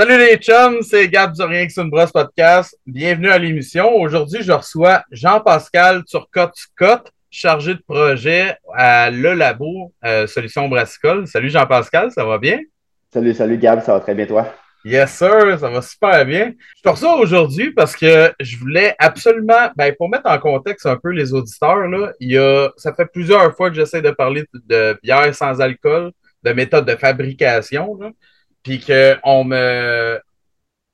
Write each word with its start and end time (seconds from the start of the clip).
Salut 0.00 0.16
les 0.16 0.38
chums, 0.38 0.80
c'est 0.80 1.08
Gab 1.10 1.34
du 1.34 1.42
Rien 1.42 1.66
que 1.66 1.72
c'est 1.74 1.82
une 1.82 1.90
brosse 1.90 2.10
podcast. 2.10 2.74
Bienvenue 2.86 3.28
à 3.28 3.36
l'émission. 3.36 3.96
Aujourd'hui, 3.96 4.42
je 4.42 4.50
reçois 4.50 5.02
Jean-Pascal 5.10 6.04
Turcotte-Scott, 6.06 7.12
chargé 7.30 7.74
de 7.74 7.82
projet 7.86 8.56
à 8.74 9.10
Le 9.10 9.34
Labo 9.34 9.92
euh, 10.06 10.26
Solutions 10.26 10.70
Brassicole. 10.70 11.26
Salut 11.26 11.50
Jean-Pascal, 11.50 12.10
ça 12.12 12.24
va 12.24 12.38
bien? 12.38 12.60
Salut, 13.12 13.34
salut 13.34 13.58
Gab, 13.58 13.82
ça 13.82 13.92
va 13.92 14.00
très 14.00 14.14
bien 14.14 14.24
toi? 14.24 14.50
Yes, 14.86 15.10
sir, 15.10 15.58
ça 15.60 15.68
va 15.68 15.82
super 15.82 16.24
bien. 16.24 16.54
Je 16.78 16.82
te 16.82 16.88
reçois 16.88 17.16
aujourd'hui 17.16 17.70
parce 17.72 17.94
que 17.94 18.32
je 18.40 18.56
voulais 18.56 18.94
absolument, 18.98 19.68
ben, 19.76 19.94
pour 19.98 20.08
mettre 20.08 20.30
en 20.30 20.38
contexte 20.38 20.86
un 20.86 20.96
peu 20.96 21.10
les 21.10 21.34
auditeurs, 21.34 21.88
là, 21.88 22.10
il 22.20 22.32
y 22.32 22.38
a, 22.38 22.70
ça 22.78 22.94
fait 22.94 23.04
plusieurs 23.04 23.54
fois 23.54 23.68
que 23.68 23.76
j'essaie 23.76 24.00
de 24.00 24.12
parler 24.12 24.44
de 24.66 24.98
bière 25.02 25.34
sans 25.34 25.60
alcool, 25.60 26.12
de 26.42 26.52
méthode 26.54 26.86
de 26.86 26.96
fabrication, 26.96 27.98
là, 28.00 28.08
puis 28.62 28.80
qu'on 28.80 29.44
me 29.44 30.20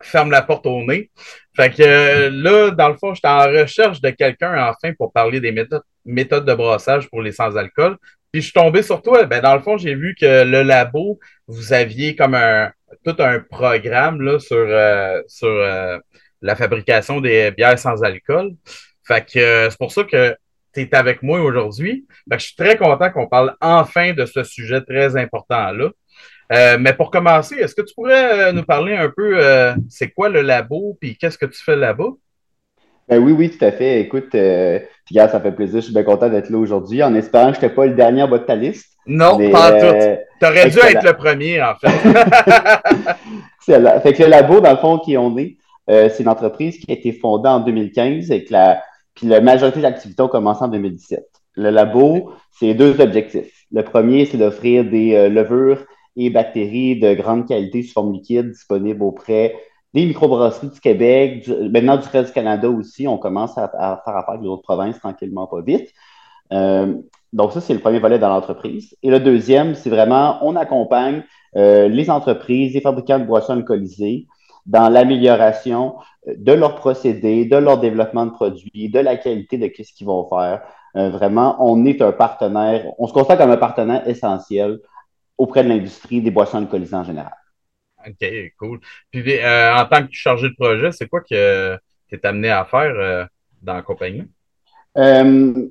ferme 0.02 0.30
la 0.30 0.42
porte 0.42 0.66
au 0.66 0.82
nez. 0.84 1.10
Fait 1.54 1.70
que 1.70 2.28
là, 2.28 2.70
dans 2.70 2.88
le 2.88 2.96
fond, 2.96 3.14
j'étais 3.14 3.28
en 3.28 3.46
recherche 3.46 4.00
de 4.00 4.10
quelqu'un, 4.10 4.68
enfin, 4.68 4.92
pour 4.94 5.12
parler 5.12 5.40
des 5.40 5.52
méthodes, 5.52 6.44
de 6.44 6.54
brassage 6.54 7.08
pour 7.08 7.22
les 7.22 7.32
sans-alcool. 7.32 7.96
Puis 8.30 8.42
je 8.42 8.46
suis 8.46 8.52
tombé 8.52 8.82
sur 8.82 9.00
toi. 9.00 9.24
Ben, 9.24 9.40
dans 9.40 9.54
le 9.54 9.62
fond, 9.62 9.78
j'ai 9.78 9.94
vu 9.94 10.14
que 10.14 10.44
le 10.44 10.62
labo, 10.62 11.18
vous 11.46 11.72
aviez 11.72 12.14
comme 12.14 12.34
un, 12.34 12.70
tout 13.04 13.16
un 13.18 13.40
programme 13.40 14.20
là, 14.20 14.38
sur, 14.38 14.56
euh, 14.56 15.22
sur 15.26 15.48
euh, 15.48 15.98
la 16.42 16.56
fabrication 16.56 17.20
des 17.20 17.50
bières 17.50 17.78
sans 17.78 18.02
alcool. 18.02 18.52
Fait 19.06 19.24
que 19.24 19.38
euh, 19.38 19.70
c'est 19.70 19.78
pour 19.78 19.92
ça 19.92 20.04
que 20.04 20.36
tu 20.74 20.82
es 20.82 20.94
avec 20.94 21.22
moi 21.22 21.40
aujourd'hui. 21.40 22.06
je 22.30 22.38
suis 22.38 22.56
très 22.56 22.76
content 22.76 23.10
qu'on 23.10 23.28
parle 23.28 23.56
enfin 23.60 24.12
de 24.12 24.26
ce 24.26 24.42
sujet 24.42 24.80
très 24.82 25.16
important-là. 25.16 25.90
Mais 26.50 26.92
pour 26.92 27.10
commencer, 27.10 27.56
est-ce 27.56 27.74
que 27.74 27.82
tu 27.82 27.94
pourrais 27.94 28.52
nous 28.52 28.64
parler 28.64 28.94
un 28.94 29.10
peu, 29.14 29.40
c'est 29.88 30.10
quoi 30.10 30.28
le 30.28 30.42
labo, 30.42 30.96
puis 31.00 31.16
qu'est-ce 31.16 31.38
que 31.38 31.46
tu 31.46 31.62
fais 31.62 31.76
là-bas? 31.76 32.10
Ben 33.08 33.22
oui, 33.22 33.32
oui, 33.32 33.50
tout 33.50 33.64
à 33.64 33.70
fait. 33.70 34.00
Écoute, 34.00 34.34
euh, 34.34 34.80
ça 35.14 35.40
fait 35.40 35.52
plaisir. 35.52 35.80
Je 35.80 35.84
suis 35.84 35.94
bien 35.94 36.02
content 36.02 36.28
d'être 36.28 36.50
là 36.50 36.58
aujourd'hui, 36.58 37.02
en 37.04 37.14
espérant 37.14 37.52
que 37.52 37.58
je 37.58 37.62
n'étais 37.62 37.74
pas 37.74 37.86
le 37.86 37.94
dernier 37.94 38.24
en 38.24 38.28
bas 38.28 38.38
de 38.38 38.44
ta 38.44 38.56
liste. 38.56 38.96
Non, 39.06 39.38
pas 39.50 39.76
en 39.76 39.78
tout. 39.78 40.18
Tu 40.40 40.46
aurais 40.46 40.70
dû 40.70 40.78
être 40.78 41.04
le 41.04 41.12
premier, 41.12 41.62
en 41.62 41.74
fait. 41.76 41.88
c'est 43.60 43.78
là. 43.78 44.00
Fait 44.00 44.12
que 44.12 44.24
le 44.24 44.28
labo, 44.28 44.60
dans 44.60 44.72
le 44.72 44.76
fond, 44.78 44.98
qui 44.98 45.16
on 45.16 45.38
est, 45.38 45.56
euh, 45.88 46.08
c'est 46.08 46.24
une 46.24 46.28
entreprise 46.28 46.78
qui 46.78 46.90
a 46.90 46.94
été 46.94 47.12
fondée 47.12 47.48
en 47.48 47.60
2015 47.60 48.32
et 48.32 48.44
que 48.44 48.52
la, 48.52 48.82
puis 49.14 49.28
la 49.28 49.40
majorité 49.40 49.80
des 49.80 49.86
activités 49.86 50.22
ont 50.22 50.28
commencé 50.28 50.64
en 50.64 50.68
2017. 50.68 51.24
Le 51.54 51.70
labo, 51.70 52.32
c'est 52.58 52.74
deux 52.74 53.00
objectifs. 53.00 53.66
Le 53.70 53.84
premier, 53.84 54.26
c'est 54.26 54.36
d'offrir 54.36 54.84
des 54.84 55.14
euh, 55.14 55.28
levures 55.28 55.84
et 56.16 56.30
bactéries 56.30 56.98
de 56.98 57.14
grande 57.14 57.46
qualité 57.46 57.82
sous 57.82 57.92
forme 57.92 58.12
liquide 58.12 58.50
disponibles 58.50 59.02
auprès 59.02 59.54
des 59.94 60.04
microbrasseries 60.04 60.68
du 60.68 60.80
Québec, 60.80 61.48
maintenant 61.70 61.96
du 61.96 62.06
reste 62.08 62.28
du 62.28 62.32
Canada 62.32 62.68
aussi. 62.68 63.08
On 63.08 63.18
commence 63.18 63.56
à, 63.56 63.68
faire 63.68 64.16
affaire 64.16 64.28
avec 64.28 64.42
les 64.42 64.48
autres 64.48 64.62
provinces 64.62 64.98
tranquillement, 64.98 65.46
pas 65.46 65.62
vite. 65.62 65.90
Euh, 66.52 66.94
donc, 67.32 67.52
ça, 67.52 67.60
c'est 67.60 67.74
le 67.74 67.80
premier 67.80 67.98
volet 67.98 68.18
dans 68.18 68.28
l'entreprise. 68.28 68.94
Et 69.02 69.10
le 69.10 69.20
deuxième, 69.20 69.74
c'est 69.74 69.90
vraiment, 69.90 70.38
on 70.42 70.56
accompagne 70.56 71.22
euh, 71.56 71.88
les 71.88 72.10
entreprises, 72.10 72.74
les 72.74 72.80
fabricants 72.80 73.18
de 73.18 73.24
boissons 73.24 73.54
alcoolisées 73.54 74.26
dans 74.66 74.88
l'amélioration 74.88 75.96
euh, 76.28 76.34
de 76.36 76.52
leurs 76.52 76.74
procédés, 76.74 77.46
de 77.46 77.56
leur 77.56 77.78
développement 77.78 78.26
de 78.26 78.32
produits, 78.32 78.90
de 78.90 78.98
la 78.98 79.16
qualité 79.16 79.56
de 79.56 79.70
ce 79.82 79.92
qu'ils 79.92 80.06
vont 80.06 80.28
faire. 80.28 80.62
vraiment, 80.94 81.56
on 81.60 81.84
est 81.84 82.00
un 82.00 82.12
partenaire, 82.12 82.86
on 82.98 83.06
se 83.06 83.12
constate 83.12 83.38
comme 83.38 83.50
un 83.50 83.56
partenaire 83.56 84.06
essentiel 84.08 84.80
auprès 85.38 85.64
de 85.64 85.68
l'industrie 85.68 86.20
des 86.20 86.30
boissons 86.30 86.58
alcoolisées 86.58 86.96
en 86.96 87.04
général. 87.04 87.34
OK, 88.06 88.52
cool. 88.58 88.80
Puis 89.10 89.38
euh, 89.38 89.74
en 89.74 89.84
tant 89.86 90.06
que 90.06 90.12
chargé 90.12 90.48
de 90.48 90.54
projet, 90.54 90.92
c'est 90.92 91.08
quoi 91.08 91.20
que 91.20 91.76
tu 92.08 92.14
es 92.14 92.26
amené 92.26 92.50
à 92.50 92.64
faire 92.64 92.94
euh, 92.94 93.24
dans 93.62 93.74
la 93.74 93.82
compagnie? 93.82 94.24
Euh, 94.96 95.68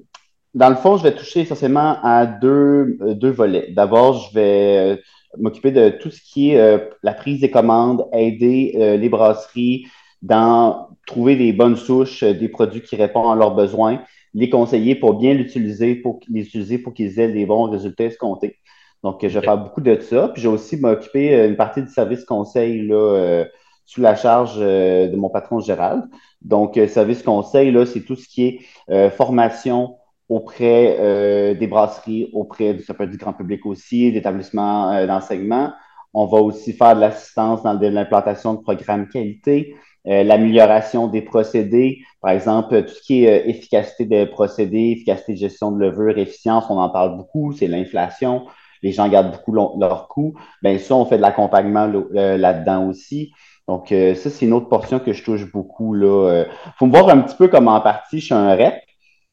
dans 0.53 0.69
le 0.69 0.75
fond, 0.75 0.97
je 0.97 1.03
vais 1.03 1.15
toucher 1.15 1.41
essentiellement 1.41 1.97
à 2.03 2.25
deux, 2.25 2.97
deux 3.15 3.31
volets. 3.31 3.71
D'abord, 3.71 4.13
je 4.19 4.33
vais 4.33 5.01
m'occuper 5.37 5.71
de 5.71 5.89
tout 5.89 6.11
ce 6.11 6.21
qui 6.21 6.51
est 6.51 6.89
la 7.03 7.13
prise 7.13 7.41
des 7.41 7.51
commandes, 7.51 8.07
aider 8.13 8.97
les 8.97 9.09
brasseries 9.09 9.87
dans 10.21 10.87
trouver 11.07 11.35
des 11.35 11.51
bonnes 11.51 11.75
souches, 11.75 12.23
des 12.23 12.47
produits 12.47 12.81
qui 12.81 12.95
répondent 12.95 13.33
à 13.33 13.35
leurs 13.35 13.53
besoins, 13.53 14.01
les 14.33 14.49
conseiller 14.49 14.95
pour 14.95 15.15
bien 15.15 15.33
l'utiliser, 15.33 15.95
pour 15.95 16.21
les 16.29 16.43
utiliser 16.43 16.77
pour 16.77 16.93
qu'ils 16.93 17.19
aient 17.19 17.33
des 17.33 17.45
bons 17.45 17.69
résultats 17.69 18.05
escomptés. 18.05 18.57
Donc, 19.05 19.19
je 19.21 19.27
vais 19.27 19.45
faire 19.45 19.59
beaucoup 19.59 19.81
de 19.81 19.99
ça. 19.99 20.29
Puis, 20.29 20.41
j'ai 20.41 20.47
aussi 20.47 20.77
m'occuper 20.77 21.35
euh, 21.35 21.47
une 21.47 21.55
partie 21.55 21.83
du 21.83 21.89
service 21.89 22.25
conseil 22.25 22.87
là, 22.87 22.95
euh, 22.95 23.45
sous 23.85 24.01
la 24.01 24.15
charge 24.15 24.55
euh, 24.57 25.07
de 25.07 25.15
mon 25.15 25.29
patron 25.29 25.59
Gérald. 25.59 26.05
Donc, 26.41 26.79
service 26.87 27.21
conseil, 27.21 27.71
là, 27.71 27.85
c'est 27.85 28.01
tout 28.01 28.15
ce 28.15 28.27
qui 28.27 28.47
est 28.87 29.09
formation 29.11 29.97
auprès 30.27 31.55
des 31.55 31.67
brasseries, 31.67 32.29
auprès 32.33 32.73
du, 32.75 32.83
ça 32.83 32.93
peut 32.93 33.03
être 33.03 33.11
du 33.11 33.17
grand 33.17 33.33
public 33.33 33.65
aussi, 33.65 34.11
d'établissements 34.11 35.05
d'enseignement. 35.07 35.73
On 36.13 36.25
va 36.25 36.39
aussi 36.39 36.73
faire 36.73 36.95
de 36.95 37.01
l'assistance 37.01 37.63
dans 37.63 37.73
l'implantation 37.73 38.53
de 38.53 38.61
programmes 38.61 39.07
qualité, 39.07 39.75
l'amélioration 40.05 41.07
des 41.07 41.23
procédés, 41.23 41.99
par 42.21 42.31
exemple, 42.31 42.83
tout 42.83 42.93
ce 42.93 43.01
qui 43.01 43.25
est 43.25 43.49
efficacité 43.49 44.05
des 44.05 44.27
procédés, 44.27 44.91
efficacité 44.91 45.33
de 45.33 45.37
gestion 45.39 45.71
de 45.71 45.79
levure, 45.79 46.15
efficience, 46.19 46.65
on 46.69 46.77
en 46.77 46.89
parle 46.89 47.17
beaucoup, 47.17 47.53
c'est 47.53 47.67
l'inflation 47.67 48.45
les 48.85 48.91
gens 48.91 49.09
gardent 49.09 49.31
beaucoup 49.31 49.51
leur 49.51 50.07
coût. 50.07 50.35
Bien, 50.61 50.77
ça, 50.77 50.93
on 50.93 51.05
fait 51.05 51.17
de 51.17 51.23
l'accompagnement 51.23 51.91
euh, 52.15 52.37
là-dedans 52.37 52.87
aussi. 52.87 53.33
Donc, 53.67 53.91
euh, 53.91 54.13
ça, 54.13 54.29
c'est 54.29 54.45
une 54.45 54.53
autre 54.53 54.69
portion 54.69 54.99
que 54.99 55.11
je 55.11 55.23
touche 55.23 55.51
beaucoup. 55.51 55.95
Il 55.95 56.03
euh. 56.03 56.45
faut 56.77 56.85
me 56.85 56.91
voir 56.91 57.09
un 57.09 57.19
petit 57.21 57.35
peu 57.35 57.47
comme 57.47 57.67
en 57.67 57.81
partie, 57.81 58.19
je 58.19 58.25
suis 58.25 58.33
un 58.35 58.55
rep, 58.55 58.75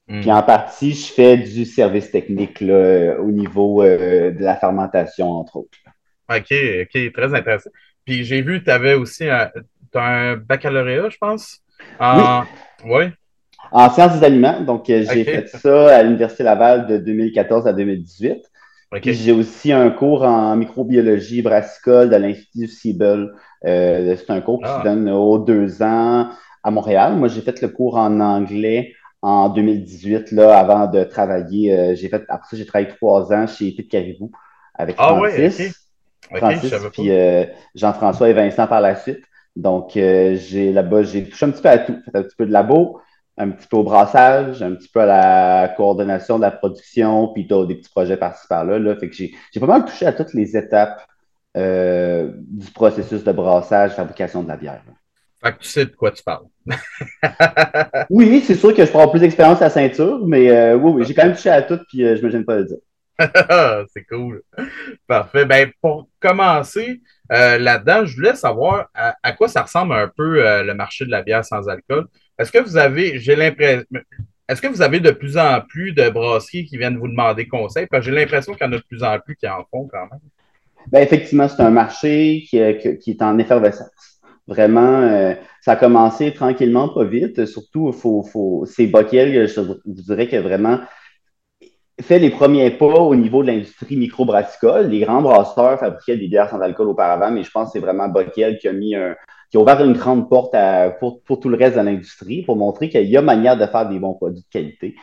hmm. 0.08 0.20
puis 0.22 0.32
en 0.32 0.42
partie, 0.42 0.92
je 0.92 1.12
fais 1.12 1.36
du 1.36 1.66
service 1.66 2.10
technique 2.10 2.62
au 2.62 3.30
niveau 3.30 3.82
de 3.82 4.42
la 4.42 4.56
fermentation, 4.56 5.30
entre 5.30 5.56
autres. 5.56 5.78
OK, 6.30 6.54
OK, 6.82 7.12
très 7.12 7.34
intéressant. 7.34 7.70
Puis 8.06 8.24
j'ai 8.24 8.40
vu 8.40 8.64
tu 8.64 8.70
avais 8.70 8.94
aussi 8.94 9.28
un, 9.28 9.50
un 9.94 10.36
baccalauréat, 10.36 11.10
je 11.10 11.18
pense. 11.18 11.60
En... 12.00 12.44
Oui. 12.86 13.04
En 13.70 13.90
sciences 13.90 14.18
des 14.18 14.24
aliments. 14.24 14.62
Donc, 14.62 14.84
j'ai 14.86 15.24
fait 15.24 15.46
ça 15.46 15.96
à 15.96 16.02
l'Université 16.02 16.42
Laval 16.42 16.86
de 16.86 16.96
2014 16.96 17.66
à 17.66 17.74
2018. 17.74 18.51
J'ai 19.00 19.32
aussi 19.32 19.72
un 19.72 19.90
cours 19.90 20.22
en 20.22 20.54
microbiologie 20.56 21.42
brassicole 21.42 22.10
de 22.10 22.16
l'Institut 22.16 22.68
Siebel. 22.68 23.32
Euh, 23.64 24.16
c'est 24.16 24.30
un 24.30 24.40
cours 24.40 24.60
qui 24.60 24.68
se 24.68 24.74
ah. 24.74 24.82
donne 24.84 25.08
aux 25.08 25.38
deux 25.38 25.82
ans 25.82 26.28
à 26.62 26.70
Montréal. 26.70 27.16
Moi, 27.16 27.28
j'ai 27.28 27.40
fait 27.40 27.60
le 27.62 27.68
cours 27.68 27.96
en 27.96 28.20
anglais 28.20 28.92
en 29.22 29.48
2018, 29.48 30.32
là, 30.32 30.58
avant 30.58 30.86
de 30.88 31.04
travailler. 31.04 31.72
Euh, 31.72 31.94
j'ai 31.94 32.08
fait, 32.08 32.24
après 32.28 32.48
ça, 32.50 32.56
j'ai 32.56 32.66
travaillé 32.66 32.88
trois 32.88 33.32
ans 33.32 33.46
chez 33.46 33.72
Pete 33.72 33.88
Caribou 33.88 34.30
avec 34.74 34.96
ah, 34.98 35.16
Francis. 35.16 35.88
Francis, 36.34 36.72
puis 36.92 37.10
euh, 37.10 37.44
Jean-François 37.74 38.28
et 38.28 38.32
Vincent 38.32 38.66
par 38.66 38.80
la 38.80 38.96
suite. 38.96 39.22
Donc, 39.54 39.92
j'ai 39.94 40.72
là-bas, 40.72 41.02
j'ai 41.02 41.28
touché 41.28 41.46
un 41.46 41.50
petit 41.50 41.62
peu 41.62 41.68
à 41.68 41.78
tout. 41.78 41.96
Fait 42.10 42.18
un 42.18 42.22
petit 42.22 42.36
peu 42.36 42.46
de 42.46 42.52
labo, 42.52 43.00
un 43.38 43.50
petit 43.50 43.66
peu 43.66 43.78
au 43.78 43.82
brassage, 43.82 44.62
un 44.62 44.74
petit 44.74 44.88
peu 44.88 45.00
à 45.00 45.06
la 45.06 45.68
coordination 45.68 46.36
de 46.36 46.42
la 46.42 46.50
production, 46.50 47.28
puis 47.28 47.44
des 47.44 47.74
petits 47.74 47.90
projets 47.90 48.16
par-ci 48.16 48.46
par-là. 48.46 48.78
Là. 48.78 48.94
Fait 48.96 49.08
que 49.08 49.14
j'ai 49.14 49.60
pas 49.60 49.66
mal 49.66 49.84
touché 49.84 50.06
à 50.06 50.12
toutes 50.12 50.34
les 50.34 50.56
étapes 50.56 51.06
euh, 51.56 52.30
du 52.36 52.70
processus 52.70 53.24
de 53.24 53.32
brassage, 53.32 53.92
fabrication 53.92 54.42
de 54.42 54.48
la 54.48 54.56
bière. 54.56 54.82
Fait 55.42 55.52
que 55.52 55.58
tu 55.58 55.68
sais 55.68 55.84
de 55.86 55.90
quoi 55.90 56.10
tu 56.10 56.22
parles. 56.22 56.46
oui, 58.10 58.42
c'est 58.46 58.54
sûr 58.54 58.74
que 58.74 58.84
je 58.84 58.90
prends 58.90 59.08
plus 59.08 59.20
d'expérience 59.20 59.60
à 59.60 59.64
la 59.64 59.70
ceinture, 59.70 60.26
mais 60.26 60.50
euh, 60.50 60.76
oui, 60.76 60.92
oui, 60.92 61.04
j'ai 61.04 61.14
quand 61.14 61.24
même 61.24 61.34
touché 61.34 61.50
à 61.50 61.62
tout, 61.62 61.78
puis 61.88 62.04
euh, 62.04 62.16
je 62.16 62.22
me 62.22 62.30
gêne 62.30 62.44
pas 62.44 62.56
de 62.56 62.60
le 62.60 62.66
dire. 62.66 62.78
c'est 63.92 64.04
cool. 64.04 64.42
Parfait. 65.06 65.44
Ben, 65.44 65.70
pour 65.80 66.08
commencer 66.20 67.00
là-dedans, 67.28 68.04
je 68.04 68.14
voulais 68.14 68.34
savoir 68.34 68.88
à, 68.94 69.32
quoi 69.32 69.48
ça 69.48 69.62
ressemble 69.62 69.94
un 69.94 70.08
peu 70.08 70.62
le 70.62 70.72
marché 70.74 71.04
de 71.04 71.10
la 71.10 71.22
bière 71.22 71.44
sans 71.44 71.68
alcool. 71.68 72.06
Est-ce 72.38 72.50
que 72.50 72.58
vous 72.58 72.76
avez, 72.76 73.12
de 75.00 75.10
plus 75.10 75.36
en 75.36 75.60
plus 75.60 75.92
de 75.92 76.08
brasseries 76.10 76.64
qui 76.64 76.76
viennent 76.76 76.96
vous 76.96 77.08
demander 77.08 77.46
conseil? 77.46 77.86
Parce 77.86 78.04
j'ai 78.04 78.10
l'impression 78.10 78.54
qu'il 78.54 78.66
y 78.66 78.68
en 78.68 78.72
a 78.72 78.76
de 78.76 78.82
plus 78.82 79.02
en 79.02 79.18
plus 79.18 79.36
qui 79.36 79.48
en 79.48 79.64
font 79.70 79.88
quand 79.90 80.08
même. 80.10 80.20
Bien, 80.90 81.00
effectivement, 81.00 81.48
c'est 81.48 81.62
un 81.62 81.70
marché 81.70 82.44
qui 82.48 82.58
est, 82.58 82.98
qui 82.98 83.10
est 83.10 83.22
en 83.22 83.38
effervescence. 83.38 84.20
Vraiment, 84.48 85.02
euh, 85.02 85.34
ça 85.60 85.72
a 85.72 85.76
commencé 85.76 86.32
tranquillement, 86.34 86.88
pas 86.88 87.04
vite. 87.04 87.46
Surtout, 87.46 87.92
faut, 87.92 88.24
faut, 88.24 88.64
c'est 88.66 88.88
Bockel, 88.88 89.46
je 89.46 89.60
vous 89.60 89.80
dirais 89.84 90.26
que 90.26 90.36
vraiment 90.36 90.80
fait 92.00 92.18
les 92.18 92.30
premiers 92.30 92.70
pas 92.70 92.86
au 92.86 93.14
niveau 93.14 93.42
de 93.42 93.48
l'industrie 93.48 93.96
microbrassicole. 93.96 94.88
Les 94.88 95.00
grands 95.00 95.22
brasseurs 95.22 95.78
fabriquaient 95.78 96.16
des 96.16 96.28
bières 96.28 96.50
sans 96.50 96.60
alcool 96.60 96.88
auparavant, 96.88 97.30
mais 97.30 97.44
je 97.44 97.50
pense 97.50 97.68
que 97.68 97.72
c'est 97.74 97.84
vraiment 97.84 98.08
Bockel 98.08 98.58
qui 98.58 98.68
a 98.68 98.72
mis 98.72 98.94
un, 98.94 99.14
qui 99.52 99.58
a 99.58 99.60
ouvert 99.60 99.84
une 99.84 99.92
grande 99.92 100.28
porte 100.30 100.56
pour, 100.98 101.22
tout 101.40 101.48
le 101.48 101.56
reste 101.56 101.76
de 101.76 101.82
l'industrie 101.82 102.42
pour 102.42 102.56
montrer 102.56 102.88
qu'il 102.88 103.04
y 103.04 103.16
a 103.16 103.22
manière 103.22 103.56
de 103.56 103.66
faire 103.66 103.86
des 103.88 103.98
bons 103.98 104.14
produits 104.14 104.40
de 104.40 104.48
qualité. 104.50 104.96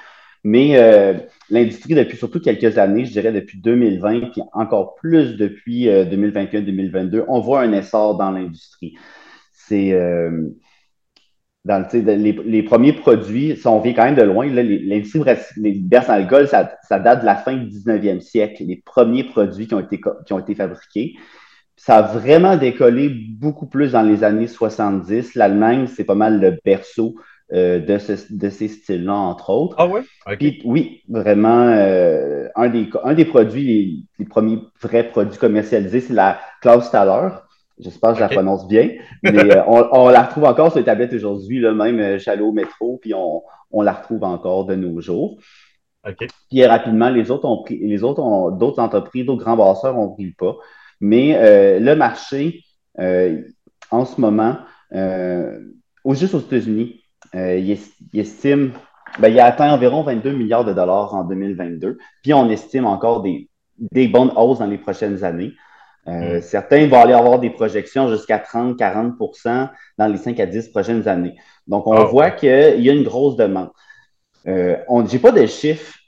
Mais 0.44 0.78
euh, 0.78 1.14
l'industrie, 1.52 1.94
depuis 1.94 2.18
surtout 2.18 2.42
quelques 2.42 2.78
années, 2.80 3.06
je 3.06 3.12
dirais 3.12 3.32
depuis 3.32 3.62
2020, 3.62 4.32
puis 4.32 4.42
encore 4.54 4.96
plus 4.96 5.38
depuis 5.38 5.88
2021-2022, 5.88 7.26
on 7.28 7.42
voit 7.42 7.62
un 7.62 7.74
essor 7.74 8.18
dans 8.18 8.32
l'industrie. 8.32 8.96
C'est 9.54 9.94
dans 11.66 11.86
les, 11.94 12.64
premiers 12.64 12.94
produits, 12.94 13.56
si 13.56 13.68
on 13.68 13.80
vient 13.80 13.94
quand 13.94 14.06
même 14.06 14.16
de 14.16 14.24
loin, 14.24 14.48
l'industrie 14.48 15.22
sans 15.92 16.10
alcool, 16.10 16.48
ça, 16.48 16.76
ça, 16.88 17.00
date 17.00 17.22
de 17.22 17.26
la 17.26 17.36
fin 17.36 17.54
du 17.54 17.68
19e 17.68 18.22
siècle, 18.22 18.64
les 18.66 18.82
premiers 18.84 19.26
produits 19.26 19.68
qui 19.68 19.76
ont 19.76 19.80
été, 19.80 20.02
qui 20.26 20.34
ont 20.34 20.40
été 20.40 20.56
fabriqués. 20.56 21.14
Ça 21.82 22.00
a 22.00 22.02
vraiment 22.02 22.58
décollé 22.58 23.10
beaucoup 23.10 23.66
plus 23.66 23.94
dans 23.94 24.02
les 24.02 24.26
années 24.26 24.48
70. 24.48 25.36
L'Allemagne, 25.36 25.88
c'est 25.88 26.04
pas 26.04 26.14
mal 26.14 26.42
le 26.42 26.58
berceau 26.66 27.16
euh, 27.54 27.80
de, 27.80 27.98
ce, 27.98 28.14
de, 28.30 28.50
ces 28.50 28.68
styles-là, 28.68 29.14
entre 29.14 29.50
autres. 29.52 29.76
Ah 29.80 29.88
ouais? 29.88 30.02
oui, 30.66 31.02
vraiment, 31.08 31.68
euh, 31.70 32.50
un, 32.56 32.68
des, 32.68 32.90
un 33.06 33.14
des 33.14 33.24
produits, 33.24 33.64
les, 33.64 33.96
les, 34.20 34.26
premiers 34.26 34.60
vrais 34.82 35.06
produits 35.10 35.40
commercialisés, 35.40 36.02
c'est 36.02 36.14
la 36.14 36.42
Klaus 36.62 36.92
Thaler. 36.92 37.30
J'espère 37.80 38.10
que 38.12 38.18
je 38.18 38.24
la 38.24 38.30
prononce 38.30 38.68
bien. 38.68 38.90
Mais 39.24 39.56
euh, 39.56 39.64
on, 39.68 40.10
la 40.10 40.24
retrouve 40.24 40.44
encore 40.44 40.72
sur 40.72 40.80
les 40.80 40.86
tablettes 40.86 41.14
aujourd'hui, 41.14 41.62
même 41.62 42.20
chez 42.20 42.38
au 42.42 42.52
métro, 42.52 43.00
puis 43.02 43.14
on, 43.14 43.82
la 43.82 43.94
retrouve 43.94 44.26
encore 44.26 44.66
de 44.66 44.76
nos 44.76 45.00
jours. 45.00 45.40
Puis 46.50 46.66
rapidement, 46.66 47.10
les 47.10 47.32
autres 47.32 47.46
ont 47.46 47.64
pris, 47.64 47.80
les 47.80 48.04
autres 48.04 48.22
ont, 48.22 48.52
d'autres 48.52 48.80
entreprises, 48.82 49.26
d'autres 49.26 49.46
grands 49.46 49.56
brasseurs 49.56 49.98
ont 49.98 50.10
pris 50.10 50.26
le 50.26 50.34
pas. 50.38 50.58
Mais 51.02 51.36
euh, 51.36 51.80
le 51.80 51.96
marché, 51.96 52.64
en 53.92 54.06
ce 54.06 54.20
moment, 54.20 54.58
juste 54.92 56.34
aux 56.34 56.40
États-Unis, 56.40 57.02
il, 57.34 57.78
estime, 58.14 58.74
ben, 59.20 59.30
il 59.30 59.40
a 59.40 59.46
atteint 59.46 59.72
environ 59.72 60.04
22 60.04 60.32
milliards 60.32 60.66
de 60.66 60.74
dollars 60.74 61.14
en 61.14 61.24
2022. 61.24 61.98
Puis 62.22 62.34
on 62.34 62.50
estime 62.50 62.86
encore 62.86 63.22
des, 63.22 63.50
des 63.80 64.08
bonnes 64.08 64.32
hausses 64.36 64.60
dans 64.60 64.68
les 64.68 64.78
prochaines 64.78 65.24
années. 65.24 65.54
Euh, 66.08 66.38
mm. 66.38 66.42
Certains 66.42 66.88
vont 66.88 67.02
aller 67.02 67.14
avoir 67.14 67.40
des 67.40 67.50
projections 67.50 68.10
jusqu'à 68.10 68.38
30-40% 68.38 69.70
dans 69.98 70.08
les 70.08 70.18
5 70.18 70.40
à 70.40 70.46
10 70.46 70.70
prochaines 70.70 71.08
années. 71.08 71.36
Donc, 71.68 71.88
on 71.88 72.04
voit 72.06 72.32
qu'il 72.32 72.82
y 72.82 72.90
a 72.90 72.94
une 72.94 73.04
grosse 73.04 73.36
demande. 73.36 73.70
Euh, 74.48 74.78
je 74.88 75.14
n'ai 75.14 75.20
pas 75.20 75.32
de 75.32 75.46
chiffres 75.46 75.99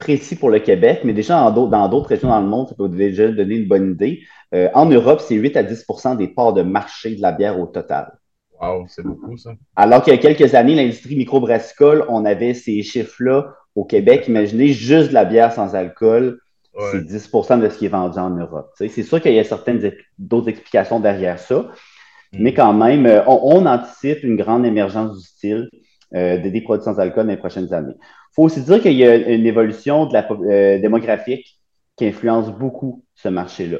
précis 0.00 0.34
pour 0.34 0.50
le 0.50 0.58
Québec, 0.58 1.02
mais 1.04 1.12
déjà 1.12 1.50
dans 1.50 1.88
d'autres 1.88 2.08
régions 2.08 2.28
dans 2.28 2.40
le 2.40 2.46
monde, 2.46 2.68
ça 2.68 2.74
peut 2.74 2.88
déjà 2.88 3.28
donner 3.28 3.56
une 3.56 3.68
bonne 3.68 3.92
idée. 3.92 4.22
Euh, 4.54 4.68
en 4.74 4.86
Europe, 4.86 5.20
c'est 5.20 5.36
8 5.36 5.56
à 5.56 5.62
10% 5.62 6.16
des 6.16 6.28
parts 6.28 6.52
de 6.52 6.62
marché 6.62 7.14
de 7.14 7.22
la 7.22 7.30
bière 7.30 7.60
au 7.60 7.66
total. 7.66 8.18
Wow, 8.60 8.86
c'est 8.88 9.04
beaucoup 9.04 9.36
ça. 9.36 9.52
Alors 9.76 10.02
qu'il 10.02 10.12
y 10.12 10.16
a 10.16 10.18
quelques 10.18 10.54
années, 10.54 10.74
l'industrie 10.74 11.16
microbrassicole, 11.16 12.04
on 12.08 12.24
avait 12.24 12.54
ces 12.54 12.82
chiffres-là 12.82 13.54
au 13.76 13.84
Québec. 13.84 14.26
Imaginez 14.26 14.68
juste 14.68 15.10
de 15.10 15.14
la 15.14 15.24
bière 15.24 15.52
sans 15.52 15.74
alcool 15.74 16.40
c'est 16.90 17.04
10% 17.04 17.60
de 17.60 17.68
ce 17.68 17.78
qui 17.78 17.86
est 17.86 17.88
vendu 17.88 18.18
en 18.18 18.30
Europe. 18.30 18.72
C'est 18.76 19.02
sûr 19.02 19.20
qu'il 19.20 19.34
y 19.34 19.38
a 19.38 19.44
certaines 19.44 19.92
d'autres 20.18 20.48
explications 20.48 21.00
derrière 21.00 21.38
ça, 21.38 21.60
mm. 22.32 22.42
mais 22.42 22.54
quand 22.54 22.72
même, 22.72 23.06
euh, 23.06 23.22
on, 23.26 23.66
anticipe 23.66 24.22
une 24.22 24.36
grande 24.36 24.64
émergence 24.64 25.18
du 25.18 25.24
style 25.24 25.70
euh, 26.14 26.38
des 26.38 26.60
produits 26.60 26.84
sans 26.84 26.98
alcool 26.98 27.26
dans 27.26 27.32
les 27.32 27.36
prochaines 27.36 27.72
années. 27.72 27.94
Il 28.30 28.34
faut 28.34 28.42
aussi 28.44 28.62
dire 28.62 28.80
qu'il 28.80 28.94
y 28.94 29.04
a 29.04 29.16
une 29.16 29.46
évolution 29.46 30.06
de 30.06 30.12
la, 30.12 30.28
euh, 30.30 30.78
démographique 30.78 31.58
qui 31.96 32.06
influence 32.06 32.50
beaucoup 32.50 33.04
ce 33.14 33.28
marché-là. 33.28 33.78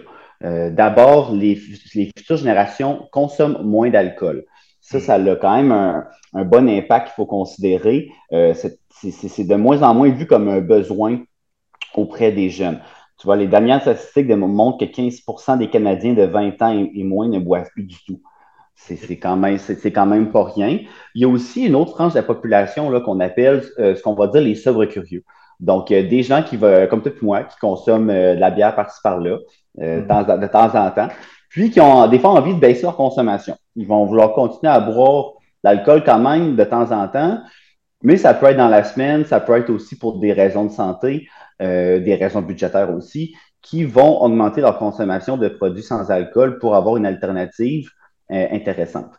D'abord, 0.70 1.34
les, 1.34 1.54
futures 1.54 2.38
générations 2.38 3.08
consomment 3.12 3.62
moins 3.62 3.90
d'alcool. 3.90 4.46
Ça, 4.80 4.96
mm. 4.96 5.00
ça 5.00 5.14
a 5.16 5.36
quand 5.36 5.54
même 5.54 5.70
un, 5.70 6.06
un 6.32 6.44
bon 6.44 6.66
impact 6.68 7.08
qu'il 7.08 7.14
faut 7.14 7.26
considérer. 7.26 8.10
c'est 8.30 9.44
de 9.44 9.54
moins 9.54 9.82
en 9.82 9.94
moins 9.94 10.08
vu 10.10 10.26
comme 10.26 10.48
un 10.48 10.60
besoin 10.60 11.20
auprès 11.94 12.32
des 12.32 12.50
jeunes. 12.50 12.80
Tu 13.20 13.26
vois, 13.26 13.36
les 13.36 13.48
dernières 13.48 13.82
statistiques 13.82 14.30
montrent 14.30 14.78
que 14.78 14.90
15% 14.90 15.58
des 15.58 15.68
Canadiens 15.68 16.14
de 16.14 16.22
20 16.22 16.62
ans 16.62 16.88
et, 16.94 17.04
moins 17.04 17.28
ne 17.28 17.38
boivent 17.38 17.68
plus 17.74 17.84
du 17.84 17.96
tout. 18.06 18.22
C'est 18.86 19.18
quand, 19.18 19.36
même, 19.36 19.58
quand 19.94 20.06
même 20.06 20.32
pas 20.32 20.44
rien. 20.44 20.78
Il 21.14 21.22
y 21.22 21.24
a 21.24 21.28
aussi 21.28 21.66
une 21.66 21.76
autre 21.76 21.92
tranche 21.92 22.14
de 22.14 22.18
la 22.18 22.24
population 22.24 22.90
qu'on 23.02 23.20
appelle 23.20 23.62
euh, 23.78 23.94
ce 23.94 24.02
qu'on 24.02 24.14
va 24.14 24.26
dire 24.26 24.40
les 24.40 24.54
sobres 24.54 24.84
curieux. 24.86 25.22
Donc, 25.60 25.92
euh, 25.92 26.08
des 26.08 26.22
gens 26.22 26.42
qui 26.42 26.56
veulent, 26.56 26.88
comme 26.88 27.02
toi 27.02 27.12
et 27.12 27.24
moi, 27.24 27.44
qui 27.44 27.56
consomment 27.58 28.10
euh, 28.10 28.34
de 28.34 28.40
la 28.40 28.50
bière 28.50 28.74
par-ci 28.74 29.00
par-là, 29.02 29.38
mm-hmm. 29.78 30.40
de 30.40 30.46
temps 30.46 30.74
en 30.74 30.90
temps, 30.90 31.08
puis 31.50 31.70
qui 31.70 31.80
ont 31.80 32.08
des 32.08 32.18
fois 32.18 32.30
envie 32.30 32.54
de 32.54 32.58
baisser 32.58 32.82
leur 32.82 32.96
consommation. 32.96 33.56
Ils 33.76 33.86
vont 33.86 34.04
vouloir 34.06 34.32
continuer 34.32 34.72
à 34.72 34.80
boire 34.80 35.32
l'alcool 35.62 36.02
quand 36.04 36.18
même 36.18 36.56
de 36.56 36.64
temps 36.64 36.90
en 36.90 37.06
temps, 37.06 37.38
mais 38.02 38.16
ça 38.16 38.34
peut 38.34 38.46
être 38.46 38.56
dans 38.56 38.68
la 38.68 38.82
semaine, 38.82 39.24
ça 39.24 39.40
peut 39.40 39.56
être 39.56 39.70
aussi 39.70 39.98
pour 39.98 40.18
des 40.18 40.32
raisons 40.32 40.64
de 40.64 40.70
santé. 40.70 41.28
Euh, 41.60 42.00
des 42.00 42.14
raisons 42.14 42.40
budgétaires 42.40 42.90
aussi, 42.90 43.34
qui 43.60 43.84
vont 43.84 44.22
augmenter 44.22 44.62
leur 44.62 44.78
consommation 44.78 45.36
de 45.36 45.46
produits 45.46 45.82
sans 45.82 46.10
alcool 46.10 46.58
pour 46.58 46.74
avoir 46.74 46.96
une 46.96 47.04
alternative 47.04 47.90
euh, 47.90 47.99
intéressante. 48.30 49.12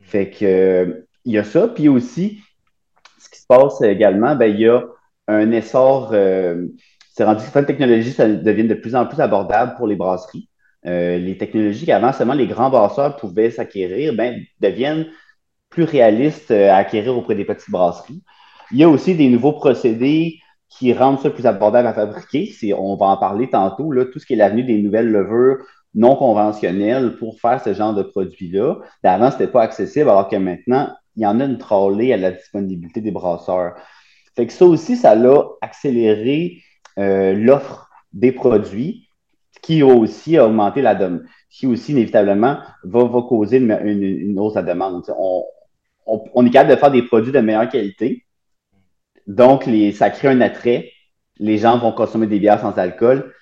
Fait 0.00 0.30
que 0.30 0.44
euh, 0.44 1.06
il 1.24 1.32
y 1.32 1.38
a 1.38 1.44
ça, 1.44 1.68
puis 1.68 1.88
aussi 1.88 2.40
ce 3.18 3.28
qui 3.28 3.40
se 3.40 3.46
passe 3.46 3.80
également, 3.82 4.36
ben, 4.36 4.46
il 4.46 4.60
y 4.60 4.68
a 4.68 4.82
un 5.28 5.50
essor. 5.52 6.10
c'est 6.10 7.24
rendu 7.24 7.38
que 7.38 7.44
certaines 7.44 7.66
technologies 7.66 8.14
deviennent 8.16 8.68
de 8.68 8.74
plus 8.74 8.94
en 8.94 9.06
plus 9.06 9.20
abordables 9.20 9.76
pour 9.76 9.86
les 9.86 9.96
brasseries. 9.96 10.50
les 10.84 11.36
technologies 11.38 11.86
qu'avant 11.86 12.12
seulement 12.12 12.34
les 12.34 12.46
grands 12.46 12.68
brasseurs 12.68 13.16
pouvaient 13.16 13.50
s'acquérir, 13.50 14.14
ben, 14.14 14.38
deviennent 14.60 15.06
plus 15.70 15.84
réalistes 15.84 16.50
à 16.50 16.76
acquérir 16.76 17.16
auprès 17.16 17.34
des 17.34 17.46
petites 17.46 17.70
brasseries. 17.70 18.22
Il 18.70 18.78
y 18.78 18.84
a 18.84 18.88
aussi 18.88 19.14
des 19.14 19.30
nouveaux 19.30 19.52
procédés 19.52 20.38
qui 20.68 20.92
rendent 20.92 21.20
ça 21.20 21.30
plus 21.30 21.46
abordable 21.46 21.88
à 21.88 21.94
fabriquer. 21.94 22.52
On 22.76 22.96
va 22.96 23.06
en 23.06 23.16
parler 23.16 23.48
tantôt, 23.48 23.92
là, 23.92 24.04
tout 24.04 24.18
ce 24.18 24.26
qui 24.26 24.34
est 24.34 24.36
l'avenue 24.36 24.64
des 24.64 24.82
nouvelles 24.82 25.10
levures 25.10 25.64
non 25.94 26.16
conventionnelles 26.16 27.16
pour 27.16 27.38
faire 27.40 27.62
ce 27.62 27.72
genre 27.72 27.94
de 27.94 28.02
produit-là. 28.02 28.76
Avant, 29.02 29.30
ce 29.30 29.38
n'était 29.38 29.52
pas 29.52 29.62
accessible, 29.62 30.10
alors 30.10 30.28
que 30.28 30.36
maintenant, 30.36 30.88
il 31.16 31.22
y 31.22 31.26
en 31.26 31.40
a 31.40 31.44
une 31.44 31.58
trollée 31.58 32.12
à 32.12 32.16
la 32.16 32.32
disponibilité 32.32 33.00
des 33.00 33.10
brasseurs. 33.10 33.74
Fait 34.34 34.46
que 34.46 34.52
ça 34.52 34.64
aussi, 34.64 34.96
ça 34.96 35.12
a 35.12 35.44
accéléré 35.60 36.58
euh, 36.98 37.34
l'offre 37.34 37.88
des 38.12 38.32
produits, 38.32 39.08
qui 39.62 39.82
a 39.82 39.86
aussi 39.86 40.38
augmenté 40.38 40.82
la 40.82 40.94
demande, 40.94 41.24
qui 41.48 41.66
aussi, 41.66 41.92
inévitablement, 41.92 42.58
va, 42.82 43.04
va 43.04 43.22
causer 43.22 43.58
une, 43.58 44.38
hausse 44.38 44.54
de 44.54 44.60
la 44.60 44.74
demande. 44.74 45.04
on, 45.16 46.46
est 46.46 46.50
capable 46.50 46.70
de 46.70 46.76
faire 46.76 46.90
des 46.90 47.02
produits 47.02 47.32
de 47.32 47.40
meilleure 47.40 47.68
qualité, 47.68 48.24
donc, 49.26 49.66
les, 49.66 49.92
ça 49.92 50.10
crée 50.10 50.28
un 50.28 50.40
attrait. 50.40 50.92
Les 51.38 51.58
gens 51.58 51.78
vont 51.78 51.92
consommer 51.92 52.26
des 52.26 52.38
bières 52.38 52.60
sans 52.60 52.76
alcool 52.78 53.32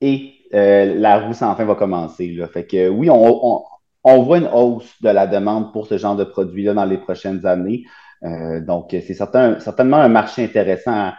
et 0.00 0.31
euh, 0.54 0.94
la 0.94 1.18
roue 1.18 1.32
sans 1.32 1.54
fin 1.54 1.64
va 1.64 1.74
commencer. 1.74 2.32
Là. 2.32 2.48
Oui, 2.90 3.08
on, 3.10 4.22
voit 4.22 4.38
une 4.38 4.48
hausse 4.52 4.92
de 5.00 5.08
la 5.08 5.26
demande 5.26 5.72
pour 5.72 5.86
ce 5.86 5.96
genre 5.98 6.16
de 6.16 6.24
produits-là 6.24 6.74
dans 6.74 6.84
les 6.84 6.98
prochaines 6.98 7.46
années. 7.46 7.84
Euh, 8.24 8.60
donc, 8.60 8.88
c'est 8.90 9.14
certain, 9.14 9.58
certainement 9.60 9.96
un 9.96 10.08
marché 10.08 10.44
intéressant 10.44 11.12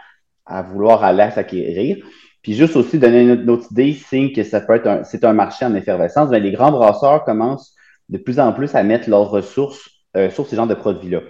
à, 0.46 0.62
vouloir 0.62 1.02
aller 1.04 1.30
s'acquérir. 1.30 2.04
Puis 2.42 2.54
juste 2.54 2.76
aussi 2.76 2.98
donner 2.98 3.22
une 3.22 3.48
autre, 3.48 3.66
idée, 3.70 3.94
c'est 3.94 4.30
que 4.32 4.42
c'est 4.42 5.24
un 5.24 5.32
marché 5.32 5.64
en 5.64 5.74
effervescence. 5.74 6.28
Mais 6.30 6.40
les 6.40 6.52
grands 6.52 6.72
brasseurs 6.72 7.24
commencent 7.24 7.74
de 8.10 8.18
plus 8.18 8.38
en 8.38 8.52
plus 8.52 8.74
à 8.74 8.82
mettre 8.82 9.08
leurs 9.08 9.30
ressources 9.30 9.88
euh, 10.16 10.30
sur 10.30 10.46
ces 10.46 10.56
genres 10.56 10.66
de 10.66 10.74
produits-là. 10.74 11.20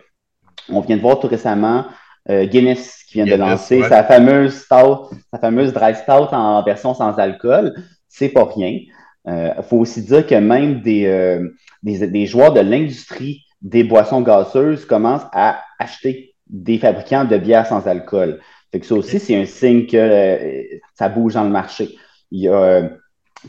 On 0.68 0.80
vient 0.80 0.96
de 0.96 1.02
voir 1.02 1.20
tout 1.20 1.28
récemment 1.28 1.86
euh, 2.30 2.46
Guinness 2.46 3.04
qui 3.06 3.22
vient 3.22 3.26
de 3.26 3.38
lancer 3.38 3.82
sa 3.82 4.02
fameuse 4.02 4.54
stout, 4.54 5.10
sa 5.30 5.38
fameuse 5.38 5.74
dry 5.74 5.94
stout 5.94 6.32
en 6.32 6.62
version 6.62 6.94
sans 6.94 7.18
alcool. 7.18 7.74
C'est 8.08 8.30
pas 8.30 8.44
rien. 8.44 8.78
Il 9.26 9.30
euh, 9.30 9.62
faut 9.62 9.78
aussi 9.78 10.02
dire 10.02 10.26
que 10.26 10.34
même 10.34 10.80
des, 10.80 11.06
euh, 11.06 11.50
des, 11.82 12.06
des, 12.06 12.26
joueurs 12.26 12.52
de 12.52 12.60
l'industrie 12.60 13.42
des 13.60 13.84
boissons 13.84 14.22
gazeuses 14.22 14.84
commencent 14.86 15.26
à 15.32 15.60
acheter 15.78 16.34
des 16.46 16.78
fabricants 16.78 17.24
de 17.24 17.36
bières 17.36 17.66
sans 17.66 17.86
alcool. 17.86 18.40
Fait 18.72 18.80
que 18.80 18.86
ça 18.86 18.94
aussi, 18.94 19.18
c'est 19.18 19.36
un 19.36 19.46
signe 19.46 19.86
que 19.86 20.62
ça 20.94 21.08
bouge 21.08 21.34
dans 21.34 21.44
le 21.44 21.50
marché. 21.50 21.96
Il 22.30 22.40
y 22.40 22.48
a, 22.48 22.90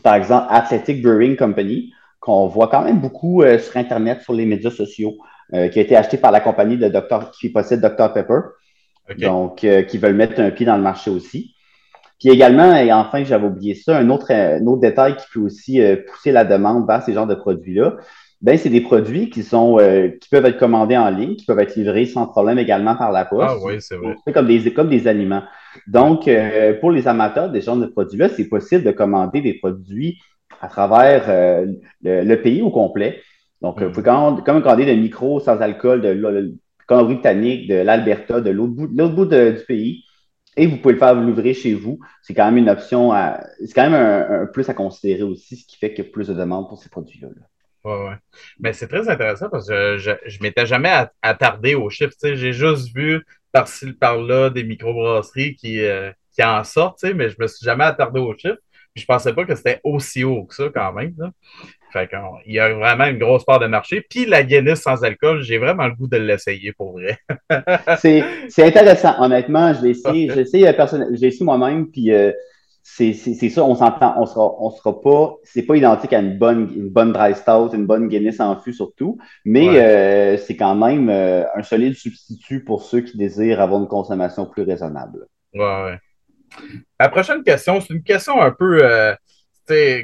par 0.02 0.14
exemple, 0.14 0.46
Athletic 0.48 1.02
Brewing 1.02 1.36
Company, 1.36 1.92
qu'on 2.20 2.46
voit 2.46 2.68
quand 2.68 2.82
même 2.82 3.00
beaucoup 3.00 3.42
sur 3.42 3.76
Internet, 3.76 4.22
sur 4.22 4.32
les 4.32 4.46
médias 4.46 4.70
sociaux, 4.70 5.18
qui 5.50 5.56
a 5.56 5.82
été 5.82 5.96
acheté 5.96 6.16
par 6.16 6.30
la 6.30 6.40
compagnie 6.40 6.78
de 6.78 6.88
Dr. 6.88 7.32
qui 7.32 7.50
possède 7.50 7.80
Dr. 7.80 8.12
Pepper. 8.14 8.38
Donc, 9.18 9.64
euh, 9.64 9.82
qui 9.82 9.98
veulent 9.98 10.14
mettre 10.14 10.40
un 10.40 10.50
pied 10.50 10.66
dans 10.66 10.76
le 10.76 10.82
marché 10.82 11.10
aussi. 11.10 11.54
Puis 12.18 12.30
également, 12.30 12.74
et 12.74 12.92
enfin, 12.92 13.24
j'avais 13.24 13.46
oublié 13.46 13.74
ça, 13.74 13.98
un 13.98 14.08
autre, 14.08 14.32
autre 14.64 14.80
détail 14.80 15.16
qui 15.16 15.26
peut 15.32 15.40
aussi 15.40 15.80
euh, 15.80 15.96
pousser 15.96 16.32
la 16.32 16.44
demande 16.44 16.86
vers 16.86 17.02
ces 17.02 17.12
genres 17.12 17.26
de 17.26 17.34
produits-là, 17.34 17.96
ben, 18.42 18.58
c'est 18.58 18.70
des 18.70 18.80
produits 18.80 19.30
qui 19.30 19.42
sont 19.42 19.78
euh, 19.78 20.08
qui 20.20 20.28
peuvent 20.28 20.44
être 20.44 20.58
commandés 20.58 20.96
en 20.96 21.10
ligne, 21.10 21.36
qui 21.36 21.46
peuvent 21.46 21.58
être 21.58 21.76
livrés 21.76 22.06
sans 22.06 22.26
problème 22.26 22.58
également 22.58 22.96
par 22.96 23.12
la 23.12 23.24
poste. 23.24 23.48
Ah 23.48 23.56
oui, 23.62 23.76
c'est 23.80 23.96
vrai. 23.96 24.14
Comme 24.32 24.46
des, 24.46 24.72
comme 24.72 24.88
des 24.88 25.08
aliments. 25.08 25.42
Donc, 25.86 26.28
pour 26.80 26.90
les 26.90 27.06
amateurs 27.06 27.50
des 27.50 27.60
genres 27.60 27.76
de 27.76 27.86
produits-là, 27.86 28.28
c'est 28.30 28.48
possible 28.48 28.82
de 28.82 28.92
commander 28.92 29.40
des 29.40 29.54
produits 29.54 30.18
à 30.60 30.68
travers 30.68 31.24
le, 32.02 32.34
pays 32.36 32.62
au 32.62 32.70
complet. 32.70 33.20
Donc, 33.60 33.82
vous 33.82 33.90
pouvez 33.90 34.10
mm. 34.10 34.42
commander 34.42 34.86
de 34.86 34.92
micros 34.92 35.40
sans 35.40 35.60
alcool, 35.60 36.00
de, 36.00 36.12
Colombie-Britannique, 36.86 37.68
de 37.68 37.76
l'Alberta, 37.76 38.40
de 38.40 38.50
l'autre 38.50 38.72
bout, 38.72 38.88
bout 38.88 39.26
du 39.26 39.64
pays. 39.66 40.04
Et 40.56 40.66
vous 40.66 40.78
pouvez 40.78 40.94
le 40.94 40.98
faire 40.98 41.14
l'ouvrir 41.14 41.54
chez 41.54 41.74
vous. 41.74 41.98
C'est 42.22 42.32
quand 42.32 42.46
même 42.46 42.56
une 42.56 42.70
option 42.70 43.12
à. 43.12 43.40
C'est 43.60 43.74
quand 43.74 43.90
même 43.90 43.94
un, 43.94 44.46
plus 44.46 44.68
à 44.68 44.74
considérer 44.74 45.22
aussi, 45.22 45.56
ce 45.56 45.66
qui 45.66 45.76
fait 45.76 45.92
qu'il 45.92 46.04
y 46.04 46.08
a 46.08 46.10
plus 46.10 46.28
de 46.28 46.34
demandes 46.34 46.68
pour 46.68 46.78
ces 46.78 46.88
produits-là. 46.88 47.28
Oui, 47.84 47.92
oui. 47.92 48.14
Mais 48.58 48.72
c'est 48.72 48.88
très 48.88 49.08
intéressant 49.08 49.48
parce 49.50 49.68
que 49.68 49.98
je 49.98 50.10
ne 50.10 50.42
m'étais 50.42 50.66
jamais 50.66 50.92
attardé 51.22 51.74
aux 51.74 51.90
chiffres. 51.90 52.14
J'ai 52.22 52.52
juste 52.52 52.94
vu 52.94 53.24
par-ci, 53.52 53.92
par-là 53.92 54.50
des 54.50 54.64
microbrasseries 54.64 55.56
qui, 55.56 55.80
euh, 55.82 56.10
qui 56.32 56.42
en 56.42 56.64
sortent, 56.64 57.04
mais 57.04 57.30
je 57.30 57.36
me 57.38 57.46
suis 57.46 57.64
jamais 57.64 57.84
attardé 57.84 58.18
aux 58.18 58.36
chiffres. 58.36 58.58
Puis 58.94 59.02
je 59.02 59.06
pensais 59.06 59.34
pas 59.34 59.44
que 59.44 59.54
c'était 59.54 59.80
aussi 59.84 60.24
haut 60.24 60.46
que 60.46 60.54
ça 60.54 60.70
quand 60.74 60.92
même. 60.94 61.14
Fait 61.92 62.08
il 62.46 62.54
y 62.54 62.58
a 62.58 62.72
vraiment 62.74 63.06
une 63.06 63.18
grosse 63.18 63.44
part 63.44 63.58
de 63.58 63.66
marché. 63.66 64.04
Puis 64.08 64.26
la 64.26 64.42
Guinness 64.42 64.82
sans 64.82 65.02
alcool, 65.04 65.42
j'ai 65.42 65.58
vraiment 65.58 65.86
le 65.86 65.94
goût 65.94 66.08
de 66.08 66.16
l'essayer 66.16 66.72
pour 66.72 66.92
vrai. 66.92 67.18
c'est 67.98 68.64
intéressant. 68.64 69.14
Honnêtement, 69.18 69.72
je 69.72 69.82
l'ai 69.82 69.90
essayé, 69.90 70.30
j'ai 70.32 70.40
essayé, 70.40 70.72
essayé 71.12 71.44
moi-même, 71.44 71.86
puis 71.90 72.12
euh, 72.12 72.32
c'est 72.82 73.12
ça, 73.50 73.64
on 73.64 73.74
s'entend, 73.74 74.14
on 74.18 74.26
sera, 74.26 74.54
on 74.60 74.70
sera 74.70 75.00
pas, 75.00 75.36
c'est 75.42 75.64
pas 75.64 75.76
identique 75.76 76.12
à 76.12 76.20
une 76.20 76.38
bonne, 76.38 76.72
une 76.74 76.88
bonne 76.88 77.12
dry 77.12 77.34
stout, 77.34 77.70
une 77.74 77.84
bonne 77.84 78.08
Guinness 78.08 78.40
en 78.40 78.58
fût 78.60 78.72
surtout, 78.72 79.18
mais 79.44 79.68
euh, 79.68 80.36
c'est 80.36 80.56
quand 80.56 80.74
même 80.74 81.10
euh, 81.10 81.44
un 81.54 81.62
solide 81.62 81.94
substitut 81.94 82.64
pour 82.64 82.82
ceux 82.82 83.00
qui 83.00 83.18
désirent 83.18 83.60
avoir 83.60 83.80
une 83.80 83.88
consommation 83.88 84.46
plus 84.46 84.62
raisonnable. 84.62 85.26
Ouais, 85.52 85.60
ouais. 85.60 85.98
La 87.00 87.08
prochaine 87.08 87.42
question, 87.42 87.80
c'est 87.80 87.92
une 87.92 88.04
question 88.04 88.40
un 88.40 88.52
peu, 88.52 88.80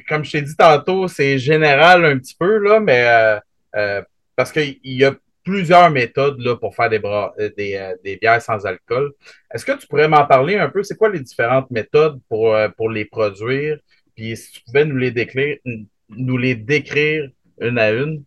comme 0.08 0.24
je 0.24 0.32
t'ai 0.32 0.42
dit 0.42 0.56
tantôt, 0.56 1.08
c'est 1.08 1.38
général 1.38 2.04
un 2.04 2.18
petit 2.18 2.34
peu, 2.38 2.58
là, 2.58 2.80
mais 2.80 3.04
euh, 3.06 3.38
euh, 3.76 4.02
parce 4.36 4.52
qu'il 4.52 4.78
y 4.82 5.04
a 5.04 5.14
plusieurs 5.44 5.90
méthodes 5.90 6.40
là, 6.40 6.56
pour 6.56 6.74
faire 6.74 6.88
des, 6.88 7.00
euh, 7.04 7.94
des, 8.04 8.16
bières 8.16 8.40
sans 8.40 8.64
alcool. 8.64 9.12
Est-ce 9.52 9.64
que 9.64 9.72
tu 9.72 9.86
pourrais 9.86 10.08
m'en 10.08 10.24
parler 10.26 10.56
un 10.56 10.68
peu? 10.68 10.82
C'est 10.82 10.96
quoi 10.96 11.10
les 11.10 11.20
différentes 11.20 11.70
méthodes 11.70 12.20
pour, 12.28 12.56
pour 12.76 12.90
les 12.90 13.04
produire? 13.04 13.78
Puis 14.14 14.36
si 14.36 14.52
tu 14.52 14.60
pouvais 14.62 14.84
nous 14.84 14.96
les 14.96 15.10
décrire, 15.10 15.56
nous 16.10 16.36
les 16.36 16.54
décrire 16.54 17.28
une 17.60 17.78
à 17.78 17.90
une? 17.90 18.22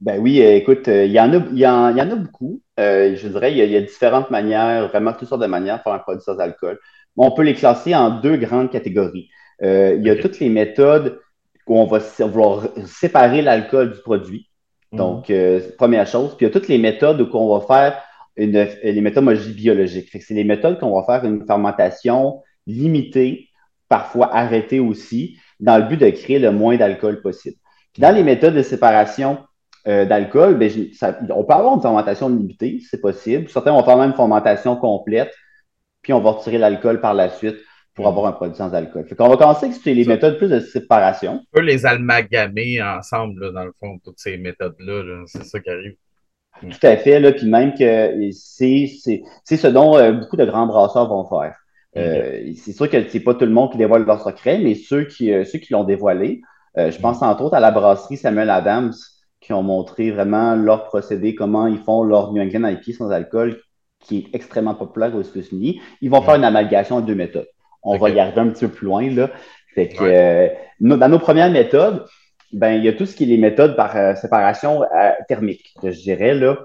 Ben 0.00 0.18
oui, 0.20 0.40
écoute, 0.40 0.88
il 0.88 1.12
y, 1.12 1.20
en 1.20 1.32
a, 1.32 1.42
y, 1.52 1.66
en, 1.66 1.96
a 1.96 2.16
beaucoup. 2.16 2.60
je 2.76 3.28
dirais, 3.28 3.52
il 3.52 3.58
y, 3.58 3.76
a, 3.76 3.80
différentes 3.80 4.30
manières, 4.30 4.88
vraiment 4.88 5.12
toutes 5.12 5.28
sortes 5.28 5.42
de 5.42 5.46
manières 5.46 5.78
de 5.78 5.82
faire 5.82 5.92
un 5.92 5.98
produit 5.98 6.22
sans 6.22 6.38
alcool. 6.38 6.78
On 7.16 7.30
peut 7.30 7.42
les 7.42 7.54
classer 7.54 7.94
en 7.94 8.20
deux 8.20 8.36
grandes 8.36 8.70
catégories. 8.70 9.30
Euh, 9.62 9.96
il 9.98 10.06
y 10.06 10.10
a 10.10 10.16
toutes 10.16 10.40
les 10.40 10.48
méthodes 10.48 11.20
où 11.66 11.78
on 11.78 11.86
va 11.86 11.98
vouloir 12.20 12.68
séparer 12.86 13.42
l'alcool 13.42 13.92
du 13.92 14.00
produit. 14.00 14.48
Mhm. 14.92 14.98
Donc, 14.98 15.30
euh, 15.30 15.60
première 15.78 16.06
chose. 16.06 16.36
Puis 16.36 16.46
il 16.46 16.48
y 16.48 16.50
a 16.50 16.52
toutes 16.52 16.68
les 16.68 16.78
méthodes 16.78 17.20
où 17.20 17.28
on 17.32 17.58
va 17.58 17.66
faire 17.66 18.02
une, 18.36 18.66
les 18.82 19.00
méthodologies 19.00 19.52
biologiques. 19.52 20.10
C'est 20.20 20.34
les 20.34 20.44
méthodes 20.44 20.78
qu'on 20.78 21.00
va 21.00 21.04
faire 21.04 21.28
une 21.28 21.46
fermentation 21.46 22.42
limitée, 22.66 23.48
parfois 23.88 24.34
arrêtée 24.34 24.80
aussi, 24.80 25.38
dans 25.60 25.78
le 25.78 25.84
but 25.84 26.00
de 26.00 26.10
créer 26.10 26.38
le 26.38 26.50
moins 26.50 26.76
d'alcool 26.76 27.22
possible. 27.22 27.56
Puis 27.92 28.00
dans 28.00 28.14
les 28.14 28.24
méthodes 28.24 28.54
de 28.54 28.62
séparation 28.62 29.38
euh, 29.86 30.04
d'alcool, 30.04 30.56
ben, 30.58 30.70
on 31.30 31.44
peut 31.44 31.52
avoir 31.52 31.74
une 31.74 31.82
fermentation 31.82 32.28
limitée, 32.28 32.80
c'est 32.90 33.00
possible. 33.00 33.48
Certains 33.48 33.72
vont 33.72 33.84
faire 33.84 33.96
même 33.96 34.10
une 34.10 34.16
fermentation 34.16 34.76
complète, 34.76 35.32
puis 36.02 36.12
on 36.12 36.20
va 36.20 36.32
retirer 36.32 36.58
l'alcool 36.58 37.00
par 37.00 37.14
la 37.14 37.30
suite 37.30 37.56
pour 37.94 38.08
avoir 38.08 38.26
un 38.26 38.32
produit 38.32 38.56
sans 38.56 38.74
alcool. 38.74 39.06
Fait 39.06 39.14
qu'on 39.14 39.28
va 39.28 39.36
commencer 39.36 39.66
avec 39.66 39.84
les 39.84 40.04
méthodes 40.04 40.36
plus 40.36 40.48
de 40.48 40.60
séparation. 40.60 41.42
On 41.52 41.58
peut 41.58 41.64
les 41.64 41.86
amalgamer 41.86 42.82
ensemble, 42.82 43.52
dans 43.52 43.64
le 43.64 43.72
fond, 43.78 43.98
toutes 44.04 44.18
ces 44.18 44.36
méthodes-là. 44.36 45.24
c'est 45.26 45.44
ça 45.44 45.60
qui 45.60 45.70
arrive. 45.70 45.94
Tout 46.60 46.86
à 46.86 46.96
fait, 46.96 47.20
là, 47.20 47.32
puis 47.32 47.48
même 47.48 47.74
que 47.74 48.30
c'est 48.32 48.86
ce 48.86 49.66
dont 49.66 49.96
euh, 49.96 50.12
beaucoup 50.12 50.36
de 50.36 50.44
grands 50.44 50.66
brasseurs 50.66 51.08
vont 51.08 51.24
faire. 51.24 51.56
Euh, 51.96 52.52
c'est 52.56 52.72
sûr 52.72 52.88
que 52.90 53.08
c'est 53.08 53.20
pas 53.20 53.34
tout 53.34 53.44
le 53.44 53.52
monde 53.52 53.70
qui 53.70 53.78
dévoile 53.78 54.04
leur 54.04 54.20
secret, 54.20 54.58
mais 54.58 54.74
ceux 54.74 55.04
qui, 55.04 55.32
euh, 55.32 55.44
ceux 55.44 55.58
qui 55.58 55.72
l'ont 55.72 55.84
dévoilé, 55.84 56.42
je 56.76 56.98
pense 56.98 57.22
entre 57.22 57.42
autres 57.44 57.54
à 57.54 57.60
la 57.60 57.70
brasserie 57.70 58.16
Samuel 58.16 58.50
Adams, 58.50 58.92
qui 59.40 59.52
ont 59.52 59.62
montré 59.62 60.10
vraiment 60.10 60.56
leur 60.56 60.84
procédé, 60.84 61.36
comment 61.36 61.68
ils 61.68 61.78
font 61.78 62.02
leur 62.02 62.32
New 62.32 62.42
England 62.42 62.66
IP 62.66 62.92
sans 62.94 63.10
alcool, 63.10 63.60
qui 64.00 64.18
est 64.18 64.34
extrêmement 64.34 64.74
populaire 64.74 65.14
aux 65.14 65.22
États-Unis. 65.22 65.80
Ils 66.00 66.10
vont 66.10 66.22
faire 66.22 66.34
une 66.34 66.44
amalgation 66.44 67.00
de 67.00 67.06
deux 67.06 67.14
méthodes. 67.14 67.46
On 67.84 67.98
va 67.98 68.10
y 68.10 68.18
arriver 68.18 68.40
un 68.40 68.48
petit 68.48 68.66
peu 68.66 68.72
plus 68.72 68.86
loin. 68.86 69.10
Là. 69.10 69.30
Fait 69.74 69.88
que, 69.88 70.02
euh, 70.02 70.48
dans 70.80 71.08
nos 71.08 71.18
premières 71.18 71.50
méthodes, 71.50 72.04
ben, 72.52 72.72
il 72.72 72.84
y 72.84 72.88
a 72.88 72.92
tout 72.92 73.06
ce 73.06 73.16
qui 73.16 73.24
est 73.24 73.26
les 73.26 73.38
méthodes 73.38 73.76
par 73.76 73.96
euh, 73.96 74.14
séparation 74.14 74.82
euh, 74.82 75.10
thermique, 75.28 75.74
je 75.82 75.90
dirais. 75.90 76.34
Là. 76.34 76.58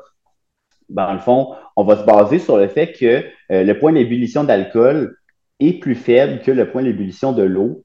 Dans 0.90 1.12
le 1.12 1.20
fond, 1.20 1.56
on 1.76 1.84
va 1.84 1.98
se 1.98 2.04
baser 2.04 2.40
sur 2.40 2.58
le 2.58 2.68
fait 2.68 2.94
que 2.94 3.24
le 3.50 3.74
point 3.74 3.94
d'ébullition 3.94 4.44
d'alcool 4.44 5.18
est 5.60 5.80
plus 5.80 5.96
faible 5.96 6.42
que 6.42 6.52
le 6.52 6.72
point 6.72 6.84
d'ébullition 6.84 7.32
de 7.32 7.44
l'eau. 7.44 7.84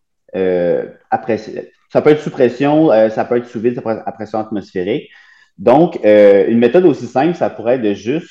après, 1.11 1.37
ça 1.37 2.01
peut 2.01 2.11
être 2.11 2.23
sous 2.23 2.31
pression, 2.31 2.89
ça 3.11 3.27
peut 3.27 3.37
être 3.37 3.47
sous 3.47 3.61
vide, 3.61 3.83
à 3.85 4.13
pression 4.13 4.39
atmosphérique. 4.39 5.11
Donc, 5.59 6.01
une 6.03 6.59
méthode 6.59 6.87
aussi 6.87 7.07
simple, 7.07 7.35
ça 7.35 7.51
pourrait 7.51 7.75
être 7.75 7.83
de 7.83 7.93
juste 7.93 8.31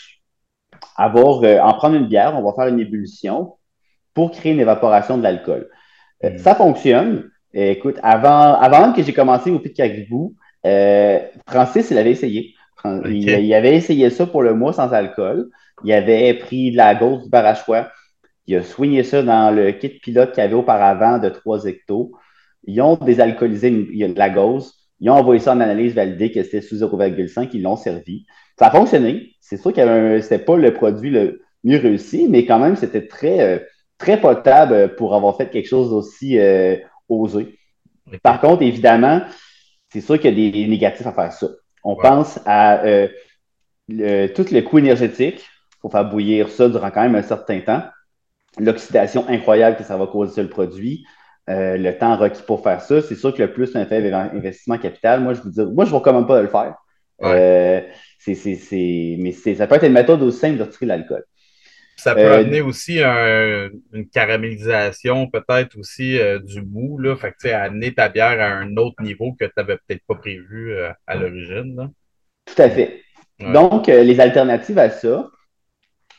avoir, 0.97 1.43
en 1.43 1.73
prendre 1.75 1.95
une 1.95 2.07
bière, 2.07 2.33
on 2.35 2.41
va 2.41 2.53
faire 2.55 2.73
une 2.73 2.79
ébullition, 2.79 3.53
pour 4.13 4.31
créer 4.31 4.53
une 4.53 4.59
évaporation 4.59 5.17
de 5.17 5.23
l'alcool. 5.23 5.69
Euh, 6.23 6.31
mm. 6.31 6.37
Ça 6.37 6.55
fonctionne. 6.55 7.29
écoute, 7.53 7.97
avant, 8.03 8.55
avant 8.55 8.93
que 8.93 9.03
j'ai 9.03 9.13
commencé 9.13 9.51
au 9.51 9.59
Caribou, 9.59 10.35
euh, 10.65 11.19
Francis, 11.47 11.91
il 11.91 11.97
avait 11.97 12.11
essayé. 12.11 12.55
Il, 13.05 13.53
avait 13.53 13.75
essayé 13.75 14.09
ça 14.09 14.25
pour 14.25 14.41
le 14.41 14.53
mois 14.53 14.73
sans 14.73 14.91
alcool. 14.91 15.49
Il 15.85 15.93
avait 15.93 16.33
pris 16.33 16.71
de 16.71 16.77
la 16.77 16.95
gauze 16.95 17.23
du 17.23 17.29
barachois. 17.29 17.89
Il 18.45 18.57
a 18.57 18.63
soigné 18.63 19.03
ça 19.03 19.23
dans 19.23 19.55
le 19.55 19.71
kit 19.71 19.87
pilote 19.87 20.31
qu'il 20.31 20.43
y 20.43 20.45
avait 20.45 20.53
auparavant 20.53 21.17
de 21.17 21.29
3 21.29 21.65
hectos. 21.65 22.11
Ils 22.65 22.81
ont 22.81 22.95
désalcoolisé 22.97 23.71
de 23.71 24.17
la 24.17 24.29
gauze. 24.29 24.73
Ils 24.99 25.09
ont 25.09 25.15
envoyé 25.15 25.39
ça 25.39 25.53
en 25.53 25.61
analyse 25.61 25.93
validée 25.93 26.31
que 26.31 26.43
c'était 26.43 26.61
sous 26.61 26.75
0,5. 26.75 27.49
Ils 27.53 27.61
l'ont 27.61 27.77
servi. 27.77 28.25
Ça 28.59 28.67
a 28.67 28.71
fonctionné. 28.71 29.31
C'est 29.39 29.57
sûr 29.57 29.73
que 29.73 29.81
ce 29.81 30.15
n'était 30.15 30.39
pas 30.39 30.57
le 30.57 30.73
produit 30.73 31.09
le 31.09 31.41
mieux 31.63 31.77
réussi, 31.77 32.27
mais 32.29 32.45
quand 32.45 32.59
même, 32.59 32.75
c'était 32.75 33.07
très, 33.07 33.39
euh, 33.41 33.59
très 34.03 34.19
potable 34.19 34.95
pour 34.95 35.15
avoir 35.15 35.37
fait 35.37 35.49
quelque 35.49 35.67
chose 35.67 35.89
d'aussi 35.89 36.37
euh, 36.37 36.75
osé. 37.07 37.57
Par 38.21 38.41
contre, 38.41 38.61
évidemment, 38.61 39.21
c'est 39.89 40.01
sûr 40.01 40.19
qu'il 40.19 40.37
y 40.37 40.47
a 40.47 40.51
des 40.51 40.67
négatifs 40.67 41.07
à 41.07 41.13
faire 41.13 41.31
ça. 41.31 41.47
On 41.85 41.95
pense 41.95 42.37
à 42.45 42.83
euh, 42.83 43.07
tout 43.87 44.45
le 44.51 44.59
coût 44.59 44.79
énergétique 44.79 45.45
pour 45.79 45.93
faire 45.93 46.03
bouillir 46.03 46.49
ça 46.49 46.67
durant 46.67 46.91
quand 46.91 47.01
même 47.03 47.15
un 47.15 47.21
certain 47.21 47.61
temps, 47.61 47.83
l'oxydation 48.59 49.25
incroyable 49.29 49.77
que 49.77 49.83
ça 49.83 49.95
va 49.95 50.05
causer 50.05 50.33
sur 50.33 50.43
le 50.43 50.49
produit, 50.49 51.05
euh, 51.49 51.77
le 51.77 51.97
temps 51.97 52.17
requis 52.17 52.43
pour 52.45 52.61
faire 52.61 52.81
ça. 52.81 53.01
C'est 53.01 53.15
sûr 53.15 53.33
que 53.33 53.41
le 53.41 53.53
plus 53.53 53.73
un 53.77 53.85
faible 53.85 54.13
investissement 54.13 54.77
capital, 54.77 55.21
moi, 55.21 55.33
je 55.33 55.41
vous 55.41 55.49
dis, 55.49 55.61
moi, 55.61 55.85
je 55.85 55.89
ne 55.89 55.91
vous 55.91 55.99
recommande 55.99 56.27
pas 56.27 56.37
de 56.37 56.41
le 56.41 56.49
faire. 56.49 56.75
mais 59.17 59.31
ça 59.31 59.65
peut 59.65 59.75
être 59.75 59.85
une 59.85 59.93
méthode 59.93 60.21
aussi 60.23 60.39
simple 60.39 60.57
de 60.57 60.63
retirer 60.63 60.87
l'alcool. 60.87 61.23
Ça 61.95 62.15
peut 62.15 62.21
euh, 62.21 62.39
amener 62.39 62.61
aussi 62.61 62.99
une 63.01 64.09
caramélisation, 64.11 65.27
peut-être 65.27 65.77
aussi 65.77 66.19
euh, 66.19 66.39
du 66.39 66.61
mou, 66.61 66.97
là. 66.97 67.15
Fait 67.15 67.33
que, 67.39 67.47
amener 67.49 67.93
ta 67.93 68.09
bière 68.09 68.41
à 68.41 68.57
un 68.57 68.75
autre 68.77 69.01
niveau 69.01 69.33
que 69.39 69.45
tu 69.45 69.51
n'avais 69.57 69.77
peut-être 69.77 70.03
pas 70.07 70.15
prévu 70.15 70.73
euh, 70.73 70.91
à 71.07 71.15
l'origine. 71.15 71.91
Tout 72.45 72.61
à 72.61 72.69
fait. 72.69 73.01
Donc, 73.39 73.87
les 73.87 74.19
alternatives 74.19 74.79
à 74.79 74.89
ça, 74.89 75.29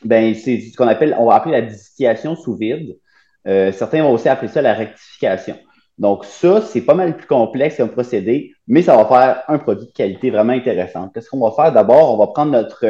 ben, 0.03 0.35
c'est 0.35 0.59
ce 0.59 0.77
qu'on 0.77 0.87
appelle, 0.87 1.15
on 1.17 1.27
va 1.27 1.35
appeler 1.35 1.53
la 1.53 1.61
distillation 1.61 2.35
sous 2.35 2.55
vide. 2.55 2.97
certains 3.45 4.03
vont 4.03 4.11
aussi 4.11 4.29
appeler 4.29 4.49
ça 4.49 4.61
la 4.61 4.73
rectification. 4.73 5.57
Donc, 5.97 6.25
ça, 6.25 6.61
c'est 6.61 6.81
pas 6.81 6.93
mal 6.93 7.15
plus 7.15 7.25
complexe 7.25 7.79
un 7.79 7.87
procédé, 7.87 8.51
mais 8.67 8.81
ça 8.81 8.95
va 8.95 9.05
faire 9.05 9.43
un 9.47 9.57
produit 9.57 9.87
de 9.87 9.91
qualité 9.93 10.29
vraiment 10.29 10.53
intéressant. 10.53 11.09
Qu'est-ce 11.09 11.29
qu'on 11.29 11.39
va 11.39 11.51
faire? 11.51 11.71
D'abord, 11.71 12.13
on 12.13 12.17
va 12.17 12.27
prendre 12.27 12.51
notre. 12.51 12.85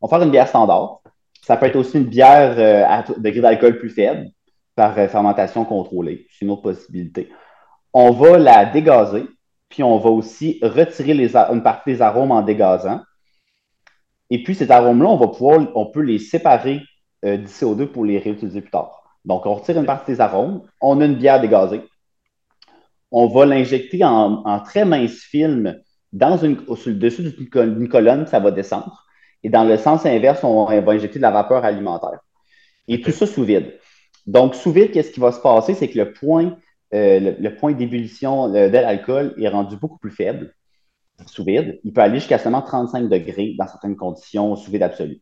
on 0.00 0.06
va 0.06 0.16
faire 0.16 0.26
une 0.26 0.32
bière 0.32 0.48
standard. 0.48 1.00
Ça 1.42 1.56
peut 1.56 1.66
être 1.66 1.76
aussi 1.76 1.96
une 1.98 2.04
bière 2.04 2.58
euh, 2.58 2.84
à 2.86 3.04
degré 3.18 3.40
d'alcool 3.40 3.78
plus 3.78 3.90
faible 3.90 4.30
par 4.74 4.98
euh, 4.98 5.08
fermentation 5.08 5.64
contrôlée. 5.64 6.26
C'est 6.30 6.44
une 6.44 6.50
autre 6.50 6.62
possibilité. 6.62 7.30
On 7.92 8.10
va 8.10 8.38
la 8.38 8.64
dégazer, 8.66 9.26
puis 9.68 9.82
on 9.82 9.98
va 9.98 10.10
aussi 10.10 10.58
retirer 10.62 11.12
une 11.12 11.62
partie 11.62 11.92
des 11.92 12.02
arômes 12.02 12.30
en 12.30 12.42
dégazant. 12.42 13.00
Et 14.30 14.42
puis 14.42 14.54
ces 14.54 14.70
arômes-là, 14.70 15.08
on 15.08 15.16
va 15.16 15.28
pouvoir, 15.28 15.66
on 15.74 15.86
peut 15.86 16.02
les 16.02 16.18
séparer 16.18 16.82
euh, 17.24 17.36
du 17.36 17.46
CO2 17.46 17.86
pour 17.86 18.04
les 18.04 18.18
réutiliser 18.18 18.60
plus 18.60 18.70
tard. 18.70 19.00
Donc, 19.24 19.44
on 19.44 19.54
retire 19.54 19.78
une 19.78 19.86
partie 19.86 20.12
des 20.12 20.20
arômes, 20.20 20.62
on 20.80 21.00
a 21.00 21.04
une 21.04 21.16
bière 21.16 21.40
dégazée. 21.40 21.82
On 23.10 23.26
va 23.26 23.44
l'injecter 23.44 24.04
en, 24.04 24.60
très 24.60 24.84
mince 24.84 25.18
film 25.18 25.78
dans 26.12 26.38
une, 26.38 26.64
sur 26.76 26.90
le 26.90 26.94
dessus 26.94 27.22
d'une 27.22 27.88
colonne, 27.88 28.26
ça 28.26 28.40
va 28.40 28.50
descendre. 28.50 29.04
Et 29.42 29.50
dans 29.50 29.64
le 29.64 29.76
sens 29.76 30.04
inverse, 30.06 30.44
on 30.44 30.64
va 30.64 30.92
injecter 30.92 31.18
de 31.18 31.22
la 31.22 31.30
vapeur 31.30 31.64
alimentaire. 31.64 32.20
Et 32.88 33.00
tout 33.00 33.12
ça 33.12 33.26
sous 33.26 33.44
vide. 33.44 33.78
Donc, 34.26 34.54
sous 34.54 34.72
vide, 34.72 34.90
qu'est-ce 34.90 35.12
qui 35.12 35.20
va 35.20 35.32
se 35.32 35.40
passer? 35.40 35.74
C'est 35.74 35.88
que 35.88 35.98
le 35.98 36.12
point, 36.12 36.56
euh, 36.94 37.34
le, 37.38 37.54
point 37.54 37.72
d'ébullition 37.72 38.54
euh, 38.54 38.68
de 38.68 38.72
l'alcool 38.72 39.34
est 39.38 39.48
rendu 39.48 39.76
beaucoup 39.76 39.98
plus 39.98 40.10
faible 40.10 40.54
sous 41.26 41.44
vide. 41.44 41.80
Il 41.84 41.92
peut 41.92 42.00
aller 42.00 42.18
jusqu'à 42.18 42.38
seulement 42.38 42.62
35 42.62 43.08
degrés 43.08 43.54
dans 43.58 43.66
certaines 43.66 43.96
conditions 43.96 44.56
sous 44.56 44.70
vide 44.70 44.82
absolu. 44.82 45.20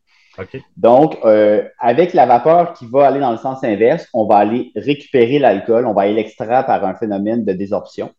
Donc, 0.76 1.18
euh, 1.24 1.68
avec 1.80 2.14
la 2.14 2.26
vapeur 2.26 2.72
qui 2.72 2.86
va 2.86 3.08
aller 3.08 3.20
dans 3.20 3.32
le 3.32 3.38
sens 3.38 3.64
inverse, 3.64 4.08
on 4.14 4.26
va 4.26 4.36
aller 4.36 4.70
récupérer 4.76 5.38
l'alcool, 5.38 5.86
on 5.86 5.94
va 5.94 6.02
aller 6.02 6.14
l'extraire 6.14 6.64
par 6.64 6.84
un 6.84 6.94
phénomène 6.94 7.44
de 7.44 7.52
désorption. 7.52 8.12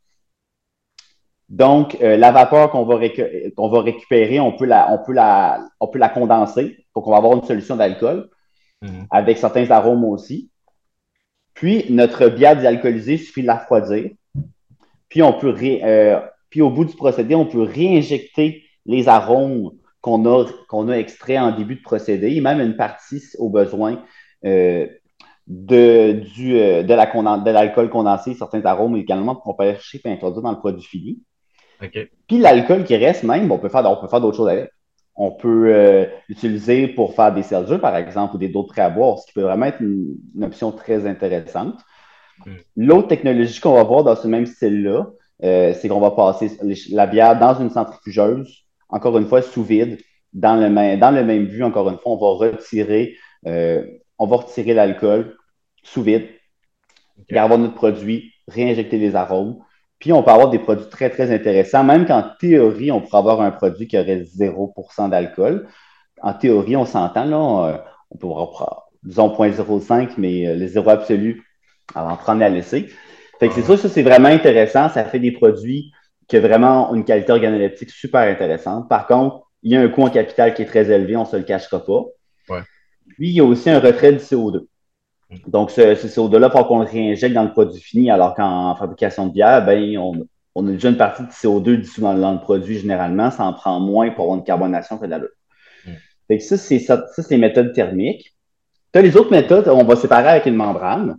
Donc, 1.50 1.98
euh, 2.02 2.16
la 2.16 2.32
vapeur 2.32 2.70
qu'on 2.70 2.86
va, 2.86 2.96
va, 2.98 3.82
récupérer, 3.82 4.40
on 4.40 4.52
peut, 4.52 4.66
la, 4.66 4.92
on, 4.92 5.00
peut 5.04 5.14
la, 5.14 5.68
on 5.80 5.88
peut 5.88 5.98
la 5.98 6.10
condenser 6.10 6.86
pour 6.94 7.04
qu'on 7.04 7.12
va 7.12 7.18
avoir 7.18 7.36
une 7.36 7.44
solution 7.44 7.76
d'alcool 7.76 8.30
mhm. 8.84 9.08
avec 9.10 9.40
certains 9.40 9.70
arômes 9.72 10.06
aussi. 10.06 10.52
Puis, 11.56 11.86
notre 11.90 12.30
bière 12.30 12.56
désalcoolisée, 12.56 13.14
il 13.14 13.20
suffit 13.20 13.42
de 13.42 13.48
la 13.48 13.58
refroidir. 13.58 14.12
Puis, 15.10 15.24
on 15.24 15.34
peut 15.34 15.56
euh, 15.60 16.20
puis, 16.52 16.62
au 16.62 16.70
bout 16.70 16.86
du 16.86 16.96
procédé, 16.96 17.34
on 17.34 17.48
peut 17.48 17.64
réinjecter 17.64 18.64
les 18.86 19.08
arômes 19.08 19.72
qu'on 20.02 20.24
a, 20.26 20.46
qu'on 20.68 20.88
a 20.88 20.98
extraits 20.98 21.40
en 21.40 21.52
début 21.52 21.76
de 21.78 21.82
procédé, 21.82 22.36
et 22.36 22.42
même 22.42 22.62
une 22.62 22.78
partie 22.78 23.24
au 23.40 23.50
besoin 23.50 24.04
euh, 24.46 24.88
de, 25.48 26.12
du, 26.36 26.54
de, 26.54 26.94
la, 26.94 27.08
de 27.08 27.52
l'alcool 27.52 27.90
condensé, 27.90 28.36
certains 28.36 28.64
arômes 28.66 28.96
également 28.96 29.36
qu'on 29.36 29.56
peut 29.56 29.66
chercher 29.74 30.00
et 30.06 30.12
introduire 30.12 30.44
dans 30.44 30.52
le 30.52 30.60
produit 30.60 30.84
fini. 30.84 31.24
Puis 32.28 32.38
l'alcool 32.38 32.84
qui 32.84 32.96
reste 32.96 33.24
même, 33.24 33.52
on 33.52 33.58
peut 33.58 33.70
faire, 33.70 33.90
on 33.90 34.02
peut 34.02 34.08
faire 34.08 34.22
d'autres 34.22 34.38
choses 34.38 34.50
avec. 34.50 34.72
On 35.16 35.32
peut 35.32 35.74
euh, 35.74 36.06
l'utiliser 36.30 36.88
pour 36.88 37.14
faire 37.14 37.34
des 37.34 37.44
seltzers, 37.44 37.82
par 37.82 37.96
exemple, 37.98 38.36
ou 38.36 38.38
des 38.38 38.48
d'autres 38.48 38.70
prêts 38.70 38.82
à 38.82 38.90
boire, 38.90 39.20
ce 39.20 39.28
qui 39.28 39.34
peut 39.34 39.42
vraiment 39.42 39.66
être 39.66 39.82
une, 39.82 40.16
option 40.42 40.72
très 40.72 41.06
intéressante. 41.06 41.76
Hmm. 42.46 42.56
L'autre 42.78 43.10
technologie 43.10 43.60
qu'on 43.60 43.74
va 43.74 43.84
voir 43.84 44.04
dans 44.06 44.16
ce 44.16 44.28
même 44.28 44.46
style-là, 44.46 45.08
euh, 45.44 45.74
c'est 45.74 45.90
qu'on 45.90 46.00
va 46.00 46.12
passer 46.12 46.58
la 46.92 47.06
bière 47.06 47.38
dans 47.38 47.56
une 47.60 47.70
centrifugeuse, 47.70 48.66
encore 48.88 49.18
une 49.18 49.28
fois 49.28 49.42
sous 49.42 49.64
vide, 49.64 50.00
dans 50.34 50.56
le 50.56 50.70
même, 50.70 51.00
dans 51.00 51.12
le 51.12 51.24
même 51.24 51.48
but, 51.48 51.64
encore 51.64 51.90
une 51.90 51.98
fois, 51.98 52.14
on 52.14 52.18
va 52.18 52.48
retirer, 52.48 53.16
euh, 53.46 53.86
on 54.18 54.28
va 54.28 54.38
retirer 54.38 54.74
l'alcool 54.74 55.36
sous 55.84 56.02
vide, 56.02 56.28
garder 57.30 57.58
notre 57.58 57.76
produit, 57.76 58.34
réinjecter 58.48 58.98
les 58.98 59.16
arômes. 59.16 59.60
Puis 60.00 60.14
on 60.14 60.24
peut 60.24 60.32
avoir 60.32 60.50
des 60.50 60.60
produits 60.60 60.88
très, 60.90 61.10
très 61.10 61.34
intéressants, 61.34 61.84
même 61.84 62.06
qu'en 62.06 62.24
théorie, 62.40 62.92
on 62.92 63.02
pourrait 63.02 63.18
avoir 63.18 63.42
un 63.42 63.52
produit 63.52 63.88
qui 63.88 63.98
aurait 63.98 64.24
0% 64.24 65.10
d'alcool. 65.10 65.68
En 66.22 66.34
théorie, 66.34 66.76
on 66.76 66.86
s'entend, 66.86 67.26
là, 67.26 67.68
euh, 67.68 67.78
on 68.12 68.18
peut 68.18 68.28
avoir, 68.28 68.88
disons, 69.04 69.28
0.05, 69.30 70.12
mais 70.18 70.48
euh, 70.48 70.56
le 70.56 70.68
zéro 70.68 70.90
absolu, 70.90 71.44
alors 71.96 72.12
en 72.12 72.16
prendre 72.16 72.44
à 72.44 72.50
laisser. 72.50 72.90
Fait 73.40 73.50
que 73.50 73.56
c'est 73.56 73.62
ça, 73.62 73.78
ça 73.78 73.90
c'est 73.90 74.04
vraiment 74.04 74.30
intéressant. 74.30 74.90
Ça 74.90 75.04
fait 75.06 75.20
des 75.20 75.32
produits 75.32 75.92
qui 76.28 76.38
ont 76.38 76.42
vraiment 76.42 76.94
une 76.94 77.04
qualité 77.04 77.32
organoleptique 77.32 77.90
super 77.90 78.22
intéressante. 78.22 78.88
Par 78.88 79.08
contre, 79.08 79.48
il 79.64 79.74
y 79.74 79.78
a 79.78 79.82
un 79.82 79.90
coût 79.90 80.04
en 80.04 80.10
capital 80.10 80.54
qui 80.54 80.62
est 80.62 80.66
très 80.66 80.90
élevé, 80.92 81.16
on 81.16 81.24
ne 81.24 81.28
se 81.28 81.36
le 81.36 81.44
cachera 81.44 81.84
pas. 81.84 82.06
Puis, 83.08 83.30
il 83.30 83.36
y 83.36 83.40
a 83.42 83.44
aussi 83.44 83.70
un 83.70 83.80
retrait 83.80 84.14
de 84.14 84.20
CO2. 84.20 84.68
Donc, 85.48 85.70
ce, 85.70 85.82
CO2-là, 85.82 86.50
il 86.54 86.64
qu'on 86.64 86.80
le 86.80 86.86
réinjecte 86.86 87.36
dans 87.36 87.44
le 87.44 87.52
produit 87.52 87.80
fini, 87.80 88.10
alors 88.10 88.34
qu'en 88.34 88.76
fabrication 88.76 89.28
de 89.28 89.34
bière, 89.34 89.64
ben, 89.64 89.98
on, 90.56 90.68
a 90.68 90.72
déjà 90.72 90.90
une 90.90 90.98
partie 90.98 91.24
de 91.24 91.30
CO2 91.30 91.78
dissous 91.82 92.02
dans, 92.02 92.14
le 92.14 92.40
produit 92.40 92.80
généralement, 92.80 93.30
ça 93.30 93.44
en 93.44 93.54
prend 93.54 93.80
moins 93.80 94.10
pour 94.10 94.26
avoir 94.26 94.40
une 94.40 94.44
carbonation 94.44 94.98
que 94.98 95.06
de 95.06 95.12
la 95.12 95.20
mm. 95.20 96.40
ça, 96.40 96.58
c'est 96.58 96.80
ça, 96.80 97.06
c'est 97.16 97.30
les 97.30 97.38
méthodes 97.38 97.74
thermiques. 97.74 98.36
As 98.96 99.02
les 99.02 99.16
autres 99.16 99.32
méthodes, 99.32 99.68
on 99.68 99.84
va 99.84 99.96
séparer 99.96 100.30
avec 100.30 100.48
une 100.48 100.56
membrane. 100.56 101.18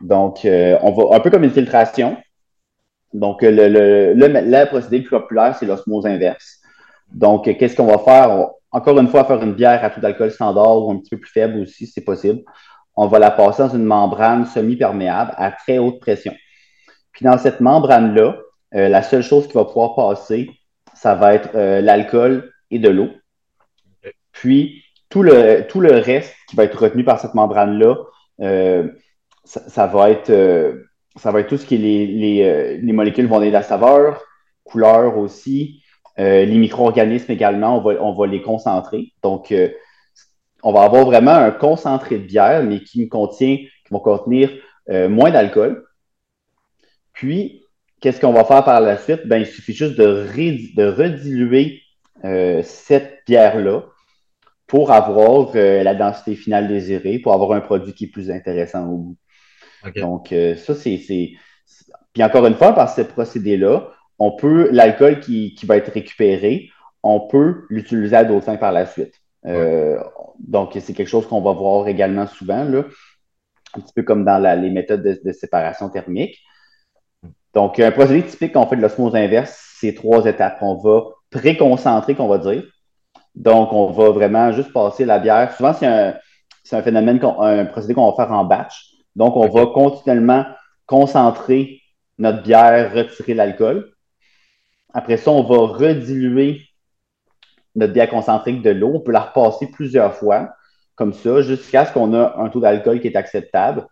Donc, 0.00 0.44
euh, 0.44 0.76
on 0.82 0.90
va 0.90 1.16
un 1.16 1.20
peu 1.20 1.30
comme 1.30 1.44
une 1.44 1.50
filtration. 1.50 2.16
Donc, 3.14 3.42
le, 3.42 3.68
le, 3.68 4.12
le, 4.14 4.66
procédé 4.66 4.98
le 4.98 5.04
plus 5.04 5.10
populaire, 5.10 5.54
c'est 5.54 5.66
l'osmose 5.66 6.04
inverse. 6.04 6.58
Donc, 7.12 7.44
qu'est-ce 7.44 7.76
qu'on 7.76 7.86
va 7.86 7.98
faire? 7.98 8.48
encore 8.74 8.98
une 8.98 9.08
fois, 9.08 9.24
faire 9.24 9.42
une 9.42 9.52
bière 9.52 9.84
à 9.84 9.90
taux 9.90 10.00
d'alcool 10.00 10.30
standard 10.30 10.86
ou 10.86 10.90
un 10.90 10.96
petit 10.96 11.10
peu 11.10 11.18
plus 11.18 11.30
faible 11.30 11.60
aussi, 11.60 11.86
c'est 11.86 12.00
possible 12.00 12.42
on 12.96 13.06
va 13.06 13.18
la 13.18 13.30
passer 13.30 13.62
dans 13.62 13.74
une 13.74 13.84
membrane 13.84 14.46
semi-perméable 14.46 15.32
à 15.36 15.50
très 15.50 15.78
haute 15.78 16.00
pression. 16.00 16.34
Puis 17.12 17.24
dans 17.24 17.38
cette 17.38 17.60
membrane-là, 17.60 18.36
euh, 18.74 18.88
la 18.88 19.02
seule 19.02 19.22
chose 19.22 19.46
qui 19.46 19.54
va 19.54 19.64
pouvoir 19.64 19.94
passer, 19.94 20.50
ça 20.94 21.14
va 21.14 21.34
être 21.34 21.50
euh, 21.54 21.80
l'alcool 21.80 22.52
et 22.70 22.78
de 22.78 22.88
l'eau. 22.88 23.08
Puis 24.32 24.82
tout 25.08 25.22
le, 25.22 25.66
reste 26.00 26.34
qui 26.48 26.56
va 26.56 26.64
être 26.64 26.78
retenu 26.78 27.04
par 27.04 27.20
cette 27.20 27.34
membrane-là, 27.34 27.96
euh, 28.40 28.88
ça, 29.44 29.86
va 29.86 30.10
être, 30.10 30.32
ça 31.16 31.30
va 31.30 31.40
être 31.40 31.48
tout 31.48 31.58
ce 31.58 31.66
qui 31.66 31.74
est 31.74 31.78
les, 31.78 32.78
les, 32.78 32.92
molécules 32.92 33.26
vont 33.26 33.38
donner 33.38 33.50
la 33.50 33.62
saveur, 33.62 34.22
couleur 34.64 35.18
aussi, 35.18 35.82
les 36.16 36.46
micro-organismes 36.46 37.30
également, 37.30 37.76
on 37.76 37.80
va, 37.82 38.02
on 38.02 38.14
va 38.14 38.26
les 38.26 38.40
concentrer. 38.40 39.12
Donc, 39.22 39.52
on 40.62 40.72
va 40.72 40.82
avoir 40.82 41.04
vraiment 41.04 41.32
un 41.32 41.50
concentré 41.50 42.18
de 42.18 42.24
bière, 42.24 42.62
mais 42.62 42.82
qui 42.82 43.08
contient, 43.08 43.56
qui 43.56 43.92
va 43.92 43.98
contenir 43.98 44.50
euh, 44.90 45.08
moins 45.08 45.30
d'alcool. 45.30 45.84
Puis, 47.12 47.62
qu'est-ce 48.00 48.20
qu'on 48.20 48.32
va 48.32 48.44
faire 48.44 48.64
par 48.64 48.80
la 48.80 48.96
suite? 48.96 49.26
Ben, 49.26 49.38
il 49.38 49.46
suffit 49.46 49.72
juste 49.72 49.98
de, 49.98 50.26
de 50.76 50.84
rediluer 50.86 51.80
euh, 52.24 52.62
cette 52.64 53.22
bière-là 53.26 53.82
pour 54.66 54.92
avoir 54.92 55.50
euh, 55.54 55.82
la 55.82 55.94
densité 55.94 56.34
finale 56.34 56.68
désirée, 56.68 57.18
pour 57.18 57.32
avoir 57.32 57.52
un 57.52 57.60
produit 57.60 57.92
qui 57.92 58.04
est 58.04 58.08
plus 58.08 58.30
intéressant 58.30 58.88
au 58.88 58.96
goût. 58.96 59.16
Donc, 59.96 60.32
ça, 60.56 60.74
c'est. 60.76 61.32
Puis 62.12 62.22
encore 62.22 62.46
une 62.46 62.54
fois, 62.54 62.72
par 62.72 62.88
ce 62.88 63.02
procédé-là, 63.02 63.90
on 64.20 64.30
peut, 64.30 64.68
l'alcool 64.70 65.18
qui, 65.18 65.54
qui, 65.54 65.66
va 65.66 65.76
être 65.76 65.90
récupéré, 65.90 66.70
on 67.02 67.18
peut 67.18 67.64
l'utiliser 67.68 68.14
à 68.14 68.24
d'autres 68.24 68.44
fins 68.44 68.56
par 68.56 68.70
la 68.70 68.86
suite. 68.86 69.14
Euh, 69.46 69.98
donc, 70.38 70.76
c'est 70.80 70.92
quelque 70.92 71.08
chose 71.08 71.26
qu'on 71.26 71.40
va 71.40 71.52
voir 71.52 71.88
également 71.88 72.26
souvent, 72.26 72.64
là, 72.64 72.84
un 73.74 73.80
petit 73.80 73.92
peu 73.94 74.02
comme 74.02 74.24
dans 74.24 74.38
les 74.60 74.70
méthodes 74.70 75.02
de, 75.02 75.32
séparation 75.32 75.88
thermique. 75.88 76.38
Donc, 77.54 77.78
un 77.78 77.90
procédé 77.90 78.22
typique 78.22 78.52
quand 78.52 78.62
on 78.62 78.66
fait 78.66 78.76
de 78.76 78.82
l'osmose 78.82 79.14
inverse, 79.14 79.76
c'est 79.78 79.94
trois 79.94 80.24
étapes. 80.26 80.58
On 80.62 80.76
va 80.76 81.04
pré-concentrer, 81.30 82.14
qu'on 82.14 82.28
va 82.28 82.38
dire. 82.38 82.64
Donc, 83.34 83.72
on 83.72 83.90
va 83.90 84.10
vraiment 84.10 84.52
juste 84.52 84.72
passer 84.72 85.04
la 85.04 85.18
bière. 85.18 85.54
Souvent, 85.56 85.72
c'est 85.72 85.86
un, 85.86 86.14
un, 86.72 86.82
phénomène, 86.82 87.20
un 87.22 87.64
procédé 87.66 87.94
qu'on 87.94 88.10
va 88.10 88.16
faire 88.16 88.32
en 88.32 88.44
batch. 88.44 88.92
Donc, 89.16 89.36
on 89.36 89.48
va 89.48 89.66
continuellement 89.66 90.44
concentrer 90.86 91.80
notre 92.18 92.42
bière, 92.42 92.92
retirer 92.94 93.34
l'alcool. 93.34 93.92
Après 94.94 95.16
ça, 95.16 95.30
on 95.30 95.42
va 95.42 95.74
rediluer 95.74 96.60
notre 97.74 97.92
bière 97.92 98.08
concentrique 98.08 98.62
de 98.62 98.70
l'eau. 98.70 98.92
On 98.94 99.00
peut 99.00 99.12
la 99.12 99.20
repasser 99.20 99.66
plusieurs 99.66 100.14
fois, 100.14 100.50
comme 100.94 101.12
ça, 101.12 101.42
jusqu'à 101.42 101.86
ce 101.86 101.92
qu'on 101.92 102.14
ait 102.14 102.28
un 102.36 102.48
taux 102.48 102.60
d'alcool 102.60 103.00
qui 103.00 103.08
est 103.08 103.16
acceptable. 103.16 103.86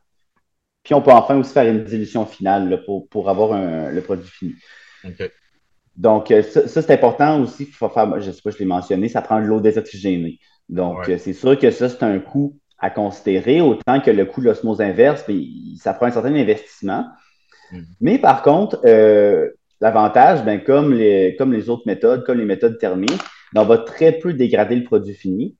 Puis 0.82 0.94
on 0.94 1.02
peut 1.02 1.12
enfin 1.12 1.36
aussi 1.36 1.52
faire 1.52 1.66
une 1.66 1.84
dilution 1.84 2.24
finale 2.24 2.82
pour, 2.84 3.28
avoir 3.28 3.58
le 3.90 4.00
produit 4.00 4.28
fini. 4.28 4.54
Donc, 5.96 6.30
euh, 6.30 6.42
ça, 6.42 6.66
c'est 6.66 6.90
important 6.92 7.42
aussi. 7.42 7.66
Faut 7.66 7.90
faire, 7.90 8.20
je 8.20 8.28
ne 8.28 8.32
sais 8.32 8.40
pas, 8.42 8.50
je 8.50 8.58
l'ai 8.58 8.64
mentionné, 8.64 9.08
ça 9.08 9.20
prend 9.20 9.38
de 9.38 9.44
l'eau 9.44 9.60
désoxygénée. 9.60 10.38
Donc, 10.68 11.08
euh, 11.08 11.18
c'est 11.18 11.34
sûr 11.34 11.58
que 11.58 11.70
ça, 11.70 11.90
c'est 11.90 12.02
un 12.02 12.18
coût 12.20 12.58
à 12.78 12.88
considérer, 12.88 13.60
autant 13.60 14.00
que 14.00 14.10
le 14.10 14.24
coût 14.24 14.40
de 14.40 14.46
l'osmose 14.46 14.80
inverse, 14.80 15.24
puis 15.24 15.78
ça 15.78 15.92
prend 15.92 16.06
un 16.06 16.10
certain 16.10 16.34
investissement. 16.34 17.04
Mm-hmm. 17.70 17.84
Mais 18.00 18.18
par 18.18 18.42
contre, 18.42 18.80
euh, 18.86 19.50
l'avantage, 19.80 20.42
ben, 20.44 20.64
comme, 20.64 20.94
les, 20.94 21.36
comme 21.36 21.52
les 21.52 21.68
autres 21.68 21.82
méthodes, 21.84 22.24
comme 22.24 22.38
les 22.38 22.46
méthodes 22.46 22.78
thermiques, 22.78 23.20
on 23.54 23.64
va 23.64 23.78
très 23.78 24.12
peu 24.12 24.32
dégrader 24.32 24.76
le 24.76 24.84
produit 24.84 25.14
fini 25.14 25.56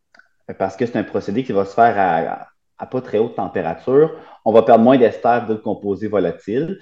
parce 0.59 0.77
que 0.77 0.87
c'est 0.87 0.97
un 0.97 1.05
procédé 1.05 1.45
qui 1.45 1.53
va 1.53 1.65
se 1.65 1.75
faire 1.75 1.95
à, 1.99 2.87
pas 2.87 3.01
très 3.01 3.19
haute 3.19 3.37
température. 3.37 4.13
On 4.45 4.53
va 4.53 4.63
perdre 4.63 4.85
moins 4.85 4.99
d'ester 4.99 5.39
d'autres 5.47 5.63
composés 5.63 6.09
volatiles. 6.09 6.79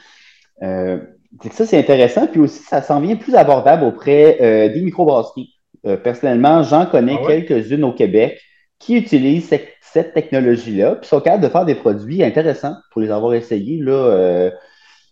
Euh, 0.63 0.99
ça, 1.51 1.67
c'est 1.67 1.79
intéressant. 1.79 2.27
Puis 2.27 2.41
aussi, 2.41 2.63
ça 2.63 2.83
s'en 2.83 3.01
vient 3.01 3.17
plus 3.17 3.35
abordable 3.35 3.85
auprès 3.85 4.39
euh, 4.41 4.73
des 4.73 4.81
microbrasseries. 4.81 5.55
Euh, 5.87 5.97
personnellement, 5.97 6.63
j'en 6.63 6.87
connais 6.87 7.19
ah 7.21 7.27
quelques-unes 7.27 7.85
au 7.85 7.93
Québec 7.93 8.41
qui 8.79 8.97
utilisent 8.97 9.49
cette, 9.81 10.15
technologie-là, 10.15 10.97
puis 10.97 11.09
sont 11.09 11.21
capables 11.21 11.43
de 11.43 11.49
faire 11.49 11.65
des 11.65 11.75
produits 11.75 12.23
intéressants 12.23 12.77
pour 12.93 13.01
les 13.01 13.11
avoir 13.11 13.35
essayés. 13.35 13.83
Là, 13.83 14.51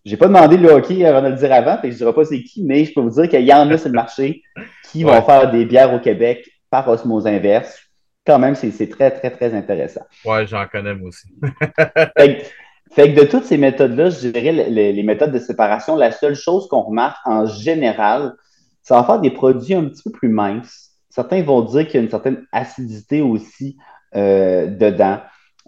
j'ai 0.07 0.17
pas 0.17 0.29
demandé 0.29 0.57
le 0.57 0.71
hockey 0.71 1.05
avant 1.05 1.21
de 1.21 1.29
le 1.29 1.35
dire 1.35 1.53
avant, 1.53 1.79
que 1.79 1.91
je 1.91 1.97
dirais 1.97 2.13
pas 2.13 2.25
c'est 2.25 2.41
qui, 2.45 2.63
mais 2.63 2.85
je 2.85 2.95
peux 2.95 3.01
vous 3.01 3.11
dire 3.11 3.29
qu'il 3.29 3.45
y 3.45 3.53
en 3.53 3.69
a 3.69 3.77
sur 3.77 3.89
le 3.89 3.95
marché 3.95 4.41
qui 4.85 5.03
vont 5.03 5.21
faire 5.23 5.51
des 5.51 5.65
bières 5.65 5.93
au 5.93 5.99
Québec 5.99 6.49
par 6.71 6.89
osmose 6.89 7.27
inverse. 7.27 7.77
Quand 8.25 8.39
même, 8.39 8.55
c'est 8.55 8.89
très, 8.89 9.11
très, 9.11 9.31
très 9.31 9.53
intéressant. 9.53 10.03
Ouais, 10.25 10.47
j'en 10.47 10.65
connais 10.67 10.95
moi 10.95 11.09
aussi. 11.09 11.27
fait, 12.95 13.15
que, 13.15 13.21
de 13.21 13.27
toutes 13.27 13.45
ces 13.45 13.59
méthodes-là, 13.59 14.11
je 14.11 14.29
dirais 14.29 14.53
les, 14.53 15.03
méthodes 15.03 15.33
de 15.33 15.41
séparation, 15.41 15.97
la 15.97 16.13
seule 16.13 16.37
chose 16.37 16.69
qu'on 16.69 16.83
remarque 16.83 17.19
en 17.25 17.47
général, 17.47 18.35
ça 18.83 19.01
va 19.01 19.05
faire 19.05 19.21
des 19.21 19.31
produits 19.31 19.75
un 19.75 19.87
petit 19.87 20.05
peu 20.05 20.13
plus 20.13 20.29
minces. 20.29 20.93
Certains 21.11 21.43
vont 21.43 21.63
dire 21.63 21.85
qu'il 21.87 21.97
y 21.97 21.99
a 21.99 22.03
une 22.03 22.11
certaine 22.11 22.47
acidité 22.53 23.23
aussi 23.23 23.77
euh, 24.15 24.69
dedans. 24.69 25.21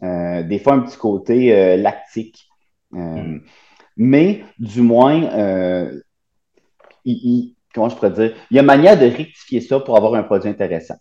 Euh, 0.05 0.45
des 0.45 0.61
fois, 0.61 0.75
un 0.75 0.81
petit 0.81 0.97
côté 0.97 1.53
euh, 1.53 1.77
lactique. 1.77 2.49
Mm. 2.93 3.39
Mais 3.99 4.45
du 4.59 4.81
moins, 4.81 5.29
il, 7.05 7.55
comment 7.75 7.89
je 7.89 7.97
pourrais 7.97 8.11
dire, 8.11 8.35
il 8.51 8.55
y 8.55 8.59
a 8.59 8.63
une 8.63 8.67
manière 8.67 8.99
de 8.99 9.05
rectifier 9.05 9.61
ça 9.61 9.81
pour 9.81 9.97
avoir 9.97 10.15
un 10.15 10.23
produit 10.23 10.49
intéressant. 10.49 10.95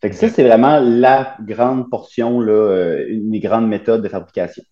Fait 0.00 0.10
que 0.10 0.16
ça, 0.16 0.28
c'est 0.28 0.42
vraiment 0.42 0.78
la 0.80 1.36
grande 1.40 1.88
portion, 1.88 2.40
là, 2.40 2.96
une 3.08 3.30
des 3.30 3.40
grandes 3.40 3.68
méthodes 3.68 4.02
de 4.02 4.08
fabrication. 4.08 4.62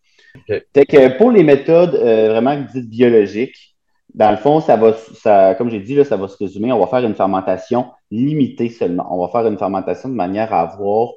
Fait 0.47 0.87
que 0.87 1.16
pour 1.19 1.33
les 1.33 1.43
méthodes 1.43 1.97
vraiment 1.97 2.57
dites 2.73 2.88
biologiques, 2.88 3.77
dans 4.12 4.33
le 4.33 4.37
fond, 4.37 4.61
ça 4.61 4.77
va, 4.77 4.93
ça, 5.14 5.55
comme 5.55 5.71
j'ai 5.71 5.79
dit, 5.79 5.95
là, 5.95 6.05
ça 6.05 6.16
va 6.16 6.27
se 6.27 6.37
résumer. 6.37 6.73
On 6.73 6.81
va 6.81 6.88
faire 6.88 7.07
une 7.09 7.14
fermentation 7.14 7.93
limitée 8.11 8.69
seulement. 8.69 9.07
On 9.09 9.25
va 9.25 9.31
faire 9.31 9.49
une 9.49 9.57
fermentation 9.57 10.09
de 10.09 10.14
manière 10.14 10.53
à 10.53 10.62
avoir 10.62 11.11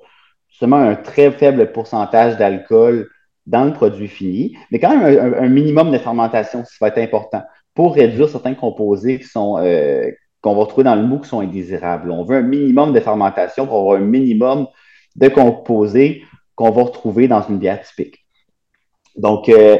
seulement 0.48 0.78
un 0.78 0.96
très 0.96 1.32
faible 1.32 1.72
pourcentage 1.72 2.38
d'alcool 2.38 3.10
dans 3.46 3.66
le 3.66 3.74
produit 3.74 4.08
fini, 4.08 4.58
mais 4.72 4.80
quand 4.80 4.96
même 4.96 5.36
un, 5.38 5.50
minimum 5.50 5.92
de 5.92 5.98
fermentation, 5.98 6.64
ça 6.64 6.72
va 6.80 6.88
être 6.88 7.00
important 7.00 7.44
pour 7.74 7.96
réduire 7.96 8.30
certains 8.30 8.54
composés 8.54 9.20
qui 9.20 9.28
sont 9.28 9.58
euh, 9.60 10.10
qu'on 10.42 10.56
va 10.56 10.62
retrouver 10.62 10.84
dans 10.84 10.96
le 10.96 11.04
mou 11.04 11.20
qui 11.20 11.30
sont 11.30 11.40
indésirables. 11.40 12.12
On 12.12 12.24
veut 12.24 12.38
un 12.38 12.42
minimum 12.42 12.94
de 12.94 13.00
fermentation 13.00 13.66
pour 13.66 13.80
avoir 13.80 13.98
un 13.98 14.06
minimum 14.06 14.68
de 15.16 15.28
composés 15.30 16.24
qu'on 16.56 16.72
va 16.72 16.84
retrouver 16.84 17.28
dans 17.28 17.42
une 17.48 17.58
bière 17.58 17.82
typique. 17.82 18.20
Donc, 19.16 19.48
euh, 19.50 19.78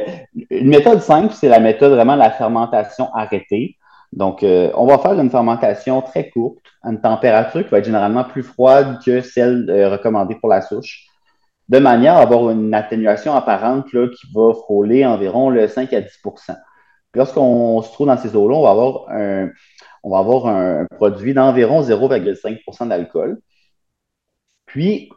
une 0.50 0.68
méthode 0.68 1.00
simple, 1.00 1.32
c'est 1.32 1.48
la 1.48 1.60
méthode 1.60 1.92
vraiment 1.92 2.14
de 2.14 2.20
la 2.20 2.30
fermentation 2.30 3.12
arrêtée. 3.14 3.76
Donc, 4.12 4.42
euh, 4.42 4.70
on 4.74 4.86
va 4.86 4.98
faire 4.98 5.18
une 5.18 5.30
fermentation 5.30 6.02
très 6.02 6.30
courte, 6.30 6.64
à 6.82 6.90
une 6.90 7.00
température 7.00 7.64
qui 7.64 7.70
va 7.70 7.78
être 7.78 7.84
généralement 7.84 8.24
plus 8.24 8.44
froide 8.44 8.98
que 9.04 9.20
celle 9.20 9.66
recommandée 9.90 10.36
pour 10.36 10.48
la 10.48 10.62
souche, 10.62 11.08
de 11.68 11.78
manière 11.78 12.16
à 12.16 12.22
avoir 12.22 12.50
une 12.50 12.74
atténuation 12.74 13.34
apparente 13.34 13.86
qui 13.90 14.26
va 14.34 14.52
frôler 14.54 15.04
environ 15.06 15.50
le 15.50 15.66
5 15.66 15.92
à 15.92 16.00
10 16.00 16.08
Puis 16.22 16.54
lorsqu'on 17.14 17.82
se 17.82 17.92
trouve 17.92 18.08
dans 18.08 18.18
ces 18.18 18.36
eaux-là, 18.36 18.56
on 18.56 18.62
va 18.62 18.70
avoir 18.70 19.08
un, 19.10 19.50
on 20.02 20.10
va 20.10 20.18
avoir 20.18 20.46
un 20.46 20.86
produit 20.96 21.34
d'environ 21.34 21.82
0,5% 21.82 22.88
d'alcool. 22.88 23.40
Puis, 24.66 25.08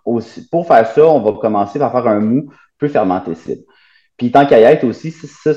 pour 0.51 0.67
faire 0.67 0.87
ça, 0.87 1.05
on 1.07 1.19
va 1.19 1.33
commencer 1.39 1.79
par 1.79 1.91
faire 1.91 2.07
un 2.07 2.19
mou 2.19 2.51
peu 2.77 2.87
fermentescible. 2.87 3.63
Puis 4.17 4.31
tant 4.31 4.45
qu'à 4.45 4.59
y 4.59 4.63
être 4.63 4.83
aussi, 4.83 5.13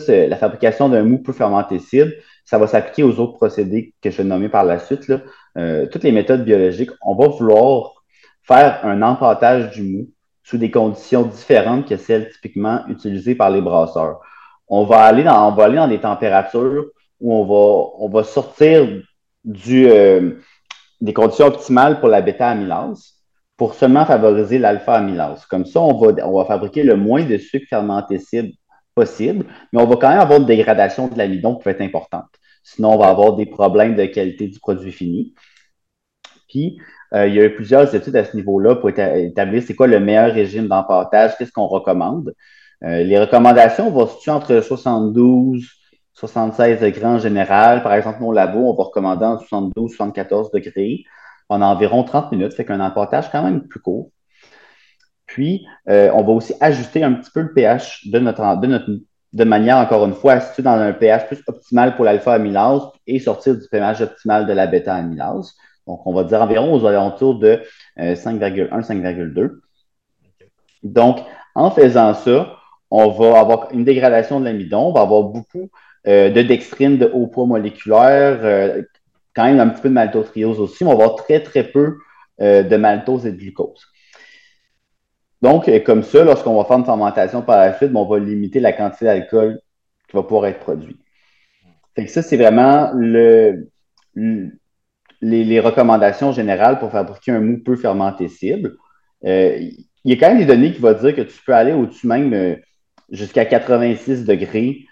la 0.09 0.37
fabrication 0.37 0.89
d'un 0.89 1.03
mou 1.03 1.23
peu 1.23 1.33
fermentescible, 1.33 2.15
ça 2.45 2.59
va 2.59 2.67
s'appliquer 2.67 3.03
aux 3.03 3.19
autres 3.21 3.35
procédés 3.35 3.95
que 4.03 4.11
je 4.11 4.19
vais 4.19 4.25
nommer 4.25 4.49
par 4.49 4.65
la 4.65 4.79
suite. 4.79 5.11
Euh, 5.57 5.87
toutes 5.87 6.05
les 6.05 6.13
méthodes 6.13 6.45
biologiques, 6.45 6.91
on 7.01 7.15
va 7.15 7.29
vouloir 7.29 8.05
faire 8.43 8.85
un 8.85 9.03
empâtage 9.03 9.71
du 9.71 9.83
mou 9.83 10.09
sous 10.43 10.59
des 10.59 10.71
conditions 10.71 11.23
différentes 11.23 11.89
que 11.89 11.97
celles 11.97 12.31
typiquement 12.31 12.87
utilisées 12.89 13.35
par 13.35 13.51
les 13.51 13.61
brasseurs. 13.61 14.21
On 14.69 14.85
va 14.85 15.03
aller 15.03 15.23
dans, 15.23 15.49
on 15.49 15.55
va 15.55 15.65
aller 15.65 15.77
dans 15.77 15.89
des 15.89 16.01
températures 16.01 16.87
où 17.21 17.35
on 17.35 17.45
va, 17.45 17.91
on 17.99 18.09
va 18.09 18.25
sortir 18.25 18.87
euh, 19.69 20.33
des 21.01 21.13
conditions 21.13 21.47
optimales 21.47 22.01
pour 22.01 22.09
la 22.09 22.21
bêta-amylase 22.21 23.21
pour 23.57 23.75
seulement 23.75 24.07
favoriser 24.07 24.59
l'alpha-amylase. 24.59 25.45
Comme 25.45 25.67
ça, 25.67 25.81
on 25.81 25.99
va, 25.99 26.27
on 26.27 26.39
va 26.39 26.47
fabriquer 26.47 26.83
le 26.83 26.97
moins 26.97 27.25
de 27.25 27.37
sucre 27.37 27.67
fermentécible 27.69 28.53
possible, 28.95 29.45
mais 29.73 29.83
on 29.83 29.87
va 29.87 29.97
quand 29.97 30.09
même 30.09 30.19
avoir 30.19 30.41
une 30.41 30.47
dégradation 30.47 31.09
de 31.09 31.19
l'amidon 31.19 31.57
qui 31.57 31.65
va 31.65 31.73
être 31.73 31.83
importante. 31.83 32.31
Sinon, 32.63 32.95
on 32.95 32.99
va 32.99 33.09
avoir 33.09 33.37
des 33.37 33.47
problèmes 33.47 33.97
de 33.97 34.07
qualité 34.07 34.49
du 34.49 34.59
produit 34.59 34.93
fini. 34.93 35.35
Puis, 36.49 36.79
euh, 37.15 37.27
il 37.27 37.35
y 37.35 37.41
a 37.41 37.45
eu 37.45 37.55
plusieurs 37.55 37.95
études 37.95 38.17
à 38.17 38.25
ce 38.25 38.37
niveau-là 38.37 38.77
pour 38.77 38.91
établir 38.91 39.63
c'est 39.63 39.75
quoi 39.75 39.87
le 39.87 40.01
meilleur 40.01 40.33
régime 40.33 40.69
d'empâtage, 40.69 41.37
qu'est-ce 41.37 41.53
qu'on 41.53 41.67
recommande. 41.67 42.35
Euh, 42.85 43.03
les 43.03 43.19
recommandations 43.19 43.91
vont 43.91 44.07
se 44.07 44.15
situer 44.15 44.31
entre 44.31 44.61
72 44.61 45.67
76 46.15 46.81
degrés 46.81 47.07
en 47.07 47.19
général. 47.19 47.83
Par 47.83 47.95
exemple, 47.95 48.21
nos 48.21 48.33
labos, 48.33 48.71
on 48.71 48.75
va 48.75 48.85
recommander 48.85 49.25
entre 49.25 49.47
72 49.47 49.91
74 49.91 50.51
degrés 50.51 51.05
pendant 51.49 51.67
environ 51.67 52.05
30 52.05 52.33
minutes, 52.33 52.55
fait 52.55 52.65
qu'un 52.65 52.81
empâtage 52.81 53.31
quand 53.31 53.43
même 53.43 53.67
plus 53.67 53.81
court. 53.81 54.11
Puis, 55.27 55.67
euh, 55.89 56.11
on 56.15 56.23
va 56.23 56.33
aussi 56.33 56.55
ajuster 56.61 57.03
un 57.03 57.15
petit 57.15 57.31
peu 57.31 57.41
le 57.41 57.53
pH 57.53 58.09
de 58.09 58.19
notre 58.19 58.43
de 59.33 59.45
manière, 59.45 59.77
encore 59.77 60.05
une 60.07 60.15
fois, 60.15 60.35
à 60.35 60.41
situer 60.41 60.65
dans 60.65 60.73
un 60.73 60.93
pH 60.93 61.29
plus 61.29 61.43
optimal 61.47 61.95
pour 61.95 62.05
l'alpha-amylase 62.05 62.83
et 63.07 63.21
sortir 63.21 63.57
du 63.57 63.67
pH 63.69 64.01
optimal 64.01 64.47
de 64.47 64.53
la 64.53 64.67
bêta-amylase. 64.67 65.55
Donc, 65.87 66.07
on 66.07 66.13
va 66.13 66.25
dire 66.25 66.43
environ 66.43 66.73
aux 66.75 66.87
alentours 66.87 67.39
de 67.39 67.63
5,1, 67.97 68.69
euh, 68.73 68.81
5,2. 68.81 69.61
Donc, 70.83 71.19
en 71.55 71.71
faisant 71.71 72.15
ça, 72.15 72.57
on 72.91 73.11
va 73.11 73.39
avoir 73.39 73.73
une 73.73 73.85
dégradation 73.85 74.41
de 74.41 74.45
l'amidon, 74.45 74.89
on 74.89 74.93
va 74.93 75.03
avoir 75.03 75.25
beaucoup 75.25 75.71
euh, 76.07 76.31
de 76.31 76.43
dextrine 76.43 76.99
de 76.99 77.07
haut 77.07 77.27
poids 77.27 77.47
moléculaire, 77.47 78.83
quand 79.35 79.45
même 79.45 79.61
un 79.61 79.69
petit 79.69 79.83
peu 79.83 79.89
de 79.89 79.95
maltotriose 79.95 80.61
aussi, 80.61 80.85
mais 80.85 80.91
on 80.91 80.97
va 80.97 81.05
avoir 81.05 81.25
très, 81.25 81.43
très 81.43 81.65
peu 81.65 81.99
de 82.39 82.77
maltose 82.77 83.27
et 83.27 83.33
de 83.33 83.37
glucose. 83.37 83.91
Donc, 85.43 85.69
euh, 85.69 85.81
comme 85.81 86.03
ça, 86.03 86.25
lorsqu'on 86.25 86.57
va 86.57 86.65
faire 86.65 86.79
une 86.79 86.85
fermentation 86.85 87.43
par 87.43 87.59
la 87.59 87.77
suite, 87.77 87.93
on 87.95 88.05
va 88.05 88.19
limiter 88.19 88.61
la 88.61 88.73
quantité 88.73 89.07
d'alcool 89.07 89.61
qui 90.09 90.17
va 90.17 90.23
pouvoir 90.23 90.47
être 90.47 90.61
produit. 90.61 90.99
Fait 91.95 92.07
ça, 92.07 92.23
c'est 92.23 92.37
vraiment 92.37 92.91
le, 92.95 93.69
les, 95.21 95.61
recommandations 95.61 96.33
générales 96.33 96.79
pour 96.79 96.91
fabriquer 96.91 97.33
un 97.33 97.41
mou 97.41 97.59
peu 97.63 97.77
fermenté 97.77 98.29
cible. 98.29 98.77
Euh, 99.25 99.57
il 100.05 100.11
y 100.11 100.13
a 100.13 100.17
quand 100.17 100.29
même 100.29 100.39
des 100.39 100.47
données 100.47 100.73
qui 100.73 100.81
vont 100.81 100.93
dire 100.93 101.15
que 101.15 101.21
tu 101.23 101.43
peux 101.45 101.53
aller 101.53 101.73
au-dessus 101.73 102.07
même 102.07 102.33
euh, 102.33 102.57
jusqu'à 103.11 103.45
86 103.45 104.25
degrés 104.25 104.87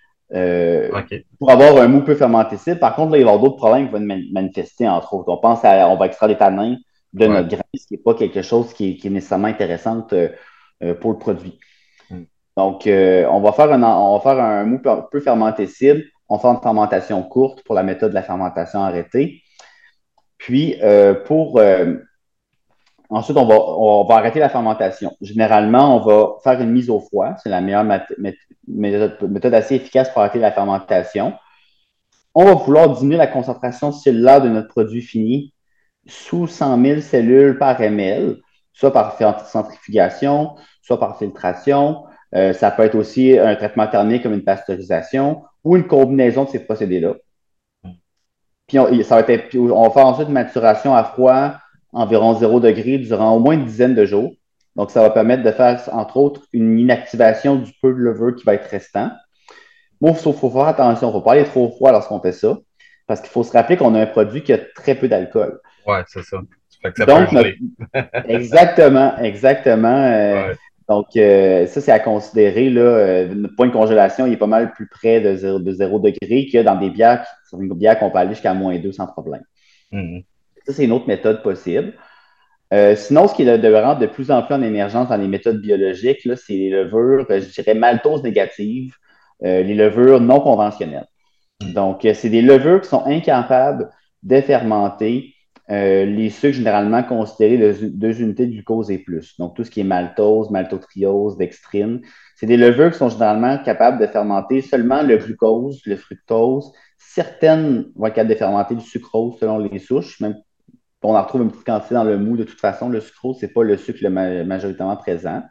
pour 1.38 1.50
avoir 1.50 1.78
un 1.78 1.88
mou 1.88 2.02
peu 2.02 2.14
fermenté 2.14 2.58
cible. 2.58 2.78
Par 2.78 2.94
contre, 2.94 3.12
là, 3.12 3.18
il 3.18 3.24
va 3.24 3.30
y 3.30 3.34
avoir 3.34 3.42
d'autres 3.42 3.56
problèmes 3.56 3.86
qui 3.86 3.92
vont 3.92 4.20
manifester, 4.32 4.86
entre 4.86 5.14
autres. 5.14 5.32
On 5.32 5.38
pense 5.38 5.64
à, 5.64 5.88
on 5.88 5.96
va 5.96 6.06
extraire 6.06 6.28
des 6.28 6.36
tanins 6.36 6.76
de 7.12 7.26
notre 7.26 7.48
grain, 7.48 7.62
ce 7.74 7.86
qui 7.86 7.94
n'est 7.94 8.02
pas 8.02 8.14
quelque 8.14 8.42
chose 8.42 8.72
qui 8.72 8.98
est, 9.02 9.10
nécessairement 9.10 9.48
intéressant 9.48 10.06
euh, 10.12 10.28
euh, 10.82 10.94
pour 10.94 11.12
le 11.12 11.18
produit. 11.18 11.58
Hmm. 12.10 12.24
Donc, 12.56 12.86
euh, 12.86 13.26
on, 13.30 13.40
va 13.40 13.52
faire 13.52 13.72
un, 13.72 13.82
on 13.82 14.18
va 14.18 14.20
faire 14.20 14.42
un 14.42 14.64
mou 14.64 14.80
peu 15.10 15.20
fermenté 15.20 15.66
cible. 15.66 16.04
On 16.28 16.38
fait 16.38 16.48
une 16.48 16.60
fermentation 16.60 17.22
courte 17.22 17.62
pour 17.64 17.74
la 17.74 17.82
méthode 17.82 18.10
de 18.10 18.14
la 18.14 18.22
fermentation 18.22 18.80
arrêtée. 18.80 19.42
Puis, 20.38 20.77
pour. 21.27 21.61
ensuite, 23.11 23.37
on 23.37 23.46
va, 23.46 23.57
on 23.57 24.05
va 24.05 24.14
arrêter 24.16 24.38
la 24.38 24.48
fermentation. 24.48 25.16
Généralement, 25.20 25.96
on 25.96 26.01
va 26.01 26.37
faire 26.42 26.61
une 26.61 26.70
mise 26.70 26.90
au 26.90 27.01
froid. 27.01 27.35
C'est 27.42 27.51
la 27.51 27.61
meilleure 27.61 27.85
méthode, 28.66 29.55
assez 29.55 29.77
efficace 29.77 30.11
pour 30.11 30.22
arrêter 30.22 30.38
la 30.38 30.53
fermentation. 30.53 31.35
On 32.35 32.44
va 32.44 32.55
vouloir 32.55 32.90
diminuer 32.90 33.16
la 33.16 33.27
concentration 33.27 33.90
cellulaire 33.90 34.40
de 34.40 34.48
notre 34.48 34.68
produit 34.68 35.03
fini 35.03 35.53
sous 36.07 36.46
100 36.46 36.83
000 36.83 37.01
cellules 37.01 37.59
par 37.59 37.81
ml, 37.81 38.37
soit 38.72 38.92
par 38.92 39.16
centrifugation, 39.46 40.55
soit 40.83 40.98
par 40.98 41.18
filtration. 41.18 42.05
Euh, 42.35 42.53
ça 42.53 42.70
peut 42.70 42.83
être 42.83 42.94
aussi 42.94 43.38
un 43.38 43.55
traitement 43.57 43.87
thermique 43.87 44.22
comme 44.22 44.35
une 44.35 44.44
pasteurisation 44.44 45.42
ou 45.64 45.77
une 45.77 45.87
combinaison 45.87 46.44
de 46.44 46.51
ces 46.51 46.61
procédés-là. 46.61 47.14
Puis 48.68 48.78
on, 48.78 49.02
ça 49.02 49.20
va 49.20 49.33
être, 49.33 49.57
on 49.57 49.83
va 49.83 49.90
faire 49.90 50.07
ensuite 50.07 50.28
une 50.28 50.35
maturation 50.35 50.94
à 50.94 51.02
froid 51.02 51.54
environ 51.92 52.35
0 52.35 52.61
degré 52.61 52.98
durant 52.98 53.35
au 53.35 53.40
moins 53.40 53.54
une 53.54 53.64
dizaine 53.64 53.94
de 53.94 54.04
jours. 54.04 54.33
Donc, 54.76 54.90
ça 54.90 55.02
va 55.02 55.11
permettre 55.11 55.42
de 55.42 55.50
faire, 55.50 55.81
entre 55.92 56.18
autres, 56.18 56.42
une 56.52 56.78
inactivation 56.78 57.57
du 57.57 57.72
peu 57.83 57.92
de 57.92 57.98
levure 57.98 58.37
qui 58.37 58.44
va 58.44 58.54
être 58.54 58.68
restant. 58.68 59.11
Bon, 60.00 60.12
il 60.12 60.16
faut, 60.16 60.33
faire 60.33 60.68
attention, 60.68 61.09
il 61.09 61.11
ne 61.11 61.18
faut 61.18 61.20
pas 61.22 61.33
aller 61.33 61.44
trop 61.44 61.68
froid 61.70 61.90
lorsqu'on 61.90 62.20
fait 62.20 62.33
ça, 62.33 62.57
parce 63.09 63.20
qu'il 63.20 63.31
faut 63.31 63.42
se 63.42 63.50
rappeler 63.50 63.76
qu'on 63.76 63.96
a 63.96 64.00
un 64.02 64.07
produit 64.07 64.44
qui 64.44 64.52
a 64.52 64.59
très 64.59 64.94
peu 64.94 65.09
d'alcool. 65.09 65.61
Ouais, 65.85 66.04
c'est 66.07 66.22
ça. 66.22 66.37
donc, 67.07 67.28
exactement, 68.28 69.18
exactement. 69.18 70.04
Euh, 70.04 70.54
donc, 70.88 71.16
euh, 71.16 71.66
ça, 71.66 71.81
c'est 71.83 71.92
à 71.92 72.01
considérer. 72.01 72.70
Là, 72.70 72.81
euh, 72.81 73.35
notre 73.35 73.55
point 73.55 73.66
de 73.66 73.72
congélation, 73.72 74.27
il 74.27 74.33
est 74.33 74.38
pas 74.38 74.46
mal 74.46 74.72
plus 74.72 74.88
près 74.88 75.20
de 75.20 75.35
0, 75.37 75.59
de 75.59 76.11
degré 76.11 76.48
que 76.51 76.62
dans 76.62 76.77
des 76.77 76.88
bières, 76.88 77.27
une 77.53 77.68
bière 77.74 77.98
qu'on 77.98 78.11
peut 78.11 78.18
aller 78.18 78.31
jusqu'à 78.31 78.55
moins 78.55 78.79
2 78.79 78.92
sans 78.92 79.07
problème. 79.07 79.42
Mm-hmm. 79.92 80.24
Ça, 80.66 80.72
c'est 80.72 80.85
une 80.85 80.92
autre 80.92 81.07
méthode 81.07 81.42
possible. 81.42 81.92
sinon, 82.96 83.29
ce 83.29 83.35
qui 83.35 83.42
est 83.42 83.59
de, 83.59 84.01
de 84.01 84.07
plus 84.07 84.31
en 84.31 84.42
plus 84.42 84.55
en 84.55 84.62
émergence 84.62 85.09
dans 85.09 85.16
les 85.16 85.29
méthodes 85.29 85.61
biologiques, 85.61 86.27
c'est 86.37 86.55
les 86.55 86.70
levures, 86.70 87.27
je 87.29 87.53
dirais, 87.53 87.74
maltose 87.74 88.22
négatives, 88.22 88.94
les 89.40 89.74
levures 89.74 90.20
non 90.20 90.40
conventionnelles. 90.40 91.09
Mm. 91.62 91.72
Donc, 91.72 92.07
c'est 92.14 92.31
des 92.31 92.42
levures 92.42 92.81
qui 92.81 92.88
sont 92.88 93.05
incapables 93.05 93.90
de 94.22 94.40
fermenter 94.40 95.35
euh, 95.70 96.07
les 96.07 96.31
sucres 96.31 96.54
généralement 96.54 97.02
considérés 97.02 97.59
de 97.59 97.88
deux 97.88 98.22
unités 98.22 98.46
de 98.46 98.52
glucose 98.52 98.90
et 98.90 98.98
plus. 98.98 99.37
Donc, 99.38 99.54
tout 99.54 99.64
ce 99.64 99.70
qui 99.70 99.81
est 99.81 99.85
maltose, 99.85 100.50
maltotriose, 100.50 101.37
dextrine, 101.37 102.00
c'est 102.37 102.46
des 102.46 102.57
levures 102.57 102.90
qui 102.90 102.98
sont 102.98 103.11
généralement 103.11 103.59
capables 103.59 104.00
de 104.00 104.07
fermenter 104.07 104.62
seulement 104.62 105.02
le 105.02 105.18
glucose, 105.18 105.83
le 105.85 105.96
fructose. 105.96 106.72
Certaines 106.96 107.90
vont 107.96 108.07
être 108.07 108.14
capables 108.14 108.31
de 108.31 108.35
fermenter 108.35 108.74
le 108.74 108.81
sucrose 108.81 109.38
selon 109.38 109.59
les 109.59 109.78
souches. 109.78 110.20
Même, 110.20 110.37
on 111.02 111.14
en 111.14 111.22
retrouve 111.22 111.42
une 111.42 111.50
petite 111.50 111.66
quantité 111.66 111.94
dans 111.94 112.04
le 112.04 112.18
mou 112.18 112.38
de 112.38 112.44
toute 112.44 112.61
façon. 112.61 112.88
Le 112.88 113.00
sucrose, 113.00 113.38
ce 113.38 113.46
n'est 113.46 113.52
pas 113.52 113.62
le 113.62 113.76
sucre 113.76 114.00
le 114.02 114.44
majoritairement 114.44 114.96
présent. 114.96 115.42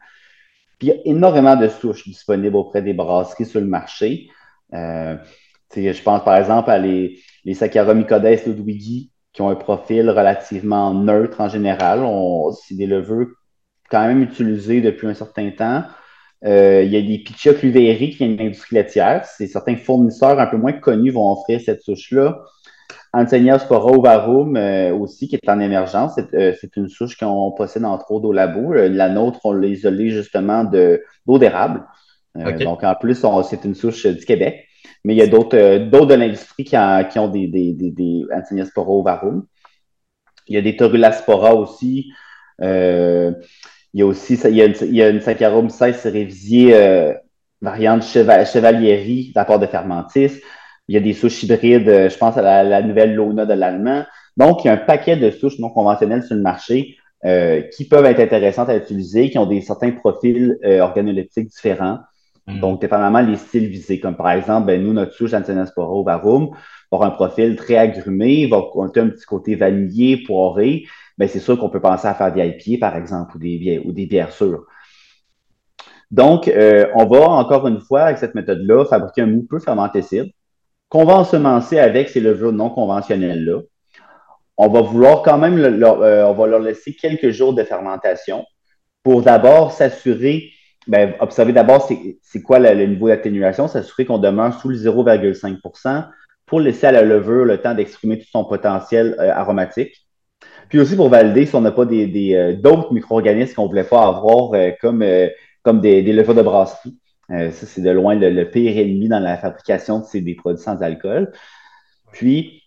Puis, 0.79 0.87
il 0.87 0.95
y 0.95 0.97
a 0.97 1.01
énormément 1.05 1.55
de 1.55 1.67
souches 1.67 2.05
disponibles 2.05 2.55
auprès 2.55 2.81
des 2.81 2.93
brasseries 2.93 3.45
sur 3.45 3.59
le 3.59 3.67
marché. 3.67 4.29
Euh, 4.73 5.15
je 5.75 6.01
pense 6.01 6.23
par 6.23 6.37
exemple 6.37 6.71
à 6.71 6.79
les, 6.79 7.19
les 7.43 7.53
Saccharomycodes 7.53 8.23
Ludwigi, 8.45 9.11
qui 9.37 9.43
ont 9.43 9.49
un 9.49 9.55
profil 9.55 10.09
relativement 10.09 10.95
neutre 10.95 11.41
en 11.41 11.47
général. 11.47 12.03
C'est 12.65 12.73
des 12.73 12.87
levures 12.87 13.27
quand 13.87 14.07
même 14.07 14.23
utilisées 14.23 14.81
depuis 14.81 15.05
un 15.05 15.13
certain 15.13 15.51
temps. 15.51 15.83
Euh, 16.43 16.81
il 16.83 16.91
y 16.91 16.97
a 16.97 17.01
des 17.03 17.19
Pichia 17.19 17.53
Cluveri 17.53 18.09
qui 18.09 18.17
viennent 18.17 18.35
de 18.35 18.41
l'industrie 18.41 18.75
laitière. 18.75 19.25
C'est 19.25 19.45
certains 19.45 19.75
fournisseurs 19.75 20.39
un 20.39 20.47
peu 20.47 20.57
moins 20.57 20.73
connus 20.73 21.11
vont 21.11 21.31
offrir 21.31 21.61
cette 21.61 21.83
souche-là. 21.83 22.41
Antenia 23.13 23.59
Spora 23.59 23.91
ovarum 23.91 24.57
euh, 24.57 24.91
aussi, 24.95 25.27
qui 25.27 25.35
est 25.35 25.49
en 25.49 25.59
émergence. 25.59 26.13
C'est 26.15 26.33
euh, 26.33 26.69
une 26.75 26.89
souche 26.89 27.15
qu'on 27.15 27.51
possède 27.51 27.85
entre 27.85 28.09
autres 28.11 28.25
au 28.25 28.33
labo. 28.33 28.73
la 28.73 29.09
nôtre, 29.09 29.41
on 29.43 29.51
l'a 29.51 29.67
isolée 29.67 30.09
justement 30.09 30.63
d'eau 30.63 31.37
d'érable. 31.37 31.85
Donc, 32.35 32.83
en 32.83 32.95
plus, 32.95 33.23
c'est 33.47 33.65
une 33.65 33.75
souche 33.75 34.07
du 34.07 34.25
Québec. 34.25 34.66
Mais 35.03 35.13
il 35.13 35.17
y 35.17 35.21
a 35.21 35.27
d'autres 35.27 35.57
de 35.57 36.13
l'industrie 36.13 36.63
qui, 36.63 36.77
ont 36.77 37.27
des, 37.27 37.47
des, 37.47 37.73
des, 37.73 38.65
Spora 38.65 38.89
ovarum. 38.91 39.45
Il 40.47 40.55
y 40.55 40.57
a 40.57 40.61
des 40.61 40.75
Torulaspora 40.75 41.55
aussi. 41.55 42.11
Il 43.93 44.01
y 44.01 44.03
a 44.03 44.05
aussi 44.05 44.35
il 44.35 44.55
y 44.55 44.61
a 44.61 44.65
une, 44.65 44.75
il 44.81 44.95
y 44.95 45.01
a 45.01 45.09
une 45.09 45.21
Saccharum 45.21 45.69
16 45.69 46.05
révisée 46.07 46.75
euh, 46.75 47.13
variante 47.61 48.03
Chevalieri 48.03 49.29
de 49.29 49.39
la 49.39 49.45
part 49.45 49.59
de 49.59 49.65
Fermentis. 49.65 50.39
Il 50.87 50.93
y 50.93 50.97
a 50.97 51.01
des 51.01 51.13
souches 51.13 51.43
hybrides, 51.43 51.89
euh, 51.89 52.09
je 52.09 52.17
pense 52.17 52.37
à 52.37 52.63
la, 52.63 52.81
nouvelle 52.81 53.15
Lona 53.15 53.45
de 53.45 53.53
l'allemand. 53.53 54.05
Donc, 54.37 54.63
il 54.63 54.67
y 54.67 54.69
a 54.69 54.73
un 54.73 54.77
paquet 54.77 55.17
de 55.17 55.31
souches 55.31 55.57
non 55.59 55.69
conventionnelles 55.69 56.23
sur 56.23 56.35
le 56.35 56.41
marché 56.41 56.97
euh, 57.25 57.61
qui 57.75 57.87
peuvent 57.87 58.05
être 58.05 58.19
intéressantes 58.19 58.69
à 58.69 58.77
utiliser, 58.77 59.29
qui 59.29 59.39
ont 59.39 59.47
des 59.47 59.61
certains 59.61 59.91
profils 59.91 60.57
organoleptiques 60.63 61.47
différents. 61.47 61.97
Mm. 62.47 62.59
Donc, 62.59 62.81
dépendamment 62.81 63.21
les 63.21 63.35
styles 63.35 63.67
visés, 63.67 63.99
comme 63.99 64.15
par 64.15 64.31
exemple, 64.31 64.67
ben, 64.67 64.81
nous, 64.81 64.93
notre 64.93 65.13
souche 65.13 65.33
Antinaspora 65.33 65.91
ovarum 65.91 66.49
va 66.51 66.97
avoir 66.97 67.11
un 67.11 67.11
profil 67.11 67.55
très 67.55 67.77
agrumé, 67.77 68.47
va 68.47 68.61
compter 68.71 69.01
un 69.01 69.09
petit 69.09 69.25
côté 69.25 69.55
vanillé, 69.55 70.23
poiré, 70.23 70.85
ben, 71.17 71.27
c'est 71.27 71.39
sûr 71.39 71.57
qu'on 71.59 71.69
peut 71.69 71.81
penser 71.81 72.07
à 72.07 72.13
faire 72.13 72.31
des 72.31 72.45
IPA, 72.47 72.89
par 72.89 72.97
exemple, 72.97 73.35
ou 73.35 73.39
des, 73.39 74.05
bières 74.05 74.31
sûres. 74.31 74.65
Donc, 76.09 76.47
euh, 76.47 76.87
on 76.95 77.05
va 77.05 77.27
encore 77.29 77.67
une 77.67 77.81
fois, 77.81 78.03
avec 78.03 78.17
cette 78.17 78.35
méthode-là, 78.35 78.85
fabriquer 78.85 79.23
un 79.23 79.27
mou 79.27 79.45
peu 79.49 79.59
fermentescible 79.59 80.29
qu'on 80.89 81.03
va 81.03 81.15
ensemencer 81.15 81.79
avec 81.79 82.07
ces 82.07 82.21
levures 82.21 82.53
non 82.53 82.69
conventionnelles-là. 82.69 83.59
On 84.57 84.69
va 84.69 84.81
vouloir 84.81 85.21
quand 85.21 85.37
même, 85.37 85.59
euh, 85.59 86.27
on 86.27 86.33
va 86.33 86.47
leur 86.47 86.59
laisser 86.59 86.95
quelques 86.95 87.31
jours 87.31 87.53
de 87.53 87.63
fermentation 87.63 88.45
pour 89.03 89.21
d'abord 89.21 89.71
s'assurer, 89.71 90.49
ben, 90.87 91.13
observer 91.19 91.53
d'abord 91.53 91.89
c'est 92.21 92.41
quoi 92.41 92.59
le, 92.59 92.85
niveau 92.85 93.07
d'atténuation, 93.07 93.67
s'assurer 93.67 94.05
qu'on 94.05 94.17
demeure 94.17 94.59
sous 94.59 94.69
le 94.69 94.75
0,5% 94.75 96.07
pour 96.45 96.59
laisser 96.61 96.87
à 96.87 96.91
la 96.91 97.01
levure 97.01 97.45
le 97.45 97.57
temps 97.57 97.73
d'exprimer 97.73 98.19
tout 98.19 98.27
son 98.31 98.45
potentiel 98.45 99.15
euh, 99.19 99.31
aromatique. 99.33 100.07
Puis 100.69 100.79
aussi 100.79 100.95
pour 100.95 101.09
valider 101.09 101.45
si 101.45 101.55
on 101.55 101.61
n'a 101.61 101.71
pas 101.71 101.85
des, 101.85 102.35
euh, 102.35 102.55
d'autres 102.55 102.93
micro-organismes 102.93 103.53
qu'on 103.53 103.63
ne 103.63 103.69
voulait 103.69 103.83
pas 103.83 104.07
avoir, 104.07 104.53
euh, 104.53 104.71
comme, 104.81 104.99
des, 104.99 106.01
des 106.01 106.13
levures 106.13 106.35
de 106.35 106.41
brasserie. 106.41 106.97
ça, 107.29 107.51
c'est 107.51 107.81
de 107.81 107.89
loin 107.89 108.15
le, 108.15 108.49
pire 108.49 108.77
ennemi 108.77 109.09
dans 109.09 109.19
la 109.19 109.37
fabrication 109.37 109.99
de 109.99 110.05
ces, 110.05 110.21
des 110.21 110.35
produits 110.35 110.63
sans 110.63 110.81
alcool. 110.81 111.33
Puis, 112.13 112.63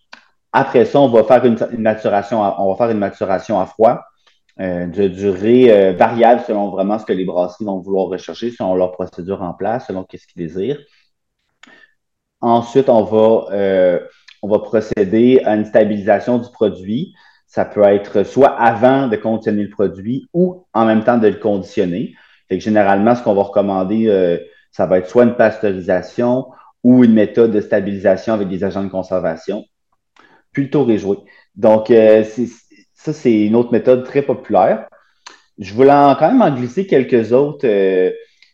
après 0.51 0.85
ça, 0.85 0.99
on 0.99 1.09
va 1.09 1.23
faire 1.23 1.43
une, 1.45 1.57
maturation, 1.79 2.41
on 2.41 2.71
va 2.71 2.77
faire 2.77 2.91
une 2.91 2.99
maturation 2.99 3.59
à 3.59 3.65
froid 3.65 4.03
de 4.59 5.07
durée 5.07 5.93
variable 5.93 6.43
selon 6.45 6.69
vraiment 6.69 6.99
ce 6.99 7.05
que 7.05 7.13
les 7.13 7.25
brasseries 7.25 7.65
vont 7.65 7.79
vouloir 7.79 8.07
rechercher, 8.07 8.51
selon 8.51 8.75
leur 8.75 8.91
procédure 8.91 9.41
en 9.41 9.53
place, 9.53 9.87
selon 9.87 10.05
ce 10.11 10.27
qu'ils 10.27 10.47
désirent. 10.47 10.79
Ensuite, 12.41 12.89
on 12.89 13.03
va, 13.03 13.99
on 14.41 14.47
va 14.47 14.59
procéder 14.59 15.41
à 15.45 15.55
une 15.55 15.65
stabilisation 15.65 16.37
du 16.37 16.49
produit. 16.51 17.13
Ça 17.47 17.65
peut 17.65 17.83
être 17.83 18.23
soit 18.23 18.49
avant 18.49 19.07
de 19.07 19.15
conditionner 19.17 19.63
le 19.63 19.69
produit 19.69 20.27
ou 20.33 20.65
en 20.73 20.85
même 20.85 21.03
temps 21.03 21.17
de 21.17 21.27
le 21.27 21.35
conditionner. 21.35 22.15
Fait 22.47 22.59
généralement, 22.59 23.15
ce 23.15 23.23
qu'on 23.23 23.33
va 23.33 23.43
recommander, 23.43 24.07
euh, 24.07 24.37
ça 24.71 24.85
va 24.85 24.97
être 24.97 25.09
soit 25.09 25.23
une 25.23 25.35
pasteurisation 25.35 26.47
ou 26.83 27.03
une 27.03 27.13
méthode 27.13 27.51
de 27.51 27.61
stabilisation 27.61 28.33
avec 28.33 28.49
des 28.49 28.63
agents 28.63 28.83
de 28.83 28.89
conservation. 28.89 29.63
Puis 30.51 30.63
le 30.63 30.69
taux 30.69 30.83
réjoué. 30.83 31.17
Donc, 31.55 31.91
euh, 31.91 32.23
ça, 33.03 33.13
c'est 33.13 33.45
une 33.45 33.55
autre 33.55 33.71
méthode 33.71 34.05
très 34.05 34.21
populaire. 34.21 34.87
Je 35.57 35.73
voulais 35.73 35.89
quand 35.89 36.31
même 36.31 36.41
en 36.41 36.53
glisser 36.53 36.87
quelques 36.87 37.31
autres, 37.33 37.67
euh, 37.67 38.11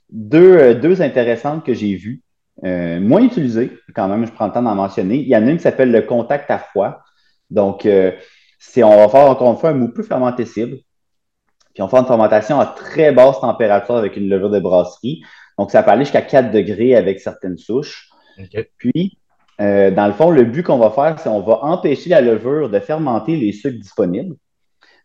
deux, 0.09 0.75
deux, 0.75 1.01
intéressantes 1.01 1.65
que 1.65 1.73
j'ai 1.73 1.95
vues, 1.95 2.23
moins 2.63 3.21
utilisées, 3.21 3.71
quand 3.93 4.07
même, 4.07 4.25
je 4.25 4.31
prends 4.31 4.47
le 4.47 4.53
temps 4.53 4.63
d'en 4.63 4.75
mentionner. 4.75 5.17
Il 5.17 5.27
y 5.27 5.35
en 5.35 5.45
a 5.45 5.51
une 5.51 5.57
qui 5.57 5.63
s'appelle 5.63 5.91
le 5.91 6.01
contact 6.01 6.49
à 6.49 6.57
froid. 6.57 6.99
Donc, 7.49 7.87
c'est 8.59 8.83
on 8.83 8.97
va 8.97 9.09
faire 9.09 9.29
encore 9.29 9.51
une 9.51 9.57
fois 9.57 9.69
un 9.69 9.73
mou 9.73 9.89
plus 9.89 10.03
fermentescible. 10.03 10.77
Puis 11.73 11.83
on 11.83 11.87
fait 11.87 11.97
une 11.97 12.07
fermentation 12.07 12.59
à 12.59 12.65
très 12.65 13.11
basse 13.11 13.39
température 13.39 13.95
avec 13.95 14.17
une 14.17 14.27
levure 14.29 14.49
de 14.49 14.59
brasserie. 14.59 15.21
Donc, 15.59 15.71
ça 15.71 15.83
peut 15.83 15.91
aller 15.91 16.05
jusqu'à 16.05 16.23
4 16.23 16.51
degrés 16.51 16.95
avec 16.95 17.19
certaines 17.19 17.57
souches. 17.57 18.09
Puis, 18.77 19.19
euh, 19.59 19.91
dans 19.91 20.07
le 20.07 20.13
fond, 20.13 20.29
le 20.29 20.43
but 20.43 20.63
qu'on 20.63 20.77
va 20.77 20.91
faire, 20.91 21.19
c'est 21.19 21.29
qu'on 21.29 21.41
va 21.41 21.63
empêcher 21.63 22.09
la 22.09 22.21
levure 22.21 22.69
de 22.69 22.79
fermenter 22.79 23.35
les 23.35 23.51
sucres 23.51 23.79
disponibles, 23.79 24.35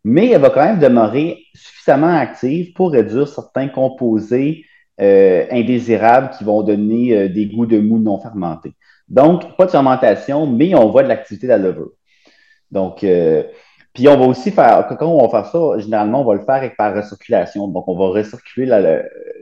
mais 0.04 0.30
elle 0.30 0.40
va 0.40 0.50
quand 0.50 0.64
même 0.64 0.78
demeurer 0.78 1.38
suffisamment 1.54 2.14
active 2.14 2.72
pour 2.74 2.92
réduire 2.92 3.28
certains 3.28 3.68
composés 3.68 4.64
euh, 5.00 5.46
indésirables 5.50 6.30
qui 6.36 6.44
vont 6.44 6.62
donner 6.62 7.16
euh, 7.16 7.28
des 7.28 7.46
goûts 7.46 7.66
de 7.66 7.78
mou 7.78 7.98
non 7.98 8.20
fermentés. 8.20 8.74
Donc, 9.08 9.56
pas 9.56 9.66
de 9.66 9.70
fermentation, 9.70 10.46
mais 10.46 10.74
on 10.74 10.90
voit 10.90 11.02
de 11.02 11.08
l'activité 11.08 11.46
de 11.46 11.52
la 11.52 11.58
levure. 11.58 11.90
Donc, 12.70 13.04
puis 13.94 14.08
on 14.08 14.16
va 14.16 14.24
aussi 14.24 14.50
faire, 14.50 14.86
quand 14.98 15.06
on 15.06 15.26
va 15.26 15.28
faire 15.28 15.46
ça, 15.50 15.78
généralement, 15.78 16.22
on 16.22 16.24
va 16.24 16.34
le 16.34 16.44
faire 16.44 16.70
par 16.76 16.94
recirculation. 16.94 17.68
Donc, 17.68 17.86
on 17.88 17.96
va 17.96 18.06
recirculer 18.06 18.66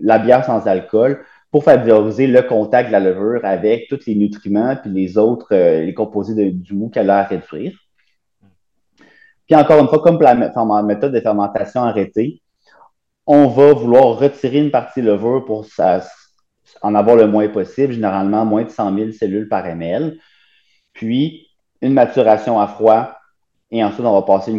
la, 0.01 0.19
bière 0.19 0.45
sans 0.45 0.67
alcool 0.67 1.25
pour 1.51 1.65
favoriser 1.65 2.27
le 2.27 2.43
contact 2.43 2.89
de 2.89 2.93
la 2.93 3.01
levure 3.01 3.41
avec 3.45 3.89
tous 3.89 4.07
les 4.07 4.15
nutriments 4.15 4.77
puis 4.77 4.91
les 4.91 5.19
autres, 5.19 5.49
euh, 5.53 5.85
les 5.85 5.95
composés 5.95 6.51
du 6.51 6.75
mou 6.75 6.89
qu'elle 6.89 7.11
a 7.11 7.19
à 7.19 7.25
réduire. 7.25 7.73
Puis 9.47 9.57
encore 9.57 9.81
une 9.81 9.89
fois, 9.89 10.01
comme 10.01 10.19
pour 10.19 10.23
la 10.23 10.83
méthode 10.83 11.13
de 11.13 11.21
fermentation 11.21 11.83
arrêtée, 11.83 12.41
on 13.27 13.49
va 13.49 13.73
vouloir 13.73 14.19
retirer 14.19 14.59
une 14.59 14.71
partie 14.71 15.03
levure 15.03 15.45
pour 15.45 15.67
en 16.83 16.95
avoir 16.95 17.17
le 17.17 17.27
moins 17.27 17.49
possible, 17.49 17.93
généralement 17.93 18.45
moins 18.45 18.63
de 18.63 18.71
100 18.71 18.97
000 18.97 19.13
cellules 19.13 19.49
par 19.49 19.67
ml. 19.67 20.19
Puis, 20.93 21.49
une 21.83 21.95
maturation 21.95 22.61
à 22.61 22.69
froid 22.69 23.13
et 23.73 23.85
ensuite, 23.85 24.05
on 24.05 24.13
va 24.13 24.23
passer 24.23 24.53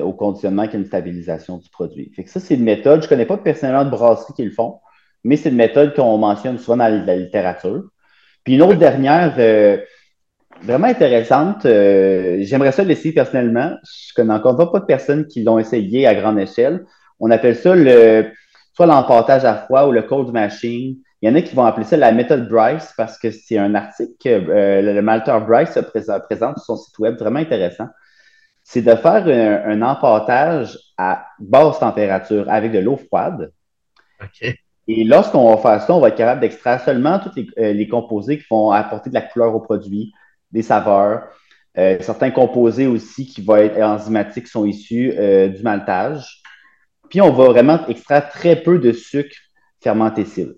au 0.00 0.12
conditionnement 0.12 0.66
qui 0.66 0.76
est 0.76 0.80
une 0.80 0.86
stabilisation 0.86 1.58
du 1.58 1.68
produit. 1.68 2.12
Ça, 2.26 2.40
c'est 2.40 2.54
une 2.54 2.64
méthode. 2.64 3.00
Je 3.00 3.06
ne 3.06 3.08
connais 3.08 3.26
pas 3.26 3.36
personnellement 3.36 3.84
de 3.84 3.90
brasserie 3.90 4.34
qui 4.34 4.44
le 4.44 4.50
font, 4.50 4.80
mais 5.26 5.36
c'est 5.36 5.48
une 5.48 5.56
méthode 5.56 5.94
qu'on 5.94 6.18
mentionne 6.18 6.58
souvent 6.58 6.76
dans 6.76 7.04
la 7.04 7.16
littérature. 7.16 7.82
Puis 8.44 8.54
une 8.54 8.62
autre 8.62 8.78
dernière, 8.78 9.34
euh, 9.38 9.78
vraiment 10.62 10.86
intéressante, 10.86 11.66
euh, 11.66 12.38
j'aimerais 12.40 12.72
ça 12.72 12.84
l'essayer 12.84 13.12
personnellement. 13.12 13.76
Je 13.82 14.14
connais 14.14 14.34
encore 14.34 14.70
pas 14.70 14.80
de 14.80 14.84
personnes 14.84 15.26
qui 15.26 15.42
l'ont 15.42 15.58
essayé 15.58 16.06
à 16.06 16.14
grande 16.14 16.38
échelle. 16.38 16.84
On 17.18 17.30
appelle 17.30 17.56
ça 17.56 17.74
le 17.74 18.26
soit 18.72 18.86
l'emportage 18.86 19.44
à 19.44 19.54
froid 19.54 19.86
ou 19.86 19.92
le 19.92 20.02
cold 20.02 20.32
machine. 20.32 20.96
Il 21.22 21.28
y 21.28 21.32
en 21.32 21.34
a 21.34 21.40
qui 21.40 21.54
vont 21.56 21.64
appeler 21.64 21.86
ça 21.86 21.96
la 21.96 22.12
méthode 22.12 22.48
Bryce 22.48 22.92
parce 22.96 23.18
que 23.18 23.30
c'est 23.30 23.58
un 23.58 23.74
article 23.74 24.12
que 24.22 24.28
euh, 24.28 24.94
le 24.94 25.02
malteur 25.02 25.44
Bryce 25.46 25.78
présente 26.28 26.58
sur 26.58 26.64
son 26.64 26.76
site 26.76 26.98
web 26.98 27.16
vraiment 27.18 27.40
intéressant 27.40 27.88
c'est 28.68 28.82
de 28.82 28.96
faire 28.96 29.24
un, 29.28 29.80
emportage 29.80 30.76
à 30.98 31.28
basse 31.38 31.78
température 31.78 32.50
avec 32.50 32.72
de 32.72 32.80
l'eau 32.80 32.96
froide. 32.96 33.52
Et 34.88 35.04
lorsqu'on 35.04 35.50
va 35.50 35.56
faire 35.56 35.82
ça, 35.82 35.94
on 35.94 36.00
va 36.00 36.08
être 36.08 36.16
capable 36.16 36.40
d'extraire 36.40 36.80
seulement 36.80 37.18
tous 37.18 37.30
euh, 37.58 37.72
les, 37.72 37.88
composés 37.88 38.38
qui 38.38 38.44
vont 38.50 38.70
apporter 38.70 39.10
de 39.10 39.14
la 39.14 39.22
couleur 39.22 39.54
au 39.54 39.60
produit, 39.60 40.12
des 40.52 40.62
saveurs. 40.62 41.28
Euh, 41.76 41.98
certains 42.00 42.30
composés 42.30 42.86
aussi 42.86 43.26
qui 43.26 43.42
vont 43.42 43.56
être 43.56 43.80
enzymatiques 43.80 44.46
sont 44.46 44.64
issus 44.64 45.12
euh, 45.18 45.48
du 45.48 45.62
maltage. 45.62 46.42
Puis 47.10 47.20
on 47.20 47.32
va 47.32 47.46
vraiment 47.46 47.86
extraire 47.88 48.28
très 48.28 48.56
peu 48.56 48.78
de 48.78 48.92
sucre 48.92 49.36
fermentescible. 49.80 50.54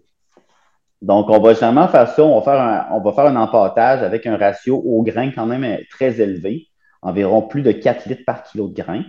Donc, 1.00 1.30
on 1.30 1.38
va 1.38 1.54
généralement 1.54 1.88
faire 1.88 2.08
ça, 2.08 2.22
on 2.22 2.40
va 2.40 2.42
faire 2.42 2.60
un, 2.60 2.86
on 2.92 3.00
va 3.00 3.12
faire 3.12 3.26
un 3.26 3.36
emportage 3.36 4.02
avec 4.02 4.26
un 4.26 4.36
ratio 4.36 4.76
au 4.84 5.02
grain 5.02 5.30
quand 5.30 5.46
même 5.46 5.78
très 5.90 6.20
élevé 6.20 6.68
environ 7.02 7.42
plus 7.42 7.62
de 7.62 7.72
4 7.72 8.08
litres 8.08 8.24
par 8.26 8.42
kilo 8.42 8.68
de 8.68 8.74
grain. 8.74 9.04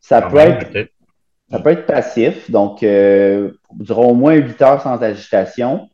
Ça, 0.00 0.22
peut, 0.22 0.38
être, 0.38 0.90
ça 1.50 1.58
peut 1.58 1.70
être 1.70 1.86
passif, 1.86 2.50
donc 2.50 2.82
euh, 2.82 3.50
durant 3.72 4.06
au 4.06 4.14
moins 4.14 4.34
8 4.34 4.62
heures 4.62 4.82
sans 4.82 5.02
agitation, 5.02 5.88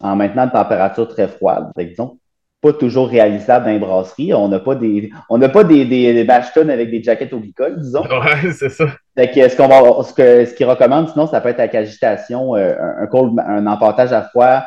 en 0.00 0.16
maintenant 0.16 0.44
une 0.44 0.50
température 0.50 1.08
très 1.08 1.28
froide. 1.28 1.70
Disons, 1.76 2.18
pas 2.60 2.72
toujours 2.72 3.08
réalisable 3.08 3.66
dans 3.66 3.72
les 3.72 3.78
brasseries. 3.78 4.34
On 4.34 4.48
n'a 4.48 4.60
pas 4.60 4.74
des, 4.74 5.10
on 5.28 5.38
n'a 5.38 5.48
pas 5.48 5.64
des, 5.64 5.84
des, 5.84 6.28
avec 6.28 6.90
des 6.90 7.02
jaquettes 7.02 7.32
au 7.32 7.40
glycol, 7.40 7.80
disons. 7.80 8.02
Ouais, 8.10 8.52
c'est 8.52 8.68
ça. 8.68 8.86
ce 9.16 9.56
qu'on 9.56 9.68
va, 9.68 10.02
ce 10.02 10.12
que, 10.12 10.44
ce 10.44 10.54
qu'ils 10.54 10.66
recommandent, 10.66 11.08
sinon, 11.08 11.26
ça 11.26 11.40
peut 11.40 11.48
être 11.48 11.60
avec 11.60 11.74
agitation, 11.74 12.54
euh, 12.56 12.74
un, 12.78 13.08
un, 13.12 13.38
un 13.38 13.66
emportage 13.66 14.12
à 14.12 14.22
froid 14.22 14.62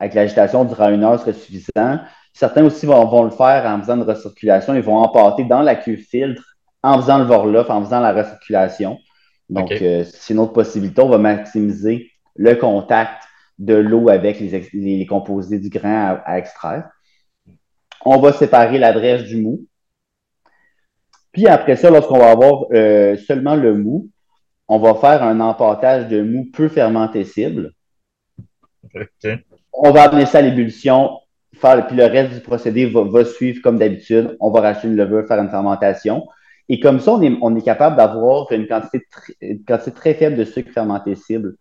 avec 0.00 0.14
l'agitation 0.14 0.64
durant 0.64 0.90
une 0.90 1.04
heure 1.04 1.18
serait 1.20 1.32
suffisant. 1.32 2.00
certains 2.32 2.64
aussi 2.64 2.86
vont, 2.86 3.24
le 3.24 3.30
faire 3.30 3.64
en 3.66 3.80
faisant 3.80 3.96
une 3.96 4.02
recirculation. 4.02 4.74
Ils 4.74 4.82
vont 4.82 4.96
empâter 4.96 5.44
dans 5.44 5.62
la 5.62 5.76
cuve 5.76 6.04
filtre 6.04 6.42
en 6.82 7.00
faisant 7.00 7.18
le 7.18 7.24
vorlof, 7.24 7.70
en 7.70 7.82
faisant 7.84 8.00
la 8.00 8.12
recirculation. 8.12 8.98
Donc, 9.48 9.72
euh, 9.72 10.04
c'est 10.04 10.32
une 10.32 10.40
autre 10.40 10.52
possibilité. 10.52 11.00
On 11.02 11.08
va 11.08 11.18
maximiser 11.18 12.10
le 12.36 12.54
contact 12.54 13.22
de 13.58 13.74
l'eau 13.74 14.08
avec 14.08 14.40
les, 14.40 15.06
composés 15.06 15.58
du 15.58 15.68
grain 15.68 16.20
à, 16.24 16.38
extraire. 16.38 16.88
On 18.04 18.18
va 18.18 18.32
séparer 18.32 18.78
la 18.78 18.92
drèche 18.92 19.24
du 19.24 19.36
mou. 19.36 19.66
Puis 21.32 21.46
après 21.46 21.76
ça, 21.76 21.90
lorsqu'on 21.90 22.18
va 22.18 22.30
avoir 22.30 22.66
euh, 22.72 23.16
seulement 23.16 23.56
le 23.56 23.74
mou, 23.74 24.10
on 24.68 24.78
va 24.78 24.94
faire 24.94 25.22
un 25.22 25.40
empâtage 25.40 26.08
de 26.08 26.22
mou 26.22 26.46
peu 26.52 26.68
fermenté 26.68 27.24
cible. 27.24 27.72
On 29.72 29.90
va 29.90 30.04
amener 30.04 30.26
ça 30.26 30.38
à 30.38 30.42
l'ébullition, 30.42 31.10
puis 31.52 31.96
le 31.96 32.04
reste 32.04 32.34
du 32.34 32.40
procédé 32.40 32.86
va, 32.86 33.24
suivre 33.24 33.60
comme 33.62 33.78
d'habitude. 33.78 34.36
On 34.40 34.50
va 34.50 34.60
racheter 34.60 34.88
une 34.88 34.96
levure, 34.96 35.26
faire 35.26 35.40
une 35.40 35.50
fermentation. 35.50 36.26
Et 36.68 36.80
comme 36.80 37.00
ça, 37.00 37.12
on 37.12 37.56
est, 37.56 37.62
capable 37.62 37.96
d'avoir 37.96 38.50
une 38.52 38.66
quantité, 38.66 39.02
très 39.94 40.14
faible 40.14 40.36
de 40.36 40.44
sucre 40.44 40.72
fermenté 40.72 41.14
cible. 41.14 41.56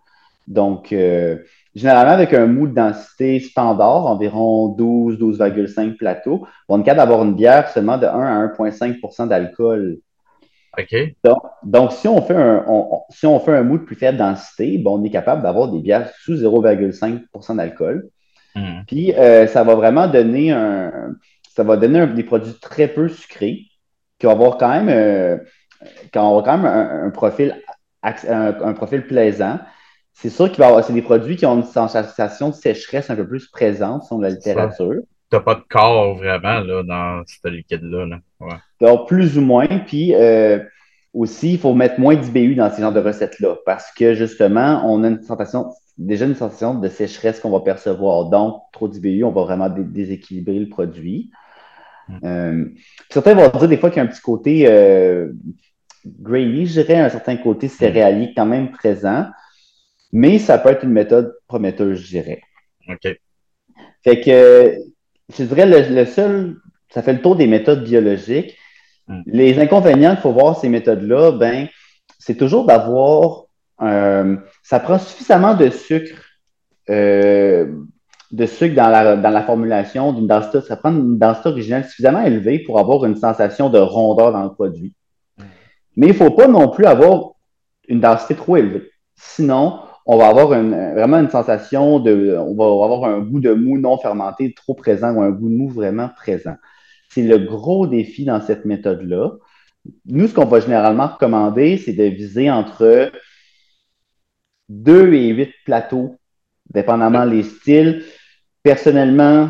Donc, 0.47 0.91
euh, 0.93 1.37
généralement, 1.75 2.13
avec 2.13 2.33
un 2.33 2.47
mou 2.47 2.67
de 2.67 2.73
densité 2.73 3.39
standard, 3.39 4.05
environ 4.05 4.69
12, 4.69 5.17
12,5 5.19 5.97
plateaux, 5.97 6.47
on 6.69 6.81
est 6.81 6.83
capable 6.83 7.09
d'avoir 7.09 7.25
une 7.25 7.35
bière 7.35 7.69
seulement 7.69 7.97
de 7.97 8.05
1 8.05 8.09
à 8.09 8.47
1,5% 8.47 9.27
d'alcool. 9.27 9.97
OK. 10.77 10.95
Donc, 11.63 11.91
si, 11.91 12.07
on 12.07 12.21
fait 12.21 12.35
un, 12.35 12.65
si 13.09 13.25
on 13.25 13.39
fait 13.39 13.55
un 13.55 13.63
mou 13.63 13.77
de 13.77 13.83
plus 13.83 13.95
faible 13.95 14.17
densité, 14.17 14.81
on 14.85 15.03
est 15.03 15.09
capable 15.09 15.43
d'avoir 15.43 15.69
des 15.69 15.79
bières 15.79 16.09
sous 16.21 16.35
0,5% 16.35 17.57
d'alcool. 17.57 18.09
Hmm. 18.55 18.81
Puis, 18.87 19.13
euh, 19.13 19.47
ça 19.47 19.63
va 19.63 19.75
vraiment 19.75 20.07
donner 20.07 20.51
un, 20.51 21.15
ça 21.55 21.63
va 21.63 21.77
donner 21.77 22.07
des 22.07 22.23
produits 22.23 22.55
très 22.59 22.87
peu 22.87 23.09
sucrés 23.09 23.67
qui 24.23 24.27
vont 24.27 24.31
avoir 24.31 24.57
quand 24.57 24.69
même, 24.69 24.87
euh, 24.87 25.37
quand 26.13 26.45
même 26.45 26.65
un, 26.65 27.09
profil, 27.09 27.61
un, 28.01 28.73
profil 28.73 29.05
plaisant. 29.05 29.59
C'est 30.13 30.29
sûr 30.29 30.49
qu'il 30.49 30.59
va 30.59 30.67
avoir, 30.67 30.83
c'est 30.85 30.93
des 30.93 31.01
produits 31.01 31.35
qui 31.35 31.45
ont 31.45 31.57
une 31.57 31.65
sensation 31.65 32.49
de 32.49 32.53
sécheresse 32.53 33.09
un 33.09 33.17
peu 33.17 33.27
plus 33.27 33.47
présente 33.47 34.03
sur 34.05 34.17
la 34.19 34.29
littérature. 34.29 35.01
Tu 35.29 35.35
n'as 35.35 35.41
pas 35.41 35.55
de 35.55 35.63
corps 35.69 36.15
vraiment 36.15 36.61
là, 36.61 36.83
dans 36.83 37.23
ce 37.25 37.49
liquide-là. 37.49 38.19
Donc, 38.79 39.09
plus 39.09 39.37
ou 39.37 39.41
moins. 39.41 39.67
Puis 39.67 40.15
euh, 40.15 40.59
aussi, 41.13 41.53
il 41.53 41.59
faut 41.59 41.73
mettre 41.73 41.99
moins 41.99 42.15
d'IBU 42.15 42.55
dans 42.55 42.71
ces 42.71 42.81
genres 42.81 42.93
de 42.93 43.01
recettes-là 43.01 43.57
parce 43.65 43.91
que 43.91 44.13
justement, 44.13 44.83
on 44.85 45.03
a 45.03 45.09
une 45.09 45.21
sensation, 45.21 45.69
déjà 45.97 46.25
une 46.25 46.35
sensation 46.35 46.75
de 46.75 46.87
sécheresse 46.87 47.41
qu'on 47.41 47.51
va 47.51 47.59
percevoir. 47.59 48.29
Donc, 48.29 48.61
trop 48.71 48.87
d'IBU, 48.87 49.25
on 49.25 49.31
va 49.31 49.41
vraiment 49.41 49.69
déséquilibrer 49.69 50.59
le 50.59 50.69
produit. 50.69 51.29
Euh, 52.23 52.65
certains 53.09 53.33
vont 53.33 53.49
dire 53.57 53.67
des 53.67 53.77
fois 53.77 53.89
qu'il 53.89 53.97
y 53.97 53.99
a 54.01 54.03
un 54.03 54.11
petit 54.11 54.21
côté 54.21 54.65
euh, 54.67 55.31
grainy, 56.05 56.65
je 56.65 56.81
dirais, 56.81 56.97
un 56.97 57.09
certain 57.09 57.37
côté 57.37 57.67
céréalier 57.67 58.33
quand 58.35 58.45
même 58.45 58.71
présent, 58.71 59.27
mais 60.11 60.39
ça 60.39 60.57
peut 60.57 60.69
être 60.69 60.83
une 60.83 60.91
méthode 60.91 61.33
prometteuse, 61.47 61.99
je 62.01 62.07
dirais. 62.07 62.41
OK. 62.89 63.07
Fait 64.03 64.19
que, 64.19 64.77
je 65.35 65.43
dirais, 65.43 65.65
le, 65.65 66.05
seul, 66.05 66.57
ça 66.89 67.01
fait 67.01 67.13
le 67.13 67.21
tour 67.21 67.35
des 67.35 67.47
méthodes 67.47 67.83
biologiques. 67.83 68.57
Mm. 69.07 69.21
Les 69.25 69.59
inconvénients 69.59 70.11
qu'il 70.11 70.21
faut 70.21 70.33
voir 70.33 70.59
ces 70.59 70.69
méthodes-là, 70.69 71.31
ben, 71.31 71.67
c'est 72.19 72.35
toujours 72.35 72.65
d'avoir, 72.65 73.45
euh, 73.81 74.35
ça 74.61 74.79
prend 74.79 74.99
suffisamment 74.99 75.55
de 75.55 75.69
sucre 75.69 76.21
de 78.33 78.47
sucre 78.47 78.75
dans 78.75 78.89
la, 78.89 79.15
dans 79.15 79.29
la 79.29 79.43
formulation 79.43 80.11
d'une 80.11 80.25
densité, 80.25 80.59
ça 80.61 80.75
prend 80.75 80.91
une 80.91 81.19
densité 81.19 81.49
originale 81.49 81.85
suffisamment 81.85 82.23
élevée 82.25 82.57
pour 82.59 82.79
avoir 82.79 83.05
une 83.05 83.15
sensation 83.15 83.69
de 83.69 83.77
rondeur 83.77 84.33
dans 84.33 84.43
le 84.43 84.49
produit. 84.49 84.95
Mais 85.95 86.07
il 86.07 86.13
ne 86.13 86.15
faut 86.15 86.31
pas 86.31 86.47
non 86.47 86.69
plus 86.69 86.85
avoir 86.85 87.33
une 87.87 87.99
densité 87.99 88.33
trop 88.33 88.57
élevée. 88.57 88.89
Sinon, 89.15 89.81
on 90.07 90.17
va 90.17 90.29
avoir 90.29 90.47
vraiment 90.47 91.19
une 91.19 91.29
sensation 91.29 91.99
de. 91.99 92.35
On 92.39 92.55
va 92.55 92.65
avoir 92.65 93.05
un 93.05 93.19
goût 93.19 93.39
de 93.39 93.53
mou 93.53 93.77
non 93.77 93.99
fermenté 93.99 94.51
trop 94.55 94.73
présent 94.73 95.13
ou 95.13 95.21
un 95.21 95.29
goût 95.29 95.47
de 95.47 95.55
mou 95.55 95.69
vraiment 95.69 96.09
présent. 96.17 96.55
C'est 97.09 97.21
le 97.21 97.37
gros 97.37 97.85
défi 97.85 98.25
dans 98.25 98.41
cette 98.41 98.65
méthode-là. 98.65 99.33
Nous, 100.07 100.27
ce 100.27 100.33
qu'on 100.33 100.45
va 100.45 100.59
généralement 100.59 101.07
recommander, 101.07 101.77
c'est 101.77 101.93
de 101.93 102.05
viser 102.05 102.49
entre 102.49 103.11
2 104.69 105.13
et 105.13 105.27
8 105.27 105.51
plateaux, 105.65 106.15
dépendamment 106.73 107.25
les 107.25 107.43
styles. 107.43 108.03
Personnellement, 108.63 109.49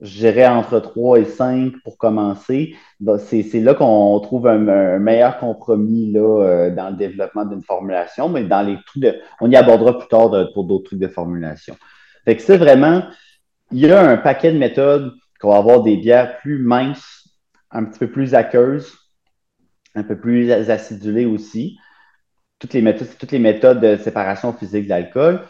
je 0.00 0.18
dirais 0.18 0.46
entre 0.46 0.80
3 0.80 1.20
et 1.20 1.24
5 1.24 1.74
pour 1.84 1.98
commencer. 1.98 2.76
C'est 3.18 3.60
là 3.60 3.74
qu'on 3.74 4.18
trouve 4.20 4.46
un, 4.46 4.98
meilleur 4.98 5.38
compromis 5.38 6.12
euh, 6.16 6.70
dans 6.70 6.90
le 6.90 6.96
développement 6.96 7.44
d'une 7.44 7.62
formulation, 7.62 8.28
mais 8.28 8.44
dans 8.44 8.62
les 8.62 8.76
trucs 8.86 9.02
de. 9.02 9.20
On 9.40 9.50
y 9.50 9.56
abordera 9.56 9.98
plus 9.98 10.08
tard 10.08 10.30
pour 10.52 10.64
d'autres 10.64 10.84
trucs 10.84 10.98
de 10.98 11.08
formulation. 11.08 11.76
Fait 12.24 12.36
que 12.36 12.42
c'est 12.42 12.56
vraiment, 12.56 13.04
il 13.70 13.80
y 13.80 13.90
a 13.90 14.00
un 14.00 14.16
paquet 14.16 14.52
de 14.52 14.58
méthodes 14.58 15.12
qu'on 15.40 15.50
va 15.50 15.58
avoir 15.58 15.82
des 15.82 15.96
bières 15.96 16.38
plus 16.38 16.58
minces, 16.58 17.28
un 17.70 17.84
petit 17.84 17.98
peu 17.98 18.10
plus 18.10 18.34
aqueuses, 18.34 18.92
un 19.94 20.02
peu 20.02 20.18
plus 20.18 20.50
acidulées 20.50 21.26
aussi. 21.26 21.78
Toutes 22.58 22.72
les 22.72 22.82
méthodes, 22.82 23.08
toutes 23.18 23.32
les 23.32 23.38
méthodes 23.38 23.80
de 23.80 23.96
séparation 23.96 24.52
physique 24.52 24.84
de 24.84 24.88
l'alcool. 24.88 25.42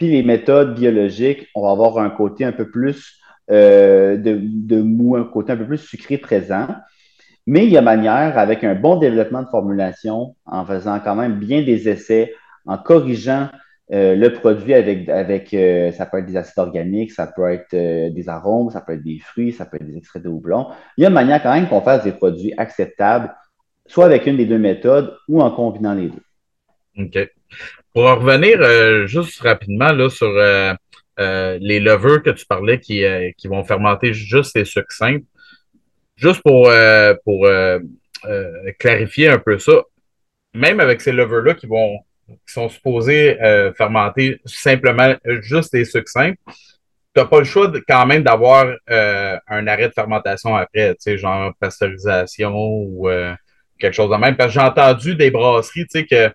Puis 0.00 0.08
les 0.08 0.22
méthodes 0.22 0.76
biologiques, 0.76 1.46
on 1.54 1.60
va 1.60 1.72
avoir 1.72 1.98
un 1.98 2.08
côté 2.08 2.46
un 2.46 2.52
peu 2.52 2.70
plus 2.70 3.20
euh, 3.50 4.16
de, 4.16 4.80
mou, 4.80 5.14
un 5.14 5.24
côté 5.24 5.52
un 5.52 5.58
peu 5.58 5.66
plus 5.66 5.76
sucré 5.76 6.16
présent. 6.16 6.68
Mais 7.46 7.66
il 7.66 7.70
y 7.70 7.76
a 7.76 7.82
manière, 7.82 8.38
avec 8.38 8.64
un 8.64 8.74
bon 8.74 8.96
développement 8.96 9.42
de 9.42 9.48
formulation, 9.48 10.36
en 10.46 10.64
faisant 10.64 11.00
quand 11.00 11.16
même 11.16 11.38
bien 11.38 11.60
des 11.60 11.86
essais, 11.90 12.32
en 12.64 12.78
corrigeant 12.78 13.50
euh, 13.92 14.16
le 14.16 14.32
produit 14.32 14.72
avec, 14.72 15.06
avec 15.10 15.52
euh, 15.52 15.92
ça 15.92 16.06
peut 16.06 16.20
être 16.20 16.26
des 16.26 16.38
acides 16.38 16.58
organiques, 16.60 17.12
ça 17.12 17.26
peut 17.26 17.50
être 17.50 17.76
des 17.76 18.28
arômes, 18.30 18.70
ça 18.70 18.80
peut 18.80 18.94
être 18.94 19.04
des 19.04 19.18
fruits, 19.18 19.52
ça 19.52 19.66
peut 19.66 19.76
être 19.76 19.86
des 19.86 19.98
extraits 19.98 20.22
de 20.22 20.30
houblon. 20.30 20.68
Il 20.96 21.02
y 21.02 21.06
a 21.06 21.10
manière 21.10 21.42
quand 21.42 21.52
même 21.52 21.68
qu'on 21.68 21.82
fasse 21.82 22.04
des 22.04 22.12
produits 22.12 22.54
acceptables, 22.56 23.34
soit 23.86 24.06
avec 24.06 24.26
une 24.26 24.38
des 24.38 24.46
deux 24.46 24.58
méthodes 24.58 25.14
ou 25.28 25.42
en 25.42 25.50
combinant 25.50 25.92
les 25.92 26.08
deux. 26.08 26.22
OK. 26.96 27.30
Pour 27.92 28.06
en 28.06 28.16
revenir 28.16 28.60
euh, 28.60 29.06
juste 29.06 29.40
rapidement 29.40 29.92
là, 29.92 30.08
sur 30.08 30.28
euh, 30.28 30.72
euh, 31.18 31.58
les 31.60 31.80
levures 31.80 32.22
que 32.22 32.30
tu 32.30 32.46
parlais 32.46 32.78
qui, 32.78 33.04
qui 33.36 33.48
vont 33.48 33.64
fermenter 33.64 34.12
juste 34.14 34.56
les 34.56 34.64
sucres 34.64 34.92
simples, 34.92 35.24
juste 36.16 36.42
pour, 36.42 36.70
pour 37.24 37.48
clarifier 38.78 39.28
un 39.28 39.38
peu 39.38 39.58
ça, 39.58 39.82
même 40.54 40.80
avec 40.80 41.00
ces 41.00 41.12
levures-là 41.12 41.54
qui 41.54 41.66
vont 41.66 41.98
qui 42.46 42.52
sont 42.52 42.68
supposées 42.68 43.36
fermenter 43.76 44.40
simplement 44.44 45.16
juste 45.40 45.74
les 45.74 45.84
sucres 45.84 46.08
simples, 46.08 46.38
tu 46.46 47.20
n'as 47.20 47.24
pas 47.24 47.40
le 47.40 47.44
choix 47.44 47.72
quand 47.88 48.06
même 48.06 48.22
d'avoir 48.22 48.66
un 48.86 49.66
arrêt 49.66 49.88
de 49.88 49.92
fermentation 49.92 50.54
après, 50.54 50.96
genre 51.16 51.52
pasteurisation 51.58 52.54
ou 52.54 53.08
quelque 53.80 53.94
chose 53.94 54.10
de 54.10 54.16
même. 54.16 54.36
Parce 54.36 54.54
que 54.54 54.60
j'ai 54.60 54.64
entendu 54.66 55.16
des 55.16 55.30
brasseries, 55.32 55.86
tu 55.86 56.00
sais, 56.00 56.06
que 56.06 56.32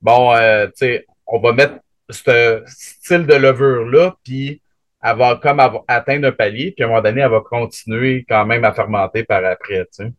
bon, 0.00 0.34
euh, 0.34 0.66
tu 0.66 0.72
sais, 0.76 1.06
on 1.26 1.40
va 1.40 1.52
mettre 1.52 1.74
ce 2.10 2.62
style 2.66 3.26
de 3.26 3.34
levure-là, 3.34 4.16
puis 4.24 4.62
elle 5.02 5.16
va 5.16 5.36
comme 5.36 5.60
atteindre 5.88 6.28
un 6.28 6.32
palier, 6.32 6.72
puis 6.72 6.84
à 6.84 6.86
un 6.86 6.90
moment 6.90 7.02
donné, 7.02 7.20
elle 7.20 7.30
va 7.30 7.40
continuer 7.40 8.24
quand 8.28 8.46
même 8.46 8.64
à 8.64 8.72
fermenter 8.72 9.24
par 9.24 9.44
après, 9.44 9.86
tu 9.96 10.12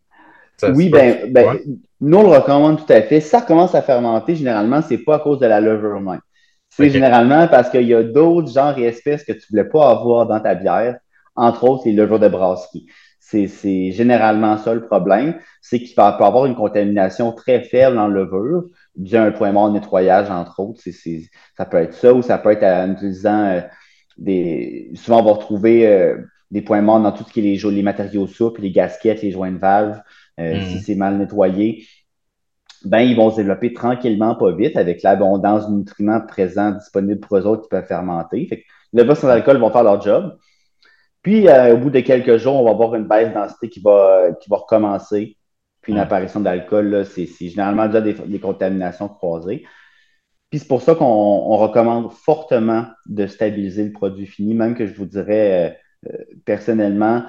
sais. 0.59 0.71
oui, 0.71 0.89
ben, 0.89 1.31
ben 1.31 1.59
nous, 1.99 2.17
on 2.17 2.23
le 2.23 2.37
recommande 2.37 2.85
tout 2.85 2.93
à 2.93 3.01
fait. 3.01 3.21
Si 3.21 3.29
ça 3.29 3.41
commence 3.41 3.73
à 3.73 3.81
fermenter, 3.81 4.35
généralement, 4.35 4.81
c'est 4.81 4.99
pas 4.99 5.15
à 5.15 5.19
cause 5.19 5.39
de 5.39 5.47
la 5.47 5.59
levure 5.59 5.99
même. 5.99 6.21
C'est 6.69 6.89
généralement 6.89 7.47
parce 7.47 7.69
qu'il 7.69 7.87
y 7.87 7.93
a 7.95 8.03
d'autres 8.03 8.51
genres 8.51 8.77
et 8.77 8.83
espèces 8.83 9.23
que 9.23 9.31
tu 9.31 9.39
ne 9.39 9.45
voulais 9.49 9.69
pas 9.69 9.89
avoir 9.89 10.27
dans 10.27 10.39
ta 10.39 10.53
bière, 10.53 10.99
entre 11.35 11.63
autres 11.63 11.83
les 11.85 11.93
levures 11.93 12.19
de 12.19 12.27
brasserie. 12.27 12.85
C'est 13.19 13.91
généralement 13.91 14.57
ça 14.57 14.73
le 14.73 14.85
problème, 14.85 15.39
c'est 15.61 15.79
qu'il 15.79 15.95
va 15.95 16.07
avoir 16.07 16.45
une 16.45 16.55
contamination 16.55 17.31
très 17.33 17.61
faible 17.61 17.97
en 17.97 18.07
levure, 18.07 18.65
dû 18.97 19.15
un 19.15 19.31
point 19.31 19.51
mort 19.51 19.69
de 19.69 19.75
nettoyage, 19.75 20.29
entre 20.29 20.59
autres. 20.59 20.81
ça 20.81 21.65
peut 21.65 21.77
être 21.77 21.93
ça, 21.93 22.13
ou 22.13 22.21
ça 22.21 22.37
peut 22.37 22.51
être 22.51 22.63
en 22.63 22.91
utilisant 22.91 23.45
euh, 23.45 23.61
des. 24.17 24.91
Souvent, 24.95 25.21
on 25.21 25.25
va 25.25 25.33
retrouver 25.33 25.87
euh, 25.87 26.17
des 26.51 26.61
points 26.61 26.81
morts 26.81 26.99
dans 26.99 27.11
tout 27.11 27.23
ce 27.23 27.31
qui 27.31 27.39
est 27.39 27.57
les, 27.57 27.71
les 27.71 27.83
matériaux 27.83 28.27
souples, 28.27 28.61
les 28.61 28.71
gasquettes, 28.71 29.21
les 29.21 29.31
joints 29.31 29.51
de 29.51 29.59
valve, 29.59 30.01
euh, 30.39 30.59
si 30.61 30.79
c'est 30.79 30.95
mal 30.95 31.17
nettoyé. 31.17 31.85
Ben, 32.85 32.99
ils 32.99 33.15
vont 33.15 33.31
se 33.31 33.37
développer 33.37 33.73
tranquillement, 33.73 34.35
pas 34.35 34.51
vite, 34.51 34.77
avec 34.77 35.03
l'abondance 35.03 35.69
de 35.69 35.75
nutriments 35.75 36.21
présents 36.21 36.71
disponibles 36.71 37.19
pour 37.19 37.37
eux 37.37 37.45
autres 37.45 37.63
qui 37.63 37.69
peuvent 37.69 37.87
fermenter. 37.87 38.45
Fait 38.47 38.61
que 38.61 38.65
le 38.93 39.15
sans 39.15 39.29
alcool 39.29 39.57
vont 39.57 39.71
faire 39.71 39.83
leur 39.83 40.01
job. 40.01 40.37
Puis, 41.21 41.47
au 41.49 41.77
bout 41.77 41.89
de 41.89 41.99
quelques 41.99 42.37
jours, 42.37 42.55
on 42.55 42.63
va 42.63 42.71
avoir 42.71 42.95
une 42.95 43.07
baisse 43.07 43.33
densité 43.33 43.67
qui 43.67 43.81
va, 43.81 44.29
qui 44.39 44.49
va 44.49 44.57
recommencer. 44.57 45.36
Puis 45.87 45.93
une 45.93 45.99
apparition 45.99 46.41
d'alcool, 46.41 47.05
c'est 47.05 47.47
généralement 47.47 47.85
déjà 47.85 48.01
des, 48.01 48.39
contaminations 48.41 49.07
croisées. 49.07 49.63
Puis 50.49 50.59
c'est 50.59 50.67
pour 50.67 50.81
ça 50.81 50.95
qu'on 50.95 51.55
recommande 51.55 52.11
fortement 52.11 52.87
de 53.05 53.25
stabiliser 53.25 53.85
le 53.85 53.93
produit 53.93 54.25
fini, 54.25 54.53
même 54.53 54.75
que 54.75 54.85
je 54.85 54.93
vous 54.93 55.05
dirais 55.05 55.77
euh, 56.03 56.09
euh, 56.11 56.23
personnellement, 56.43 57.23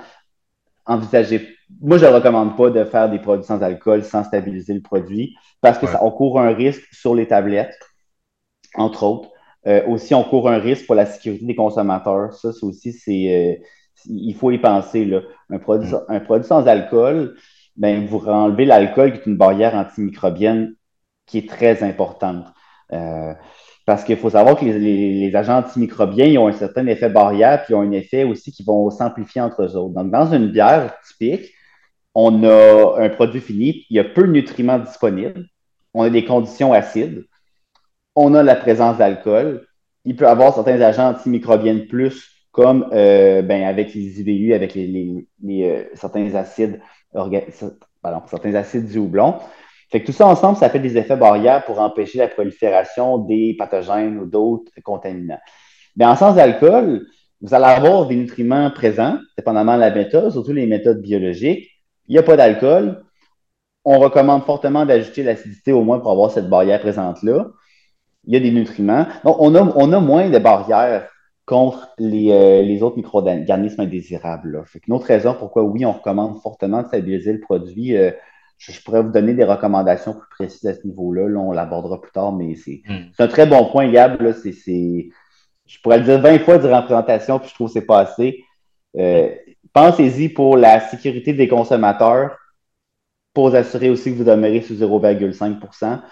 envisagez. 0.87 1.55
Moi, 1.81 1.99
je 1.99 2.07
ne 2.07 2.11
recommande 2.11 2.57
pas 2.57 2.71
de 2.71 2.83
faire 2.83 3.09
des 3.09 3.21
produits 3.21 3.47
sans 3.47 3.63
alcool 3.63 4.03
sans 4.03 4.25
stabiliser 4.25 4.75
le 4.75 4.83
produit 4.83 5.37
parce 5.61 5.79
que 5.79 5.87
ça, 5.87 6.05
on 6.05 6.11
court 6.11 6.41
un 6.41 6.53
risque 6.53 6.83
sur 6.91 7.15
les 7.15 7.29
tablettes, 7.29 7.79
entre 8.75 9.05
autres. 9.05 9.31
Euh, 9.69 9.87
aussi, 9.87 10.17
on 10.17 10.25
court 10.25 10.51
un 10.51 10.59
risque 10.59 10.85
pour 10.87 10.97
la 10.97 11.07
sécurité 11.07 11.47
des 11.47 11.55
consommateurs. 11.55 12.33
Ça, 12.33 12.53
c'est 12.53 12.67
aussi, 12.67 12.93
c'est, 12.93 13.63
il 14.07 14.35
faut 14.35 14.51
y 14.51 14.59
penser. 14.59 15.05
Là. 15.05 15.21
Un, 15.49 15.61
produit, 15.61 15.89
mm. 15.93 16.01
un 16.09 16.19
produit 16.19 16.49
sans 16.49 16.67
alcool, 16.67 17.37
ben, 17.79 18.07
vous 18.07 18.19
enlevez 18.29 18.65
l'alcool 18.65 19.13
qui 19.13 19.19
est 19.21 19.27
une 19.27 19.37
barrière 19.37 19.75
antimicrobienne 19.75 20.75
qui 21.27 21.39
est 21.39 21.49
très 21.49 21.83
importante. 21.83 22.47
Euh, 22.93 23.33
parce 23.87 24.05
qu'il 24.05 24.17
faut 24.17 24.31
savoir 24.31 24.59
que 24.59 24.67
les, 24.67 25.35
agents 25.35 25.59
antimicrobiens 25.59 26.27
ils 26.27 26.39
ont 26.39 26.49
un 26.49 26.53
certain 26.53 26.87
effet 26.89 27.09
barrière, 27.09 27.65
puis 27.65 27.73
ils 27.73 27.77
ont 27.77 27.83
un 27.83 27.93
effet 27.93 28.25
aussi 28.25 28.53
qui 28.53 28.63
vont 28.63 28.91
s'amplifier 28.91 29.41
entre 29.41 29.63
eux 29.63 29.77
autres. 29.77 29.95
Donc, 29.95 30.11
dans 30.11 30.33
une 30.33 30.49
bière 30.49 30.95
typique, 31.07 31.51
on 32.15 32.45
a 32.45 32.97
un 32.99 33.09
produit 33.09 33.41
fini, 33.41 33.87
il 33.89 33.97
y 33.97 34.01
a 34.01 34.05
peu 34.05 34.25
de 34.25 34.33
nutriments 34.33 34.79
disponibles, 34.79 35.47
on 35.95 36.03
a 36.03 36.11
des 36.11 36.25
conditions 36.25 36.73
acides, 36.73 37.25
on 38.15 38.35
a 38.35 38.43
la 38.43 38.57
présence 38.57 38.99
d'alcool, 38.99 39.67
il 40.05 40.17
peut 40.17 40.25
y 40.25 40.29
avoir 40.29 40.55
certains 40.55 40.81
agents 40.81 41.11
antimicrobiens 41.11 41.87
plus, 41.89 42.39
comme 42.51 42.89
euh, 42.93 43.41
ben, 43.43 43.63
avec 43.65 43.95
les 43.95 44.21
IVU, 44.21 44.53
avec 44.53 44.75
les, 44.75 45.27
euh, 45.49 45.78
certains 45.99 46.35
acides, 46.35 46.81
pardon, 47.13 48.23
du 48.75 48.99
houblon. 48.99 49.35
Tout 49.91 50.13
ça 50.13 50.27
ensemble, 50.27 50.59
ça 50.59 50.69
fait 50.69 50.79
des 50.79 50.97
effets 50.97 51.17
barrières 51.17 51.65
pour 51.65 51.81
empêcher 51.81 52.19
la 52.19 52.29
prolifération 52.29 53.19
des 53.19 53.55
pathogènes 53.59 54.19
ou 54.19 54.27
d'autres 54.27 54.71
contaminants. 54.85 55.41
Mais 55.97 56.05
en 56.05 56.15
sans 56.15 56.37
alcool, 56.39 57.07
vous 57.41 57.55
allez 57.55 57.65
avoir 57.65 58.07
des 58.07 58.17
nutriments 58.17 58.71
présents, 58.71 59.19
dépendamment 59.37 59.77
de 59.77 59.81
la 59.81 59.91
méthode, 59.91 60.33
surtout 60.33 60.53
les 60.53 60.67
méthodes 60.67 61.01
biologiques. 61.01 61.69
Il 62.07 62.13
n'y 62.13 62.19
a 62.19 62.23
pas 62.23 62.37
d'alcool. 62.37 63.05
On 63.85 63.99
recommande 63.99 64.45
fortement 64.45 64.85
d'ajouter 64.85 65.23
l'acidité 65.23 65.73
au 65.73 65.83
moins 65.83 66.01
pour 66.01 66.11
avoir 66.11 66.31
cette 66.31 66.49
barrière 66.49 66.81
présente-là. 66.81 67.47
Il 68.25 68.35
y 68.35 68.37
a 68.37 68.41
des 68.41 68.51
nutriments. 68.51 69.07
Donc, 69.25 69.37
on 69.39 69.55
a, 69.55 69.63
on 69.77 69.93
a 69.93 70.01
moins 70.01 70.29
de 70.29 70.39
barrières 70.39 71.09
contre 71.49 71.89
les, 71.97 72.31
euh, 72.31 72.61
les 72.61 72.83
autres 72.83 72.99
micro-organismes 72.99 73.81
indésirables. 73.81 74.63
Fait 74.67 74.83
une 74.87 74.93
autre 74.93 75.07
raison 75.07 75.35
pourquoi, 75.35 75.63
oui, 75.63 75.87
on 75.87 75.93
recommande 75.93 76.39
fortement 76.43 76.83
de 76.83 76.89
stabiliser 76.89 77.33
le 77.33 77.41
produit. 77.41 77.97
Euh, 77.97 78.11
je, 78.59 78.79
pourrais 78.83 79.03
vous 79.03 79.11
donner 79.11 79.33
des 79.33 79.45
recommandations 79.45 80.13
plus 80.13 80.29
précises 80.29 80.67
à 80.67 80.75
ce 80.75 80.87
niveau-là. 80.87 81.23
on 81.41 81.53
l'abordera 81.53 82.03
plus 82.03 82.13
tard, 82.13 82.33
mais 82.33 82.55
c'est 82.55 82.83
hmm. 82.87 83.07
un 83.19 83.29
très 83.29 83.47
bon 83.47 83.65
point, 83.65 83.91
Gab. 83.91 84.21
Là, 84.21 84.33
je 84.33 85.81
pourrais 85.83 85.99
le 85.99 86.05
dire 86.05 86.21
20 86.21 86.39
fois 86.41 86.59
durant 86.59 86.73
la 86.73 86.83
présentation, 86.83 87.39
puis 87.39 87.49
je 87.49 87.55
trouve 87.55 87.69
que 87.69 87.73
c'est 87.73 87.87
pas 87.87 88.01
assez. 88.01 88.45
Euh, 88.99 89.35
pensez-y 89.73 90.29
pour 90.29 90.59
la 90.59 90.81
sécurité 90.81 91.33
des 91.33 91.49
consommateurs, 91.49 92.37
pour 93.33 93.49
vous 93.49 93.57
assurer 93.57 93.89
aussi 93.89 94.13
que 94.13 94.19
vous 94.19 94.25
demeurez 94.25 94.61
sous 94.61 94.75
0,5% 94.75 96.03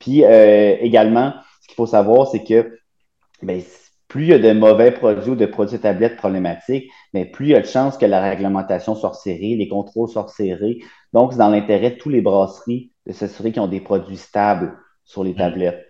Puis 0.00 0.22
également, 0.22 1.34
ce 1.60 1.68
qu'il 1.68 1.76
faut 1.76 1.86
savoir, 1.86 2.26
c'est 2.26 2.42
que 2.42 2.80
ben, 3.42 3.62
plus 4.10 4.24
il 4.24 4.28
y 4.28 4.32
a 4.32 4.38
de 4.40 4.52
mauvais 4.52 4.90
produits 4.90 5.30
ou 5.30 5.36
de 5.36 5.46
produits 5.46 5.78
tablettes 5.78 6.16
problématiques, 6.16 6.90
mais 7.14 7.24
plus 7.24 7.46
il 7.46 7.50
y 7.50 7.54
a 7.54 7.60
de 7.60 7.66
chances 7.66 7.96
que 7.96 8.04
la 8.04 8.20
réglementation 8.20 8.96
soit 8.96 9.10
resserrée, 9.10 9.54
les 9.54 9.68
contrôles 9.68 10.08
soient 10.08 10.24
resserrés. 10.24 10.80
Donc, 11.12 11.32
c'est 11.32 11.38
dans 11.38 11.48
l'intérêt 11.48 11.92
de 11.92 11.96
tous 11.96 12.08
les 12.08 12.20
brasseries 12.20 12.92
de 13.06 13.12
s'assurer 13.12 13.52
qu'ils 13.52 13.62
ont 13.62 13.68
des 13.68 13.80
produits 13.80 14.16
stables 14.16 14.76
sur 15.04 15.22
les 15.22 15.32
mm. 15.32 15.36
tablettes. 15.36 15.86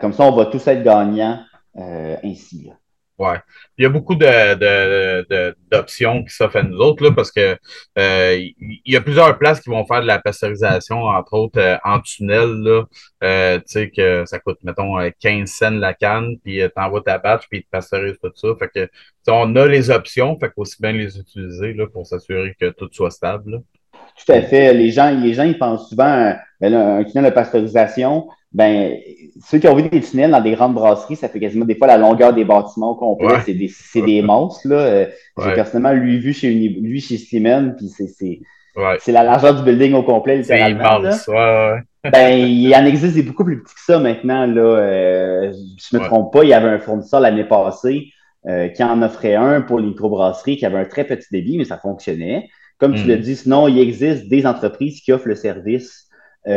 comme 0.00 0.12
ça, 0.12 0.24
on 0.24 0.32
va 0.32 0.46
tous 0.46 0.64
être 0.68 0.84
gagnants 0.84 1.40
euh, 1.76 2.16
ainsi. 2.22 2.66
Là. 2.68 2.74
Ouais. 3.20 3.38
Il 3.76 3.82
y 3.82 3.86
a 3.86 3.90
beaucoup 3.90 4.14
de, 4.14 5.50
d'options 5.70 6.24
qui 6.24 6.34
s'offrent 6.34 6.56
à 6.56 6.62
nous 6.62 6.78
autres, 6.78 7.04
là, 7.04 7.12
parce 7.12 7.30
que 7.30 7.54
euh, 7.98 8.34
il 8.58 8.80
y 8.86 8.96
a 8.96 9.02
plusieurs 9.02 9.36
places 9.36 9.60
qui 9.60 9.68
vont 9.68 9.84
faire 9.84 10.00
de 10.00 10.06
la 10.06 10.18
pasteurisation, 10.18 11.02
entre 11.02 11.34
autres 11.34 11.60
euh, 11.60 11.76
en 11.84 12.00
tunnel, 12.00 12.48
là. 12.62 12.84
Euh, 13.22 13.58
tu 13.58 13.64
sais 13.66 13.90
que 13.90 14.24
ça 14.24 14.38
coûte, 14.38 14.60
mettons, 14.62 14.96
15 15.20 15.50
cents 15.50 15.70
la 15.70 15.92
canne, 15.92 16.38
puis 16.42 16.62
t'envoies 16.74 17.02
ta 17.02 17.18
batch, 17.18 17.46
puis 17.50 17.58
ils 17.58 17.64
te 17.64 17.68
pasteurisent 17.70 18.18
tout 18.22 18.32
ça. 18.34 18.48
Fait 18.58 18.70
que 18.74 18.90
on 19.28 19.54
a 19.56 19.66
les 19.66 19.90
options, 19.90 20.38
fait 20.38 20.50
qu'aussi 20.50 20.76
bien 20.80 20.92
les 20.92 21.18
utiliser 21.18 21.74
là, 21.74 21.86
pour 21.88 22.06
s'assurer 22.06 22.56
que 22.58 22.70
tout 22.70 22.88
soit 22.90 23.10
stable. 23.10 23.62
Tout 24.24 24.32
à 24.32 24.42
fait. 24.42 24.74
Les 24.74 24.90
gens, 24.90 25.10
les 25.10 25.34
gens 25.34 25.44
ils 25.44 25.58
pensent 25.58 25.88
souvent 25.88 26.34
ben, 26.60 26.74
un 26.74 27.04
tunnel 27.04 27.30
de 27.30 27.34
pasteurisation, 27.34 28.28
ben, 28.52 28.96
ceux 29.44 29.58
qui 29.58 29.68
ont 29.68 29.74
vu 29.74 29.88
des 29.88 30.00
tunnels 30.00 30.32
dans 30.32 30.40
des 30.40 30.52
grandes 30.52 30.74
brasseries, 30.74 31.16
ça 31.16 31.28
fait 31.28 31.38
quasiment 31.38 31.64
des 31.64 31.76
fois 31.76 31.86
la 31.86 31.96
longueur 31.96 32.32
des 32.32 32.44
bâtiments 32.44 32.94
complets. 32.94 33.40
C'est 33.44 33.54
des, 33.54 33.68
c'est 33.68 34.02
des 34.02 34.22
monstres, 34.22 34.68
là. 34.68 34.76
Euh, 34.76 35.06
j'ai 35.42 35.54
personnellement 35.54 35.92
lui 35.92 36.18
vu 36.18 36.32
chez 36.32 36.50
lui 36.50 37.00
chez 37.00 37.16
Slimane, 37.16 37.76
puis 37.76 37.88
c'est, 37.88 38.08
c'est, 38.08 38.40
c'est 38.98 39.12
la 39.12 39.22
largeur 39.22 39.54
du 39.54 39.62
building 39.62 39.94
au 39.94 40.02
complet, 40.02 40.38
littéralement. 40.38 41.00
C'est 41.02 41.30
immense, 41.30 41.30
ben, 42.12 42.30
il 42.30 42.74
en 42.74 42.84
existe 42.86 43.24
beaucoup 43.24 43.44
plus 43.44 43.62
petits 43.62 43.74
que 43.74 43.80
ça 43.80 43.98
maintenant, 43.98 44.46
là. 44.46 44.62
Euh, 44.62 45.52
je 45.52 45.96
me 45.96 46.02
trompe 46.02 46.32
pas, 46.32 46.42
il 46.42 46.48
y 46.50 46.54
avait 46.54 46.68
un 46.68 46.78
fournisseur 46.78 47.20
l'année 47.20 47.44
passée 47.44 48.08
euh, 48.46 48.68
qui 48.68 48.82
en 48.82 49.00
offrait 49.02 49.34
un 49.34 49.60
pour 49.60 49.78
les 49.78 49.86
microbrasseries 49.86 50.56
qui 50.56 50.66
avait 50.66 50.78
un 50.78 50.86
très 50.86 51.04
petit 51.04 51.28
débit, 51.30 51.58
mais 51.58 51.64
ça 51.64 51.78
fonctionnait. 51.78 52.48
Comme 52.80 52.94
tu 52.94 53.04
hmm. 53.04 53.08
le 53.08 53.16
dis, 53.18 53.36
sinon, 53.36 53.68
il 53.68 53.78
existe 53.78 54.28
des 54.28 54.46
entreprises 54.46 55.00
qui 55.02 55.12
offrent 55.12 55.28
le 55.28 55.36
service 55.36 56.08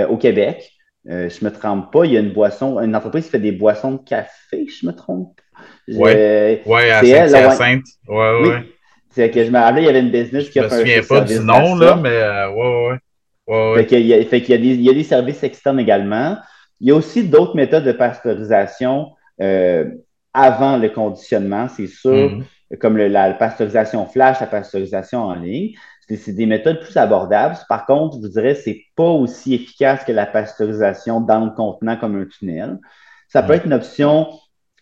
au 0.10 0.18
Québec. 0.18 0.74
Euh, 1.10 1.30
je 1.30 1.44
me 1.44 1.52
trompe 1.52 1.92
pas, 1.92 2.06
il 2.06 2.14
y 2.14 2.18
a 2.18 2.22
une 2.22 2.32
boisson, 2.32 2.80
une 2.80 2.96
entreprise 2.96 3.26
qui 3.26 3.32
fait 3.32 3.40
des 3.40 3.52
boissons 3.52 3.94
de 3.94 3.98
café, 3.98 4.66
je 4.68 4.86
me 4.88 4.94
trompe? 4.94 5.40
Oui, 5.90 5.98
ouais, 5.98 6.92
à 6.92 7.02
Saint-Hyacinthe. 7.02 7.84
Ouais, 8.08 8.42
ouais. 8.42 8.64
C'est 9.10 9.30
que 9.30 9.44
je 9.44 9.52
me 9.52 9.60
rappelais, 9.60 9.84
il 9.84 9.86
y 9.86 9.90
avait 9.90 10.00
une 10.00 10.12
business 10.12 10.50
qui 10.50 10.60
a 10.60 10.70
fait 10.70 10.76
un 10.76 10.78
Je 10.78 10.98
me 10.98 11.02
souviens 11.02 11.20
pas 11.20 11.26
du 11.26 11.40
nom, 11.40 11.76
là, 11.76 11.96
mais 12.02 12.10
euh, 12.10 12.50
ouais, 12.52 12.88
ouais. 12.88 13.74
ouais, 13.74 13.76
Fait 13.76 13.86
qu'il 13.86 14.08
y, 14.08 14.14
a, 14.14 14.24
fait 14.26 14.42
qu'il 14.42 14.52
y, 14.52 14.58
a 14.58 14.58
des, 14.58 14.76
il 14.76 14.82
y 14.82 14.90
a 14.90 14.94
des 14.94 15.04
services 15.04 15.44
externes 15.44 15.80
également. 15.80 16.38
Il 16.80 16.88
y 16.88 16.92
a 16.92 16.96
aussi 16.96 17.28
d'autres 17.28 17.56
méthodes 17.56 17.84
de 17.84 17.92
pasteurisation 17.92 19.12
euh, 19.42 19.86
avant 20.34 20.78
le 20.78 20.90
conditionnement, 20.90 21.68
c'est 21.68 21.88
sûr, 21.88 22.12
mm-hmm. 22.12 22.78
comme 22.80 22.98
le, 22.98 23.10
la 23.10 23.34
pasteurisation 23.34 24.06
flash, 24.08 24.40
la 24.40 24.48
pasteurisation 24.48 25.20
en 25.20 25.36
ligne 25.36 25.74
c'est 26.18 26.34
des 26.34 26.46
méthodes 26.46 26.80
plus 26.80 26.98
abordables. 26.98 27.58
Par 27.70 27.86
contre, 27.86 28.18
je 28.18 28.22
vous 28.22 28.30
dirais, 28.30 28.56
c'est 28.56 28.84
pas 28.96 29.10
aussi 29.10 29.54
efficace 29.54 30.04
que 30.04 30.12
la 30.12 30.26
pasteurisation 30.26 31.22
dans 31.22 31.46
le 31.46 31.52
contenant 31.52 31.98
comme 31.98 32.16
un 32.20 32.26
tunnel. 32.26 32.80
Ça 33.28 33.44
peut 33.44 33.54
être 33.54 33.66
une 33.66 33.74
option 33.74 34.28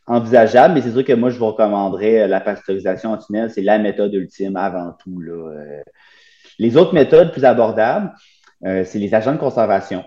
envisageable, 0.08 0.74
mais 0.74 0.82
c'est 0.82 0.92
sûr 0.92 1.06
que 1.06 1.14
moi, 1.14 1.30
je 1.30 1.38
vous 1.38 1.48
recommanderais 1.48 2.28
la 2.28 2.42
pasteurisation 2.42 3.12
en 3.12 3.18
tunnel. 3.18 3.50
C'est 3.50 3.62
la 3.62 3.78
méthode 3.78 4.14
ultime 4.14 4.56
avant 4.56 4.94
tout. 5.02 5.22
Euh, 5.22 5.82
les 6.60 6.78
autres 6.78 6.94
méthodes 6.94 7.32
plus 7.32 7.46
abordables, 7.46 8.14
euh, 8.66 8.84
c'est 8.84 9.00
les 9.00 9.14
agents 9.14 9.34
de 9.34 9.38
conservation. 9.38 10.04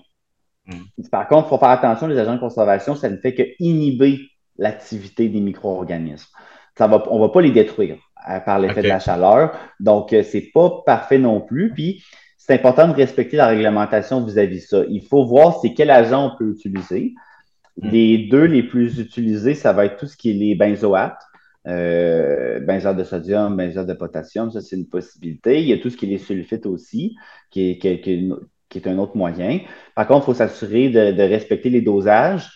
Hmm. 0.66 0.82
Par 1.10 1.28
contre, 1.28 1.46
il 1.46 1.50
faut 1.50 1.58
faire 1.58 1.70
attention, 1.70 2.06
les 2.06 2.18
agents 2.18 2.34
de 2.34 2.40
conservation, 2.40 2.94
ça 2.94 3.08
ne 3.08 3.16
fait 3.16 3.34
que 3.34 3.42
inhiber 3.58 4.20
l'activité 4.58 5.28
des 5.28 5.40
micro-organismes. 5.40 6.28
on 6.78 6.88
ne 6.88 7.20
va 7.20 7.28
pas 7.28 7.40
les 7.40 7.50
détruire 7.50 7.98
par 8.44 8.58
l'effet 8.58 8.82
de 8.82 8.88
la 8.88 9.00
chaleur. 9.00 9.52
Donc, 9.80 10.12
euh, 10.12 10.22
c'est 10.22 10.50
pas 10.52 10.82
parfait 10.84 11.18
non 11.18 11.40
plus. 11.40 11.72
Puis, 11.72 12.02
c'est 12.38 12.54
important 12.54 12.88
de 12.88 12.92
respecter 12.92 13.36
la 13.36 13.46
réglementation 13.46 14.24
vis-à-vis 14.24 14.60
de 14.60 14.66
ça. 14.66 14.82
Il 14.88 15.02
faut 15.02 15.24
voir 15.24 15.60
c'est 15.60 15.72
quel 15.72 15.90
agent 15.90 16.32
on 16.32 16.36
peut 16.36 16.50
utiliser. 16.50 17.14
Hmm. 17.80 17.88
Les 17.88 18.18
deux 18.18 18.44
les 18.44 18.62
plus 18.62 18.98
utilisés, 18.98 19.54
ça 19.54 19.72
va 19.72 19.86
être 19.86 19.96
tout 19.96 20.06
ce 20.06 20.16
qui 20.16 20.30
est 20.30 20.34
les 20.34 20.54
benzoates, 20.54 21.22
euh, 21.66 22.60
benzoate 22.60 22.96
de 22.96 23.04
sodium, 23.04 23.56
benzoate 23.56 23.86
de 23.86 23.94
potassium, 23.94 24.50
ça 24.50 24.60
c'est 24.60 24.76
une 24.76 24.88
possibilité. 24.88 25.62
Il 25.62 25.68
y 25.68 25.72
a 25.72 25.78
tout 25.78 25.90
ce 25.90 25.96
qui 25.96 26.04
est 26.06 26.10
les 26.10 26.18
sulfites 26.18 26.66
aussi, 26.66 27.16
qui 27.50 27.70
est, 27.70 27.78
qui 27.78 28.78
est, 28.78 28.86
un 28.86 28.98
autre 28.98 29.16
moyen. 29.16 29.60
Par 29.94 30.06
contre, 30.06 30.24
il 30.24 30.26
faut 30.26 30.34
s'assurer 30.34 30.90
de, 30.90 31.22
respecter 31.22 31.70
les 31.70 31.80
dosages. 31.80 32.50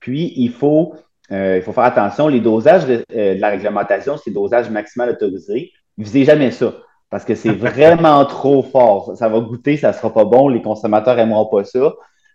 Puis, 0.00 0.32
il 0.36 0.50
faut 0.50 0.94
euh, 1.32 1.56
il 1.56 1.62
faut 1.62 1.72
faire 1.72 1.84
attention. 1.84 2.28
Les 2.28 2.40
dosages 2.40 2.86
de, 2.86 3.04
euh, 3.14 3.34
la 3.38 3.50
réglementation, 3.50 4.16
c'est 4.16 4.30
dosage 4.30 4.70
maximal 4.70 5.10
autorisé. 5.10 5.72
Visez 5.98 6.24
jamais 6.24 6.50
ça 6.50 6.74
parce 7.10 7.24
que 7.24 7.34
c'est 7.34 7.52
vraiment 7.52 8.24
trop 8.24 8.62
fort. 8.62 9.16
Ça 9.16 9.28
va 9.28 9.40
goûter, 9.40 9.76
ça 9.76 9.88
ne 9.88 9.92
sera 9.92 10.12
pas 10.12 10.24
bon. 10.24 10.48
Les 10.48 10.62
consommateurs 10.62 11.16
n'aimeront 11.16 11.46
pas 11.46 11.64
ça. 11.64 11.94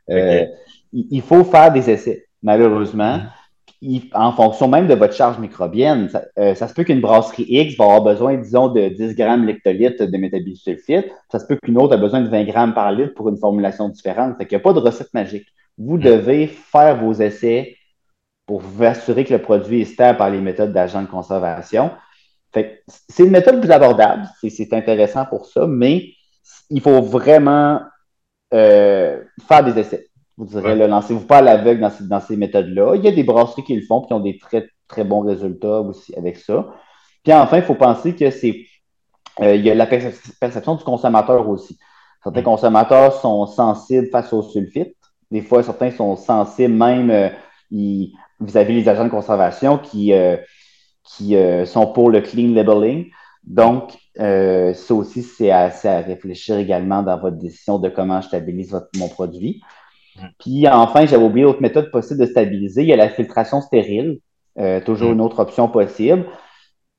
Euh, 0.09 0.45
il 0.93 1.21
faut 1.21 1.43
faire 1.43 1.71
des 1.71 1.89
essais, 1.89 2.25
malheureusement. 2.43 3.19
en 4.13 4.31
fonction 4.33 4.67
même 4.67 4.87
de 4.87 4.93
votre 4.93 5.13
charge 5.13 5.39
microbienne, 5.39 6.09
ça, 6.09 6.67
se 6.67 6.73
peut 6.73 6.83
qu'une 6.83 6.99
brasserie 6.99 7.45
X 7.47 7.77
va 7.77 7.85
avoir 7.85 8.03
besoin, 8.03 8.35
disons, 8.35 8.67
de 8.67 8.89
10 8.89 9.15
grammes 9.15 9.45
lectolitres 9.45 10.05
de 10.05 10.17
métabisulfite. 10.17 11.05
Ça 11.31 11.39
se 11.39 11.45
peut 11.45 11.57
qu'une 11.63 11.77
autre 11.77 11.93
a 11.93 11.97
besoin 11.97 12.21
de 12.21 12.27
20 12.27 12.43
grammes 12.43 12.73
par 12.73 12.91
litre 12.91 13.13
pour 13.13 13.29
une 13.29 13.37
formulation 13.37 13.87
différente. 13.87 14.35
Il 14.41 14.47
n'y 14.49 14.55
a 14.55 14.59
pas 14.59 14.73
de 14.73 14.79
recette 14.79 15.13
magique. 15.13 15.47
Vous 15.77 15.97
mm. 15.97 16.01
devez 16.01 16.47
faire 16.47 16.97
vos 17.01 17.13
essais 17.13 17.77
pour 18.51 18.59
vous 18.59 18.83
assurer 18.83 19.23
que 19.23 19.33
le 19.33 19.41
produit 19.41 19.79
est 19.79 19.85
stable 19.85 20.17
par 20.17 20.29
les 20.29 20.41
méthodes 20.41 20.73
d'agent 20.73 21.01
de 21.01 21.07
conservation. 21.07 21.91
c'est 22.53 23.23
une 23.23 23.31
méthode 23.31 23.61
plus 23.61 23.71
abordable, 23.71 24.27
c'est 24.41 24.73
intéressant 24.73 25.25
pour 25.25 25.45
ça, 25.45 25.65
mais 25.67 26.09
il 26.69 26.81
faut 26.81 27.01
vraiment 27.01 27.79
euh, 28.53 29.23
faire 29.47 29.63
des 29.63 29.79
essais. 29.79 30.09
Vous 30.35 30.43
direz, 30.47 30.75
lancez-vous 30.85 31.25
pas 31.25 31.37
à 31.37 31.41
l'aveugle 31.41 31.79
dans, 31.79 31.93
dans, 32.01 32.19
ces 32.19 32.35
méthodes-là. 32.35 32.95
Il 32.95 33.05
y 33.05 33.07
a 33.07 33.13
des 33.13 33.23
brasseries 33.23 33.63
qui 33.63 33.73
le 33.73 33.83
font, 33.83 34.01
qui 34.01 34.11
ont 34.11 34.19
des 34.19 34.37
très, 34.37 34.67
très 34.89 35.05
bons 35.05 35.21
résultats 35.21 35.79
aussi 35.79 36.13
avec 36.17 36.35
ça. 36.35 36.67
Puis 37.23 37.31
enfin, 37.31 37.55
il 37.55 37.63
faut 37.63 37.75
penser 37.75 38.17
que 38.17 38.31
c'est 38.31 38.65
il 39.41 39.61
y 39.61 39.71
a 39.71 39.75
la 39.75 39.87
perception 39.87 40.75
du 40.75 40.83
consommateur 40.83 41.47
aussi. 41.47 41.79
Certains 42.21 42.41
consommateurs 42.41 43.13
sont 43.13 43.45
sensibles 43.45 44.09
face 44.11 44.33
au 44.33 44.41
sulfite. 44.41 44.97
Des 45.31 45.41
fois, 45.41 45.63
certains 45.63 45.91
sont 45.91 46.17
sensibles 46.17 46.73
même 46.73 47.31
vis-à-vis 48.41 48.83
des 48.83 48.89
agents 48.89 49.05
de 49.05 49.09
conservation 49.09 49.77
qui, 49.77 50.13
qui 51.03 51.35
sont 51.65 51.87
pour 51.87 52.09
le 52.09 52.21
clean 52.21 52.53
labeling. 52.53 53.11
Donc, 53.43 53.97
euh, 54.19 54.73
ça 54.73 54.93
aussi, 54.93 55.23
c'est 55.23 55.51
à, 55.51 55.71
à, 55.83 56.01
réfléchir 56.01 56.57
également 56.57 57.01
dans 57.01 57.19
votre 57.19 57.37
décision 57.37 57.79
de 57.79 57.89
comment 57.89 58.21
je 58.21 58.27
stabilise 58.27 58.71
votre, 58.71 58.89
mon 58.97 59.07
produit. 59.07 59.61
Mm. 60.17 60.25
Puis 60.39 60.67
enfin, 60.67 61.05
j'avais 61.05 61.23
oublié 61.23 61.45
autre 61.45 61.61
méthode 61.61 61.89
possible 61.91 62.19
de 62.19 62.25
stabiliser. 62.25 62.81
Il 62.83 62.87
y 62.87 62.93
a 62.93 62.97
la 62.97 63.09
filtration 63.09 63.61
stérile, 63.61 64.19
euh, 64.59 64.81
toujours 64.81 65.09
mm. 65.09 65.13
une 65.13 65.21
autre 65.21 65.39
option 65.39 65.69
possible. 65.69 66.25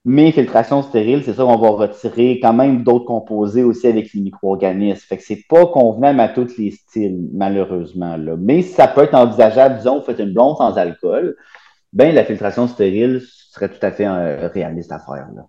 Mais 0.04 0.32
filtration 0.32 0.82
stérile, 0.82 1.22
c'est 1.24 1.34
ça, 1.34 1.46
on 1.46 1.58
va 1.58 1.68
retirer 1.68 2.40
quand 2.40 2.52
même 2.52 2.82
d'autres 2.82 3.04
composés 3.04 3.62
aussi 3.62 3.86
avec 3.86 4.12
les 4.12 4.20
micro-organismes. 4.20 4.98
Fait 4.98 5.16
que 5.16 5.22
c'est 5.22 5.44
pas 5.48 5.66
convenable 5.66 6.18
à 6.18 6.28
tous 6.28 6.58
les 6.58 6.72
styles, 6.72 7.28
malheureusement. 7.32 8.16
Là. 8.16 8.34
Mais 8.36 8.62
ça 8.62 8.88
peut 8.88 9.04
être 9.04 9.14
envisageable, 9.14 9.76
disons, 9.76 10.00
vous 10.00 10.04
faites 10.04 10.18
une 10.18 10.32
blonde 10.32 10.56
sans 10.56 10.76
alcool, 10.76 11.36
ben 11.92 12.12
la 12.14 12.24
filtration 12.24 12.66
stérile 12.66 13.22
serait 13.50 13.68
tout 13.68 13.84
à 13.84 13.92
fait 13.92 14.06
euh, 14.06 14.48
réaliste 14.48 14.90
à 14.90 14.98
faire. 14.98 15.28
Là. 15.36 15.46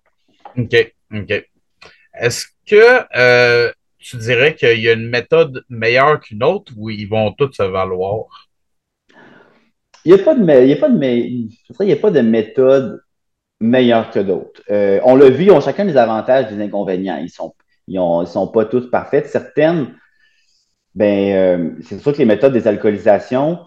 OK, 0.56 0.94
OK. 1.12 1.48
Est-ce 2.20 2.46
que 2.64 3.04
euh, 3.16 3.72
tu 3.98 4.18
dirais 4.18 4.54
qu'il 4.54 4.78
y 4.80 4.88
a 4.88 4.92
une 4.92 5.08
méthode 5.08 5.64
meilleure 5.68 6.20
qu'une 6.20 6.44
autre 6.44 6.72
ou 6.76 6.90
ils 6.90 7.08
vont 7.08 7.32
tous 7.32 7.52
se 7.52 7.62
valoir? 7.64 8.48
Il 10.04 10.14
n'y 10.14 10.20
a, 10.20 10.22
pas 10.22 10.34
de, 10.34 10.42
il 10.62 10.68
y 10.68 10.74
a, 10.74 10.76
pas 10.76 10.90
de, 10.90 11.02
il 11.02 11.48
y 11.80 11.92
a 11.92 11.96
pas 11.96 12.10
de 12.10 12.20
méthode 12.20 13.00
meilleure 13.64 14.10
que 14.10 14.20
d'autres. 14.20 14.62
Euh, 14.70 15.00
on 15.04 15.16
l'a 15.16 15.30
vu, 15.30 15.44
ils 15.44 15.50
ont 15.50 15.60
chacun 15.60 15.84
des 15.84 15.96
avantages 15.96 16.52
et 16.52 16.56
des 16.56 16.62
inconvénients. 16.62 17.16
Ils 17.18 17.24
ne 17.24 17.28
sont, 17.28 17.54
ils 17.88 18.26
sont 18.26 18.46
pas 18.48 18.64
tous 18.66 18.90
parfaites. 18.90 19.28
Certaines, 19.28 19.94
ben, 20.94 21.34
euh, 21.34 21.70
c'est 21.82 21.98
sûr 21.98 22.12
que 22.12 22.18
les 22.18 22.24
méthodes 22.24 22.52
des 22.52 22.68
alcoolisations, 22.68 23.58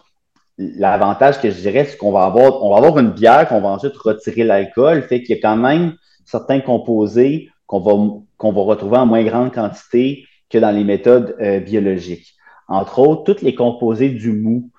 l'avantage 0.57 1.41
que 1.41 1.49
je 1.49 1.59
dirais, 1.59 1.85
c'est 1.85 1.97
qu'on 1.97 2.11
va 2.11 2.23
avoir, 2.23 2.63
on 2.63 2.71
va 2.71 2.77
avoir 2.77 2.99
une 2.99 3.11
bière 3.11 3.47
qu'on 3.47 3.61
va 3.61 3.69
ensuite 3.69 3.97
retirer 3.97 4.43
l'alcool, 4.43 5.01
fait 5.03 5.21
qu'il 5.21 5.35
y 5.35 5.39
a 5.39 5.41
quand 5.41 5.57
même 5.57 5.93
certains 6.25 6.61
composés 6.61 7.49
qu'on 7.65 7.79
va, 7.81 8.61
retrouver 8.61 8.97
en 8.97 9.05
moins 9.05 9.23
grande 9.23 9.53
quantité 9.53 10.23
que 10.49 10.57
dans 10.57 10.71
les 10.71 10.85
méthodes 10.85 11.35
euh, 11.41 11.59
biologiques. 11.59 12.35
Entre 12.69 12.99
autres, 12.99 13.33
tous 13.33 13.43
les 13.43 13.55
composés 13.55 14.09
du 14.09 14.31
mou 14.31 14.71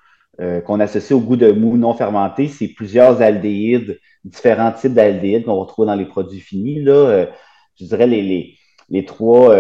qu'on 0.66 0.78
associe 0.78 1.10
au 1.10 1.20
goût 1.20 1.34
de 1.34 1.50
mou 1.50 1.76
non 1.76 1.94
fermenté, 1.94 2.46
c'est 2.46 2.68
plusieurs 2.68 3.20
aldéhydes, 3.22 3.98
différents 4.28 4.72
types 4.72 4.94
d'aldéhydes 4.94 5.44
qu'on 5.44 5.56
retrouve 5.56 5.86
dans 5.86 5.94
les 5.94 6.04
produits 6.04 6.40
finis. 6.40 6.82
Là, 6.82 6.92
euh, 6.92 7.26
je 7.78 7.84
dirais 7.86 8.06
les, 8.06 8.22
les, 8.22 8.54
les 8.88 9.04
trois 9.04 9.56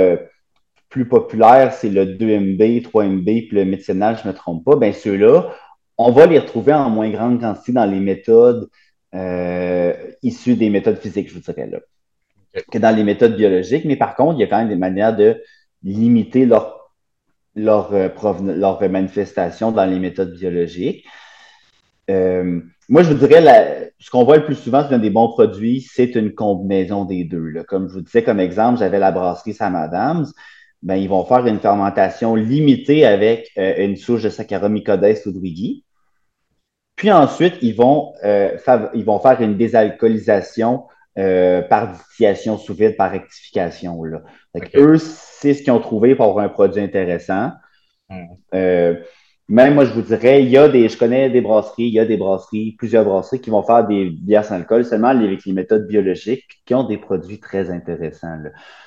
plus 0.88 1.06
populaires, 1.06 1.72
c'est 1.72 1.90
le 1.90 2.06
2MB, 2.06 2.82
3MB, 2.82 3.48
puis 3.48 3.56
le 3.56 3.64
méthanol, 3.64 4.16
je 4.16 4.26
ne 4.26 4.32
me 4.32 4.36
trompe 4.36 4.64
pas. 4.64 4.76
Bien, 4.76 4.92
ceux-là, 4.92 5.52
on 5.98 6.12
va 6.12 6.26
les 6.26 6.38
retrouver 6.38 6.72
en 6.72 6.90
moins 6.90 7.10
grande 7.10 7.40
quantité 7.40 7.72
dans 7.72 7.84
les 7.84 8.00
méthodes 8.00 8.68
issues 10.22 10.56
des 10.56 10.70
méthodes 10.70 10.98
physiques, 10.98 11.28
je 11.28 11.34
vous 11.34 11.40
dirais 11.40 11.68
là 11.70 11.78
que 12.70 12.78
dans 12.78 12.94
les 12.94 13.04
méthodes 13.04 13.36
biologiques, 13.36 13.84
mais 13.84 13.96
par 13.96 14.14
contre, 14.14 14.38
il 14.38 14.40
y 14.40 14.44
a 14.44 14.46
quand 14.46 14.58
même 14.58 14.68
des 14.68 14.76
manières 14.76 15.16
de 15.16 15.42
limiter 15.82 16.46
leur, 16.46 16.92
leur, 17.54 17.92
euh, 17.92 18.08
leur 18.40 18.90
manifestation 18.90 19.72
dans 19.72 19.84
les 19.84 19.98
méthodes 19.98 20.34
biologiques. 20.34 21.04
Euh, 22.10 22.60
moi, 22.88 23.02
je 23.02 23.12
vous 23.12 23.26
dirais, 23.26 23.92
ce 23.98 24.10
qu'on 24.10 24.24
voit 24.24 24.38
le 24.38 24.44
plus 24.44 24.54
souvent 24.54 24.78
un 24.90 24.98
des 24.98 25.10
bons 25.10 25.28
produits, 25.28 25.80
c'est 25.80 26.14
une 26.14 26.34
combinaison 26.34 27.04
des 27.04 27.24
deux. 27.24 27.52
Comme 27.66 27.88
je 27.88 27.94
vous 27.94 28.00
disais 28.00 28.22
comme 28.22 28.40
exemple, 28.40 28.78
j'avais 28.78 28.98
la 28.98 29.12
brasserie 29.12 29.54
Sam 29.54 29.74
Adams. 29.74 30.26
Ben, 30.82 30.94
ils 30.94 31.08
vont 31.08 31.24
faire 31.24 31.44
une 31.46 31.58
fermentation 31.58 32.34
limitée 32.36 33.04
avec 33.04 33.50
euh, 33.58 33.84
une 33.84 33.96
souche 33.96 34.22
de 34.22 34.28
Saccharomycodes 34.28 35.04
Ludwigi. 35.26 35.84
Puis 36.94 37.12
ensuite, 37.12 37.54
ils 37.62 37.74
vont, 37.74 38.12
ils 38.24 39.04
vont 39.04 39.20
faire 39.20 39.40
une 39.40 39.56
désalcoolisation 39.56 40.84
euh, 41.16 41.62
par 41.62 41.92
distillation 41.92 42.58
sous 42.58 42.74
vide, 42.74 42.96
par 42.96 43.10
rectification. 43.10 44.02
Là. 44.02 44.22
Eux, 44.74 44.98
c'est 44.98 45.54
ce 45.54 45.62
qu'ils 45.62 45.72
ont 45.72 45.80
trouvé 45.80 46.14
pour 46.14 46.26
avoir 46.26 46.44
un 46.44 46.48
produit 46.48 46.82
intéressant. 46.82 47.52
Hmm. 48.08 48.26
Même 49.48 49.74
moi, 49.74 49.86
je 49.86 49.92
vous 49.92 50.02
dirais, 50.02 50.42
il 50.42 50.50
y 50.50 50.58
a 50.58 50.68
des, 50.68 50.88
je 50.90 50.98
connais 50.98 51.30
des 51.30 51.40
brasseries, 51.40 51.86
il 51.86 51.94
y 51.94 52.00
a 52.00 52.04
des 52.04 52.18
brasseries, 52.18 52.72
plusieurs 52.76 53.04
brasseries 53.04 53.40
qui 53.40 53.48
vont 53.48 53.62
faire 53.62 53.86
des 53.86 54.10
bières 54.10 54.44
sans 54.44 54.56
alcool 54.56 54.84
seulement 54.84 55.08
avec 55.08 55.44
les 55.46 55.52
méthodes 55.52 55.86
biologiques 55.86 56.44
qui 56.66 56.74
ont 56.74 56.84
des 56.84 56.98
produits 56.98 57.40
très 57.40 57.70
intéressants. 57.70 58.36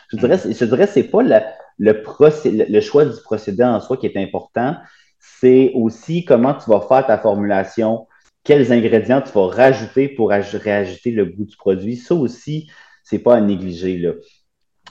Je 0.09 0.17
dirais, 0.17 0.37
hmm. 0.37 0.53
je 0.53 0.65
dirais, 0.65 0.85
c'est 0.85 1.03
pas 1.03 1.23
le, 1.23 1.39
le 1.79 2.81
choix 2.81 3.05
du 3.05 3.21
procédé 3.23 3.63
en 3.63 3.79
soi 3.79 3.97
qui 3.97 4.05
est 4.05 4.17
important, 4.17 4.75
c'est 5.19 5.71
aussi 5.73 6.25
comment 6.25 6.53
tu 6.53 6.69
vas 6.69 6.81
faire 6.81 7.07
ta 7.07 7.17
formulation, 7.17 8.07
quels 8.43 8.71
ingrédients 8.71 9.21
tu 9.21 9.31
vas 9.31 9.47
rajouter 9.47 10.09
pour 10.09 10.29
réajouter 10.29 11.11
le 11.11 11.25
goût 11.25 11.45
du 11.45 11.55
produit. 11.57 11.95
Ça 11.95 12.13
aussi, 12.13 12.69
c'est 13.03 13.19
pas 13.19 13.35
à 13.35 13.41
négliger. 13.41 13.97
Là. 13.97 14.11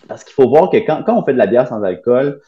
Parce 0.09 0.25
qu'il 0.25 0.35
faut 0.35 0.49
voir 0.49 0.71
que 0.71 0.79
quand, 0.79 1.05
on 1.09 1.25
fait 1.25 1.33
de 1.33 1.39
la 1.39 1.47
bière 1.47 1.69
sans 1.69 1.83
alcool, 1.83 2.41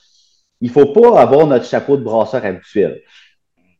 il 0.63 0.69
ne 0.69 0.73
faut 0.73 0.93
pas 0.93 1.21
avoir 1.21 1.47
notre 1.49 1.65
chapeau 1.65 1.97
de 1.97 2.05
brasseur 2.05 2.45
habituel. 2.45 3.03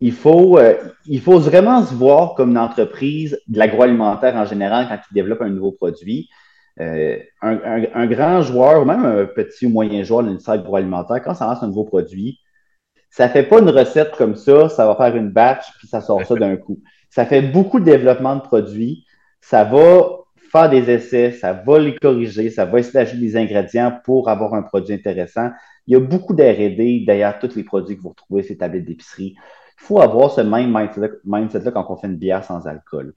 Il 0.01 0.11
faut, 0.11 0.59
euh, 0.59 0.75
il 1.07 1.21
faut 1.21 1.39
vraiment 1.39 1.81
se 1.85 1.95
voir 1.95 2.35
comme 2.35 2.51
une 2.51 2.59
entreprise 2.59 3.41
de 3.47 3.57
l'agroalimentaire 3.57 4.35
en 4.35 4.45
général 4.45 4.89
quand 4.89 4.99
il 5.09 5.15
développe 5.15 5.43
un 5.43 5.49
nouveau 5.49 5.71
produit. 5.71 6.29
Euh, 6.81 7.19
un, 7.41 8.07
grand 8.07 8.43
joueur, 8.43 8.85
même 8.85 9.05
un 9.05 9.27
petit 9.27 9.67
ou 9.67 9.69
moyen 9.69 10.03
joueur 10.03 10.25
de 10.25 10.29
l'industrie 10.29 10.55
agroalimentaire, 10.55 11.23
quand 11.23 11.35
ça 11.35 11.47
lance 11.47 11.63
un 11.63 11.69
nouveau 11.69 11.85
produit, 11.85 12.41
ça 13.11 13.29
ne 13.29 13.33
fait 13.33 13.45
pas 13.45 13.61
une 13.61 13.71
recette 13.71 14.17
comme 14.17 14.35
ça, 14.35 14.69
ça 14.69 14.85
va 14.85 14.97
faire 14.97 15.15
une 15.15 15.31
batch, 15.31 15.67
puis 15.79 15.87
ça 15.87 16.01
sort 16.01 16.25
ça 16.27 16.35
d'un 16.35 16.57
coup. 16.57 16.81
Ça 17.11 17.27
fait 17.27 17.43
beaucoup 17.43 17.79
de 17.79 17.85
développement 17.85 18.35
de 18.35 18.41
produits. 18.41 19.05
Ça 19.41 19.63
va 19.63 20.09
faire 20.51 20.69
des 20.69 20.91
essais, 20.91 21.31
ça 21.31 21.53
va 21.53 21.79
les 21.79 21.95
corriger, 21.95 22.51
ça 22.51 22.65
va 22.65 22.81
essayer 22.81 22.95
d'ajouter 22.95 23.21
des 23.21 23.37
ingrédients 23.37 24.01
pour 24.05 24.29
avoir 24.29 24.55
un 24.55 24.63
produit 24.63 24.95
intéressant. 24.95 25.51
Il 25.87 25.95
y 25.95 25.97
a 25.97 26.01
beaucoup 26.01 26.35
d'RD 26.35 27.05
derrière 27.05 27.39
tous 27.39 27.55
les 27.57 27.65
produits 27.65 27.97
que 27.97 28.03
vous 28.03 28.11
retrouvez 28.11 28.43
ces 28.43 28.57
tablettes 28.57 28.85
d'épicerie. 28.85 29.35
Il 29.37 29.85
faut 29.85 30.01
avoir 30.01 30.31
ce 30.31 30.41
même 30.41 30.73
mindset-là 31.25 31.71
quand 31.73 31.87
on 31.89 31.97
fait 31.97 32.07
une 32.07 32.17
bière 32.17 32.45
sans 32.45 32.67
alcool. 32.67 33.15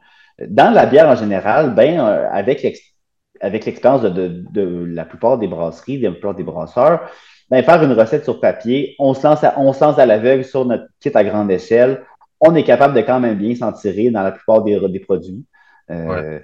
Dans 0.48 0.74
la 0.74 0.86
bière 0.86 1.08
en 1.08 1.16
général, 1.16 1.76
ben, 1.76 2.00
euh, 2.00 2.28
avec 2.32 2.64
l'expérience 2.64 4.02
de, 4.02 4.86
la 4.88 5.06
plupart 5.06 5.38
des 5.38 5.48
brasseries, 5.48 6.00
de 6.00 6.06
la 6.06 6.12
plupart 6.12 6.36
des 6.36 6.44
brasseurs, 6.44 7.10
ben, 7.50 7.64
faire 7.64 7.84
une 7.84 7.94
recette 7.94 8.24
sur 8.24 8.40
papier, 8.40 8.96
on 9.00 9.14
se 9.14 9.26
lance 9.26 9.44
à, 9.44 9.60
on 9.60 9.72
se 9.72 9.84
lance 9.84 10.00
à 10.00 10.06
l'aveugle 10.06 10.44
sur 10.44 10.66
notre 10.66 10.88
kit 11.00 11.12
à 11.14 11.24
grande 11.24 11.52
échelle 11.52 12.02
on 12.40 12.56
est 12.56 12.64
capable 12.64 12.94
de 12.94 13.02
quand 13.02 13.20
même 13.20 13.38
bien 13.38 13.56
s'en 13.56 13.72
tirer 13.72 14.10
dans 14.10 14.24
la 14.24 14.32
plupart 14.32 14.64
des, 14.64 15.00
produits. 15.00 15.46
Euh, 15.90 16.40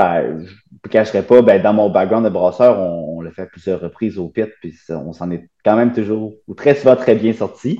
ben, 0.00 0.46
je 0.46 0.52
ne 0.84 0.90
cacherai 0.90 1.22
pas, 1.22 1.42
ben, 1.42 1.60
dans 1.60 1.74
mon 1.74 1.90
background 1.90 2.24
de 2.24 2.30
brasseur, 2.30 2.78
on, 2.78 3.20
l'a 3.20 3.30
fait 3.32 3.46
plusieurs 3.46 3.80
reprises 3.80 4.18
au 4.18 4.28
pit, 4.28 4.48
puis 4.62 4.74
on 4.88 5.12
s'en 5.12 5.30
est 5.30 5.50
quand 5.62 5.76
même 5.76 5.92
toujours, 5.92 6.32
ou 6.48 6.54
très 6.54 6.74
souvent, 6.74 6.96
très 6.96 7.14
bien 7.14 7.34
sorti. 7.34 7.78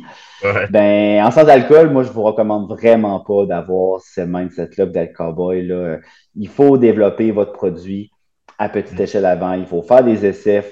Ben, 0.71 1.23
en 1.25 1.31
sans 1.31 1.49
alcool, 1.49 1.91
moi, 1.91 2.03
je 2.03 2.11
vous 2.11 2.23
recommande 2.23 2.69
vraiment 2.69 3.21
pas 3.21 3.47
d'avoir 3.47 4.01
ce 4.01 4.21
mindset-là 4.21 4.87
d'être 4.87 5.15
cowboy. 5.15 5.67
Là. 5.67 5.99
Il 6.35 6.49
faut 6.49 6.77
développer 6.77 7.31
votre 7.31 7.53
produit 7.53 8.11
à 8.59 8.69
petite 8.69 8.99
mm. 8.99 9.03
échelle 9.03 9.27
avant. 9.27 9.55
Il 9.55 9.67
faut 9.67 9.83
faire 9.83 10.05
des 10.05 10.27
essais. 10.27 10.63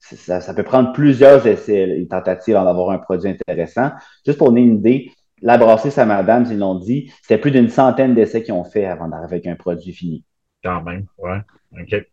ça, 0.00 0.40
ça, 0.40 0.54
peut 0.54 0.62
prendre 0.62 0.92
plusieurs 0.92 1.46
essais, 1.46 1.84
une 1.84 2.08
tentative 2.08 2.56
avant 2.56 2.66
d'avoir 2.66 2.90
un 2.90 2.98
produit 2.98 3.30
intéressant. 3.30 3.90
Juste 4.26 4.38
pour 4.38 4.48
donner 4.48 4.62
une 4.62 4.76
idée, 4.76 5.10
la 5.42 5.58
brasserie 5.58 5.90
Saint-Madame, 5.90 6.46
ils 6.50 6.58
l'ont 6.58 6.78
dit, 6.78 7.12
c'était 7.22 7.38
plus 7.38 7.50
d'une 7.50 7.68
centaine 7.68 8.14
d'essais 8.14 8.42
qu'ils 8.42 8.54
ont 8.54 8.64
fait 8.64 8.86
avant 8.86 9.08
d'arriver 9.08 9.36
avec 9.36 9.46
un 9.46 9.56
produit 9.56 9.92
fini. 9.92 10.24
Quand 10.62 10.82
même, 10.82 11.06
ouais. 11.18 11.40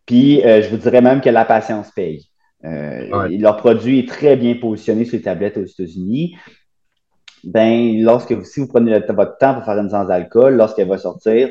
Puis, 0.06 0.44
euh, 0.44 0.62
je 0.62 0.68
vous 0.68 0.76
dirais 0.76 1.00
même 1.00 1.20
que 1.20 1.30
la 1.30 1.44
patience 1.44 1.90
paye. 1.90 2.28
Euh, 2.64 3.28
leur 3.38 3.56
produit 3.56 4.00
est 4.00 4.08
très 4.08 4.36
bien 4.36 4.54
positionné 4.54 5.04
sur 5.04 5.16
les 5.16 5.22
tablettes 5.22 5.56
aux 5.56 5.64
États-Unis. 5.64 6.36
Ben, 7.44 8.02
lorsque 8.02 8.44
si 8.44 8.60
vous 8.60 8.66
prenez 8.66 8.98
votre 8.98 9.38
temps 9.38 9.54
pour 9.54 9.64
faire 9.64 9.78
une 9.78 9.90
sans 9.90 10.08
alcool, 10.10 10.54
lorsqu'elle 10.54 10.88
va 10.88 10.98
sortir, 10.98 11.50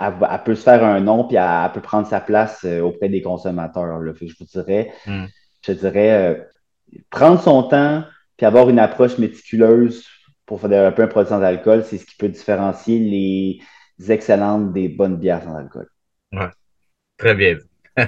elle, 0.00 0.14
peut 0.44 0.54
se 0.54 0.62
faire 0.62 0.84
un 0.84 1.00
nom 1.00 1.24
puis 1.24 1.36
elle, 1.36 1.70
peut 1.72 1.80
prendre 1.80 2.06
sa 2.06 2.20
place 2.20 2.64
euh, 2.64 2.80
auprès 2.80 3.08
des 3.08 3.20
consommateurs. 3.20 4.00
je 4.04 4.34
vous 4.38 4.46
dirais, 4.46 4.92
hmm. 5.06 5.24
je 5.66 5.72
dirais, 5.72 6.46
prendre 7.10 7.40
son 7.40 7.64
temps 7.64 8.04
puis 8.36 8.46
avoir 8.46 8.70
une 8.70 8.78
approche 8.78 9.18
méticuleuse 9.18 10.06
pour 10.46 10.60
faire 10.60 10.86
un 10.86 10.92
peu 10.92 11.02
un 11.02 11.08
produit 11.08 11.28
sans 11.28 11.42
alcool, 11.42 11.84
c'est 11.84 11.98
ce 11.98 12.06
qui 12.06 12.16
peut 12.16 12.28
différencier 12.28 12.98
les 12.98 14.12
excellentes 14.12 14.72
des 14.72 14.88
bonnes 14.88 15.16
bières 15.16 15.42
sans 15.42 15.54
alcool. 15.54 15.88
Ouais. 16.32 16.50
Très 17.18 17.34
bien. 17.34 17.58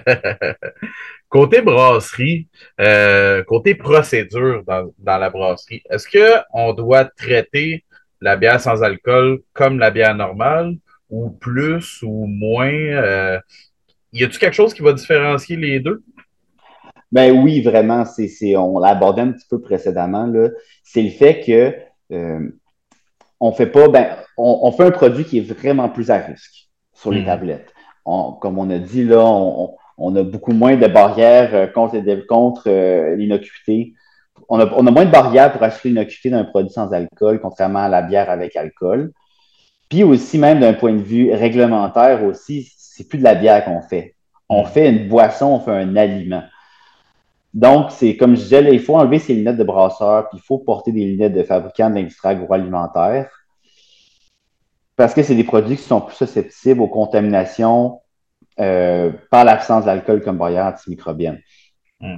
côté 1.29 1.61
brasserie, 1.63 2.49
euh, 2.81 3.43
côté 3.45 3.75
procédure 3.75 4.63
dans, 4.67 5.19
la 5.19 5.31
brasserie, 5.31 5.83
est-ce 5.91 6.09
qu'on 6.09 6.73
doit 6.73 7.05
traiter 7.05 7.85
la 8.21 8.37
bière 8.37 8.61
sans 8.61 8.83
alcool 8.83 9.41
comme 9.53 9.79
la 9.79 9.91
bière 9.91 10.15
normale 10.15 10.75
ou 11.11 11.31
plus 11.31 12.03
ou 12.03 12.27
moins? 12.27 12.73
Euh, 12.73 13.39
y 14.13 14.25
a-t-il 14.25 14.39
quelque 14.39 14.55
chose 14.55 14.73
qui 14.73 14.83
va 14.83 14.93
différencier 14.93 15.57
les 15.57 15.81
deux? 15.81 16.03
Ben 17.13 17.31
oui, 17.33 17.61
vraiment, 17.63 18.05
c'est, 18.05 18.57
on 18.57 18.79
l'a 18.79 18.89
abordé 18.89 19.23
un 19.23 19.33
petit 19.33 19.47
peu 19.49 19.61
précédemment. 19.61 20.33
C'est 20.83 21.03
le 21.03 21.11
fait 21.11 21.41
que 21.45 21.75
euh, 22.15 22.49
on 23.41 23.53
fait 23.53 23.67
pas, 23.67 23.89
ben, 23.89 24.17
on, 24.37 24.73
fait 24.73 24.85
un 24.85 24.91
produit 24.91 25.25
qui 25.25 25.39
est 25.39 25.53
vraiment 25.53 25.89
plus 25.89 26.11
à 26.11 26.19
risque 26.19 26.69
sur 26.93 27.13
les 27.13 27.23
hmm. 27.23 27.27
tablettes. 27.27 27.74
Comme 28.05 28.59
on 28.59 28.71
a 28.71 28.79
dit, 28.79 29.05
là, 29.05 29.25
on, 29.25 30.17
a 30.17 30.23
beaucoup 30.23 30.53
moins 30.53 30.77
de 30.77 30.87
barrières 30.87 31.55
euh, 31.55 31.67
contre, 31.67 31.99
contre 32.27 32.65
euh, 32.67 33.17
l'innocuité. 33.17 33.95
On 34.49 34.61
a, 34.61 34.71
on 34.75 34.87
a, 34.87 34.91
moins 34.91 35.07
de 35.07 35.11
barrières 35.11 35.53
pour 35.53 35.63
acheter 35.63 35.89
l'innocuité 35.89 36.31
d'un 36.31 36.45
produit 36.45 36.73
sans 36.73 36.93
alcool, 36.93 37.41
contrairement 37.41 37.81
à 37.81 37.89
la 37.89 38.03
bière 38.03 38.31
avec 38.31 38.57
alcool. 38.57 39.13
Puis 39.89 40.03
aussi, 40.05 40.39
même 40.39 40.61
d'un 40.61 40.75
point 40.75 40.93
de 40.93 41.03
vue 41.03 41.33
réglementaire 41.33 42.25
aussi, 42.25 42.71
c'est 42.77 43.09
plus 43.09 43.19
de 43.19 43.25
la 43.25 43.35
bière 43.35 43.65
qu'on 43.65 43.83
fait. 43.83 44.15
On 44.49 44.65
hmm. 44.65 44.67
fait 44.67 44.91
une 44.91 45.09
boisson, 45.09 45.47
on 45.47 45.61
fait 45.61 45.73
un 45.73 45.97
aliment. 45.97 46.43
Donc, 47.55 47.93
c'est 47.93 48.17
comme 48.17 48.37
je 48.37 48.43
disais, 48.43 48.75
il 48.75 48.81
faut 48.81 48.97
enlever 48.97 49.21
ses 49.21 49.35
lunettes 49.35 49.57
de 49.57 49.65
brasseur, 49.65 50.29
puis 50.29 50.39
il 50.39 50.45
faut 50.45 50.59
porter 50.59 50.93
des 50.93 51.05
lunettes 51.05 51.35
de 51.35 51.45
fabricant 51.45 51.89
de 51.89 51.95
l'industrie 51.95 52.29
agroalimentaire 52.29 53.31
parce 54.97 55.15
que 55.15 55.23
c'est 55.23 55.35
des 55.35 55.45
produits 55.45 55.77
qui 55.77 55.83
sont 55.83 56.01
plus 56.01 56.17
susceptibles 56.17 56.81
aux 56.81 56.89
contaminations 56.89 58.01
euh, 58.61 59.13
par 59.31 59.45
l'absence 59.45 59.85
d'alcool 59.85 60.23
comme 60.23 60.39
barrière 60.39 60.67
antimicrobienne. 60.67 61.41
Hmm. 62.01 62.17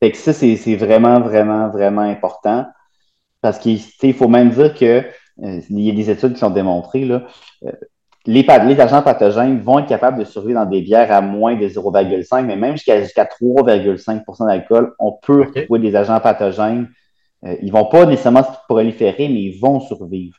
Fait 0.00 0.10
que 0.10 0.16
ça, 0.16 0.32
c'est 0.32 0.76
vraiment, 0.76 1.20
vraiment, 1.20 1.68
vraiment 1.68 2.02
important 2.02 2.66
parce 3.40 3.58
qu'il 3.58 4.14
faut 4.14 4.28
même 4.28 4.50
dire 4.50 4.74
que 4.74 5.04
euh, 5.42 5.60
il 5.70 5.80
y 5.80 5.90
a 5.90 5.94
des 5.94 6.10
études 6.10 6.34
qui 6.34 6.40
sont 6.40 6.50
démontrées, 6.50 7.04
là, 7.04 7.26
euh, 7.64 7.72
les, 8.26 8.42
les, 8.42 8.80
agents 8.80 9.02
pathogènes 9.02 9.60
vont 9.60 9.78
être 9.78 9.86
capables 9.86 10.18
de 10.18 10.24
survivre 10.24 10.58
dans 10.58 10.68
des 10.68 10.82
bières 10.82 11.12
à 11.12 11.20
moins 11.20 11.54
de 11.54 11.68
0,5, 11.68 12.44
mais 12.44 12.56
même 12.56 12.72
jusqu'à 12.72 13.24
3,5% 13.24 14.46
d'alcool, 14.46 14.94
on 14.98 15.12
peut 15.12 15.46
trouver 15.54 15.80
des 15.80 15.94
agents 15.94 16.18
pathogènes. 16.18 16.88
Euh, 17.44 17.54
ils 17.60 17.66
ne 17.66 17.72
vont 17.72 17.84
pas 17.86 18.04
nécessairement 18.04 18.42
se 18.42 18.50
proliférer, 18.68 19.28
mais 19.28 19.42
ils 19.42 19.60
vont 19.60 19.78
survivre. 19.80 20.36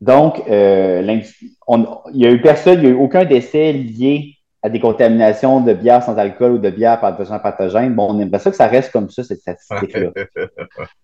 Donc, 0.00 0.42
euh, 0.48 1.02
il 1.04 2.18
n'y 2.18 2.26
a 2.26 2.30
eu 2.30 2.40
personne, 2.40 2.78
il 2.78 2.80
n'y 2.80 2.86
a 2.86 2.90
eu 2.90 2.94
aucun 2.94 3.24
décès 3.24 3.72
lié 3.72 4.36
à 4.62 4.68
des 4.68 4.80
contaminations 4.80 5.60
de 5.60 5.72
bières 5.72 6.02
sans 6.02 6.16
alcool 6.16 6.52
ou 6.52 6.58
de 6.58 6.70
bières 6.70 7.00
par 7.00 7.16
des 7.16 7.22
agents 7.22 7.38
pathogènes. 7.38 7.94
Bon, 7.94 8.14
on 8.14 8.20
aimerait 8.20 8.38
ça 8.38 8.50
que 8.50 8.56
ça 8.56 8.66
reste 8.66 8.92
comme 8.92 9.10
ça, 9.10 9.24
cette 9.24 9.40
statistique-là. 9.40 10.10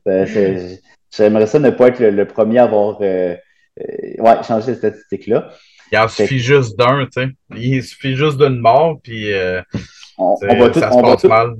Euh, 0.08 0.76
j'aimerais 1.14 1.46
ça 1.46 1.58
ne 1.58 1.70
pas 1.70 1.88
être 1.88 2.00
le, 2.00 2.24
premier 2.26 2.58
à 2.58 2.64
avoir 2.64 2.98
euh, 3.00 3.34
ouais, 3.76 4.42
changer 4.46 4.66
cette 4.66 4.78
statistique-là. 4.78 5.50
Il 5.90 5.98
en 5.98 6.06
suffit 6.06 6.38
juste 6.38 6.78
d'un, 6.78 7.06
tu 7.06 7.22
sais. 7.22 7.28
Il 7.56 7.82
suffit 7.82 8.14
juste 8.14 8.38
d'une 8.38 8.60
mort, 8.60 9.00
puis 9.02 9.32
on, 10.16 10.36
va 10.40 10.72
ça 10.72 10.92
se 10.92 11.02
passe 11.02 11.24
mal. 11.24 11.56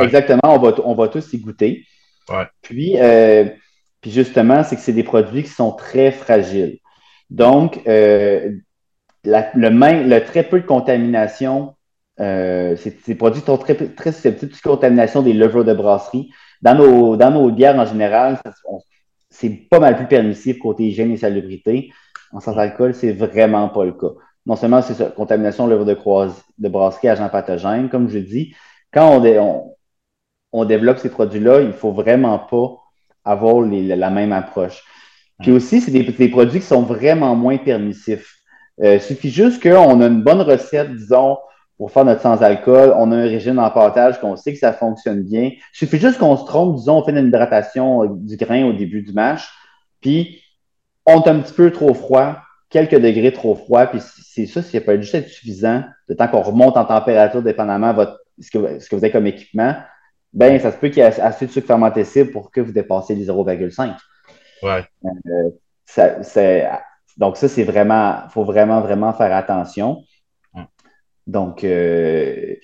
Exactement, 0.00 0.40
on 0.44 0.58
va, 0.58 0.74
on 0.84 0.94
va 0.94 1.08
tous 1.08 1.32
y 1.32 1.38
goûter. 1.38 1.84
Ouais. 2.28 2.46
Puis, 2.62 2.96
puis 4.00 4.10
justement, 4.10 4.62
c'est 4.64 4.76
que 4.76 4.82
c'est 4.82 4.92
des 4.92 5.04
produits 5.04 5.42
qui 5.42 5.50
sont 5.50 5.72
très 5.72 6.10
fragiles. 6.10 6.78
Donc, 7.30 7.80
le, 7.86 8.60
le 9.24 10.18
très 10.20 10.42
peu 10.42 10.60
de 10.60 10.66
contamination, 10.66 11.74
c'est 12.18 13.06
des 13.06 13.14
produits 13.14 13.42
sont 13.42 13.58
très, 13.58 13.74
très 13.74 14.12
susceptibles 14.12 14.52
de 14.52 14.60
contamination 14.60 15.22
des 15.22 15.32
levures 15.32 15.64
de 15.64 15.74
brasserie. 15.74 16.30
Dans 16.62 16.74
nos, 16.74 17.16
dans 17.16 17.30
nos 17.30 17.50
bières 17.50 17.78
en 17.78 17.86
général, 17.86 18.40
on, 18.64 18.80
c'est 19.30 19.50
pas 19.50 19.78
mal 19.78 19.96
plus 19.96 20.06
permissif 20.06 20.58
côté 20.58 20.84
hygiène 20.84 21.12
et 21.12 21.16
salubrité. 21.16 21.92
En 22.32 22.40
sans 22.40 22.56
alcool, 22.58 22.94
c'est 22.94 23.12
vraiment 23.12 23.68
pas 23.68 23.84
le 23.84 23.92
cas. 23.92 24.12
Non 24.46 24.56
seulement 24.56 24.82
c'est 24.82 24.94
ça, 24.94 25.06
contamination 25.06 25.66
levure 25.66 25.84
de, 25.84 25.96
de 26.58 26.68
brasserie, 26.68 27.08
agents 27.08 27.28
pathogènes, 27.28 27.88
comme 27.88 28.08
je 28.08 28.18
dis, 28.18 28.54
quand 28.92 29.22
on, 30.52 30.64
développe 30.64 30.98
ces 30.98 31.10
produits-là, 31.10 31.60
il 31.60 31.72
faut 31.72 31.92
vraiment 31.92 32.38
pas 32.38 32.76
avoir 33.28 33.60
la 33.62 34.10
même 34.10 34.32
approche. 34.32 34.82
Puis 35.40 35.52
aussi, 35.52 35.80
c'est 35.80 35.90
des, 35.90 36.28
produits 36.28 36.60
qui 36.60 36.66
sont 36.66 36.82
vraiment 36.82 37.36
moins 37.36 37.58
permissifs. 37.58 38.38
Euh, 38.82 38.94
il 38.94 39.00
suffit 39.00 39.30
juste 39.30 39.62
qu'on 39.62 40.00
a 40.00 40.06
une 40.06 40.22
bonne 40.22 40.40
recette, 40.40 40.94
disons, 40.94 41.38
pour 41.76 41.92
faire 41.92 42.04
notre 42.04 42.22
sans-alcool. 42.22 42.92
On 42.96 43.12
a 43.12 43.16
un 43.16 43.22
régime 43.22 43.56
d'emportage 43.56 44.20
qu'on 44.20 44.36
sait 44.36 44.52
que 44.52 44.58
ça 44.58 44.72
fonctionne 44.72 45.22
bien. 45.22 45.52
Il 45.54 45.60
suffit 45.72 45.98
juste 45.98 46.18
qu'on 46.18 46.36
se 46.36 46.44
trompe, 46.44 46.76
disons, 46.76 46.98
on 46.98 47.04
fait 47.04 47.12
une 47.12 47.28
hydratation 47.28 48.04
euh, 48.04 48.08
du 48.10 48.36
grain 48.36 48.64
au 48.64 48.72
début 48.72 49.02
du 49.02 49.12
mash, 49.12 49.48
puis 50.00 50.42
on 51.06 51.22
est 51.22 51.28
un 51.28 51.38
petit 51.38 51.54
peu 51.54 51.70
trop 51.70 51.94
froid, 51.94 52.38
quelques 52.68 53.00
degrés 53.00 53.32
trop 53.32 53.54
froid, 53.54 53.86
puis 53.86 54.00
c'est 54.00 54.46
ça, 54.46 54.60
ça 54.60 54.80
peut 54.80 55.00
juste 55.00 55.14
être 55.14 55.28
suffisant, 55.28 55.84
de 56.08 56.14
temps 56.14 56.28
qu'on 56.28 56.42
remonte 56.42 56.76
en 56.76 56.84
température 56.84 57.42
dépendamment 57.42 57.94
de 57.94 58.08
ce, 58.40 58.50
que, 58.50 58.58
vous 58.58 59.04
avez 59.04 59.10
comme 59.10 59.26
équipement, 59.26 59.74
ben 60.32 60.58
ça 60.60 60.72
se 60.72 60.76
peut 60.76 60.88
qu'il 60.88 60.98
y 60.98 61.00
ait 61.00 61.20
assez 61.20 61.46
de 61.46 61.50
sucre 61.50 61.66
fermenté 61.66 62.24
pour 62.26 62.50
que 62.50 62.60
vous 62.60 62.72
dépassiez 62.72 63.14
les 63.14 63.26
0,5. 63.26 63.96
Ouais. 64.62 64.84
Euh, 65.04 66.68
donc 67.16 67.36
ça, 67.36 67.48
c'est 67.48 67.64
vraiment, 67.64 68.22
il 68.26 68.30
faut 68.30 68.44
vraiment, 68.44 68.80
vraiment 68.80 69.12
faire 69.12 69.34
attention. 69.34 70.02
Donc, 71.26 71.62
euh, 71.62 72.54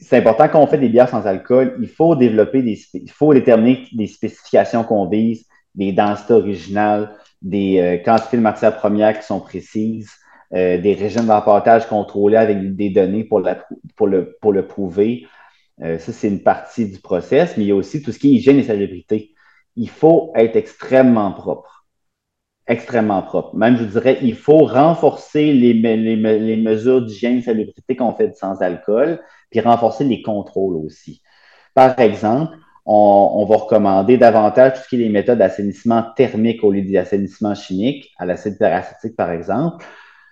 c'est 0.00 0.16
important 0.16 0.48
quand 0.48 0.62
on 0.62 0.66
fait 0.66 0.78
des 0.78 0.88
bières 0.88 1.08
sans 1.08 1.26
alcool, 1.26 1.76
il 1.80 1.88
faut 1.88 2.16
développer 2.16 2.62
des, 2.62 2.80
il 2.94 3.10
faut 3.10 3.34
déterminer 3.34 3.84
des 3.92 4.06
spécifications 4.06 4.82
qu'on 4.82 5.06
vise, 5.08 5.44
des 5.74 5.92
densités 5.92 6.32
originales, 6.32 7.14
des 7.42 7.78
euh, 7.78 8.02
quantités 8.02 8.38
de 8.38 8.42
matières 8.42 8.76
premières 8.76 9.18
qui 9.18 9.26
sont 9.26 9.40
précises, 9.40 10.10
euh, 10.54 10.78
des 10.78 10.94
régimes 10.94 11.26
d'emportage 11.26 11.86
contrôlés 11.86 12.38
avec 12.38 12.74
des 12.76 12.90
données 12.90 13.24
pour, 13.24 13.46
pour, 13.96 14.06
le, 14.06 14.36
pour 14.40 14.52
le 14.52 14.66
prouver. 14.66 15.26
Ça, 15.80 16.12
c'est 16.12 16.28
une 16.28 16.42
partie 16.42 16.90
du 16.90 16.98
process, 17.00 17.56
mais 17.56 17.64
il 17.64 17.68
y 17.68 17.72
a 17.72 17.76
aussi 17.76 18.02
tout 18.02 18.12
ce 18.12 18.18
qui 18.18 18.28
est 18.28 18.32
hygiène 18.32 18.58
et 18.58 18.64
salubrité. 18.64 19.34
Il 19.76 19.88
faut 19.88 20.32
être 20.34 20.56
extrêmement 20.56 21.32
propre 21.32 21.78
extrêmement 22.68 23.22
propre. 23.22 23.56
Même, 23.56 23.76
je 23.78 23.84
dirais, 23.84 24.18
il 24.22 24.36
faut 24.36 24.64
renforcer 24.64 25.52
les, 25.52 25.74
mesures 26.56 27.02
d'hygiène 27.02 27.38
et 27.38 27.42
salubrité 27.42 27.96
qu'on 27.96 28.12
fait 28.12 28.36
sans 28.36 28.60
alcool, 28.60 29.20
puis 29.50 29.60
renforcer 29.60 30.04
les 30.04 30.22
contrôles 30.22 30.76
aussi. 30.76 31.22
Par 31.74 31.98
exemple, 31.98 32.56
on, 32.84 33.44
va 33.48 33.56
recommander 33.56 34.16
davantage 34.16 34.74
tout 34.74 34.80
ce 34.84 34.88
qui 34.88 34.96
est 34.96 34.98
les 35.00 35.08
méthodes 35.08 35.38
d'assainissement 35.38 36.04
thermique 36.16 36.62
au 36.62 36.70
lieu 36.70 36.82
d'assainissement 36.82 37.54
chimique, 37.54 38.10
à 38.18 38.26
l'acide 38.26 38.58
paracétique, 38.58 39.16
par 39.16 39.30
exemple. 39.30 39.84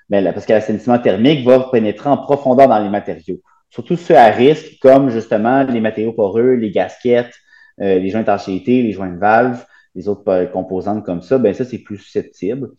Là, 0.08 0.32
parce 0.32 0.46
que 0.46 0.52
l'assainissement 0.52 0.98
thermique 0.98 1.44
va 1.44 1.68
pénétrer 1.72 2.08
en 2.08 2.18
profondeur 2.18 2.68
dans 2.68 2.78
les 2.78 2.88
matériaux. 2.88 3.40
Surtout 3.76 3.96
ceux 3.98 4.16
à 4.16 4.30
risque, 4.30 4.78
comme 4.80 5.10
justement 5.10 5.62
les 5.62 5.82
matériaux 5.82 6.14
poreux, 6.14 6.54
les 6.54 6.70
gasquettes, 6.70 7.34
euh, 7.82 7.98
les 7.98 8.08
joints 8.08 8.20
d'étanchéité, 8.20 8.82
les 8.82 8.92
joints 8.92 9.10
de 9.10 9.18
valve 9.18 9.66
les 9.94 10.08
autres 10.08 10.46
composantes 10.46 11.04
comme 11.04 11.20
ça, 11.20 11.36
ben 11.36 11.52
ça, 11.52 11.66
c'est 11.66 11.80
plus 11.80 11.98
susceptible 11.98 12.70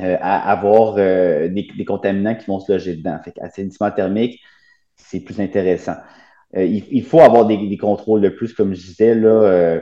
euh, 0.00 0.18
à 0.20 0.50
avoir 0.50 0.96
euh, 0.98 1.48
des, 1.48 1.84
contaminants 1.86 2.34
qui 2.34 2.44
vont 2.44 2.60
se 2.60 2.70
loger 2.70 2.96
dedans. 2.96 3.18
Fait 3.24 3.32
assainissement 3.40 3.90
thermique, 3.90 4.38
c'est 4.96 5.20
plus 5.20 5.40
intéressant. 5.40 5.96
Il, 6.54 7.04
faut 7.04 7.20
avoir 7.20 7.46
des, 7.46 7.78
contrôles 7.78 8.20
de 8.20 8.28
plus, 8.28 8.52
comme 8.52 8.74
je 8.74 8.82
disais, 8.82 9.14
là, 9.14 9.80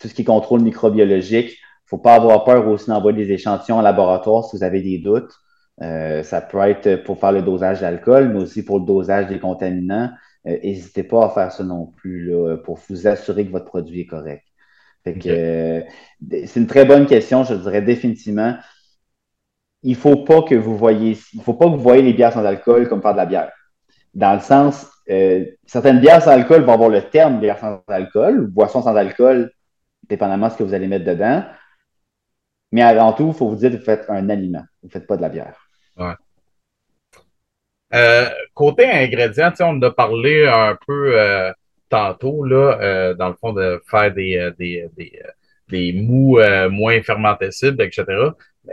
tout 0.00 0.08
ce 0.08 0.14
qui 0.14 0.22
est 0.22 0.24
contrôle 0.24 0.62
microbiologique. 0.62 1.50
Il 1.50 1.84
ne 1.84 1.88
faut 1.88 1.98
pas 1.98 2.14
avoir 2.14 2.44
peur 2.44 2.66
aussi 2.66 2.86
d'envoyer 2.86 3.26
des 3.26 3.32
échantillons 3.32 3.76
en 3.76 3.82
laboratoire 3.82 4.46
si 4.46 4.56
vous 4.56 4.64
avez 4.64 4.80
des 4.80 4.96
doutes. 4.96 5.34
Ça 5.80 6.40
peut 6.40 6.58
être 6.58 7.04
pour 7.04 7.18
faire 7.20 7.32
le 7.32 7.42
dosage 7.42 7.80
d'alcool, 7.80 8.28
mais 8.28 8.40
aussi 8.40 8.64
pour 8.64 8.78
le 8.78 8.86
dosage 8.86 9.28
des 9.28 9.38
contaminants. 9.38 10.10
N'hésitez 10.44 11.02
pas 11.02 11.26
à 11.26 11.30
faire 11.30 11.52
ça 11.52 11.64
non 11.64 11.86
plus 11.86 12.30
là, 12.30 12.56
pour 12.56 12.78
vous 12.88 13.06
assurer 13.06 13.46
que 13.46 13.52
votre 13.52 13.66
produit 13.66 14.00
est 14.00 14.06
correct. 14.06 14.44
Euh, 15.26 15.82
c'est 16.30 16.60
une 16.60 16.66
très 16.66 16.84
bonne 16.84 17.06
question, 17.06 17.44
je 17.44 17.54
dirais 17.54 17.82
définitivement. 17.82 18.56
Il 19.82 19.92
ne 19.92 19.96
faut 19.96 20.24
pas 20.24 20.42
que 20.42 20.54
vous 20.54 20.76
voyez, 20.76 21.18
il 21.32 21.42
faut 21.42 21.54
pas 21.54 21.66
que 21.66 21.70
vous 21.70 21.80
voyez 21.80 22.02
les 22.02 22.12
bières 22.12 22.32
sans 22.32 22.44
alcool 22.44 22.88
comme 22.88 23.02
faire 23.02 23.12
de 23.12 23.18
la 23.18 23.26
bière. 23.26 23.52
Dans 24.14 24.34
le 24.34 24.40
sens, 24.40 24.86
euh, 25.10 25.44
certaines 25.66 26.00
bières 26.00 26.22
sans 26.22 26.30
alcool 26.30 26.62
vont 26.62 26.72
avoir 26.72 26.88
le 26.88 27.02
terme 27.02 27.38
bière 27.38 27.58
sans 27.58 27.82
alcool 27.88 28.40
ou 28.40 28.48
boisson 28.48 28.82
sans 28.82 28.96
alcool, 28.96 29.52
dépendamment 30.08 30.48
de 30.48 30.52
ce 30.52 30.58
que 30.58 30.64
vous 30.64 30.74
allez 30.74 30.88
mettre 30.88 31.04
dedans. 31.04 31.44
Mais 32.72 32.82
avant 32.82 33.12
tout, 33.12 33.28
il 33.28 33.34
faut 33.34 33.48
vous 33.48 33.56
dire 33.56 33.70
que 33.70 33.76
vous 33.76 33.84
faites 33.84 34.06
un 34.08 34.28
aliment. 34.28 34.64
Vous 34.82 34.88
ne 34.88 34.92
faites 34.92 35.06
pas 35.06 35.16
de 35.16 35.22
la 35.22 35.28
bière. 35.28 35.65
Euh, 37.94 38.28
côté 38.54 38.90
ingrédients, 38.90 39.52
on 39.60 39.80
a 39.82 39.90
parlé 39.90 40.46
un 40.46 40.76
peu 40.86 41.14
tantôt, 41.88 42.44
là, 42.44 42.78
euh, 42.80 43.14
dans 43.14 43.28
le 43.28 43.34
fond, 43.34 43.52
de 43.52 43.82
faire 43.88 44.12
des, 44.12 44.36
euh, 44.36 44.50
des, 44.58 44.88
des, 44.96 45.20
euh, 45.24 45.28
des 45.68 45.92
mous 45.92 46.38
moins 46.70 47.02
fermentescibles, 47.02 47.82
etc. 47.82 48.04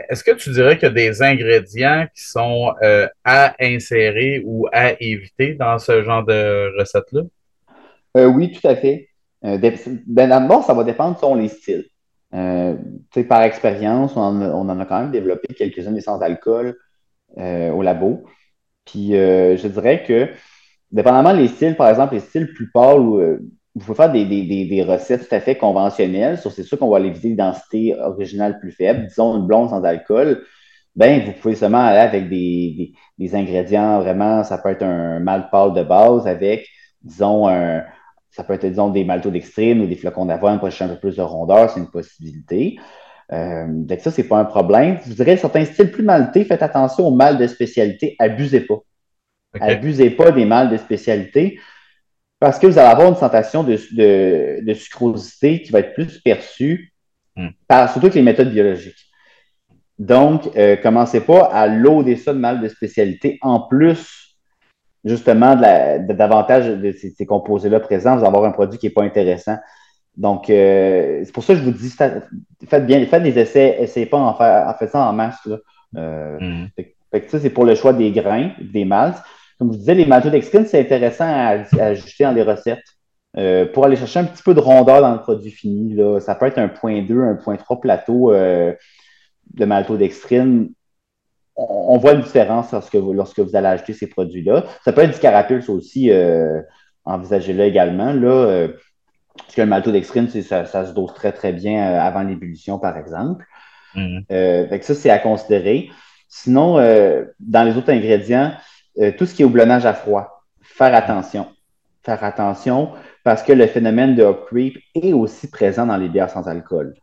Est-ce 0.08 0.22
que 0.22 0.30
tu 0.32 0.50
dirais 0.50 0.76
qu'il 0.76 0.88
y 0.88 0.90
a 0.90 0.94
des 0.94 1.22
ingrédients 1.22 2.06
qui 2.14 2.22
sont 2.22 2.72
à 3.24 3.54
insérer 3.60 4.42
ou 4.44 4.68
à 4.72 4.92
éviter 5.00 5.54
dans 5.54 5.78
ce 5.80 6.04
genre 6.04 6.24
de 6.24 6.72
recette-là? 6.78 7.22
oui, 8.14 8.52
tout 8.52 8.66
à 8.68 8.76
fait. 8.76 9.08
ben, 9.42 10.28
d'abord, 10.28 10.64
ça 10.64 10.72
va 10.72 10.84
dépendre 10.84 11.18
selon 11.18 11.34
les 11.34 11.48
styles. 11.48 11.86
par 12.30 13.42
expérience, 13.42 14.16
on, 14.16 14.40
on, 14.40 14.68
en 14.68 14.78
a 14.78 14.84
quand 14.84 15.00
même 15.00 15.10
développé 15.10 15.52
quelques-unes 15.52 16.00
sans 16.00 16.20
alcool 16.20 16.76
au 17.36 17.82
labo. 17.82 18.24
Puis 18.84 19.12
je 19.12 19.66
dirais 19.66 20.02
que 20.06 20.28
dépendamment 20.94 21.34
des 21.36 21.48
styles, 21.48 21.76
par 21.76 21.90
exemple, 21.90 22.14
les 22.14 22.20
styles 22.20 22.52
plus 22.54 22.70
pâles, 22.70 23.00
euh, 23.00 23.38
vous 23.74 23.84
pouvez 23.84 23.96
faire 23.96 24.12
des, 24.12 24.24
des, 24.24 24.66
des, 24.66 24.82
recettes 24.84 25.28
tout 25.28 25.34
à 25.34 25.40
fait 25.40 25.56
conventionnelles. 25.56 26.38
C'est 26.38 26.62
sûr 26.62 26.78
qu'on 26.78 26.88
va 26.88 26.98
aller 26.98 27.10
viser 27.10 27.30
des 27.30 27.34
densités 27.34 27.94
originales 27.98 28.60
plus 28.60 28.70
faibles, 28.70 29.06
disons 29.08 29.36
une 29.36 29.46
blonde 29.46 29.70
sans 29.70 29.82
alcool. 29.82 30.44
Ben, 30.94 31.24
vous 31.24 31.32
pouvez 31.32 31.56
seulement 31.56 31.84
aller 31.84 31.98
avec 31.98 32.28
des, 32.28 32.94
des, 33.18 33.34
ingrédients 33.34 33.98
vraiment, 33.98 34.44
ça 34.44 34.58
peut 34.58 34.68
être 34.68 34.84
un 34.84 35.18
malt 35.18 35.50
pâle 35.50 35.74
de 35.74 35.82
base 35.82 36.28
avec, 36.28 36.68
disons, 37.02 37.48
un, 37.48 37.82
ça 38.30 38.44
peut 38.44 38.52
être, 38.52 38.66
disons, 38.66 38.90
des 38.90 39.04
maltodextrines 39.04 39.80
ou 39.80 39.86
des 39.88 39.96
flocons 39.96 40.26
d'avoine 40.26 40.60
pour 40.60 40.70
chercher 40.70 40.84
un 40.84 40.94
peu 40.94 41.00
plus 41.00 41.16
de 41.16 41.22
rondeur, 41.22 41.68
c'est 41.68 41.80
une 41.80 41.90
possibilité. 41.90 42.78
Euh, 43.32 43.66
donc 43.68 44.00
ça, 44.00 44.10
c'est 44.10 44.28
pas 44.28 44.38
un 44.38 44.44
problème. 44.44 44.98
Je 45.06 45.12
dirais 45.14 45.36
certains 45.36 45.64
styles 45.64 45.90
plus 45.90 46.02
maltés, 46.02 46.44
faites 46.44 46.62
attention 46.62 47.06
aux 47.06 47.14
mâles 47.14 47.38
de 47.38 47.46
spécialité, 47.46 48.16
abusez 48.18 48.60
pas. 48.60 48.80
Abusez 49.60 50.10
pas 50.10 50.32
des 50.32 50.44
mâles 50.44 50.70
de 50.70 50.76
spécialité 50.76 51.60
parce 52.40 52.58
que 52.58 52.66
vous 52.66 52.78
allez 52.78 52.88
avoir 52.88 53.08
une 53.08 53.16
sensation 53.16 53.62
de, 53.62 53.78
de, 54.60 54.74
sucrosité 54.74 55.62
qui 55.62 55.70
va 55.70 55.78
être 55.78 55.94
plus 55.94 56.20
perçue 56.20 56.92
hmm. 57.36 57.48
par 57.68 57.90
surtout 57.90 58.06
avec 58.06 58.16
les 58.16 58.22
méthodes 58.22 58.50
biologiques. 58.50 59.06
Donc, 59.98 60.50
euh, 60.56 60.74
commencez 60.76 61.20
pas 61.20 61.44
à 61.44 61.68
loader 61.68 62.16
ça 62.16 62.34
de 62.34 62.38
mâles 62.38 62.60
de 62.60 62.68
spécialité 62.68 63.38
en 63.42 63.60
plus 63.60 64.24
justement 65.04 65.54
de, 65.54 66.12
davantage 66.12 66.66
de 66.66 66.92
ces, 66.92 67.26
composés-là 67.26 67.80
présents, 67.80 68.16
vous 68.16 68.24
allez 68.24 68.28
avoir 68.28 68.44
un 68.44 68.52
produit 68.52 68.78
qui 68.78 68.86
n'est 68.86 68.92
pas 68.92 69.02
intéressant. 69.02 69.56
Donc, 70.16 70.48
euh, 70.48 71.22
c'est 71.24 71.32
pour 71.32 71.42
ça 71.42 71.54
que 71.54 71.60
je 71.60 71.64
vous 71.64 71.72
dis, 71.72 71.90
faites 71.90 72.86
bien, 72.86 73.04
faites 73.06 73.22
des 73.22 73.38
essais, 73.38 73.76
essayez 73.80 74.06
pas 74.06 74.18
en 74.18 74.34
faire, 74.34 74.68
en 74.68 74.74
fait 74.74 74.86
ça 74.86 75.06
en 75.06 75.12
masse. 75.12 75.48
Euh, 75.96 76.38
hmm. 76.40 76.66
ça, 77.28 77.40
c'est 77.40 77.50
pour 77.50 77.64
le 77.64 77.74
choix 77.74 77.92
des 77.92 78.12
grains, 78.12 78.52
des 78.60 78.84
maltes. 78.84 79.20
Comme 79.58 79.72
je 79.72 79.78
disais, 79.78 79.94
les 79.94 80.06
maltodextrines, 80.06 80.66
c'est 80.66 80.80
intéressant 80.80 81.26
à, 81.26 81.64
ajuster 81.80 82.24
dans 82.24 82.32
les 82.32 82.42
recettes. 82.42 82.84
Euh, 83.36 83.66
pour 83.66 83.84
aller 83.84 83.96
chercher 83.96 84.20
un 84.20 84.24
petit 84.24 84.44
peu 84.44 84.54
de 84.54 84.60
rondeur 84.60 85.00
dans 85.00 85.12
le 85.12 85.20
produit 85.20 85.50
fini, 85.50 85.94
là, 85.94 86.20
ça 86.20 86.36
peut 86.36 86.46
être 86.46 86.58
un 86.58 86.68
point 86.68 87.02
2, 87.02 87.20
un 87.20 87.34
point 87.34 87.56
3 87.56 87.80
plateau 87.80 88.32
de 88.32 89.64
maltodextrine. 89.64 90.70
On, 91.56 91.98
voit 91.98 92.12
une 92.12 92.20
différence 92.20 92.70
lorsque 92.72 92.94
vous, 92.94 93.12
lorsque 93.12 93.40
vous 93.40 93.56
allez 93.56 93.66
ajouter 93.66 93.92
ces 93.92 94.08
produits-là. 94.08 94.64
Ça 94.84 94.92
peut 94.92 95.00
être 95.02 95.14
du 95.14 95.20
carapulse 95.20 95.68
aussi, 95.68 96.12
envisagez-le 97.04 97.64
également. 97.64 98.12
Là, 98.12 98.68
parce 99.36 99.54
que 99.54 99.60
le 99.62 99.66
maltodextrine, 99.66 100.28
ça, 100.28 100.64
ça, 100.64 100.86
se 100.86 100.92
dose 100.92 101.12
très, 101.14 101.32
très 101.32 101.52
bien 101.52 101.82
avant 101.98 102.22
l'ébullition, 102.22 102.78
par 102.78 102.96
exemple. 102.96 103.44
Mm-hmm. 103.94 104.82
ça, 104.82 104.94
c'est 104.94 105.10
à 105.10 105.18
considérer. 105.18 105.90
Sinon, 106.28 106.74
dans 107.40 107.64
les 107.64 107.76
autres 107.76 107.92
ingrédients, 107.92 108.52
euh, 108.98 109.12
tout 109.16 109.26
ce 109.26 109.34
qui 109.34 109.42
est 109.42 109.44
houblonnage 109.44 109.86
à 109.86 109.94
froid, 109.94 110.44
faire 110.62 110.94
attention. 110.94 111.48
Faire 112.02 112.22
attention 112.22 112.90
parce 113.24 113.42
que 113.42 113.52
le 113.52 113.66
phénomène 113.66 114.14
de 114.14 114.22
hop 114.22 114.46
creep 114.46 114.78
est 114.94 115.12
aussi 115.12 115.50
présent 115.50 115.86
dans 115.86 115.96
les 115.96 116.08
bières 116.08 116.30
sans 116.30 116.46
alcool. 116.46 116.94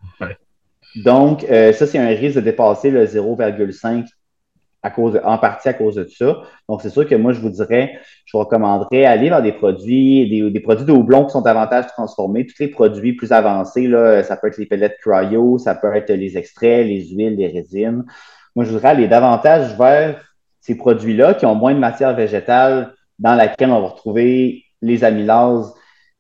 Donc, 0.95 1.43
euh, 1.45 1.73
ça, 1.73 1.88
c'est 1.88 1.97
un 1.97 2.07
risque 2.07 2.36
de 2.36 2.41
dépasser 2.41 2.91
le 2.91 3.05
0,5 3.05 4.05
à 4.84 4.89
cause 4.89 5.19
en 5.23 5.38
partie 5.38 5.69
à 5.69 5.73
cause 5.73 5.95
de 5.95 6.05
ça. 6.05 6.41
Donc, 6.67 6.82
c'est 6.82 6.89
sûr 6.89 7.07
que 7.07 7.15
moi, 7.15 7.34
je 7.34 7.39
vous 7.39 7.49
dirais, 7.49 7.99
je 8.25 8.36
recommanderais 8.36 9.05
aller 9.05 9.29
dans 9.29 9.41
des 9.41 9.51
produits, 9.51 10.51
des, 10.51 10.59
produits 10.59 10.86
de 10.86 10.91
houblon 10.91 11.25
qui 11.25 11.32
sont 11.32 11.41
davantage 11.41 11.88
transformés. 11.88 12.47
Tous 12.47 12.59
les 12.59 12.67
produits 12.67 13.13
plus 13.13 13.32
avancés, 13.32 13.88
là, 13.88 14.23
ça 14.23 14.38
peut 14.38 14.47
être 14.47 14.57
les 14.57 14.65
pellets 14.65 14.95
cryo, 15.01 15.57
ça 15.59 15.75
peut 15.75 15.93
être 15.93 16.11
les 16.11 16.38
extraits, 16.38 16.86
les 16.88 17.09
huiles, 17.09 17.36
les 17.36 17.47
résines. 17.47 18.05
Moi, 18.55 18.65
je 18.65 18.71
voudrais 18.71 18.89
aller 18.89 19.07
davantage 19.07 19.77
vers 19.77 20.19
ces 20.59 20.75
produits-là 20.75 21.36
qui 21.36 21.45
ont 21.45 21.55
moins 21.55 21.73
de 21.73 21.79
matière 21.79 22.15
végétale 22.15 22.93
dans 23.19 23.36
laquelle 23.36 23.69
on 23.69 23.82
va 23.82 23.88
retrouver 23.89 24.63
les 24.82 25.03
amylases 25.03 25.73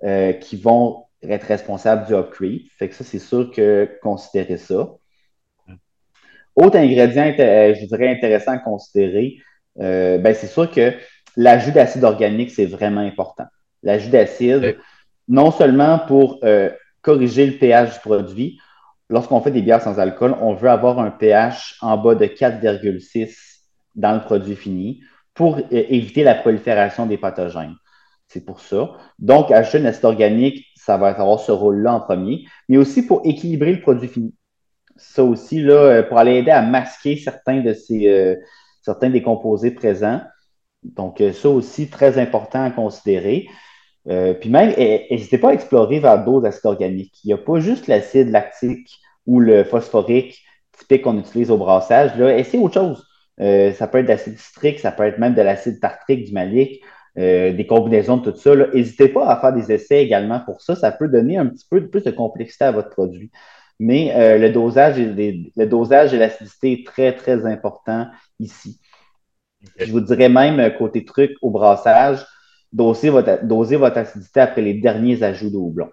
euh, 0.03 0.33
qui 0.33 0.55
vont 0.55 1.05
être 1.23 1.45
responsables 1.45 2.05
du 2.05 2.13
upgrade. 2.13 2.61
Fait 2.77 2.89
que 2.89 2.95
ça, 2.95 3.03
c'est 3.03 3.19
sûr 3.19 3.51
que 3.51 3.89
considérer 4.01 4.57
ça. 4.57 4.87
Autre 6.55 6.77
ingrédient, 6.77 7.33
euh, 7.39 7.73
je 7.73 7.85
dirais 7.85 8.09
intéressant 8.09 8.51
à 8.51 8.57
considérer, 8.57 9.37
euh, 9.79 10.17
ben, 10.17 10.33
c'est 10.33 10.47
sûr 10.47 10.69
que 10.69 10.93
l'ajout 11.37 11.71
d'acide 11.71 12.03
organique, 12.03 12.51
c'est 12.51 12.65
vraiment 12.65 13.01
important. 13.01 13.45
L'ajout 13.83 14.09
d'acide, 14.09 14.77
non 15.27 15.51
seulement 15.51 15.99
pour 16.07 16.39
corriger 17.01 17.47
le 17.47 17.53
pH 17.53 17.93
du 17.93 17.99
produit, 17.99 18.59
lorsqu'on 19.09 19.41
fait 19.41 19.51
des 19.51 19.61
bières 19.61 19.81
sans 19.81 19.99
alcool, 19.99 20.35
on 20.41 20.53
veut 20.53 20.69
avoir 20.69 20.99
un 20.99 21.09
pH 21.09 21.77
en 21.81 21.97
bas 21.97 22.15
de 22.15 22.25
4,6 22.25 23.33
dans 23.95 24.13
le 24.13 24.21
produit 24.21 24.55
fini 24.55 25.01
pour 25.33 25.59
éviter 25.71 26.23
la 26.23 26.35
prolifération 26.35 27.05
des 27.05 27.17
pathogènes. 27.17 27.75
C'est 28.27 28.45
pour 28.45 28.61
ça. 28.61 28.91
Donc, 29.19 29.51
acheter 29.51 29.79
une 29.79 29.85
acide 29.85 30.05
organique, 30.05 30.65
ça 30.75 30.97
va 30.97 31.07
avoir 31.07 31.39
ce 31.39 31.51
rôle-là 31.51 31.95
en 31.95 31.99
premier, 31.99 32.45
mais 32.69 32.77
aussi 32.77 33.05
pour 33.05 33.21
équilibrer 33.25 33.73
le 33.73 33.81
produit 33.81 34.07
fini. 34.07 34.33
Ça 35.01 35.23
aussi, 35.23 35.61
là, 35.61 35.73
euh, 35.73 36.03
pour 36.03 36.17
aller 36.19 36.35
aider 36.35 36.51
à 36.51 36.61
masquer 36.61 37.17
certains 37.17 37.61
de 37.61 37.73
ces 37.73 38.07
euh, 38.07 38.35
certains 38.81 39.09
des 39.09 39.21
composés 39.21 39.71
présents. 39.71 40.21
Donc, 40.83 41.21
euh, 41.21 41.33
ça 41.33 41.49
aussi, 41.49 41.89
très 41.89 42.17
important 42.17 42.63
à 42.63 42.71
considérer. 42.71 43.47
puis 44.39 44.49
même, 44.49 44.73
n'hésitez 44.77 45.37
pas 45.37 45.49
à 45.49 45.53
explorer 45.53 45.99
vers 45.99 46.23
d'autres 46.23 46.47
acides 46.47 46.65
organiques. 46.65 47.13
Il 47.23 47.27
n'y 47.27 47.33
a 47.33 47.37
pas 47.37 47.59
juste 47.59 47.87
l'acide 47.87 48.29
lactique 48.29 48.89
ou 49.27 49.39
le 49.39 49.63
phosphorique 49.63 50.43
typique 50.77 51.03
qu'on 51.03 51.19
utilise 51.19 51.51
au 51.51 51.57
brassage. 51.57 52.15
Là, 52.17 52.35
essayez 52.37 52.63
autre 52.63 52.73
chose. 52.73 53.05
Ça 53.37 53.87
peut 53.87 53.99
être 53.99 54.05
de 54.05 54.09
l'acide 54.11 54.39
citrique, 54.39 54.79
ça 54.79 54.91
peut 54.91 55.03
être 55.03 55.19
même 55.19 55.35
de 55.35 55.41
l'acide 55.41 55.79
tartrique, 55.79 56.25
du 56.25 56.33
malique, 56.33 56.81
des 57.15 57.65
combinaisons 57.69 58.17
de 58.17 58.31
tout 58.31 58.37
ça. 58.37 58.55
N'hésitez 58.55 59.09
pas 59.09 59.27
à 59.27 59.39
faire 59.39 59.53
des 59.53 59.71
essais 59.71 60.03
également 60.03 60.39
pour 60.39 60.61
ça. 60.61 60.75
Ça 60.75 60.91
peut 60.91 61.07
donner 61.07 61.37
un 61.37 61.45
petit 61.47 61.67
peu 61.69 61.87
plus 61.87 62.03
de 62.03 62.11
complexité 62.11 62.65
à 62.65 62.71
votre 62.71 62.89
produit. 62.89 63.29
Mais 63.83 64.13
euh, 64.15 64.37
le, 64.37 64.51
dosage 64.51 64.99
et 64.99 65.51
le 65.55 65.65
dosage 65.65 66.13
et 66.13 66.17
l'acidité 66.17 66.73
est 66.73 66.85
très, 66.85 67.15
très 67.15 67.45
important 67.45 68.07
ici. 68.39 68.79
Je 69.77 69.91
vous 69.91 70.01
dirais 70.01 70.29
même, 70.29 70.77
côté 70.77 71.03
truc 71.03 71.31
au 71.41 71.49
brassage, 71.49 72.25
doser 72.71 73.09
votre, 73.09 73.43
doser 73.43 73.77
votre 73.77 73.97
acidité 73.97 74.39
après 74.39 74.61
les 74.61 74.75
derniers 74.75 75.23
ajouts 75.23 75.49
de 75.49 75.57
houblon. 75.57 75.89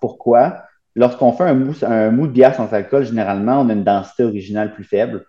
Pourquoi? 0.00 0.64
Lorsqu'on 0.96 1.32
fait 1.32 1.44
un 1.44 1.54
mousse, 1.54 1.84
un 1.84 2.10
mou 2.10 2.26
de 2.26 2.32
bière 2.32 2.56
sans 2.56 2.72
alcool, 2.72 3.04
généralement, 3.04 3.60
on 3.60 3.68
a 3.68 3.72
une 3.72 3.84
densité 3.84 4.24
originale 4.24 4.74
plus 4.74 4.84
faible 4.84 5.24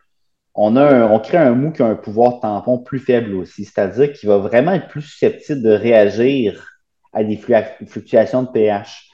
on, 0.53 0.75
a 0.75 1.07
on 1.07 1.19
crée 1.19 1.37
un 1.37 1.53
mou 1.53 1.71
qui 1.71 1.81
a 1.81 1.87
un 1.87 1.95
pouvoir 1.95 2.39
tampon 2.39 2.79
plus 2.79 2.99
faible 2.99 3.35
aussi, 3.35 3.65
c'est-à-dire 3.65 4.11
qu'il 4.13 4.29
va 4.29 4.37
vraiment 4.37 4.73
être 4.73 4.87
plus 4.87 5.01
susceptible 5.01 5.61
de 5.61 5.71
réagir 5.71 6.67
à 7.13 7.23
des 7.23 7.37
fluctuations 7.37 8.43
de 8.43 8.49
pH. 8.49 9.10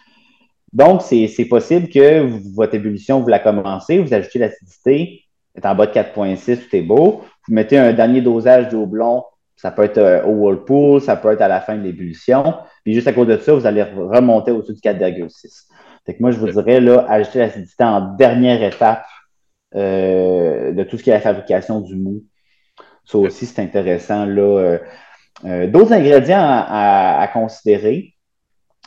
Donc, 0.73 1.01
c'est 1.01 1.45
possible 1.49 1.87
que 1.89 2.27
votre 2.53 2.75
ébullition, 2.75 3.21
vous 3.21 3.29
la 3.29 3.39
commencez, 3.39 3.99
vous 3.99 4.13
ajoutez 4.13 4.39
l'acidité, 4.39 5.23
est 5.55 5.65
en 5.65 5.75
bas 5.75 5.87
de 5.87 5.91
4,6, 5.91 6.63
tout 6.63 6.75
est 6.75 6.81
beau. 6.81 7.21
Vous 7.47 7.53
mettez 7.53 7.77
un 7.77 7.93
dernier 7.93 8.21
dosage 8.21 8.69
de 8.69 8.75
houblon, 8.75 9.23
ça 9.55 9.71
peut 9.71 9.83
être 9.83 9.97
euh, 9.97 10.23
au 10.23 10.33
whirlpool, 10.33 11.01
ça 11.01 11.15
peut 11.15 11.31
être 11.31 11.41
à 11.41 11.47
la 11.47 11.61
fin 11.61 11.75
de 11.75 11.81
l'ébullition. 11.81 12.55
Puis 12.83 12.93
juste 12.93 13.07
à 13.07 13.13
cause 13.13 13.27
de 13.27 13.37
ça, 13.37 13.53
vous 13.53 13.65
allez 13.65 13.83
remonter 13.83 14.51
au-dessus 14.51 14.73
de 14.73 14.79
4,6. 14.79 15.67
Fait 16.05 16.15
que 16.15 16.21
moi, 16.21 16.31
je 16.31 16.37
vous 16.37 16.49
dirais, 16.49 16.79
là, 16.79 17.05
ajouter 17.09 17.39
l'acidité 17.39 17.83
en 17.83 18.15
dernière 18.15 18.61
étape 18.63 19.05
euh, 19.75 20.71
de 20.71 20.83
tout 20.83 20.97
ce 20.97 21.03
qui 21.03 21.09
est 21.09 21.13
la 21.13 21.19
fabrication 21.19 21.81
du 21.81 21.95
mou. 21.95 22.23
Ça 23.03 23.17
aussi, 23.17 23.45
c'est 23.45 23.61
intéressant. 23.61 24.25
Là. 24.25 24.77
Euh, 25.45 25.67
d'autres 25.67 25.93
ingrédients 25.93 26.39
à, 26.39 27.27
considérer, 27.33 28.13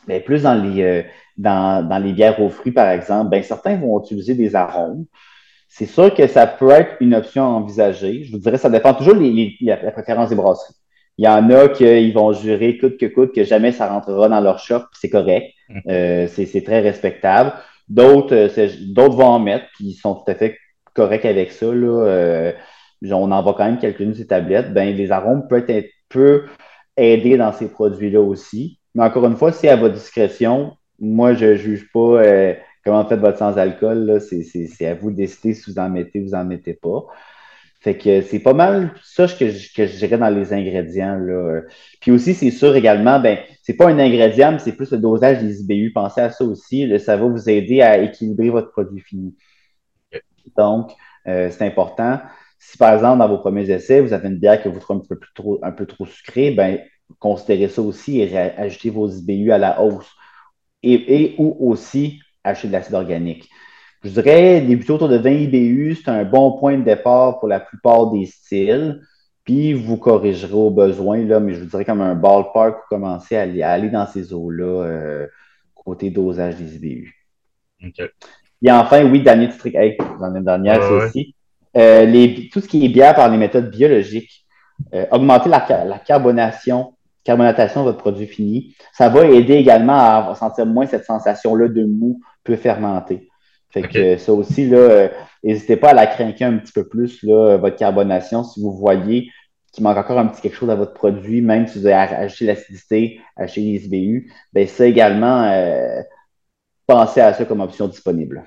ben, 0.07 0.21
plus 0.21 0.43
dans 0.43 0.55
les, 0.55 1.05
dans, 1.41 2.03
les 2.03 2.13
bières 2.13 2.39
aux 2.41 2.49
fruits, 2.49 2.71
par 2.71 2.89
exemple, 2.89 3.29
ben, 3.29 3.43
certains 3.43 3.77
vont 3.77 3.99
utiliser 3.99 4.35
des 4.35 4.55
arômes. 4.55 5.05
C'est 5.67 5.85
sûr 5.85 6.13
que 6.13 6.27
ça 6.27 6.47
peut 6.47 6.71
être 6.71 6.95
une 6.99 7.15
option 7.15 7.43
envisagée. 7.43 8.23
Je 8.23 8.31
vous 8.31 8.39
dirais, 8.39 8.57
ça 8.57 8.69
dépend 8.69 8.93
toujours 8.93 9.15
de 9.15 9.65
la 9.65 9.91
préférence 9.91 10.29
des 10.29 10.35
brasseries. 10.35 10.75
Il 11.17 11.25
y 11.25 11.27
en 11.27 11.49
a 11.49 11.69
qui 11.69 12.11
vont 12.11 12.33
jurer 12.33 12.77
coûte 12.77 12.97
que 12.97 13.05
coûte 13.05 13.33
que 13.33 13.43
jamais 13.43 13.71
ça 13.71 13.87
rentrera 13.87 14.27
dans 14.27 14.41
leur 14.41 14.59
shop, 14.59 14.81
c'est 14.93 15.09
correct. 15.09 15.53
Mm. 15.69 16.27
c'est 16.27 16.63
très 16.65 16.81
respectable. 16.81 17.53
D'autres, 17.87 18.49
d'autres 18.93 19.15
vont 19.15 19.25
en 19.25 19.39
mettre, 19.39 19.65
puis 19.75 19.85
ils 19.87 19.93
sont 19.93 20.15
tout 20.15 20.29
à 20.29 20.35
fait 20.35 20.57
correct 20.93 21.25
avec 21.25 21.51
ça. 21.51 21.67
Là, 21.67 22.05
euh, 22.05 22.53
on 23.03 23.31
en 23.31 23.43
voit 23.43 23.53
quand 23.53 23.65
même 23.65 23.79
quelques-unes 23.79 24.13
ces 24.13 24.27
tablettes. 24.27 24.73
Ben, 24.73 24.95
les 24.95 25.11
arômes 25.11 25.47
peuvent 25.47 25.69
être 25.69 25.89
peu 26.09 26.45
aider 26.97 27.37
dans 27.37 27.51
ces 27.51 27.69
produits-là 27.69 28.21
aussi. 28.21 28.79
Mais 28.95 29.03
encore 29.03 29.25
une 29.25 29.35
fois, 29.35 29.51
c'est 29.51 29.69
à 29.69 29.75
votre 29.75 29.95
discrétion. 29.95 30.73
Moi, 31.01 31.33
je 31.33 31.47
ne 31.47 31.55
juge 31.55 31.91
pas 31.91 31.99
euh, 32.23 32.53
comment 32.85 33.05
faites 33.05 33.19
votre 33.19 33.37
sans-alcool. 33.37 34.21
C'est 34.21 34.87
à 34.87 34.95
vous 34.95 35.11
de 35.11 35.17
décider 35.17 35.53
si 35.53 35.71
vous 35.71 35.79
en 35.79 35.89
mettez 35.89 36.21
ou 36.21 36.25
vous 36.25 36.35
en 36.35 36.45
mettez 36.45 36.73
pas. 36.75 37.05
Fait 37.81 37.97
que 37.97 38.21
c'est 38.21 38.39
pas 38.39 38.53
mal 38.53 38.93
ça 39.03 39.25
que 39.27 39.49
je, 39.49 39.97
dirais 39.97 40.17
dans 40.19 40.29
les 40.29 40.53
ingrédients. 40.53 41.17
Là. 41.17 41.61
Puis 41.99 42.11
aussi, 42.11 42.35
c'est 42.35 42.51
sûr 42.51 42.75
également, 42.75 43.19
ben, 43.19 43.39
c'est 43.63 43.73
pas 43.73 43.89
un 43.89 43.97
ingrédient, 43.97 44.51
mais 44.51 44.59
c'est 44.59 44.73
plus 44.75 44.91
le 44.91 44.99
dosage 44.99 45.39
des 45.39 45.61
IBU. 45.61 45.91
Pensez 45.91 46.21
à 46.21 46.29
ça 46.29 46.45
aussi. 46.45 46.87
ça 46.99 47.17
va 47.17 47.25
vous 47.25 47.49
aider 47.49 47.81
à 47.81 47.97
équilibrer 47.97 48.51
votre 48.51 48.71
produit 48.71 49.01
fini. 49.01 49.35
Donc, 50.55 50.91
euh, 51.27 51.49
c'est 51.49 51.65
important. 51.65 52.19
Si 52.59 52.77
par 52.77 52.93
exemple, 52.93 53.17
dans 53.19 53.27
vos 53.27 53.39
premiers 53.39 53.69
essais, 53.71 54.01
vous 54.01 54.13
avez 54.13 54.27
une 54.27 54.37
bière 54.37 54.61
que 54.61 54.69
vous 54.69 54.79
trouvez 54.79 54.99
un 54.99 55.07
peu, 55.07 55.19
trop, 55.33 55.59
un 55.63 55.71
peu 55.71 55.87
trop 55.87 56.05
sucrée, 56.05 56.51
ben, 56.51 56.79
considérer 57.17 57.67
ça 57.67 57.81
aussi 57.81 58.21
et 58.21 58.37
ajouter 58.37 58.91
vos 58.91 59.09
IBU 59.09 59.51
à 59.51 59.57
la 59.57 59.81
hausse. 59.81 60.09
Et, 60.83 61.35
ou 61.37 61.55
aussi 61.69 62.19
acheter 62.43 62.67
de 62.67 62.73
l'acide 62.73 62.95
organique. 62.95 63.49
Je 64.03 64.09
dirais, 64.09 64.61
débuter 64.61 64.93
autour 64.93 65.09
de 65.09 65.17
20 65.17 65.29
IBU, 65.29 65.95
c'est 65.95 66.09
un 66.09 66.23
bon 66.23 66.53
point 66.57 66.77
de 66.77 66.83
départ 66.83 67.39
pour 67.39 67.47
la 67.47 67.59
plupart 67.59 68.09
des 68.09 68.25
styles. 68.25 69.01
Puis 69.43 69.73
vous 69.73 69.97
corrigerez 69.97 70.53
au 70.53 70.71
besoin, 70.71 71.23
là, 71.25 71.39
mais 71.39 71.53
je 71.53 71.59
vous 71.59 71.65
dirais 71.65 71.85
comme 71.85 72.01
un 72.01 72.15
ballpark 72.15 72.79
pour 72.79 72.87
commencer 72.89 73.35
à 73.35 73.71
aller, 73.71 73.89
dans 73.89 74.07
ces 74.07 74.33
eaux-là, 74.33 74.85
euh, 74.85 75.27
côté 75.75 76.09
dosage 76.09 76.55
des 76.55 76.75
IBU. 76.75 77.13
Et 78.63 78.71
enfin, 78.71 79.03
oui, 79.03 79.21
dernier 79.23 79.49
truc, 79.49 79.75
hey, 79.75 79.97
l'année 80.19 80.41
dernière, 80.41 80.81
c'est 80.83 81.05
aussi. 81.05 81.35
Euh, 81.77 82.05
les, 82.05 82.49
tout 82.49 82.59
ce 82.59 82.67
qui 82.67 82.85
est 82.85 82.89
bière 82.89 83.15
par 83.15 83.29
les 83.29 83.37
méthodes 83.37 83.71
biologiques, 83.71 84.45
euh, 84.93 85.05
augmenter 85.11 85.49
la, 85.49 85.85
la, 85.85 85.99
carbonation, 85.99 86.93
carbonatation 87.23 87.81
de 87.81 87.85
votre 87.87 87.99
produit 87.99 88.27
fini, 88.27 88.75
ça 88.93 89.09
va 89.09 89.25
aider 89.25 89.53
également 89.53 89.93
à 89.93 90.35
sentir 90.35 90.65
moins 90.65 90.85
cette 90.85 91.05
sensation-là 91.05 91.67
de 91.67 91.85
mou 91.85 92.21
peu 92.43 92.55
fermenté. 92.55 93.29
Fait 93.69 93.83
que 93.83 94.17
ça 94.17 94.33
aussi, 94.33 94.67
là, 94.67 94.77
euh, 94.77 95.09
n'hésitez 95.43 95.77
pas 95.77 95.91
à 95.91 95.93
la 95.93 96.07
craquer 96.07 96.43
un 96.43 96.57
petit 96.57 96.73
peu 96.73 96.87
plus, 96.87 97.23
là, 97.23 97.57
votre 97.57 97.77
carbonation, 97.77 98.43
si 98.43 98.61
vous 98.61 98.73
voyez 98.73 99.29
qu'il 99.71 99.83
manque 99.83 99.97
encore 99.97 100.19
un 100.19 100.27
petit 100.27 100.41
quelque 100.41 100.57
chose 100.57 100.69
à 100.69 100.75
votre 100.75 100.93
produit, 100.93 101.41
même 101.41 101.67
si 101.67 101.79
vous 101.79 101.85
avez 101.85 101.95
ajouté 101.95 102.45
l'acidité, 102.45 103.21
ajouté 103.37 103.61
les 103.61 103.85
IBU, 103.85 104.33
ben 104.51 104.67
ça 104.67 104.85
également, 104.85 105.43
euh, 105.43 106.01
pensez 106.85 107.21
à 107.21 107.33
ça 107.33 107.45
comme 107.45 107.61
option 107.61 107.87
disponible. 107.87 108.43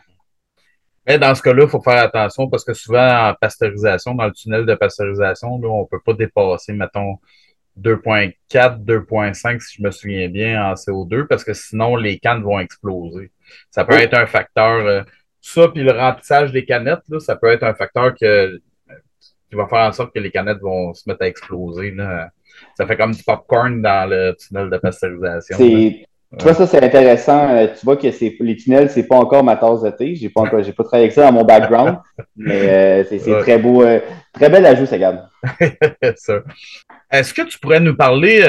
Mais 1.07 1.19
dans 1.19 1.35
ce 1.35 1.43
cas-là, 1.43 1.65
il 1.65 1.69
faut 1.69 1.81
faire 1.81 2.03
attention 2.03 2.49
parce 2.49 2.65
que 2.65 2.75
souvent, 2.75 3.31
en 3.31 3.35
pasteurisation, 3.39 4.15
dans 4.15 4.27
le 4.27 4.33
tunnel 4.33 4.67
de 4.67 4.75
pasteurisation, 4.75 5.59
là, 5.59 5.69
on 5.69 5.83
ne 5.83 5.87
peut 5.87 6.01
pas 6.05 6.15
dépasser, 6.15 6.73
mettons, 6.73 7.17
2.4, 7.81 8.85
2.5, 8.85 9.61
si 9.61 9.79
je 9.79 9.83
me 9.83 9.91
souviens 9.91 10.29
bien, 10.29 10.65
en 10.65 10.75
CO2, 10.75 11.27
parce 11.27 11.45
que 11.45 11.53
sinon, 11.53 11.97
les 11.97 12.19
cannes 12.19 12.43
vont 12.43 12.59
exploser. 12.59 13.31
Ça 13.71 13.85
peut 13.85 13.95
être 13.95 14.15
un 14.15 14.27
facteur. 14.27 14.87
Euh, 14.87 15.03
ça, 15.41 15.69
puis 15.69 15.83
le 15.83 15.93
remplissage 15.93 16.53
des 16.53 16.65
canettes, 16.65 17.03
là, 17.09 17.21
ça 17.21 17.37
peut 17.37 17.49
être 17.49 17.65
un 17.65 17.75
facteur 17.75 18.15
que, 18.15 18.61
qui 19.51 19.57
va 19.57 19.67
faire 19.67 19.81
en 19.81 19.93
sorte 19.93 20.15
que 20.15 20.21
les 20.21 20.31
canettes 20.31 20.61
vont 20.61 20.95
se 20.95 21.09
mettre 21.09 21.23
à 21.23 21.27
exploser. 21.27 21.91
Là. 21.91 22.31
Ça 22.77 22.87
fait 22.87 22.97
comme 22.97 23.13
du 23.13 23.23
popcorn 23.23 23.83
dans 23.83 24.09
le 24.09 24.35
tunnel 24.39 24.71
de 24.71 24.77
pasteurisation. 24.79 25.59
Tu 26.39 26.45
vois, 26.45 26.55
ça, 26.55 26.67
c'est 26.67 26.83
intéressant. 26.83 27.49
Euh, 27.51 27.67
tu 27.67 27.85
vois 27.85 27.97
que 27.97 28.07
les 28.43 28.57
tunnels, 28.57 28.91
c'est 28.91 29.07
pas 29.07 29.17
encore 29.17 29.45
ma 29.45 29.57
tasse 29.57 29.83
de 29.83 29.91
thé. 29.91 30.15
J'ai 30.15 30.29
pas 30.29 30.43
encore, 30.43 30.63
j'ai 30.63 30.73
pas 30.73 30.85
travaillé 30.85 31.05
avec 31.05 31.15
ça 31.15 31.23
dans 31.23 31.33
mon 31.33 31.45
background. 31.45 31.99
mais 32.37 33.03
euh, 33.03 33.05
c'est 33.05 33.39
très 33.41 33.59
beau. 33.59 33.83
Euh, 33.83 34.01
très 34.33 34.49
bel 34.49 34.65
ajout, 34.67 34.87
ça, 34.87 34.99
gamme. 34.99 35.29
Est-ce 37.11 37.35
que 37.35 37.43
tu 37.43 37.59
pourrais 37.59 37.81
nous 37.81 37.97
parler 37.97 38.41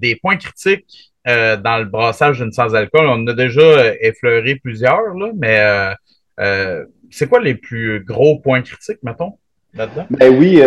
des 0.00 0.16
points 0.16 0.36
critiques 0.36 1.12
dans 1.26 1.78
le 1.78 1.84
brassage 1.84 2.38
d'une 2.38 2.52
sans-alcool? 2.52 3.06
On 3.06 3.22
en 3.22 3.26
a 3.26 3.34
déjà 3.34 3.94
effleuré 4.00 4.56
plusieurs, 4.56 5.14
là, 5.14 5.30
mais 5.36 6.84
c'est 7.10 7.28
quoi 7.28 7.40
les 7.40 7.54
plus 7.54 8.04
gros 8.04 8.38
points 8.40 8.62
critiques, 8.62 9.02
mettons, 9.02 9.38
là-dedans? 9.74 10.06
Ben 10.10 10.34
oui, 10.34 10.60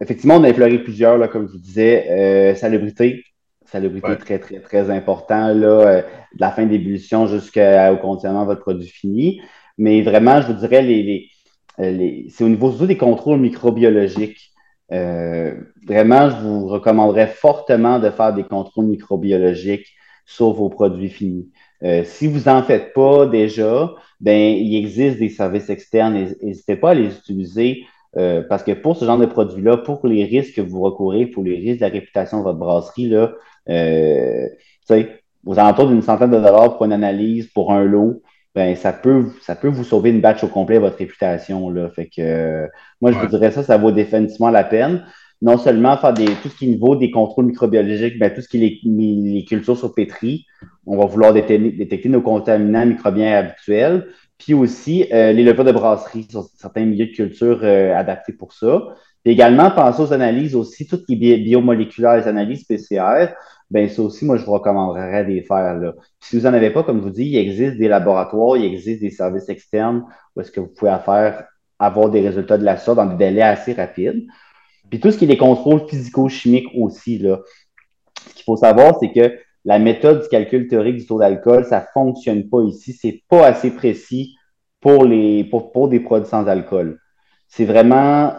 effectivement, 0.00 0.36
on 0.36 0.44
a 0.44 0.48
effleuré 0.48 0.78
plusieurs, 0.78 1.18
là, 1.18 1.28
comme 1.28 1.46
je 1.48 1.52
vous 1.52 1.58
disais. 1.58 2.54
salubrité, 2.54 3.24
salubrité 3.70 4.16
très, 4.16 4.38
très, 4.38 4.60
très 4.60 4.90
important, 4.90 5.48
là, 5.48 5.68
euh, 5.68 6.02
de 6.34 6.40
la 6.40 6.50
fin 6.50 6.66
d'ébullition 6.66 7.26
jusqu'au 7.26 7.96
conditionnement 8.02 8.42
de 8.42 8.46
votre 8.46 8.60
produit 8.60 8.88
fini. 8.88 9.40
Mais 9.78 10.02
vraiment, 10.02 10.40
je 10.40 10.48
vous 10.48 10.58
dirais, 10.58 10.82
les, 10.82 11.28
euh, 11.78 11.90
les, 11.90 12.26
c'est 12.30 12.44
au 12.44 12.48
niveau 12.48 12.70
des 12.86 12.96
contrôles 12.96 13.40
microbiologiques. 13.40 14.50
Euh, 14.92 15.54
vraiment, 15.86 16.30
je 16.30 16.36
vous 16.36 16.66
recommanderais 16.66 17.28
fortement 17.28 17.98
de 17.98 18.10
faire 18.10 18.34
des 18.34 18.44
contrôles 18.44 18.86
microbiologiques 18.86 19.86
sur 20.26 20.52
vos 20.52 20.68
produits 20.68 21.08
finis. 21.08 21.50
si 22.04 22.26
vous 22.28 22.48
n'en 22.48 22.62
faites 22.62 22.92
pas 22.92 23.26
déjà, 23.26 23.92
ben, 24.20 24.54
il 24.56 24.76
existe 24.76 25.18
des 25.18 25.28
services 25.28 25.70
externes. 25.70 26.14
N'hésitez 26.42 26.76
pas 26.76 26.90
à 26.90 26.94
les 26.94 27.16
utiliser 27.16 27.84
parce 28.48 28.62
que 28.62 28.72
pour 28.72 28.96
ce 28.96 29.04
genre 29.04 29.18
de 29.18 29.26
produit-là, 29.26 29.78
pour 29.78 30.06
les 30.06 30.24
risques 30.24 30.54
que 30.54 30.60
vous 30.60 30.80
recourez, 30.82 31.26
pour 31.26 31.42
les 31.42 31.56
risques 31.56 31.80
de 31.80 31.86
la 31.86 31.92
réputation 31.92 32.38
de 32.38 32.44
votre 32.44 32.58
brasserie, 32.58 33.08
là, 33.08 33.32
euh, 33.70 34.48
aux 35.46 35.58
alentours 35.58 35.88
d'une 35.88 36.02
centaine 36.02 36.30
de 36.30 36.36
dollars 36.36 36.76
pour 36.76 36.84
une 36.84 36.92
analyse, 36.92 37.46
pour 37.48 37.72
un 37.72 37.84
lot, 37.84 38.22
ben, 38.54 38.74
ça 38.74 38.92
peut, 38.92 39.26
ça 39.42 39.54
peut 39.54 39.68
vous 39.68 39.84
sauver 39.84 40.10
une 40.10 40.20
batch 40.20 40.42
au 40.42 40.48
complet 40.48 40.78
votre 40.78 40.96
réputation. 40.96 41.70
Là. 41.70 41.88
Fait 41.90 42.06
que, 42.06 42.20
euh, 42.20 42.66
moi, 43.00 43.12
je 43.12 43.18
vous 43.18 43.26
dirais 43.26 43.52
ça, 43.52 43.62
ça 43.62 43.78
vaut 43.78 43.92
définitivement 43.92 44.50
la 44.50 44.64
peine. 44.64 45.04
Non 45.40 45.56
seulement 45.56 45.96
faire 45.96 46.12
des, 46.12 46.26
tout 46.42 46.48
ce 46.48 46.56
qui 46.56 46.66
est 46.66 46.68
niveau 46.68 46.96
des 46.96 47.10
contrôles 47.10 47.46
microbiologiques, 47.46 48.18
ben, 48.18 48.34
tout 48.34 48.42
ce 48.42 48.48
qui 48.48 48.62
est 48.62 48.80
les, 48.84 49.44
cultures 49.44 49.78
sur 49.78 49.94
pétri, 49.94 50.46
on 50.84 50.98
va 50.98 51.06
vouloir 51.06 51.32
détecter, 51.32 52.08
nos 52.08 52.20
contaminants 52.20 52.84
microbiens 52.84 53.32
habituels, 53.38 54.08
puis 54.36 54.52
aussi 54.52 55.06
euh, 55.12 55.32
les 55.32 55.44
levures 55.44 55.64
de 55.64 55.72
brasserie 55.72 56.26
sur 56.28 56.44
certains 56.56 56.84
milieux 56.84 57.06
de 57.06 57.12
culture 57.12 57.64
adaptés 57.64 58.32
pour 58.32 58.52
ça. 58.52 58.82
Puis 59.22 59.32
également, 59.32 59.70
penser 59.70 60.02
aux 60.02 60.12
analyses 60.12 60.54
aussi, 60.54 60.86
tout 60.86 60.96
ce 60.96 61.04
qui 61.04 61.14
est 61.30 61.38
biomoléculaire, 61.38 62.16
les 62.16 62.28
analyses 62.28 62.64
PCR, 62.64 63.34
ben 63.70 63.88
ça 63.88 64.02
aussi, 64.02 64.24
moi, 64.24 64.36
je 64.36 64.44
vous 64.44 64.52
recommanderais 64.52 65.24
de 65.24 65.30
les 65.30 65.42
faire. 65.42 65.74
Là. 65.74 65.94
si 66.20 66.36
vous 66.36 66.42
n'en 66.44 66.54
avez 66.54 66.70
pas, 66.70 66.82
comme 66.82 66.98
je 66.98 67.04
vous 67.04 67.10
dis, 67.10 67.24
il 67.24 67.36
existe 67.36 67.76
des 67.76 67.88
laboratoires, 67.88 68.56
il 68.56 68.64
existe 68.64 69.00
des 69.00 69.10
services 69.10 69.48
externes 69.48 70.04
où 70.34 70.40
est-ce 70.40 70.50
que 70.50 70.60
vous 70.60 70.68
pouvez 70.68 70.96
faire, 71.04 71.44
avoir 71.78 72.10
des 72.10 72.20
résultats 72.20 72.58
de 72.58 72.64
la 72.64 72.76
sorte 72.76 72.96
dans 72.96 73.06
des 73.06 73.16
délais 73.16 73.42
assez 73.42 73.72
rapides. 73.72 74.26
Puis 74.90 74.98
tout 74.98 75.12
ce 75.12 75.18
qui 75.18 75.24
est 75.24 75.28
des 75.28 75.36
contrôles 75.36 75.86
physico-chimiques 75.88 76.68
aussi, 76.74 77.18
là. 77.18 77.40
Ce 78.28 78.34
qu'il 78.34 78.44
faut 78.44 78.56
savoir, 78.56 78.98
c'est 78.98 79.12
que 79.12 79.34
la 79.64 79.78
méthode 79.78 80.22
du 80.22 80.28
calcul 80.28 80.66
théorique 80.66 80.96
du 80.96 81.06
taux 81.06 81.18
d'alcool, 81.18 81.64
ça 81.64 81.80
ne 81.80 81.86
fonctionne 81.94 82.48
pas 82.48 82.62
ici. 82.62 82.92
C'est 82.92 83.22
pas 83.28 83.46
assez 83.46 83.70
précis 83.70 84.34
pour, 84.80 85.04
les, 85.04 85.44
pour, 85.44 85.72
pour 85.72 85.88
des 85.88 86.00
produits 86.00 86.28
sans 86.28 86.46
alcool. 86.48 86.98
C'est 87.48 87.64
vraiment 87.64 88.32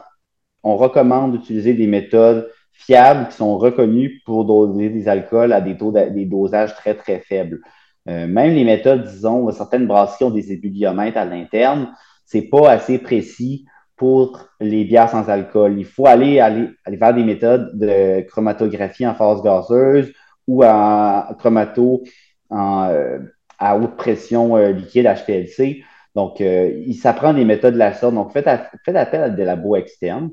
on 0.63 0.77
recommande 0.77 1.33
d'utiliser 1.33 1.73
des 1.73 1.87
méthodes 1.87 2.49
fiables 2.81 3.27
qui 3.29 3.35
sont 3.35 3.57
reconnues 3.57 4.21
pour 4.25 4.45
doser 4.45 4.89
des 4.89 5.07
alcools 5.07 5.53
à 5.53 5.61
des, 5.61 5.77
taux 5.77 5.91
des 5.91 6.25
dosages 6.25 6.75
très, 6.75 6.95
très 6.95 7.19
faibles. 7.19 7.61
Euh, 8.09 8.27
même 8.27 8.53
les 8.55 8.63
méthodes, 8.63 9.03
disons, 9.03 9.51
certaines 9.51 9.85
brasseries 9.85 10.25
ont 10.25 10.31
des 10.31 10.51
ébuliomètres 10.51 11.17
à 11.17 11.25
l'interne, 11.25 11.93
c'est 12.25 12.49
pas 12.49 12.71
assez 12.71 12.97
précis 12.97 13.65
pour 13.95 14.39
les 14.59 14.83
bières 14.83 15.09
sans 15.09 15.29
alcool. 15.29 15.77
Il 15.77 15.85
faut 15.85 16.07
aller, 16.07 16.39
aller, 16.39 16.69
aller 16.85 16.97
vers 16.97 17.13
des 17.13 17.23
méthodes 17.23 17.77
de 17.77 18.21
chromatographie 18.21 19.05
en 19.05 19.13
phase 19.13 19.43
gazeuse 19.43 20.11
ou 20.47 20.63
en 20.63 21.33
chromato 21.37 22.03
euh, 22.51 23.19
à 23.59 23.77
haute 23.77 23.95
pression 23.95 24.57
euh, 24.57 24.71
liquide 24.71 25.05
HPLC. 25.05 25.83
Donc, 26.15 26.41
il 26.41 26.93
s'apprend 26.95 27.33
des 27.33 27.45
méthodes 27.45 27.75
de 27.75 27.79
la 27.79 27.93
sorte. 27.93 28.15
Donc, 28.15 28.33
faites, 28.33 28.49
faites 28.83 28.95
appel 28.97 29.23
à 29.23 29.29
des 29.29 29.45
labos 29.45 29.77
externes. 29.77 30.31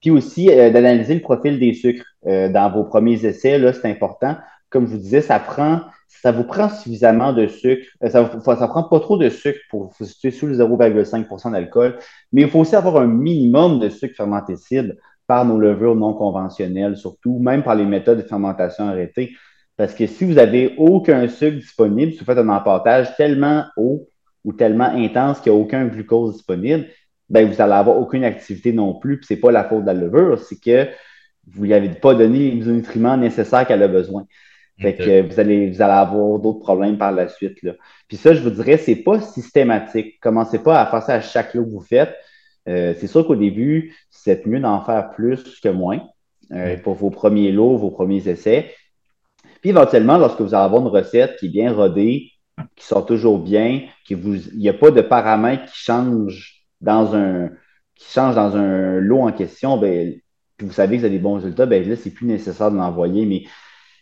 Puis 0.00 0.10
aussi 0.10 0.50
euh, 0.50 0.70
d'analyser 0.70 1.14
le 1.14 1.20
profil 1.20 1.58
des 1.58 1.74
sucres 1.74 2.04
euh, 2.26 2.48
dans 2.48 2.70
vos 2.70 2.84
premiers 2.84 3.24
essais, 3.24 3.58
là, 3.58 3.72
c'est 3.72 3.88
important. 3.88 4.36
Comme 4.70 4.86
je 4.86 4.92
vous 4.92 4.98
disais, 4.98 5.20
ça 5.20 5.38
prend, 5.38 5.80
ça 6.08 6.32
vous 6.32 6.44
prend 6.44 6.68
suffisamment 6.68 7.32
de 7.32 7.46
sucre. 7.46 7.86
Euh, 8.02 8.08
ça 8.08 8.22
ne 8.22 8.66
prend 8.66 8.84
pas 8.84 9.00
trop 9.00 9.18
de 9.18 9.28
sucre 9.28 9.60
pour 9.70 9.92
vous 9.98 10.06
situer 10.06 10.30
sous 10.30 10.46
le 10.46 10.56
0,5% 10.56 11.52
d'alcool, 11.52 11.98
mais 12.32 12.42
il 12.42 12.48
faut 12.48 12.60
aussi 12.60 12.76
avoir 12.76 12.96
un 12.96 13.06
minimum 13.06 13.78
de 13.78 13.88
sucre 13.88 14.16
fermentescible 14.16 14.96
par 15.26 15.44
nos 15.44 15.58
levures 15.58 15.94
non 15.94 16.14
conventionnelles, 16.14 16.96
surtout, 16.96 17.38
même 17.38 17.62
par 17.62 17.74
les 17.74 17.84
méthodes 17.84 18.18
de 18.18 18.26
fermentation 18.26 18.88
arrêtée. 18.88 19.32
Parce 19.76 19.94
que 19.94 20.06
si 20.06 20.24
vous 20.24 20.34
n'avez 20.34 20.74
aucun 20.76 21.28
sucre 21.28 21.58
disponible, 21.58 22.12
si 22.12 22.18
vous 22.18 22.24
faites 22.24 22.38
un 22.38 22.48
empâtage 22.48 23.16
tellement 23.16 23.64
haut 23.76 24.08
ou 24.44 24.52
tellement 24.52 24.84
intense 24.92 25.40
qu'il 25.40 25.52
n'y 25.52 25.58
a 25.58 25.60
aucun 25.60 25.86
glucose 25.86 26.34
disponible, 26.34 26.86
ben, 27.30 27.48
vous 27.48 27.56
n'allez 27.56 27.72
avoir 27.72 27.96
aucune 27.96 28.24
activité 28.24 28.72
non 28.72 28.94
plus. 28.94 29.20
Ce 29.22 29.32
n'est 29.32 29.40
pas 29.40 29.52
la 29.52 29.64
faute 29.64 29.82
de 29.82 29.86
la 29.86 29.94
levure, 29.94 30.38
c'est 30.38 30.60
que 30.60 30.88
vous 31.46 31.64
lui 31.64 31.74
avez 31.74 31.88
pas 31.88 32.14
donné 32.14 32.50
les 32.50 32.72
nutriments 32.72 33.16
nécessaires 33.16 33.66
qu'elle 33.66 33.82
a 33.82 33.88
besoin. 33.88 34.26
Fait 34.78 34.94
que 34.94 35.20
vous 35.20 35.38
allez, 35.38 35.70
vous 35.70 35.82
allez 35.82 35.92
avoir 35.92 36.38
d'autres 36.38 36.60
problèmes 36.60 36.96
par 36.96 37.12
la 37.12 37.28
suite. 37.28 37.62
Là. 37.62 37.74
Puis 38.08 38.16
ça, 38.16 38.32
je 38.32 38.40
vous 38.40 38.48
dirais, 38.48 38.78
c'est 38.78 38.96
pas 38.96 39.20
systématique. 39.20 40.18
Commencez 40.20 40.58
pas 40.58 40.80
à 40.80 40.86
faire 40.86 41.02
ça 41.02 41.14
à 41.14 41.20
chaque 41.20 41.52
lot 41.52 41.64
que 41.64 41.70
vous 41.70 41.82
faites. 41.82 42.16
Euh, 42.66 42.94
c'est 42.98 43.06
sûr 43.06 43.26
qu'au 43.26 43.36
début, 43.36 43.94
c'est 44.10 44.46
mieux 44.46 44.58
d'en 44.58 44.82
faire 44.82 45.10
plus 45.10 45.60
que 45.60 45.68
moins 45.68 46.00
euh, 46.52 46.78
pour 46.78 46.94
vos 46.94 47.10
premiers 47.10 47.52
lots, 47.52 47.76
vos 47.76 47.90
premiers 47.90 48.26
essais. 48.26 48.74
Puis 49.60 49.70
éventuellement, 49.70 50.16
lorsque 50.16 50.40
vous 50.40 50.54
allez 50.54 50.64
avoir 50.64 50.80
une 50.80 50.88
recette 50.88 51.36
qui 51.36 51.46
est 51.46 51.50
bien 51.50 51.72
rodée, 51.72 52.30
qui 52.74 52.86
sort 52.86 53.04
toujours 53.04 53.38
bien, 53.38 53.82
qu'il 54.06 54.18
n'y 54.54 54.68
a 54.68 54.74
pas 54.74 54.90
de 54.90 55.02
paramètres 55.02 55.70
qui 55.70 55.78
changent 55.78 56.59
dans 56.80 57.14
un 57.14 57.50
qui 58.00 58.10
change 58.10 58.34
dans 58.34 58.56
un 58.56 58.98
lot 58.98 59.20
en 59.20 59.32
question, 59.32 59.76
ben, 59.76 60.14
puis 60.56 60.66
vous 60.66 60.72
savez 60.72 60.96
que 60.96 61.00
vous 61.00 61.06
avez 61.06 61.16
des 61.16 61.22
bons 61.22 61.34
résultats, 61.34 61.66
ben 61.66 61.86
là, 61.86 61.96
c'est 61.96 62.10
plus 62.10 62.26
nécessaire 62.26 62.70
de 62.70 62.76
l'envoyer. 62.76 63.26
Mais 63.26 63.44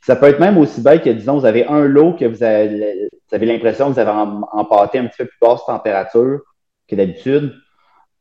ça 0.03 0.17
peut 0.17 0.27
être 0.27 0.41
même 0.41 0.57
aussi 0.57 0.81
bête 0.81 1.03
que, 1.03 1.11
disons, 1.11 1.39
vous 1.39 1.45
avez 1.45 1.67
un 1.67 1.85
lot 1.87 2.15
que 2.15 2.25
vous 2.25 2.43
avez, 2.43 3.09
l'impression 3.33 3.89
que 3.89 3.95
vous 3.95 3.99
avez 3.99 4.11
empâté 4.53 4.99
un 4.99 5.07
petit 5.07 5.19
peu 5.19 5.27
plus 5.27 5.39
basse 5.41 5.65
température 5.67 6.41
que 6.87 6.97
d'habitude, 6.97 7.55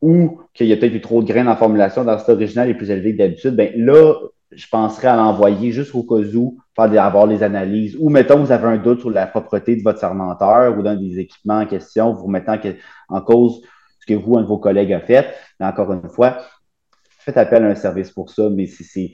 ou 0.02 0.42
qu'il 0.54 0.68
y 0.68 0.74
a 0.74 0.78
peut-être 0.78 0.94
eu 0.94 1.02
trop 1.02 1.22
de 1.22 1.28
graines 1.28 1.48
en 1.48 1.56
formulation 1.56 2.04
dans 2.04 2.18
cet 2.18 2.30
original 2.30 2.70
est 2.70 2.74
plus 2.74 2.92
élevé 2.92 3.14
que 3.14 3.20
d'habitude, 3.20 3.56
ben 3.56 3.72
là, 3.76 4.14
je 4.52 4.68
penserais 4.68 5.08
à 5.08 5.16
l'envoyer 5.16 5.72
juste 5.72 5.94
au 5.94 6.04
cas 6.04 6.16
où, 6.16 6.58
faire 6.76 7.04
avoir 7.04 7.28
les 7.28 7.44
analyses. 7.44 7.96
Ou 8.00 8.10
mettons, 8.10 8.40
vous 8.40 8.52
avez 8.52 8.68
un 8.68 8.78
doute 8.78 9.02
sur 9.02 9.10
la 9.12 9.28
propreté 9.28 9.76
de 9.76 9.84
votre 9.84 10.00
fermenteur 10.00 10.78
ou 10.78 10.84
d'un 10.84 10.96
des 10.96 11.20
équipements 11.20 11.60
en 11.60 11.66
question, 11.66 12.14
vous 12.14 12.28
mettant 12.28 12.58
en 13.10 13.22
cause 13.22 13.62
ce 13.62 13.68
que 14.08 14.14
vous, 14.14 14.38
un 14.38 14.42
de 14.42 14.48
vos 14.48 14.58
collègues 14.58 14.94
a 14.94 15.02
fait. 15.02 15.36
Mais 15.60 15.66
encore 15.66 15.92
une 15.94 16.10
fois, 16.10 16.40
faites 17.20 17.38
appel 17.38 17.64
à 17.64 17.68
un 17.68 17.76
service 17.76 18.12
pour 18.12 18.30
ça, 18.30 18.50
mais 18.50 18.68
c'est 18.68 19.12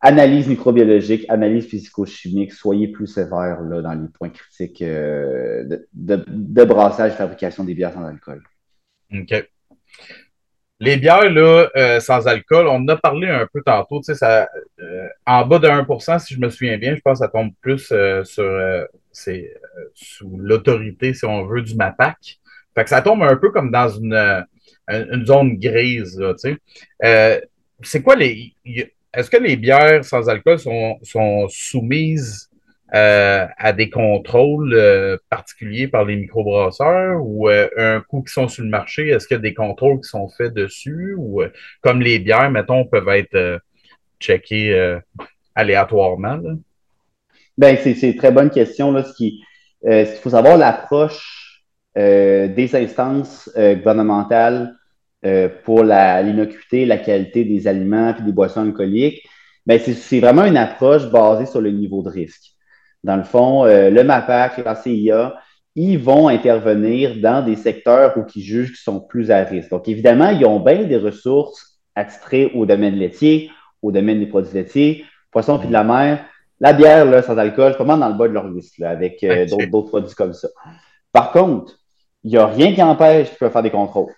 analyse 0.00 0.48
microbiologique, 0.48 1.26
analyse 1.28 1.66
physico-chimique, 1.66 2.52
soyez 2.52 2.88
plus 2.88 3.06
sévère 3.06 3.60
là, 3.60 3.82
dans 3.82 3.92
les 3.92 4.08
points 4.08 4.30
critiques 4.30 4.82
euh, 4.82 5.64
de, 5.92 6.64
brassage 6.64 7.12
et 7.12 7.16
fabrication 7.16 7.64
des 7.64 7.74
bières 7.74 7.92
sans 7.92 8.04
alcool. 8.04 8.42
OK. 9.12 9.48
Les 10.82 10.96
bières 10.96 11.30
là, 11.30 11.68
euh, 11.76 12.00
sans 12.00 12.26
alcool, 12.26 12.66
on 12.66 12.76
en 12.76 12.88
a 12.88 12.96
parlé 12.96 13.28
un 13.28 13.46
peu 13.52 13.60
tantôt. 13.62 14.00
Ça, 14.02 14.48
euh, 14.80 15.08
en 15.26 15.46
bas 15.46 15.58
de 15.58 15.68
1% 15.68 16.18
si 16.18 16.34
je 16.34 16.40
me 16.40 16.48
souviens 16.48 16.78
bien, 16.78 16.96
je 16.96 17.00
pense 17.02 17.18
que 17.18 17.26
ça 17.26 17.30
tombe 17.30 17.50
plus 17.60 17.92
sur 18.24 18.80
sous 19.92 20.36
l'autorité, 20.38 21.12
si 21.12 21.26
on 21.26 21.44
veut, 21.44 21.60
du 21.60 21.74
MAPAC. 21.74 22.40
Fait 22.74 22.84
que 22.84 22.90
ça 22.90 23.02
tombe 23.02 23.22
un 23.22 23.36
peu 23.36 23.50
comme 23.50 23.70
dans 23.70 23.88
une, 23.88 24.44
une 24.88 25.26
zone 25.26 25.58
grise. 25.58 26.20
c'est 27.82 28.02
quoi 28.02 28.16
les 28.16 28.54
est-ce 29.12 29.30
que 29.30 29.38
les 29.38 29.56
bières 29.56 30.04
sans 30.04 30.28
alcool 30.28 30.58
sont, 30.58 31.48
soumises 31.48 32.48
euh, 32.94 33.46
à 33.56 33.72
des 33.72 33.90
contrôles 33.90 34.74
euh, 34.74 35.16
particuliers 35.28 35.88
par 35.88 36.04
les 36.04 36.16
microbrasseurs 36.16 37.20
ou 37.20 37.48
euh, 37.48 37.68
un 37.76 38.00
coup 38.00 38.22
qui 38.22 38.32
sont 38.32 38.48
sur 38.48 38.64
le 38.64 38.70
marché, 38.70 39.08
est-ce 39.08 39.28
qu'il 39.28 39.36
y 39.36 39.38
a 39.38 39.42
des 39.42 39.54
contrôles 39.54 40.00
qui 40.00 40.08
sont 40.08 40.28
faits 40.28 40.54
dessus 40.54 41.14
ou 41.16 41.42
comme 41.80 42.00
les 42.00 42.18
bières, 42.18 42.50
mettons, 42.50 42.84
peuvent 42.84 43.08
être 43.08 43.60
checkées 44.20 44.98
aléatoirement? 45.54 46.40
Ben, 47.58 47.76
c'est 47.82 48.00
une 48.00 48.16
très 48.16 48.32
bonne 48.32 48.50
question. 48.50 48.92
Là. 48.92 49.04
il 49.18 50.06
faut 50.22 50.30
savoir 50.30 50.56
l'approche 50.56 51.39
des 51.96 52.70
instances 52.74 53.50
gouvernementales 53.56 54.76
euh, 55.26 55.50
pour 55.64 55.84
l'innocuité, 55.84 56.86
la, 56.86 56.96
qualité 56.96 57.44
des 57.44 57.68
aliments 57.68 58.14
et 58.18 58.22
des 58.22 58.32
boissons 58.32 58.62
alcooliques, 58.62 59.22
ben 59.66 59.78
c'est 59.78 60.20
vraiment 60.20 60.46
une 60.46 60.56
approche 60.56 61.10
basée 61.10 61.44
sur 61.44 61.60
le 61.60 61.70
niveau 61.70 62.02
de 62.02 62.08
risque. 62.08 62.52
Dans 63.04 63.16
le 63.16 63.22
fond, 63.22 63.66
euh, 63.66 63.90
le 63.90 64.02
MAPAC, 64.02 64.58
la 64.64 64.74
CIA, 64.74 65.36
ils 65.74 65.98
vont 65.98 66.28
intervenir 66.28 67.16
dans 67.20 67.44
des 67.44 67.56
secteurs 67.56 68.16
où 68.16 68.24
ils 68.34 68.42
jugent 68.42 68.68
qu'ils 68.68 68.76
sont 68.76 69.00
plus 69.00 69.30
à 69.30 69.44
risque. 69.44 69.68
Donc, 69.70 69.88
évidemment, 69.88 70.30
ils 70.30 70.46
ont 70.46 70.58
bien 70.58 70.84
des 70.84 70.96
ressources 70.96 71.78
attitrées 71.94 72.50
au 72.54 72.64
domaine 72.64 72.94
laitier, 72.94 73.50
au 73.82 73.92
domaine 73.92 74.20
des 74.20 74.26
produits 74.26 74.54
laitiers, 74.54 75.04
poissons 75.30 75.58
puis 75.58 75.68
de 75.68 75.72
la 75.72 75.84
mer. 75.84 76.24
La 76.60 76.72
bière, 76.72 77.04
là, 77.04 77.22
sans 77.22 77.36
alcool, 77.36 77.74
comment 77.76 77.98
dans 77.98 78.08
le 78.08 78.14
bas 78.14 78.26
de 78.26 78.32
leur 78.32 78.48
liste, 78.48 78.80
avec 78.82 79.22
euh, 79.22 79.46
d'autres 79.46 79.88
produits 79.88 80.14
comme 80.14 80.32
ça. 80.32 80.48
Par 81.12 81.30
contre, 81.32 81.79
il 82.24 82.30
n'y 82.30 82.36
a 82.36 82.46
rien 82.46 82.74
qui 82.74 82.82
empêche 82.82 83.28
qu'ils 83.28 83.38
peuvent 83.38 83.52
faire 83.52 83.62
des 83.62 83.70
contrôles. 83.70 84.12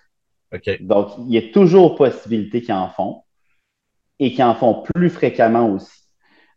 Donc, 0.81 1.07
il 1.17 1.33
y 1.33 1.37
a 1.37 1.51
toujours 1.51 1.95
possibilité 1.95 2.61
qu'ils 2.61 2.73
en 2.73 2.89
font 2.89 3.23
et 4.19 4.31
qu'ils 4.31 4.43
en 4.43 4.55
font 4.55 4.83
plus 4.83 5.09
fréquemment 5.09 5.69
aussi. 5.69 6.03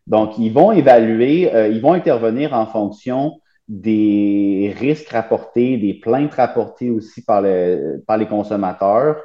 Donc, 0.05 0.37
ils 0.37 0.53
vont 0.53 0.71
évaluer, 0.71 1.53
euh, 1.53 1.67
ils 1.67 1.81
vont 1.81 1.93
intervenir 1.93 2.53
en 2.53 2.67
fonction 2.67 3.41
des 3.67 4.73
risques 4.77 5.09
rapportés, 5.09 5.77
des 5.77 5.95
plaintes 5.95 6.35
rapportées 6.35 6.89
aussi 6.89 7.23
par, 7.23 7.43
par 8.05 8.17
les 8.17 8.27
consommateurs 8.27 9.21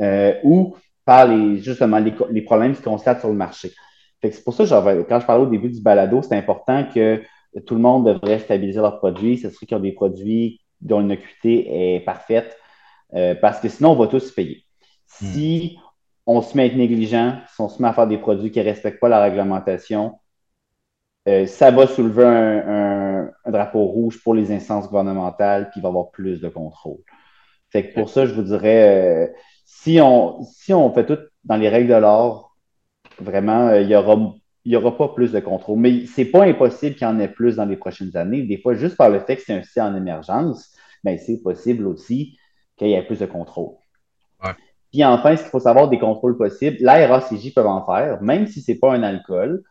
euh, 0.00 0.34
ou 0.42 0.74
par 1.04 1.28
les, 1.28 1.58
justement 1.58 1.98
les, 1.98 2.42
problèmes 2.42 2.74
qu'ils 2.74 2.84
constatent 2.84 3.20
sur 3.20 3.28
le 3.28 3.36
marché. 3.36 3.72
C'est 4.22 4.42
pour 4.42 4.54
ça 4.54 4.64
que 4.64 5.02
quand 5.02 5.20
je 5.20 5.26
parlais 5.26 5.44
au 5.44 5.50
début 5.50 5.68
du 5.68 5.82
balado, 5.82 6.22
c'est 6.22 6.36
important 6.36 6.86
que 6.92 7.22
tout 7.66 7.74
le 7.74 7.80
monde 7.80 8.06
devrait 8.06 8.38
stabiliser 8.38 8.80
leurs 8.80 8.98
produits. 8.98 9.38
Ce 9.38 9.50
serait 9.50 9.66
qu'ils 9.66 9.76
ont 9.76 9.80
des 9.80 9.92
produits 9.92 10.60
dont 10.84 11.00
une 11.00 11.10
acuité 11.10 11.96
est 11.96 12.00
parfaite, 12.00 12.56
euh, 13.14 13.34
parce 13.34 13.60
que 13.60 13.68
sinon, 13.68 13.92
on 13.92 13.96
va 13.96 14.06
tous 14.06 14.30
payer. 14.30 14.64
Hmm. 15.20 15.26
Si 15.26 15.78
on 16.26 16.42
se 16.42 16.56
met 16.56 16.64
à 16.64 16.66
être 16.66 16.76
négligent, 16.76 17.38
si 17.52 17.60
on 17.60 17.68
se 17.68 17.82
met 17.82 17.88
à 17.88 17.92
faire 17.92 18.06
des 18.06 18.18
produits 18.18 18.50
qui 18.50 18.58
ne 18.58 18.64
respectent 18.64 19.00
pas 19.00 19.08
la 19.08 19.22
réglementation, 19.22 20.18
euh, 21.26 21.46
ça 21.46 21.70
va 21.70 21.86
soulever 21.86 22.24
un, 22.24 23.30
drapeau 23.46 23.84
rouge 23.84 24.22
pour 24.22 24.34
les 24.34 24.52
instances 24.52 24.88
gouvernementales, 24.88 25.70
puis 25.70 25.80
il 25.80 25.82
va 25.82 25.88
y 25.88 25.90
avoir 25.90 26.10
plus 26.10 26.40
de 26.40 26.48
contrôle. 26.48 27.00
Fait 27.70 27.82
pour 27.82 28.08
ça, 28.08 28.26
je 28.26 28.34
vous 28.34 28.42
dirais, 28.42 29.28
euh, 29.28 29.32
si, 29.64 30.00
on, 30.00 30.42
si 30.42 30.72
on 30.72 30.92
fait 30.92 31.06
tout 31.06 31.18
dans 31.44 31.56
les 31.56 31.68
règles 31.68 31.88
de 31.88 31.94
l'art, 31.94 32.54
vraiment, 33.18 33.72
il 33.72 33.86
n'y 33.86 33.96
aura, 33.96 34.16
y 34.64 34.76
aura 34.76 34.96
pas 34.96 35.08
plus 35.08 35.32
de 35.32 35.40
contrôle. 35.40 35.78
Mais 35.78 36.06
ce 36.06 36.20
n'est 36.20 36.26
pas 36.26 36.44
impossible 36.44 36.94
qu'il 36.94 37.06
y 37.06 37.10
en 37.10 37.18
ait 37.20 37.28
plus 37.28 37.56
dans 37.56 37.66
les 37.66 37.76
prochaines 37.76 38.16
années. 38.16 38.42
Des 38.42 38.58
fois, 38.58 38.74
juste 38.74 38.96
par 38.96 39.10
le 39.10 39.20
fait 39.20 39.36
que 39.36 39.42
c'est 39.42 39.54
un 39.54 39.62
site 39.62 39.78
en 39.78 39.94
émergence, 39.94 40.74
mais 41.04 41.18
c'est 41.18 41.42
possible 41.42 41.86
aussi 41.86 42.38
qu'il 42.76 42.88
y 42.88 42.94
ait 42.94 43.02
plus 43.02 43.20
de 43.20 43.26
contrôle. 43.26 43.74
Puis 44.90 45.04
enfin, 45.04 45.34
ce 45.34 45.42
qu'il 45.42 45.50
faut 45.50 45.60
savoir 45.60 45.88
des 45.88 45.98
contrôles 45.98 46.36
possibles, 46.36 46.76
la 46.80 47.06
RACJ 47.08 47.52
peuvent 47.52 47.66
en 47.66 47.84
faire, 47.84 48.22
même 48.22 48.46
si 48.46 48.60
ce 48.60 48.70
n'est 48.70 48.78
pas 48.78 48.92
un 48.94 49.02
alcool. 49.02 49.64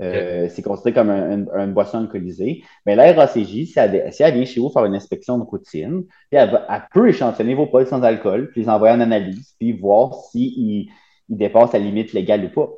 Euh, 0.00 0.46
c'est 0.50 0.62
considéré 0.62 0.94
comme 0.94 1.10
une 1.10 1.72
boisson 1.72 1.98
alcoolisée. 1.98 2.62
Mais 2.84 2.94
la 2.94 3.12
RACJ, 3.14 3.64
si 3.64 3.72
elle, 3.76 4.12
vient 4.34 4.44
chez 4.44 4.60
vous 4.60 4.68
faire 4.68 4.84
une 4.84 4.94
inspection 4.94 5.38
de 5.38 5.44
routine, 5.44 6.04
elle, 6.30 6.62
peut 6.92 7.08
échantillonner 7.08 7.54
vos 7.54 7.66
produits 7.66 7.88
sans 7.88 8.02
alcool, 8.02 8.50
puis 8.50 8.60
les 8.60 8.68
envoyer 8.68 8.94
en 8.94 9.00
analyse, 9.00 9.54
puis 9.58 9.72
voir 9.72 10.14
s'ils 10.14 10.52
si 10.52 10.90
dépassent 11.30 11.72
la 11.72 11.78
limite 11.78 12.12
légale 12.12 12.44
ou 12.44 12.50
pas. 12.50 12.68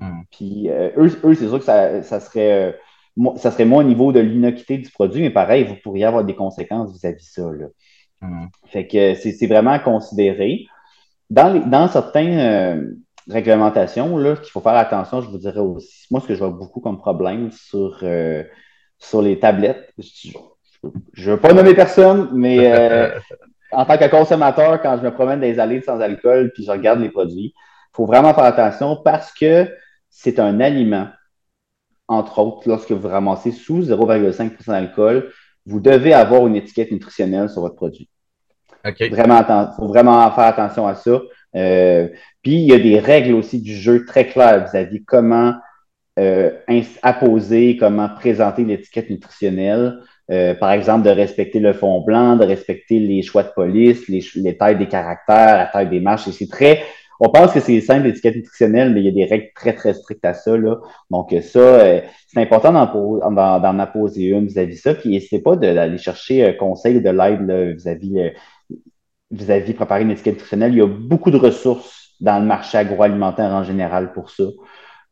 Hmm. 0.00 0.22
Puis 0.30 0.70
euh, 0.70 0.90
eux, 0.96 1.34
c'est 1.34 1.48
sûr 1.48 1.58
que 1.58 1.64
ça, 1.64 2.20
serait, 2.20 2.72
euh, 3.18 3.30
ça 3.36 3.50
serait 3.50 3.64
moins 3.64 3.84
au 3.84 3.88
niveau 3.88 4.12
de 4.12 4.20
l'inocuité 4.20 4.78
du 4.78 4.90
produit, 4.90 5.22
mais 5.22 5.30
pareil, 5.30 5.64
vous 5.64 5.76
pourriez 5.82 6.04
avoir 6.04 6.24
des 6.24 6.34
conséquences 6.34 6.92
vis-à-vis 6.92 7.16
de 7.16 7.30
ça. 7.30 7.42
Là. 7.52 7.66
Mm. 8.22 8.46
Fait 8.66 8.86
que 8.86 9.14
c'est 9.14 9.46
vraiment 9.46 9.78
considéré. 9.78 10.66
Dans, 11.28 11.54
dans 11.68 11.86
certaines 11.86 12.38
euh, 12.38 12.90
réglementations, 13.28 14.16
là, 14.16 14.36
qu'il 14.36 14.50
faut 14.50 14.60
faire 14.60 14.74
attention, 14.74 15.20
je 15.20 15.28
vous 15.28 15.38
dirais 15.38 15.60
aussi, 15.60 16.06
moi, 16.10 16.20
ce 16.20 16.26
que 16.26 16.34
je 16.34 16.40
vois 16.40 16.50
beaucoup 16.50 16.80
comme 16.80 16.98
problème 16.98 17.52
sur, 17.52 18.02
sur 18.98 19.22
les 19.22 19.38
tablettes, 19.38 19.94
je 19.98 21.30
ne 21.30 21.34
veux 21.34 21.40
pas 21.40 21.52
nommer 21.52 21.74
personne, 21.74 22.30
mais 22.32 23.12
en 23.72 23.84
tant 23.84 23.96
que 23.96 24.10
consommateur, 24.10 24.80
quand 24.82 24.96
je 24.98 25.02
me 25.02 25.12
promène 25.12 25.40
dans 25.40 25.46
les 25.46 25.58
allées 25.58 25.80
sans 25.82 26.00
alcool 26.00 26.50
puis 26.52 26.64
je 26.64 26.70
regarde 26.70 27.00
les 27.00 27.10
produits, 27.10 27.54
il 27.54 27.96
faut 27.96 28.06
vraiment 28.06 28.34
faire 28.34 28.44
attention 28.44 28.96
parce 28.96 29.32
que 29.32 29.68
c'est 30.10 30.38
un 30.38 30.60
aliment, 30.60 31.08
entre 32.08 32.40
autres, 32.40 32.68
lorsque 32.68 32.92
vous 32.92 33.08
ramassez 33.08 33.52
sous 33.52 33.82
0,5% 33.82 34.66
d'alcool, 34.66 35.32
vous 35.66 35.80
devez 35.80 36.12
avoir 36.12 36.46
une 36.46 36.56
étiquette 36.56 36.90
nutritionnelle 36.90 37.48
sur 37.48 37.62
votre 37.62 37.76
produit. 37.76 38.08
Vraiment, 38.84 39.40
il 39.40 39.76
faut 39.76 39.88
vraiment 39.88 40.30
faire 40.32 40.44
attention 40.44 40.86
à 40.86 40.94
ça. 40.94 41.20
Euh, 41.56 42.08
puis, 42.42 42.54
il 42.54 42.68
y 42.68 42.72
a 42.72 42.78
des 42.78 42.98
règles 42.98 43.34
aussi 43.34 43.60
du 43.60 43.74
jeu 43.74 44.04
très 44.04 44.26
claires 44.26 44.64
vis-à-vis 44.64 45.04
comment 45.04 45.54
euh, 46.18 46.50
apposer, 47.02 47.76
comment 47.76 48.08
présenter 48.08 48.64
l'étiquette 48.64 49.10
nutritionnelle. 49.10 50.00
Euh, 50.30 50.54
par 50.54 50.72
exemple, 50.72 51.04
de 51.04 51.10
respecter 51.10 51.58
le 51.58 51.72
fond 51.72 52.00
blanc, 52.00 52.36
de 52.36 52.44
respecter 52.44 53.00
les 53.00 53.22
choix 53.22 53.42
de 53.42 53.50
police, 53.54 54.08
les, 54.08 54.24
les 54.36 54.56
tailles 54.56 54.78
des 54.78 54.86
caractères, 54.86 55.56
la 55.56 55.66
taille 55.66 55.88
des 55.88 56.00
marches. 56.00 56.30
C'est 56.30 56.48
très 56.48 56.82
on 57.20 57.28
pense 57.28 57.52
que 57.52 57.60
c'est 57.60 57.80
simple, 57.82 58.06
l'étiquette 58.06 58.36
nutritionnelle, 58.36 58.92
mais 58.94 59.00
il 59.00 59.04
y 59.04 59.08
a 59.08 59.12
des 59.12 59.26
règles 59.26 59.50
très, 59.54 59.74
très 59.74 59.92
strictes 59.92 60.24
à 60.24 60.32
ça. 60.32 60.56
Là. 60.56 60.78
Donc, 61.10 61.34
ça, 61.42 61.58
euh, 61.58 62.00
c'est 62.26 62.40
important 62.40 62.72
d'en 62.72 63.78
apposer 63.78 64.28
une 64.28 64.46
vis-à-vis 64.46 64.78
ça. 64.78 64.94
Puis, 64.94 65.10
n'hésitez 65.10 65.38
pas 65.40 65.54
d'aller 65.54 65.98
chercher 65.98 66.46
un 66.46 66.52
conseil 66.54 67.02
de 67.02 67.10
l'aide 67.10 67.76
vis-à-vis 67.76 68.18
euh, 68.18 68.30
vis-à-vis 69.30 69.74
préparer 69.74 70.02
une 70.02 70.10
étiquette 70.10 70.34
nutritionnelle. 70.34 70.72
Il 70.72 70.78
y 70.78 70.82
a 70.82 70.86
beaucoup 70.86 71.30
de 71.30 71.36
ressources 71.36 72.14
dans 72.20 72.38
le 72.38 72.46
marché 72.46 72.78
agroalimentaire 72.78 73.50
en 73.50 73.64
général 73.64 74.12
pour 74.12 74.30
ça. 74.30 74.44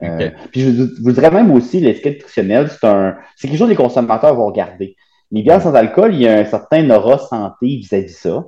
Euh, 0.03 0.31
puis 0.53 0.61
je 0.61 1.03
vous 1.03 1.13
dirais 1.13 1.31
même 1.31 1.51
aussi, 1.51 1.81
l'étiquette 1.81 2.15
nutritionnelle, 2.15 2.71
c'est 2.71 2.87
un 2.87 3.17
c'est 3.37 3.49
quelque 3.49 3.59
chose 3.59 3.67
que 3.67 3.73
les 3.73 3.77
consommateurs 3.77 4.35
vont 4.35 4.47
regarder. 4.47 4.97
Les 5.31 5.43
bières 5.43 5.61
sans 5.61 5.75
alcool, 5.75 6.15
il 6.15 6.23
y 6.23 6.29
a 6.29 6.39
un 6.39 6.45
certain 6.45 6.89
aura 6.91 7.19
santé 7.19 7.67
vis-à-vis 7.67 8.07
-vis 8.07 8.23
ça. 8.23 8.45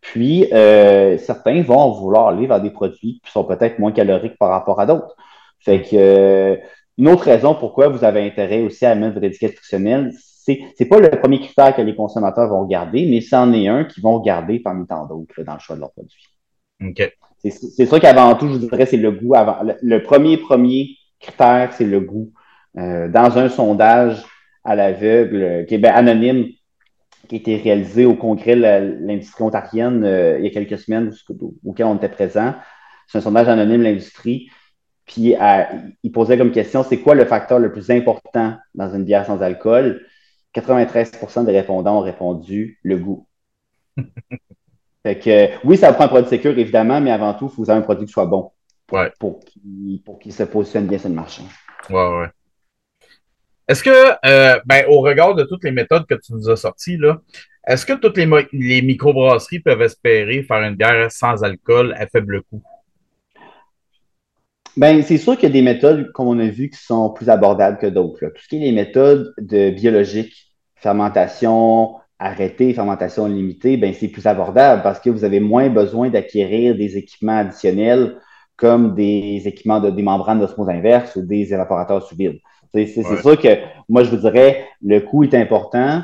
Puis, 0.00 0.46
euh, 0.52 1.18
certains 1.18 1.62
vont 1.62 1.90
vouloir 1.92 2.28
aller 2.28 2.46
vers 2.46 2.60
des 2.60 2.70
produits 2.70 3.20
qui 3.24 3.30
sont 3.30 3.44
peut-être 3.44 3.78
moins 3.78 3.92
caloriques 3.92 4.38
par 4.38 4.50
rapport 4.50 4.80
à 4.80 4.86
d'autres. 4.86 5.14
Fait 5.60 5.82
que, 5.82 5.96
euh, 5.96 6.56
une 6.98 7.08
autre 7.08 7.24
raison 7.24 7.54
pourquoi 7.54 7.88
vous 7.88 8.04
avez 8.04 8.26
intérêt 8.26 8.62
aussi 8.62 8.86
à 8.86 8.94
mettre 8.94 9.14
votre 9.14 9.26
étiquette 9.26 9.52
nutritionnelle, 9.52 10.12
c'est, 10.14 10.60
c'est 10.76 10.86
pas 10.86 10.98
le 10.98 11.10
premier 11.10 11.40
critère 11.40 11.76
que 11.76 11.82
les 11.82 11.94
consommateurs 11.94 12.48
vont 12.48 12.62
regarder, 12.62 13.06
mais 13.06 13.20
c'en 13.20 13.52
est 13.52 13.68
un 13.68 13.84
qu'ils 13.84 14.02
vont 14.02 14.18
regarder 14.18 14.58
parmi 14.58 14.86
tant 14.86 15.06
d'autres 15.06 15.42
dans 15.42 15.54
le 15.54 15.60
choix 15.60 15.76
de 15.76 15.80
leurs 15.80 15.92
produits. 15.92 16.24
OK. 16.82 17.12
C'est, 17.38 17.50
c'est 17.50 17.86
sûr 17.86 18.00
qu'avant 18.00 18.34
tout, 18.34 18.48
je 18.48 18.52
vous 18.54 18.68
dirais, 18.68 18.86
c'est 18.86 18.96
le 18.96 19.12
goût. 19.12 19.34
Avant, 19.34 19.56
le, 19.62 20.02
premier, 20.02 20.36
premier 20.36 20.96
critère, 21.18 21.72
c'est 21.72 21.86
le 21.86 22.00
goût. 22.00 22.32
Euh, 22.78 23.08
dans 23.08 23.38
un 23.38 23.48
sondage 23.48 24.24
à 24.64 24.76
l'aveugle, 24.76 25.66
qui 25.66 25.74
est 25.74 25.78
ben, 25.78 25.92
anonyme, 25.94 26.46
qui 27.28 27.36
a 27.36 27.38
été 27.38 27.56
réalisé 27.56 28.04
au 28.04 28.14
congrès 28.14 28.56
de 28.56 28.62
l'industrie 29.06 29.44
ontarienne 29.44 30.04
euh, 30.04 30.38
il 30.38 30.44
y 30.44 30.48
a 30.48 30.50
quelques 30.50 30.78
semaines 30.78 31.12
auquel 31.64 31.86
on 31.86 31.96
était 31.96 32.08
présent. 32.08 32.54
C'est 33.06 33.18
un 33.18 33.20
sondage 33.20 33.48
anonyme 33.48 33.78
de 33.78 33.84
l'industrie. 33.84 34.50
Puis 35.06 35.34
il 36.02 36.12
posait 36.12 36.38
comme 36.38 36.52
question 36.52 36.84
c'est 36.84 37.00
quoi 37.00 37.14
le 37.14 37.24
facteur 37.24 37.58
le 37.58 37.72
plus 37.72 37.90
important 37.90 38.56
dans 38.74 38.94
une 38.94 39.04
bière 39.04 39.26
sans 39.26 39.42
alcool? 39.42 40.06
93% 40.54 41.44
des 41.44 41.52
répondants 41.52 41.98
ont 41.98 42.02
répondu 42.02 42.78
le 42.82 42.96
goût. 42.96 43.26
fait 45.02 45.18
que, 45.18 45.66
oui, 45.66 45.76
ça 45.76 45.92
prend 45.92 46.04
un 46.04 46.08
produit 46.08 46.28
sécur, 46.28 46.56
évidemment, 46.58 47.00
mais 47.00 47.10
avant 47.10 47.34
tout, 47.34 47.46
il 47.46 47.54
faut 47.54 47.62
avoir 47.62 47.78
un 47.78 47.82
produit 47.82 48.06
qui 48.06 48.12
soit 48.12 48.26
bon 48.26 48.50
pour 49.18 49.40
qu'il 50.18 50.32
se 50.32 50.42
positionne 50.42 50.86
bien 50.86 50.98
sur 50.98 51.08
le 51.08 51.14
marché. 51.14 51.42
Ouais, 51.88 52.18
ouais. 52.18 52.26
Est-ce 53.68 53.82
que, 53.82 54.26
euh, 54.26 54.58
ben, 54.66 54.84
au 54.88 55.00
regard 55.00 55.34
de 55.34 55.44
toutes 55.44 55.64
les 55.64 55.70
méthodes 55.70 56.06
que 56.06 56.14
tu 56.14 56.32
nous 56.32 56.48
as 56.50 56.56
sorties, 56.56 56.96
là, 56.96 57.20
est-ce 57.66 57.86
que 57.86 57.92
toutes 57.92 58.16
les, 58.16 58.82
microbrasseries 58.82 59.60
peuvent 59.60 59.82
espérer 59.82 60.42
faire 60.42 60.62
une 60.62 60.76
bière 60.76 61.10
sans 61.12 61.44
alcool 61.44 61.94
à 61.98 62.06
faible 62.06 62.42
coût? 62.42 62.62
Ben, 64.76 65.02
c'est 65.02 65.18
sûr 65.18 65.34
qu'il 65.34 65.48
y 65.48 65.52
a 65.52 65.52
des 65.52 65.62
méthodes, 65.62 66.10
comme 66.12 66.28
on 66.28 66.38
a 66.38 66.48
vu, 66.48 66.70
qui 66.70 66.78
sont 66.78 67.10
plus 67.10 67.28
abordables 67.28 67.78
que 67.78 67.86
d'autres. 67.86 68.26
Tout 68.26 68.42
ce 68.42 68.48
qui 68.48 68.56
est 68.56 68.60
les 68.60 68.72
méthodes 68.72 69.34
de 69.38 69.70
biologique, 69.70 70.54
fermentation 70.76 71.96
arrêtée, 72.18 72.72
fermentation 72.74 73.26
limitée, 73.26 73.76
ben, 73.76 73.92
c'est 73.94 74.08
plus 74.08 74.26
abordable 74.26 74.82
parce 74.82 75.00
que 75.00 75.10
vous 75.10 75.24
avez 75.24 75.40
moins 75.40 75.68
besoin 75.68 76.08
d'acquérir 76.10 76.76
des 76.76 76.96
équipements 76.96 77.38
additionnels 77.38 78.16
comme 78.56 78.94
des 78.94 79.42
équipements 79.46 79.80
de 79.80 79.90
des 79.90 80.02
membranes 80.02 80.38
d'osmose 80.38 80.68
inverse 80.68 81.16
ou 81.16 81.22
des 81.22 81.52
évaporateurs 81.54 82.02
sous 82.06 82.14
vide. 82.14 82.38
C'est 82.74 82.86
sûr 82.86 83.38
que 83.38 83.48
moi, 83.88 84.04
je 84.04 84.10
vous 84.10 84.16
dirais, 84.16 84.66
le 84.82 85.00
coût 85.00 85.24
est 85.24 85.34
important. 85.34 86.02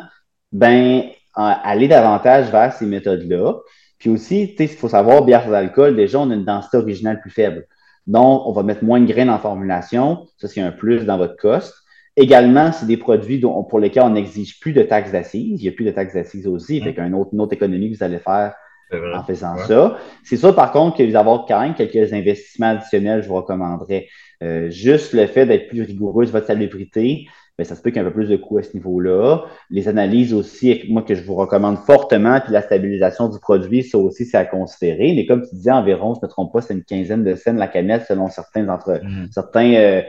Ben, 0.53 1.03
aller 1.35 1.89
davantage 1.89 2.51
vers 2.51 2.73
ces 2.73 2.87
méthodes-là. 2.87 3.55
Puis 3.99 4.11
aussi, 4.11 4.55
il 4.59 4.69
faut 4.69 4.89
savoir, 4.89 5.25
bière 5.25 5.45
sans 5.45 5.53
alcool, 5.53 5.97
déjà, 5.97 6.19
on 6.19 6.31
a 6.31 6.35
une 6.35 6.45
densité 6.45 6.77
originale 6.77 7.21
plus 7.21 7.31
faible. 7.31 7.67
Donc, 8.07 8.43
on 8.47 8.53
va 8.53 8.63
mettre 8.63 8.85
moins 8.85 9.01
de 9.01 9.07
graines 9.07 9.31
en 9.31 9.39
formulation. 9.39 10.27
Ça, 10.37 10.49
c'est 10.49 10.61
un 10.61 10.71
plus 10.71 11.05
dans 11.05 11.19
votre 11.19 11.37
cost. 11.37 11.75
Également, 12.17 12.73
c'est 12.73 12.87
des 12.87 12.97
produits 12.97 13.41
pour 13.41 13.81
lesquels 13.81 14.05
on 14.05 14.11
n'exige 14.11 14.61
plus 14.61 14.73
de 14.73 14.83
taxes 14.83 15.13
d'assises. 15.13 15.61
Il 15.61 15.65
n'y 15.65 15.69
a 15.69 15.73
plus 15.73 15.85
de 15.85 15.91
taxes 15.91 16.15
d'assises 16.15 16.47
aussi. 16.47 16.81
Fait 16.81 16.95
qu'une 16.95 17.15
autre, 17.15 17.31
une 17.33 17.41
autre 17.41 17.53
économie 17.53 17.91
que 17.91 17.97
vous 17.97 18.05
allez 18.05 18.19
faire 18.19 18.55
en 18.93 19.23
faisant 19.25 19.57
ça. 19.67 19.99
C'est 20.25 20.37
ça, 20.37 20.53
par 20.53 20.73
contre, 20.73 20.99
que 20.99 21.03
vous 21.03 21.17
avez 21.17 21.37
quand 21.49 21.61
même 21.61 21.75
quelques 21.75 22.13
investissements 22.13 22.71
additionnels, 22.71 23.23
je 23.23 23.29
vous 23.29 23.35
recommanderais. 23.35 24.09
Euh, 24.43 24.71
juste 24.71 25.13
le 25.13 25.27
fait 25.27 25.47
d'être 25.47 25.69
plus 25.69 25.83
rigoureux 25.83 26.27
sur 26.27 26.33
votre 26.33 26.47
salubrité, 26.47 27.27
mais 27.59 27.65
ben, 27.65 27.69
ça 27.69 27.75
se 27.75 27.81
peut 27.81 27.91
qu'il 27.91 28.03
y 28.03 28.05
ait 28.05 28.07
un 28.07 28.11
peu 28.11 28.17
plus 28.17 28.29
de 28.29 28.37
coûts 28.37 28.59
à 28.59 28.63
ce 28.63 28.75
niveau-là. 28.75 29.47
Les 29.71 29.89
analyses 29.89 30.35
aussi, 30.35 30.85
moi, 30.91 31.03
que 31.03 31.15
je 31.15 31.23
vous 31.23 31.35
recommande 31.35 31.79
fortement, 31.79 32.39
puis 32.41 32.53
la 32.53 32.61
stabilisation 32.61 33.31
du 33.31 33.39
produit, 33.39 33.83
ça 33.83 33.97
aussi, 33.97 34.27
c'est 34.27 34.37
à 34.37 34.45
considérer. 34.45 35.15
Mais 35.15 35.25
comme 35.25 35.43
tu 35.43 35.55
disais, 35.55 35.71
environ, 35.71 36.13
je 36.15 36.21
ne 36.21 36.27
me 36.27 36.29
trompe 36.29 36.53
pas, 36.53 36.61
c'est 36.61 36.75
une 36.75 36.85
quinzaine 36.85 37.25
de 37.25 37.35
scènes 37.35 37.57
la 37.57 37.69
canette 37.69 38.05
selon 38.07 38.29
certains, 38.29 38.69
entre, 38.69 39.01
mm-hmm. 39.03 39.33
certains 39.33 39.75
euh, 39.75 40.03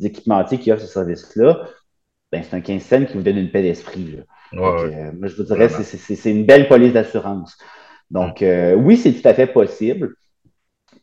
équipementiers 0.00 0.58
qui 0.58 0.72
offrent 0.72 0.82
ce 0.82 0.88
service-là. 0.88 1.68
Ben, 2.32 2.42
c'est 2.42 2.56
un 2.56 2.62
15 2.62 2.82
cents 2.82 3.04
qui 3.04 3.12
vous 3.18 3.22
donne 3.22 3.36
une 3.36 3.50
paix 3.50 3.62
d'esprit. 3.62 4.16
Euh, 4.54 5.12
moi, 5.12 5.28
je 5.28 5.36
vous 5.36 5.44
dirais, 5.44 5.68
c'est 5.68 6.30
une 6.30 6.46
belle 6.46 6.68
police 6.68 6.94
d'assurance. 6.94 7.58
Donc, 8.10 8.42
euh, 8.42 8.74
oui, 8.74 8.96
c'est 8.96 9.12
tout 9.12 9.28
à 9.28 9.34
fait 9.34 9.46
possible. 9.46 10.14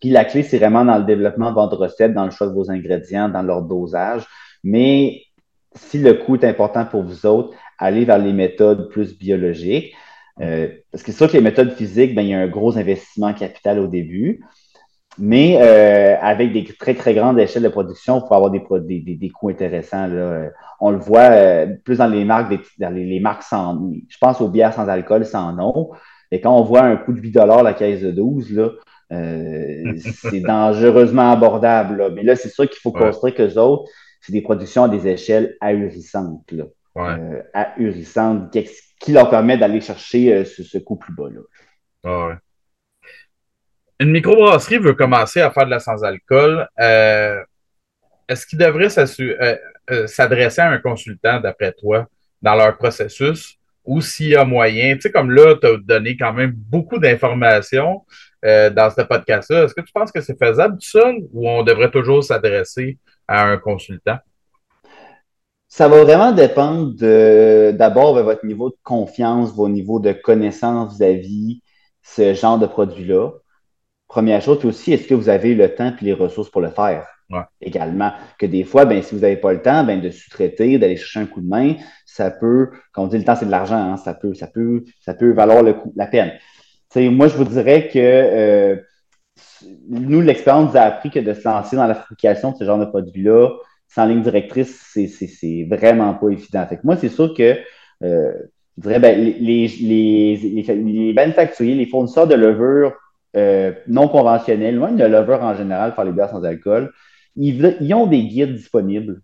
Puis 0.02 0.10
la 0.10 0.26
clé, 0.26 0.44
c'est 0.44 0.58
vraiment 0.58 0.84
dans 0.84 0.98
le 0.98 1.06
développement 1.06 1.52
de 1.52 1.56
votre 1.56 1.78
recette, 1.78 2.14
dans 2.14 2.26
le 2.26 2.32
choix 2.32 2.48
de 2.48 2.54
vos 2.54 2.70
ingrédients, 2.70 3.30
dans 3.30 3.44
leur 3.44 3.62
dosage. 3.62 4.26
Mais 4.64 5.22
si 5.76 6.00
le 6.00 6.16
coût 6.16 6.36
est 6.36 6.44
important 6.44 6.86
pour 6.86 7.04
vous 7.04 7.26
autres, 7.26 7.56
allez 7.78 8.04
vers 8.04 8.18
les 8.18 8.34
méthodes 8.34 8.90
plus 8.90 9.18
biologiques. 9.18 9.94
Euh, 10.42 10.70
parce 10.92 11.04
que 11.04 11.12
c'est 11.12 11.18
sûr 11.18 11.28
que 11.28 11.38
les 11.38 11.44
méthodes 11.44 11.72
physiques, 11.74 12.16
ben, 12.16 12.24
il 12.24 12.30
y 12.30 12.34
a 12.34 12.40
un 12.40 12.48
gros 12.48 12.78
investissement 12.78 13.34
capital 13.34 13.80
au 13.80 13.88
début. 13.88 14.44
Mais 15.18 15.58
euh, 15.62 16.16
avec 16.22 16.54
des 16.54 16.64
très, 16.64 16.96
très 16.96 17.14
grandes 17.14 17.38
échelles 17.38 17.64
de 17.64 17.70
production, 17.70 18.22
il 18.24 18.28
faut 18.28 18.34
avoir 18.34 18.50
des, 18.50 18.64
des, 19.02 19.16
des, 19.16 19.30
coûts 19.30 19.50
intéressants. 19.50 20.08
Là. 20.08 20.50
On 20.80 20.90
le 20.90 20.98
voit 20.98 21.32
euh, 21.32 21.68
plus 21.84 21.98
dans 21.98 22.08
les 22.08 22.24
marques, 22.24 22.54
dans 22.80 22.94
les, 22.94 23.20
marques 23.20 23.44
sans. 23.44 23.92
Je 24.08 24.18
pense 24.20 24.40
aux 24.42 24.48
bières 24.48 24.74
sans 24.74 24.88
alcool, 24.88 25.26
sans 25.26 25.52
nom. 25.52 25.92
Et 26.32 26.40
quand 26.40 26.58
on 26.58 26.64
voit 26.64 26.84
un 26.84 26.96
coût 26.96 27.12
de 27.12 27.20
8 27.20 27.36
la 27.36 27.74
caisse 27.74 28.02
de 28.02 28.12
12, 28.12 28.54
là, 28.54 28.70
c'est 29.98 30.40
dangereusement 30.40 31.32
abordable. 31.32 32.14
Mais 32.16 32.24
là, 32.24 32.36
c'est 32.36 32.50
sûr 32.50 32.70
qu'il 32.70 32.80
faut 32.80 32.92
construire 32.92 33.36
que 33.36 33.58
autres 33.58 33.90
c'est 34.22 34.32
des 34.32 34.42
productions 34.42 34.84
à 34.84 34.90
des 34.90 35.08
échelles 35.08 35.58
ahurissantes. 35.60 36.52
Là. 36.52 36.66
Euh, 36.98 37.42
ahurissantes, 37.54 38.56
qui 39.00 39.12
leur 39.12 39.30
permet 39.30 39.58
d'aller 39.58 39.82
chercher 39.82 40.34
euh, 40.34 40.46
ce, 40.46 40.78
coût 40.78 40.96
plus 40.96 41.14
bas. 41.14 41.30
Là. 42.04 42.38
Une 44.00 44.12
microbrasserie 44.12 44.78
veut 44.78 44.94
commencer 44.94 45.42
à 45.42 45.52
faire 45.52 45.66
de 45.66 45.72
la 45.72 45.80
sans-alcool. 45.80 46.68
Euh, 46.80 47.42
est-ce 48.28 48.46
qu'ils 48.46 48.60
devraient 48.60 48.90
s'adresser 48.90 50.62
à 50.62 50.70
un 50.70 50.78
consultant, 50.78 51.40
d'après 51.40 51.74
toi, 51.74 52.08
dans 52.42 52.56
leur 52.56 52.78
processus? 52.78 53.58
Ou 53.84 54.00
s'il 54.02 54.30
y 54.30 54.36
a 54.36 54.46
moyen, 54.46 54.96
tu 54.96 55.02
sais, 55.02 55.12
comme 55.12 55.32
là, 55.32 55.56
tu 55.60 55.68
as 55.68 55.78
donné 55.78 56.16
quand 56.16 56.34
même 56.34 56.52
beaucoup 56.52 57.00
d'informations 57.00 58.06
dans 58.44 58.90
ce 58.90 59.02
podcast-là. 59.02 59.64
Est-ce 59.64 59.74
que 59.74 59.82
tu 59.82 59.94
penses 59.94 60.12
que 60.12 60.22
c'est 60.22 60.38
faisable 60.38 60.76
tout 60.76 60.90
seul 60.90 61.18
ou 61.34 61.50
on 61.50 61.64
devrait 61.64 61.92
toujours 61.92 62.24
s'adresser 62.24 62.98
à 63.28 63.46
un 63.46 63.58
consultant? 63.58 64.18
Ça 65.74 65.88
va 65.88 66.04
vraiment 66.04 66.34
dépendre 66.34 66.94
d'abord 67.72 68.16
de, 68.16 68.22
votre 68.22 68.46
niveau 68.46 68.72
de 68.72 68.76
confiance, 68.84 69.54
vos 69.54 69.70
niveaux 69.70 70.02
de 70.02 70.12
connaissance 70.12 70.98
vis-à-vis 70.98 71.62
ce 72.02 72.34
genre 72.34 72.60
de 72.60 72.66
produit-là. 72.66 73.30
Première 74.10 74.42
chose, 74.42 74.66
aussi, 74.66 74.92
est-ce 74.92 75.08
que 75.08 75.14
vous 75.14 75.30
avez 75.30 75.56
le 75.56 75.74
temps 75.74 75.94
et 76.02 76.04
les 76.04 76.12
ressources 76.12 76.50
pour 76.50 76.60
le 76.60 76.72
faire? 76.72 77.08
Également. 77.62 78.12
Que 78.38 78.46
des 78.46 78.66
fois, 78.66 78.84
ben, 78.84 79.02
si 79.02 79.16
vous 79.16 79.22
n'avez 79.22 79.38
pas 79.38 79.54
le 79.54 79.62
temps, 79.62 79.86
ben, 79.86 80.02
de 80.02 80.10
sous-traiter, 80.10 80.78
d'aller 80.78 80.98
chercher 80.98 81.22
un 81.22 81.26
coup 81.26 81.40
de 81.40 81.48
main, 81.48 81.76
ça 82.06 82.30
peut, 82.30 82.72
quand 82.92 83.04
on 83.04 83.08
dit 83.08 83.18
le 83.18 83.24
temps, 83.24 83.38
c'est 83.38 83.46
de 83.46 83.52
l'argent, 83.52 83.78
hein, 83.78 83.96
ça, 83.96 84.14
peut, 84.14 84.34
ça, 84.34 84.48
peut, 84.48 84.84
ça 85.00 85.14
peut 85.14 85.32
valoir 85.32 85.64
le 85.64 85.74
coup, 85.74 85.94
la 85.96 86.08
peine. 86.08 86.34
Moi, 86.96 87.28
je 87.28 87.38
vous 87.38 87.46
dirais 87.46 87.88
que 87.88 88.00
euh, 88.00 88.76
nous, 89.88 90.22
l'expérience 90.22 90.72
nous 90.72 90.78
a 90.78 90.82
appris 90.82 91.10
que 91.10 91.20
de 91.20 91.34
se 91.34 91.44
lancer 91.48 91.76
dans 91.76 91.88
la 91.88 91.96
fabrication 91.96 92.52
de 92.52 92.58
ce 92.58 92.64
genre 92.66 92.80
de 92.80 92.86
produit-là, 92.86 93.50
sans 93.88 94.06
ligne 94.06 94.22
directrice, 94.22 94.92
c'est 94.94 95.68
vraiment 95.70 96.14
pas 96.14 96.30
évident. 96.30 96.66
Fait 96.68 96.84
moi, 96.84 96.96
c'est 96.98 97.10
sûr 97.10 97.34
que 97.34 97.58
euh, 98.04 98.34
je 98.78 98.82
dirais, 98.82 99.00
ben, 99.00 99.20
les, 99.20 99.68
les, 99.68 100.38
les, 100.38 101.14
manufacturiers, 101.14 101.76
les 101.76 101.86
fournisseurs 101.86 102.28
de 102.28 102.36
levure 102.36 102.94
euh, 103.36 103.74
non 103.88 104.08
conventionnels, 104.08 104.76
loin 104.76 104.92
de 104.92 105.04
levure 105.04 105.42
en 105.44 105.56
général, 105.56 105.94
faire 105.94 106.06
les 106.06 106.12
bières 106.12 106.30
sans 106.30 106.44
alcool, 106.44 106.92
ils, 107.36 107.94
ont 107.94 108.08
des 108.08 108.24
guides 108.24 108.56
disponibles 108.56 109.22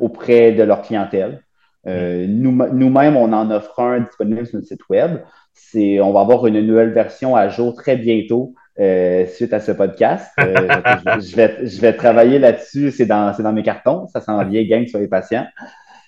auprès 0.00 0.52
de 0.52 0.62
leur 0.62 0.82
clientèle. 0.82 1.42
Nous-mêmes, 1.86 3.16
on 3.16 3.32
en 3.32 3.50
offre 3.50 3.80
un 3.80 4.00
disponible 4.00 4.46
sur 4.46 4.56
notre 4.56 4.68
site 4.68 4.88
web. 4.88 5.20
On 5.74 6.12
va 6.12 6.20
avoir 6.20 6.46
une 6.46 6.60
nouvelle 6.60 6.92
version 6.92 7.36
à 7.36 7.48
jour 7.48 7.74
très 7.74 7.96
bientôt 7.96 8.54
euh, 8.78 9.26
suite 9.26 9.52
à 9.52 9.60
ce 9.60 9.72
podcast. 9.72 10.32
Euh, 10.40 10.54
je, 11.20 11.36
vais, 11.36 11.66
je 11.66 11.80
vais 11.80 11.92
travailler 11.92 12.38
là-dessus. 12.38 12.90
C'est 12.90 13.06
dans, 13.06 13.36
dans 13.36 13.52
mes 13.52 13.62
cartons. 13.62 14.06
Ça 14.06 14.20
s'en 14.20 14.42
vient, 14.44 14.62
gang, 14.64 14.86
soyez 14.86 15.08
patients. 15.08 15.46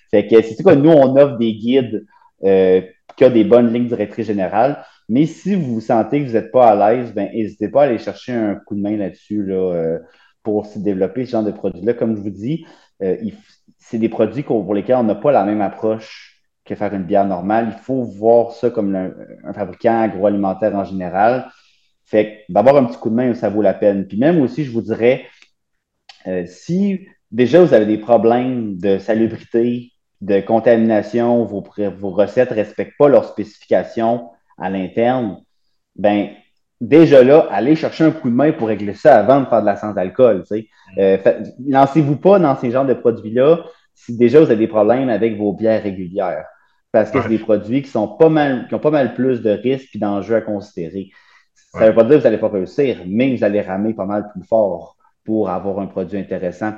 Fait 0.09 0.27
que 0.27 0.41
c'est 0.41 0.63
quoi, 0.63 0.75
nous, 0.75 0.89
on 0.89 1.15
offre 1.15 1.37
des 1.37 1.53
guides 1.53 2.05
euh, 2.43 2.81
qui 3.15 3.25
ont 3.25 3.29
des 3.29 3.43
bonnes 3.43 3.71
lignes 3.71 3.87
directrices 3.87 4.27
générales. 4.27 4.83
Mais 5.07 5.25
si 5.25 5.55
vous 5.55 5.81
sentez 5.81 6.21
que 6.21 6.27
vous 6.27 6.33
n'êtes 6.33 6.51
pas 6.51 6.71
à 6.71 6.93
l'aise, 6.93 7.13
ben, 7.13 7.29
n'hésitez 7.31 7.67
pas 7.67 7.81
à 7.81 7.85
aller 7.85 7.99
chercher 7.99 8.33
un 8.33 8.55
coup 8.55 8.75
de 8.75 8.81
main 8.81 8.97
là-dessus 8.97 9.43
là, 9.45 9.99
pour 10.41 10.65
se 10.65 10.79
développer 10.79 11.25
ce 11.25 11.31
genre 11.31 11.43
de 11.43 11.51
produits-là. 11.51 11.93
Comme 11.93 12.15
je 12.15 12.21
vous 12.21 12.29
dis, 12.29 12.65
c'est 13.77 13.97
des 13.97 14.09
produits 14.09 14.43
pour 14.43 14.73
lesquels 14.73 14.95
on 14.95 15.03
n'a 15.03 15.15
pas 15.15 15.31
la 15.31 15.43
même 15.43 15.61
approche 15.61 16.32
que 16.73 16.79
faire 16.79 16.93
une 16.93 17.03
bière 17.03 17.25
normale. 17.25 17.73
Il 17.77 17.81
faut 17.81 18.03
voir 18.03 18.51
ça 18.51 18.69
comme 18.69 18.95
un 18.95 19.53
fabricant 19.53 20.01
agroalimentaire 20.01 20.75
en 20.75 20.83
général. 20.83 21.47
Fait 22.05 22.45
d'avoir 22.49 22.77
un 22.77 22.85
petit 22.85 22.97
coup 22.97 23.09
de 23.09 23.15
main, 23.15 23.33
ça 23.33 23.49
vaut 23.49 23.61
la 23.61 23.73
peine. 23.73 24.07
Puis 24.07 24.17
même 24.17 24.41
aussi, 24.41 24.65
je 24.65 24.71
vous 24.71 24.81
dirais, 24.81 25.25
euh, 26.27 26.43
si 26.45 27.07
déjà 27.31 27.63
vous 27.63 27.73
avez 27.73 27.85
des 27.85 27.97
problèmes 27.97 28.77
de 28.77 28.97
salubrité, 28.97 29.91
de 30.21 30.39
contamination, 30.39 31.43
vos, 31.45 31.63
vos 31.97 32.11
recettes 32.11 32.51
ne 32.51 32.55
respectent 32.55 32.97
pas 32.97 33.09
leurs 33.09 33.25
spécifications 33.25 34.29
à 34.57 34.69
l'interne, 34.69 35.37
ben 35.95 36.29
déjà 36.79 37.23
là, 37.23 37.47
allez 37.51 37.75
chercher 37.75 38.05
un 38.05 38.11
coup 38.11 38.29
de 38.29 38.35
main 38.35 38.51
pour 38.51 38.67
régler 38.67 38.93
ça 38.93 39.19
avant 39.19 39.41
de 39.41 39.45
faire 39.45 39.61
de 39.61 39.65
la 39.65 39.75
sans-alcool. 39.75 40.43
Euh, 40.97 41.17
lancez-vous 41.67 42.17
pas 42.17 42.39
dans 42.39 42.55
ces 42.55 42.71
genres 42.71 42.85
de 42.85 42.93
produits-là 42.93 43.65
si 43.95 44.17
déjà 44.17 44.39
vous 44.39 44.51
avez 44.51 44.55
des 44.55 44.67
problèmes 44.67 45.09
avec 45.09 45.37
vos 45.37 45.53
bières 45.53 45.83
régulières. 45.83 46.45
Parce 46.93 47.09
que 47.09 47.19
c'est 47.23 47.27
des 47.27 47.39
produits 47.39 47.81
qui 47.81 47.89
sont 47.89 48.07
pas 48.07 48.29
mal, 48.29 48.67
qui 48.67 48.75
ont 48.75 48.79
pas 48.79 48.91
mal 48.91 49.15
plus 49.15 49.41
de 49.41 49.49
risques 49.49 49.95
et 49.95 49.99
d'enjeux 49.99 50.35
à 50.35 50.41
considérer. 50.41 51.09
Ça 51.55 51.81
ne 51.81 51.85
veut 51.87 51.95
pas 51.95 52.03
dire 52.03 52.11
que 52.11 52.17
vous 52.17 52.23
n'allez 52.25 52.37
pas 52.37 52.49
réussir, 52.49 53.01
mais 53.07 53.35
vous 53.35 53.43
allez 53.43 53.61
ramer 53.61 53.95
pas 53.95 54.05
mal 54.05 54.29
plus 54.31 54.43
fort 54.43 54.95
pour 55.25 55.49
avoir 55.49 55.79
un 55.79 55.87
produit 55.87 56.19
intéressant 56.19 56.75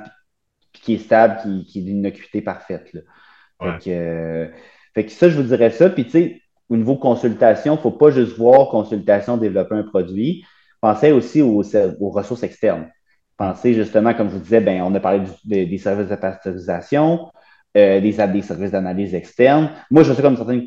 qui 0.72 0.94
est 0.94 0.98
stable, 0.98 1.64
qui, 1.66 1.80
est 1.80 1.82
d'une 1.82 2.06
acuité 2.06 2.40
parfaite. 2.40 2.96
Euh, 3.62 4.48
fait, 4.94 5.04
que, 5.04 5.12
ça, 5.12 5.28
je 5.28 5.36
vous 5.36 5.42
dirais 5.42 5.68
ça. 5.68 5.90
Puis, 5.90 6.04
tu 6.04 6.10
sais, 6.12 6.40
au 6.70 6.78
niveau 6.78 6.96
consultation, 6.96 7.74
il 7.74 7.76
ne 7.76 7.82
faut 7.82 7.90
pas 7.90 8.10
juste 8.10 8.38
voir 8.38 8.70
consultation, 8.70 9.36
développer 9.36 9.74
un 9.74 9.82
produit. 9.82 10.46
Pensez 10.80 11.12
aussi 11.12 11.42
aux, 11.42 11.60
ressources 12.10 12.42
externes. 12.42 12.90
Pensez 13.36 13.74
justement, 13.74 14.14
comme 14.14 14.30
je 14.30 14.36
vous 14.36 14.42
disais, 14.42 14.62
ben, 14.62 14.80
on 14.80 14.94
a 14.94 15.00
parlé 15.00 15.24
des 15.44 15.76
services 15.76 16.08
de 16.08 16.16
pasteurisation, 16.16 17.30
euh, 17.76 18.00
des, 18.00 18.12
des, 18.12 18.42
services 18.42 18.70
d'analyse 18.70 19.14
externe. 19.14 19.70
Moi, 19.90 20.02
je 20.02 20.14
sais 20.14 20.22
comme 20.22 20.36
certains 20.36 20.66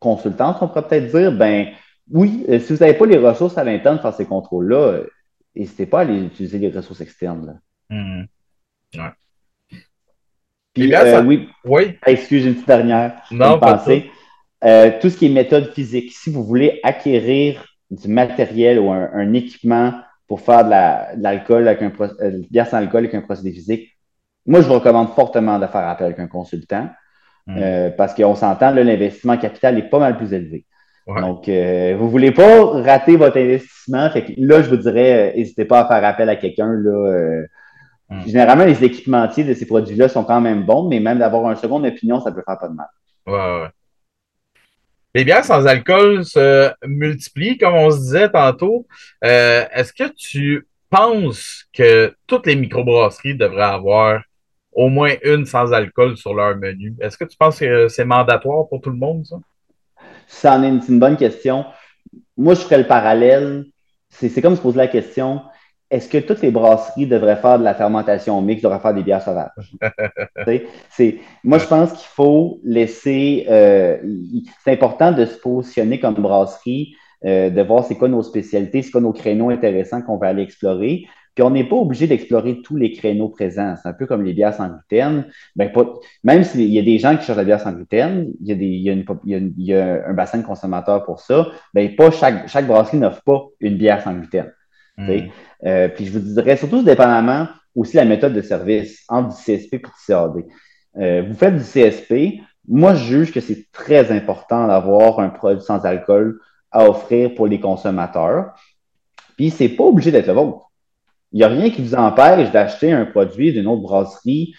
consultants, 0.00 0.56
on 0.60 0.66
pourrait 0.66 0.88
peut-être 0.88 1.06
dire, 1.06 1.30
ben 1.30 1.68
oui, 2.10 2.44
euh, 2.48 2.58
si 2.58 2.72
vous 2.72 2.80
n'avez 2.80 2.94
pas 2.94 3.06
les 3.06 3.18
ressources 3.18 3.56
à 3.56 3.62
l'interne 3.62 3.96
pour 3.96 4.02
faire 4.02 4.14
ces 4.14 4.24
contrôles-là, 4.24 4.76
euh, 4.76 5.06
n'hésitez 5.54 5.86
pas 5.86 5.98
à 5.98 6.00
aller 6.02 6.24
utiliser 6.24 6.58
les 6.58 6.70
ressources 6.70 7.00
externes. 7.02 7.46
Là. 7.46 7.96
Mm-hmm. 7.96 9.12
Puis, 10.74 10.92
oui. 11.24 11.48
oui. 11.64 11.98
Excusez 12.04 12.48
une 12.48 12.54
petite 12.54 12.66
dernière. 12.66 13.22
Non, 13.30 13.60
pas 13.60 13.78
tout 15.00 15.08
ce 15.08 15.16
qui 15.16 15.26
est 15.26 15.30
méthode 15.30 15.72
physique, 15.72 16.10
si 16.12 16.30
vous 16.30 16.42
voulez 16.42 16.80
acquérir 16.82 17.64
du 17.92 18.08
matériel 18.08 18.80
ou 18.80 18.90
un, 18.90 19.32
équipement 19.34 19.94
pour 20.26 20.40
faire 20.40 20.64
de 20.64 21.22
l'alcool 21.22 21.68
avec 21.68 21.82
un 21.82 21.92
bière 22.50 22.66
sans 22.66 22.78
alcool 22.78 23.04
avec 23.04 23.14
un 23.14 23.20
procédé 23.20 23.52
physique, 23.52 23.96
moi, 24.46 24.60
je 24.60 24.66
vous 24.66 24.74
recommande 24.74 25.10
fortement 25.10 25.58
de 25.58 25.66
faire 25.66 25.86
appel 25.86 26.06
avec 26.06 26.18
un 26.18 26.26
consultant 26.26 26.88
hmm. 27.46 27.58
euh, 27.58 27.90
parce 27.90 28.14
qu'on 28.14 28.34
s'entend, 28.34 28.70
l'investissement 28.72 29.36
capital 29.36 29.78
est 29.78 29.88
pas 29.88 29.98
mal 29.98 30.16
plus 30.16 30.32
élevé. 30.32 30.66
Donc, 31.06 31.48
euh, 31.48 31.96
vous 31.98 32.04
ne 32.04 32.10
voulez 32.10 32.30
pas 32.30 32.66
rater 32.82 33.16
votre 33.16 33.36
investissement. 33.36 34.08
là, 34.36 34.62
je 34.62 34.68
vous 34.68 34.76
dirais, 34.76 35.30
euh, 35.32 35.36
n'hésitez 35.36 35.64
pas 35.64 35.80
à 35.80 35.88
faire 35.88 36.04
appel 36.04 36.28
à 36.28 36.36
quelqu'un. 36.36 36.72
Hmm. 38.08 38.20
Généralement, 38.26 38.64
les 38.64 38.84
équipementiers 38.84 39.42
de 39.42 39.54
ces 39.54 39.66
produits-là 39.66 40.08
sont 40.08 40.22
quand 40.22 40.40
même 40.40 40.64
bons, 40.64 40.88
mais 40.88 41.00
même 41.00 41.18
d'avoir 41.18 41.46
un 41.46 41.56
second 41.56 41.82
opinion, 41.82 42.20
ça 42.20 42.30
peut 42.30 42.42
faire 42.46 42.58
pas 42.58 42.68
de 42.68 42.74
mal. 42.74 42.86
Ouais, 43.26 43.68
Les 45.14 45.24
bières 45.24 45.44
sans 45.44 45.66
alcool 45.66 46.24
se 46.24 46.70
multiplient, 46.86 47.58
comme 47.58 47.74
on 47.74 47.90
se 47.90 47.98
disait 47.98 48.28
tantôt. 48.28 48.86
Est-ce 49.20 49.92
que 49.92 50.12
tu 50.16 50.68
penses 50.90 51.66
que 51.72 52.14
toutes 52.26 52.46
les 52.46 52.56
microbrasseries 52.56 53.36
devraient 53.36 53.62
avoir 53.62 54.22
au 54.72 54.88
moins 54.88 55.14
une 55.24 55.46
sans 55.46 55.72
alcool 55.72 56.16
sur 56.16 56.34
leur 56.34 56.56
menu. 56.56 56.94
Est-ce 57.00 57.18
que 57.18 57.24
tu 57.24 57.36
penses 57.36 57.58
que 57.58 57.88
c'est 57.88 58.04
mandatoire 58.04 58.68
pour 58.68 58.80
tout 58.80 58.90
le 58.90 58.96
monde, 58.96 59.24
ça? 59.26 59.36
Ça 60.26 60.56
est 60.62 60.88
une, 60.88 61.00
bonne 61.00 61.16
question. 61.16 61.64
Moi, 62.36 62.54
je 62.54 62.60
ferais 62.60 62.78
le 62.78 62.86
parallèle. 62.86 63.64
C'est 64.10 64.40
comme 64.40 64.56
se 64.56 64.60
poser 64.60 64.78
la 64.78 64.88
question 64.88 65.42
est-ce 65.90 66.08
que 66.08 66.18
toutes 66.18 66.40
les 66.40 66.52
brasseries 66.52 67.06
devraient 67.06 67.36
faire 67.36 67.58
de 67.58 67.64
la 67.64 67.74
fermentation 67.74 68.40
mixte, 68.40 68.62
devraient 68.62 68.78
faire 68.78 68.94
des 68.94 69.02
bières 69.02 69.22
sauvages? 69.22 69.74
moi, 71.44 71.58
je 71.58 71.66
pense 71.66 71.92
qu'il 71.92 72.06
faut 72.06 72.60
laisser. 72.62 73.44
Euh, 73.48 73.98
c'est 74.62 74.72
important 74.72 75.10
de 75.10 75.24
se 75.26 75.36
positionner 75.36 75.98
comme 75.98 76.14
brasserie, 76.14 76.94
euh, 77.24 77.50
de 77.50 77.62
voir 77.62 77.84
c'est 77.84 77.96
quoi 77.96 78.08
nos 78.08 78.22
spécialités, 78.22 78.82
c'est 78.82 78.92
quoi 78.92 79.00
nos 79.00 79.12
créneaux 79.12 79.50
intéressants 79.50 80.00
qu'on 80.00 80.16
va 80.16 80.28
aller 80.28 80.44
explorer. 80.44 81.06
Puis 81.34 81.44
on 81.44 81.50
n'est 81.50 81.68
pas 81.68 81.76
obligé 81.76 82.06
d'explorer 82.06 82.60
tous 82.62 82.76
les 82.76 82.92
créneaux 82.92 83.28
présents. 83.28 83.74
C'est 83.80 83.88
un 83.88 83.92
peu 83.92 84.06
comme 84.06 84.24
les 84.24 84.32
bières 84.32 84.54
sans 84.54 84.68
gluten. 84.68 85.26
Ben, 85.56 85.70
même 86.24 86.44
s'il 86.44 86.70
y 86.70 86.78
a 86.78 86.82
des 86.82 86.98
gens 86.98 87.16
qui 87.16 87.24
cherchent 87.24 87.38
la 87.38 87.44
bière 87.44 87.60
sans 87.60 87.72
gluten, 87.72 88.32
il 88.40 88.48
y 88.48 88.52
a, 88.52 88.54
des, 88.54 88.66
il 88.66 89.64
y 89.64 89.74
a, 89.74 90.08
un 90.08 90.12
bassin 90.12 90.38
de 90.38 90.44
consommateurs 90.44 91.04
pour 91.04 91.20
ça, 91.20 91.48
ben, 91.72 91.94
pas 91.94 92.10
chaque, 92.10 92.48
chaque 92.48 92.66
brasserie 92.66 92.98
n'offre 92.98 93.22
pas 93.22 93.46
une 93.60 93.76
bière 93.76 94.02
sans 94.02 94.14
gluten. 94.14 94.52
Hmm. 94.96 95.08
Euh, 95.64 95.88
puis 95.88 96.06
je 96.06 96.12
vous 96.12 96.18
dirais, 96.18 96.56
surtout 96.56 96.82
dépendamment 96.82 97.48
aussi 97.74 97.96
la 97.96 98.04
méthode 98.04 98.34
de 98.34 98.42
service 98.42 99.04
entre 99.08 99.34
du 99.36 99.42
CSP 99.42 99.74
et 99.74 99.78
du 99.78 99.90
CAD. 100.06 100.44
Euh, 100.96 101.22
vous 101.26 101.34
faites 101.34 101.54
du 101.54 101.62
CSP, 101.62 102.42
moi 102.68 102.94
je 102.94 103.04
juge 103.04 103.32
que 103.32 103.40
c'est 103.40 103.70
très 103.72 104.10
important 104.12 104.66
d'avoir 104.66 105.20
un 105.20 105.28
produit 105.28 105.62
sans 105.62 105.84
alcool 105.84 106.40
à 106.70 106.88
offrir 106.88 107.34
pour 107.34 107.46
les 107.46 107.60
consommateurs. 107.60 108.54
Puis 109.36 109.50
c'est 109.50 109.68
pas 109.68 109.84
obligé 109.84 110.10
d'être 110.10 110.26
le 110.26 110.34
vôtre. 110.34 110.69
Il 111.32 111.38
n'y 111.38 111.44
a 111.44 111.48
rien 111.48 111.70
qui 111.70 111.82
vous 111.82 111.94
empêche 111.94 112.50
d'acheter 112.50 112.92
un 112.92 113.06
produit 113.06 113.52
d'une 113.52 113.66
autre 113.66 113.82
brasserie 113.82 114.54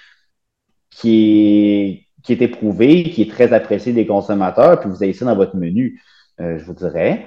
qui 0.90 2.06
est, 2.08 2.24
qui 2.24 2.34
est 2.34 2.42
éprouvé, 2.42 3.04
qui 3.04 3.24
est 3.24 3.32
très 3.32 3.54
apprécié 3.54 3.94
des 3.94 4.06
consommateurs, 4.06 4.80
puis 4.80 4.90
vous 4.90 5.04
avez 5.04 5.14
ça 5.14 5.26
dans 5.26 5.36
votre 5.36 5.56
menu, 5.56 6.02
euh, 6.40 6.58
je 6.58 6.64
vous 6.64 6.74
dirais. 6.74 7.26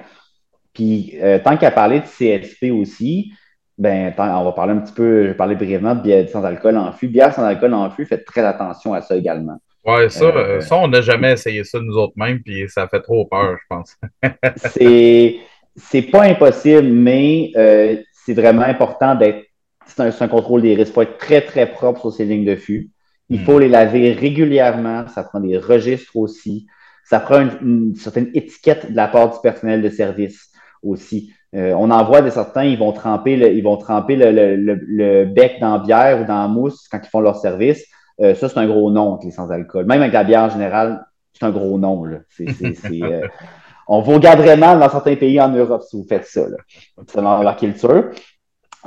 Puis, 0.73 1.15
euh, 1.23 1.39
tant 1.39 1.57
qu'à 1.57 1.71
parler 1.71 2.01
de 2.01 2.07
CSP 2.07 2.71
aussi, 2.71 3.33
ben, 3.77 4.15
on 4.17 4.45
va 4.45 4.53
parler 4.53 4.73
un 4.73 4.79
petit 4.79 4.93
peu, 4.93 5.25
je 5.25 5.29
vais 5.29 5.35
parler 5.35 5.57
brièvement 5.57 5.95
de 5.95 6.03
bière 6.03 6.29
sans 6.29 6.45
alcool 6.45 6.77
en 6.77 6.93
fût. 6.93 7.09
Bière 7.09 7.35
sans 7.35 7.45
alcool 7.45 7.75
en 7.75 7.91
fût, 7.91 8.07
faites 8.07 8.25
très 8.25 8.45
attention 8.45 8.95
à 8.95 9.03
ça 9.03 9.17
également. 9.17 9.59
Oui, 9.85 10.11
ça, 10.11 10.25
euh, 10.25 10.61
ça, 10.61 10.77
on 10.77 10.89
n'a 10.89 11.03
jamais 11.03 11.33
essayé 11.33 11.63
ça 11.65 11.79
nous 11.81 11.97
autres 11.97 12.15
mêmes, 12.17 12.41
puis 12.41 12.69
ça 12.69 12.89
fait 12.89 13.03
trop 13.03 13.27
peur, 13.27 13.57
je 13.61 13.67
pense. 13.69 13.97
c'est, 14.57 15.37
c'est 15.77 16.03
pas 16.03 16.23
impossible, 16.23 16.89
mais 16.89 17.53
c'est 18.25 18.35
vraiment 18.35 18.63
important 18.63 19.15
d'être. 19.15 19.45
C'est 19.87 20.23
un, 20.23 20.29
contrôle 20.29 20.63
des 20.63 20.75
risques. 20.75 20.93
Il 20.93 20.95
faut 20.95 21.03
être 21.03 21.19
très, 21.19 21.43
très 21.43 21.67
propre 21.67 22.01
sur 22.01 22.13
ces 22.13 22.25
lignes 22.25 22.47
de 22.47 22.57
fût. 22.57 22.91
Il 23.29 23.41
faut 23.41 23.59
hmm. 23.59 23.61
les 23.61 23.69
laver 23.69 24.13
régulièrement. 24.13 25.07
Ça 25.09 25.25
prend 25.25 25.41
des 25.41 25.59
registres 25.59 26.17
aussi. 26.17 26.67
Ça 27.05 27.21
prend 27.21 27.47
une, 27.61 27.95
certaine 27.95 28.31
étiquette 28.33 28.91
de 28.91 28.97
la 28.97 29.09
part 29.09 29.31
du 29.31 29.39
personnel 29.43 29.83
de 29.83 29.91
service 29.91 30.51
aussi. 30.83 31.33
Euh, 31.55 31.75
on 31.75 31.91
en 31.91 32.03
voit 32.05 32.23
des 32.23 32.31
certains, 32.31 32.65
ils 32.65 32.79
vont 32.79 32.93
tremper 32.93 33.37
le, 33.37 33.53
ils 33.53 33.63
vont 33.63 33.77
tremper 33.77 34.17
le, 34.17 35.25
bec 35.27 35.59
dans 35.61 35.77
la 35.77 35.79
bière 35.85 36.23
ou 36.23 36.25
dans 36.25 36.41
la 36.41 36.49
mousse 36.49 36.89
quand 36.89 37.01
ils 37.03 37.09
font 37.09 37.21
leur 37.21 37.37
service. 37.37 37.85
Euh, 38.21 38.35
ça, 38.35 38.49
c'est 38.49 38.59
un 38.59 38.67
gros 38.67 38.91
nom, 38.91 39.19
les 39.23 39.31
sans-alcool. 39.31 39.85
Même 39.87 40.01
avec 40.01 40.15
la 40.15 40.25
bière 40.25 40.43
en 40.45 40.51
général, 40.51 41.05
c'est 41.33 41.45
un 41.45 41.51
gros 41.51 41.79
nom. 41.79 42.05
C'est, 42.31 42.47
euh, 43.03 43.29
on 43.89 44.01
vous 44.01 44.13
regarderait 44.13 44.57
mal 44.57 44.79
dans 44.79 44.89
certains 44.89 45.17
pays 45.17 45.41
en 45.41 45.51
Europe 45.51 45.83
si 45.83 45.97
vous 45.97 46.07
faites 46.09 46.27
ça, 46.27 46.49
là, 46.49 46.57
selon 47.13 47.43
leur 47.43 47.57
culture. 47.57 48.11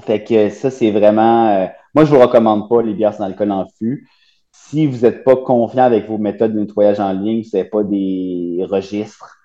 Fait 0.02 0.24
que 0.24 0.49
ça, 0.49 0.69
c'est 0.69 0.91
vraiment. 0.91 1.49
Euh, 1.49 1.68
moi, 1.94 2.06
je 2.06 2.11
ne 2.11 2.18
vous 2.18 2.22
recommande 2.22 2.69
pas 2.69 2.82
les 2.82 2.94
bières 2.94 3.14
sans 3.14 3.24
alcool 3.24 3.52
en 3.52 3.68
fût. 3.78 4.07
Si 4.52 4.86
vous 4.86 4.99
n'êtes 4.99 5.24
pas 5.24 5.36
confiant 5.36 5.84
avec 5.84 6.07
vos 6.07 6.18
méthodes 6.18 6.53
de 6.53 6.60
nettoyage 6.60 6.99
en 6.99 7.14
ligne, 7.14 7.41
vous 7.41 7.57
n'avez 7.57 7.69
pas 7.69 7.84
des 7.84 8.65
registres, 8.69 9.38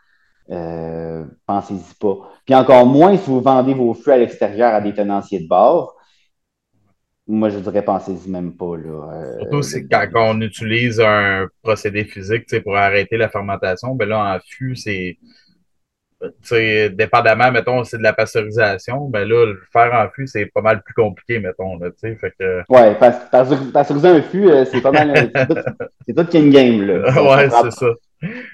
euh, 0.50 1.24
pensez-y 1.46 1.94
pas. 2.00 2.30
Puis 2.44 2.54
encore 2.54 2.86
moins 2.86 3.16
si 3.16 3.30
vous 3.30 3.40
vendez 3.40 3.74
vos 3.74 3.94
fûts 3.94 4.10
à 4.10 4.18
l'extérieur 4.18 4.74
à 4.74 4.80
des 4.80 4.92
tenanciers 4.92 5.40
de 5.40 5.48
bord. 5.48 5.96
Moi, 7.26 7.50
je 7.50 7.58
dirais, 7.58 7.84
pensez-y 7.84 8.28
même 8.28 8.56
pas. 8.56 8.76
Là. 8.76 9.12
Euh, 9.14 9.38
Surtout 9.40 9.62
c'est 9.62 9.86
quand, 9.86 10.08
on 10.16 10.40
utilise 10.40 11.00
un 11.00 11.46
procédé 11.62 12.04
physique 12.04 12.44
pour 12.62 12.76
arrêter 12.76 13.16
la 13.16 13.28
fermentation, 13.28 13.94
ben 13.94 14.08
là, 14.08 14.34
en 14.34 14.38
fût, 14.44 14.74
c'est 14.74 15.18
dépendamment, 16.90 17.50
mettons, 17.50 17.84
c'est 17.84 17.98
de 17.98 18.02
la 18.02 18.12
pasteurisation, 18.12 19.08
ben 19.08 19.28
là, 19.28 19.46
le 19.46 19.60
faire 19.72 19.92
en 19.94 20.08
fût, 20.10 20.26
c'est 20.26 20.46
pas 20.46 20.60
mal 20.60 20.82
plus 20.82 20.94
compliqué, 20.94 21.38
mettons, 21.38 21.78
là, 21.78 21.90
tu 21.90 21.96
sais, 21.98 22.16
fait 22.16 22.32
que... 22.38 22.62
Ouais, 22.68 22.94
pasteuriser 22.94 24.08
un 24.08 24.22
fût, 24.22 24.48
euh, 24.48 24.64
c'est 24.64 24.80
pas 24.80 24.92
mal... 24.92 25.10
Euh, 25.10 25.46
c'est 26.06 26.14
tout, 26.14 26.24
qu'une 26.24 26.50
game, 26.50 26.82
là. 26.82 27.22
ouais, 27.36 27.48
c'est 27.50 27.72
ça. 27.72 27.86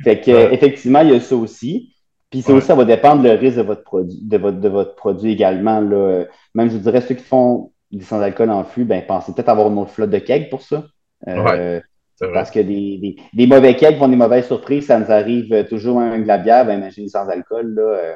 Fait 0.05 0.21
que, 0.21 0.53
effectivement, 0.53 1.01
il 1.01 1.11
y 1.11 1.17
a 1.17 1.21
ça 1.21 1.37
aussi. 1.37 1.95
Puis 2.31 2.43
ça 2.43 2.53
aussi, 2.53 2.67
ça 2.67 2.75
va 2.75 2.85
dépendre 2.85 3.23
le 3.23 3.31
risque 3.31 3.57
de 3.57 3.63
votre 3.63 3.83
produit, 3.83 4.19
de 4.23 4.37
votre, 4.37 4.59
de 4.59 4.69
votre 4.69 4.95
produit 4.95 5.33
également, 5.33 5.81
là. 5.81 6.25
Même, 6.55 6.69
je 6.69 6.75
vous 6.75 6.83
dirais, 6.83 7.01
ceux 7.01 7.15
qui 7.15 7.25
font 7.25 7.73
du 7.91 8.05
sans-alcool 8.05 8.51
en 8.51 8.65
fût, 8.65 8.85
ben, 8.85 9.03
pensez 9.07 9.33
peut-être 9.33 9.49
avoir 9.49 9.69
une 9.69 9.79
autre 9.79 9.93
flotte 9.93 10.11
de 10.11 10.19
keg 10.19 10.51
pour 10.51 10.63
ça. 10.63 10.85
Euh, 11.27 11.81
parce 12.21 12.51
que 12.51 12.61
des, 12.61 13.17
des, 13.33 13.47
mauvais 13.47 13.77
kegs 13.77 13.97
font 13.97 14.09
des 14.09 14.17
mauvaises 14.17 14.47
surprises, 14.47 14.87
ça 14.87 14.99
nous 14.99 15.11
arrive 15.11 15.67
toujours 15.69 16.01
avec 16.01 16.23
de 16.23 16.29
la 16.29 16.39
bière, 16.39 16.67
ben 16.67 16.79
imaginez 16.79 17.09
sans 17.09 17.29
alcool, 17.29 17.75
là, 17.75 17.83
euh, 17.83 18.15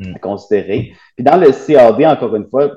hmm. 0.00 0.14
à 0.16 0.18
considérer. 0.18 0.92
Puis 1.16 1.24
dans 1.24 1.36
le 1.36 1.50
CAD, 1.50 2.02
encore 2.04 2.36
une 2.36 2.48
fois, 2.48 2.72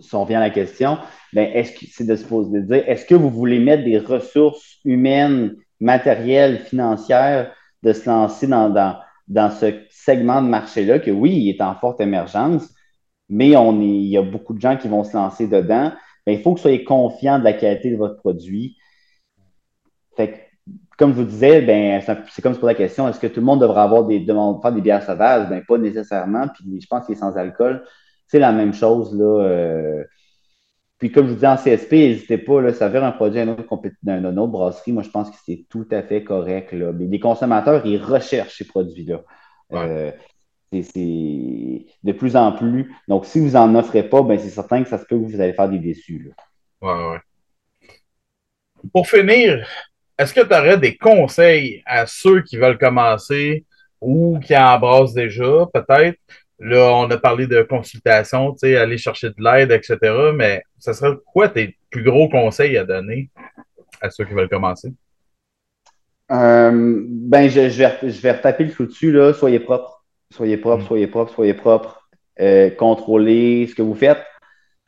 si 0.00 0.14
on 0.14 0.24
vient 0.24 0.38
à 0.38 0.44
la 0.44 0.50
question, 0.50 0.98
ben 1.32 1.50
est-ce 1.52 1.72
que 1.72 1.86
c'est 1.90 2.06
de 2.06 2.16
se 2.16 2.24
poser 2.24 2.60
de 2.60 2.66
dire, 2.66 2.84
est-ce 2.86 3.04
que 3.04 3.14
vous 3.14 3.30
voulez 3.30 3.58
mettre 3.58 3.84
des 3.84 3.98
ressources 3.98 4.78
humaines, 4.84 5.56
matérielles, 5.80 6.60
financières, 6.60 7.52
de 7.82 7.92
se 7.92 8.08
lancer 8.08 8.46
dans, 8.46 8.70
dans, 8.70 8.98
dans 9.28 9.50
ce 9.50 9.66
segment 9.90 10.40
de 10.40 10.48
marché-là, 10.48 10.98
que 10.98 11.10
oui, 11.10 11.32
il 11.32 11.50
est 11.50 11.60
en 11.60 11.74
forte 11.74 12.00
émergence, 12.00 12.68
mais 13.28 13.54
on 13.56 13.80
est, 13.80 13.86
il 13.86 14.08
y 14.08 14.16
a 14.16 14.22
beaucoup 14.22 14.54
de 14.54 14.60
gens 14.60 14.76
qui 14.76 14.88
vont 14.88 15.04
se 15.04 15.16
lancer 15.16 15.46
dedans. 15.46 15.92
Ben, 16.26 16.32
il 16.32 16.40
faut 16.40 16.52
que 16.52 16.58
vous 16.58 16.62
soyez 16.62 16.84
confiant 16.84 17.38
de 17.38 17.44
la 17.44 17.52
qualité 17.52 17.90
de 17.90 17.96
votre 17.96 18.16
produit 18.16 18.76
comme 20.96 21.12
je 21.12 21.16
vous 21.16 21.24
disais, 21.24 21.62
ben, 21.62 22.02
c'est 22.28 22.42
comme 22.42 22.54
se 22.54 22.60
poser 22.60 22.72
la 22.72 22.78
question, 22.78 23.08
est-ce 23.08 23.18
que 23.18 23.26
tout 23.26 23.40
le 23.40 23.46
monde 23.46 23.60
devrait 23.60 23.80
avoir 23.80 24.04
des 24.04 24.20
demandes, 24.20 24.60
faire 24.60 24.72
des 24.72 24.82
bières 24.82 25.02
sauvages? 25.02 25.48
Ben, 25.48 25.64
pas 25.66 25.78
nécessairement. 25.78 26.46
Puis 26.48 26.80
je 26.80 26.86
pense 26.86 27.06
que 27.06 27.14
sans 27.14 27.36
alcool, 27.36 27.84
c'est 28.26 28.38
la 28.38 28.52
même 28.52 28.74
chose. 28.74 29.16
Là, 29.16 29.44
euh. 29.44 30.04
Puis 30.98 31.10
comme 31.10 31.26
je 31.26 31.32
vous 31.32 31.38
dis 31.38 31.46
en 31.46 31.56
CSP, 31.56 31.92
n'hésitez 31.92 32.36
pas, 32.36 32.60
là, 32.60 32.74
ça 32.74 32.90
fait 32.90 32.98
un 32.98 33.12
produit 33.12 33.40
d'une 33.40 33.48
autre, 33.48 33.72
autre, 33.72 34.46
brasserie. 34.52 34.92
Moi, 34.92 35.02
je 35.02 35.08
pense 35.08 35.30
que 35.30 35.36
c'est 35.46 35.64
tout 35.70 35.88
à 35.90 36.02
fait 36.02 36.22
correct. 36.22 36.72
Là. 36.72 36.92
Mais 36.92 37.06
les 37.06 37.18
consommateurs, 37.18 37.86
ils 37.86 37.96
recherchent 37.96 38.58
ces 38.58 38.66
produits-là. 38.66 39.22
Euh, 39.72 40.12
c'est 40.70 41.86
de 42.04 42.12
plus 42.12 42.36
en 42.36 42.52
plus. 42.52 42.94
Donc, 43.08 43.24
si 43.24 43.40
vous 43.40 43.52
n'en 43.52 43.74
offrez 43.74 44.02
pas, 44.02 44.22
ben, 44.22 44.38
c'est 44.38 44.50
certain 44.50 44.82
que 44.82 44.90
ça 44.90 44.98
se 44.98 45.06
peut 45.06 45.18
que 45.18 45.24
vous 45.24 45.40
allez 45.40 45.54
faire 45.54 45.70
des 45.70 45.78
déçus. 45.78 46.28
Là. 46.28 46.34
Ouais, 46.82 47.10
ouais. 47.12 47.20
Pour 48.92 49.08
finir, 49.08 49.66
est-ce 50.20 50.34
que 50.34 50.40
tu 50.40 50.54
aurais 50.54 50.78
des 50.78 50.96
conseils 50.96 51.82
à 51.86 52.06
ceux 52.06 52.42
qui 52.42 52.56
veulent 52.56 52.78
commencer 52.78 53.64
ou 54.00 54.38
qui 54.38 54.56
embrassent 54.56 55.14
déjà, 55.14 55.66
peut-être, 55.72 56.18
Là, 56.62 56.94
on 56.94 57.10
a 57.10 57.16
parlé 57.16 57.46
de 57.46 57.62
consultation, 57.62 58.54
aller 58.62 58.98
chercher 58.98 59.30
de 59.30 59.42
l'aide, 59.42 59.70
etc. 59.70 59.96
Mais 60.34 60.62
ce 60.78 60.92
serait 60.92 61.16
quoi 61.32 61.48
tes 61.48 61.78
plus 61.88 62.02
gros 62.02 62.28
conseils 62.28 62.76
à 62.76 62.84
donner 62.84 63.30
à 64.02 64.10
ceux 64.10 64.26
qui 64.26 64.34
veulent 64.34 64.50
commencer? 64.50 64.92
Euh, 66.30 67.02
ben, 67.08 67.48
je, 67.48 67.60
vais, 67.60 67.70
je 68.02 68.20
vais 68.20 68.32
retaper 68.32 68.64
le 68.64 68.70
flou 68.70 68.84
dessus, 68.86 69.10
là. 69.10 69.32
Soyez 69.32 69.58
propre. 69.58 70.04
Soyez 70.30 70.58
propre, 70.58 70.84
mm. 70.84 70.86
soyez 70.86 71.06
propre, 71.06 71.32
soyez 71.32 71.54
propre. 71.54 72.10
Euh, 72.40 72.68
contrôlez 72.70 73.66
ce 73.66 73.74
que 73.74 73.82
vous 73.82 73.94
faites. 73.94 74.22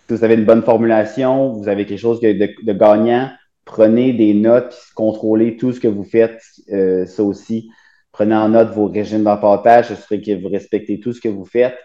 Si 0.06 0.14
vous 0.14 0.24
avez 0.24 0.34
une 0.34 0.44
bonne 0.44 0.62
formulation, 0.62 1.52
vous 1.52 1.68
avez 1.68 1.86
quelque 1.86 1.98
chose 1.98 2.20
de, 2.20 2.72
gagnant, 2.72 3.30
prenez 3.64 4.12
des 4.12 4.34
notes, 4.34 4.76
contrôlez 4.94 5.56
tout 5.56 5.72
ce 5.72 5.80
que 5.80 5.88
vous 5.88 6.04
faites, 6.04 6.40
euh, 6.72 7.06
ça 7.06 7.22
aussi. 7.22 7.70
Prenez 8.12 8.34
en 8.34 8.50
note 8.50 8.70
vos 8.70 8.86
régimes 8.86 9.24
d'empattage, 9.24 9.90
assurez 9.90 10.20
que 10.20 10.40
vous 10.40 10.48
respectez 10.48 11.00
tout 11.00 11.12
ce 11.12 11.20
que 11.20 11.28
vous 11.28 11.46
faites. 11.46 11.76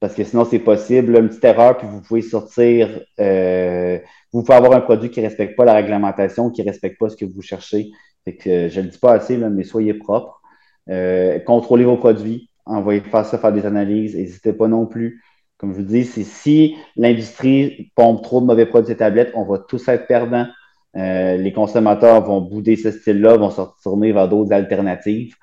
Parce 0.00 0.14
que 0.14 0.24
sinon, 0.24 0.44
c'est 0.44 0.58
possible. 0.58 1.16
Une 1.16 1.28
petite 1.28 1.44
erreur, 1.44 1.76
puis 1.76 1.86
vous 1.86 2.00
pouvez 2.00 2.22
sortir. 2.22 3.02
Euh, 3.20 3.98
vous 4.32 4.42
pouvez 4.42 4.54
avoir 4.56 4.72
un 4.72 4.80
produit 4.80 5.10
qui 5.10 5.20
ne 5.20 5.26
respecte 5.26 5.56
pas 5.56 5.64
la 5.66 5.74
réglementation, 5.74 6.50
qui 6.50 6.62
ne 6.62 6.66
respecte 6.66 6.98
pas 6.98 7.10
ce 7.10 7.16
que 7.16 7.26
vous 7.26 7.42
cherchez. 7.42 7.90
que, 8.26 8.68
je 8.68 8.80
ne 8.80 8.86
le 8.86 8.90
dis 8.90 8.98
pas 8.98 9.12
assez, 9.12 9.36
mais 9.36 9.62
soyez 9.62 9.94
propre. 9.94 10.40
Euh, 10.88 11.38
contrôlez 11.40 11.84
vos 11.84 11.98
produits. 11.98 12.48
Envoyez 12.64 13.00
faire 13.00 13.26
ça, 13.26 13.38
faire 13.38 13.52
des 13.52 13.66
analyses. 13.66 14.16
N'hésitez 14.16 14.54
pas 14.54 14.68
non 14.68 14.86
plus. 14.86 15.22
Comme 15.58 15.72
je 15.72 15.78
vous 15.78 15.84
dis, 15.84 16.04
si 16.04 16.76
l'industrie 16.96 17.92
pompe 17.94 18.22
trop 18.22 18.40
de 18.40 18.46
mauvais 18.46 18.64
produits 18.66 18.94
et 18.94 18.96
tablettes, 18.96 19.32
on 19.34 19.44
va 19.44 19.58
tous 19.58 19.86
être 19.88 20.06
perdants. 20.06 20.46
Euh, 20.96 21.36
les 21.36 21.52
consommateurs 21.52 22.24
vont 22.24 22.40
bouder 22.40 22.76
ce 22.76 22.90
style-là, 22.90 23.36
vont 23.36 23.50
se 23.50 23.62
tourner 23.82 24.12
vers 24.12 24.28
d'autres 24.28 24.52
alternatives. 24.52 25.36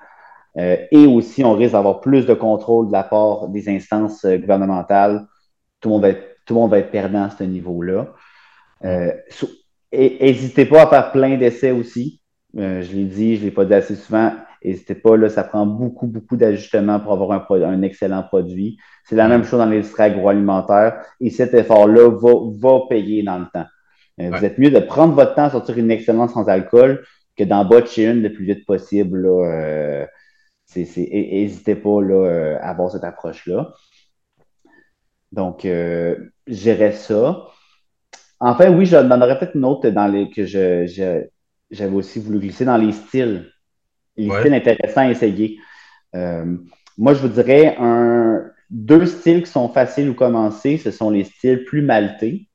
Euh, 0.58 0.76
et 0.90 1.06
aussi, 1.06 1.44
on 1.44 1.54
risque 1.54 1.72
d'avoir 1.72 2.00
plus 2.00 2.26
de 2.26 2.34
contrôle 2.34 2.88
de 2.88 2.92
la 2.92 3.04
part 3.04 3.48
des 3.48 3.68
instances 3.68 4.24
euh, 4.24 4.36
gouvernementales. 4.36 5.26
Tout 5.80 5.88
le 5.88 5.94
monde 6.54 6.70
va 6.70 6.78
être, 6.78 6.90
perdant 6.90 7.24
à 7.24 7.30
ce 7.30 7.44
niveau-là. 7.44 8.12
n'hésitez 9.92 10.66
pas 10.66 10.82
à 10.82 10.86
faire 10.86 11.12
plein 11.12 11.36
d'essais 11.36 11.70
aussi. 11.70 12.20
je 12.54 12.92
l'ai 12.92 13.04
dit, 13.04 13.36
je 13.36 13.40
ne 13.40 13.44
l'ai 13.46 13.50
pas 13.50 13.64
dit 13.64 13.74
assez 13.74 13.94
souvent. 13.94 14.32
N'hésitez 14.64 14.96
pas, 14.96 15.16
là, 15.16 15.28
ça 15.28 15.44
prend 15.44 15.64
beaucoup, 15.66 16.08
beaucoup 16.08 16.36
d'ajustements 16.36 16.98
pour 16.98 17.12
avoir 17.12 17.30
un, 17.50 17.62
un 17.62 17.82
excellent 17.82 18.24
produit. 18.24 18.76
C'est 19.04 19.14
la 19.14 19.28
même 19.28 19.44
chose 19.44 19.60
dans 19.60 19.66
l'industrie 19.66 20.02
agroalimentaire. 20.02 21.00
Et 21.20 21.30
cet 21.30 21.54
effort-là 21.54 22.10
va, 22.10 22.32
va 22.58 22.80
payer 22.88 23.22
dans 23.22 23.38
le 23.38 23.46
temps. 23.52 23.66
Euh, 24.20 24.30
vous 24.30 24.44
êtes 24.44 24.58
mieux 24.58 24.70
de 24.70 24.80
prendre 24.80 25.14
votre 25.14 25.34
temps 25.34 25.44
à 25.44 25.50
sortir 25.50 25.78
une 25.78 25.90
excellence 25.90 26.32
sans 26.32 26.48
alcool 26.48 27.04
que 27.36 27.44
d'en 27.44 27.64
botcher 27.64 28.06
une 28.06 28.22
le 28.22 28.32
plus 28.32 28.44
vite 28.44 28.66
possible. 28.66 29.28
N'hésitez 30.74 31.72
euh, 31.72 31.82
pas 31.82 32.02
là, 32.02 32.14
euh, 32.14 32.58
à 32.60 32.70
avoir 32.70 32.90
cette 32.90 33.04
approche-là. 33.04 33.72
Donc, 35.30 35.66
gérer 36.46 36.92
ça. 36.92 37.46
Enfin, 38.40 38.72
oui, 38.72 38.86
j'en 38.86 39.10
aurais 39.10 39.38
peut-être 39.38 39.56
une 39.56 39.64
autre 39.64 39.88
dans 39.90 40.06
les, 40.06 40.30
que 40.30 40.46
j'avais 40.46 41.94
aussi 41.94 42.18
voulu 42.18 42.38
glisser 42.38 42.64
dans 42.64 42.78
les 42.78 42.92
styles. 42.92 43.50
Les 44.16 44.30
styles 44.30 44.54
intéressants 44.54 45.02
à 45.02 45.10
essayer. 45.10 45.58
moi, 46.14 47.14
je 47.14 47.20
vous 47.20 47.28
dirais 47.28 47.76
un, 47.78 48.50
deux 48.70 49.06
styles 49.06 49.42
qui 49.42 49.50
sont 49.50 49.68
faciles 49.68 50.10
à 50.10 50.14
commencer. 50.14 50.78
Ce 50.78 50.90
sont 50.90 51.10
les 51.10 51.24
styles 51.24 51.64
plus 51.64 51.82
maltais 51.82 52.47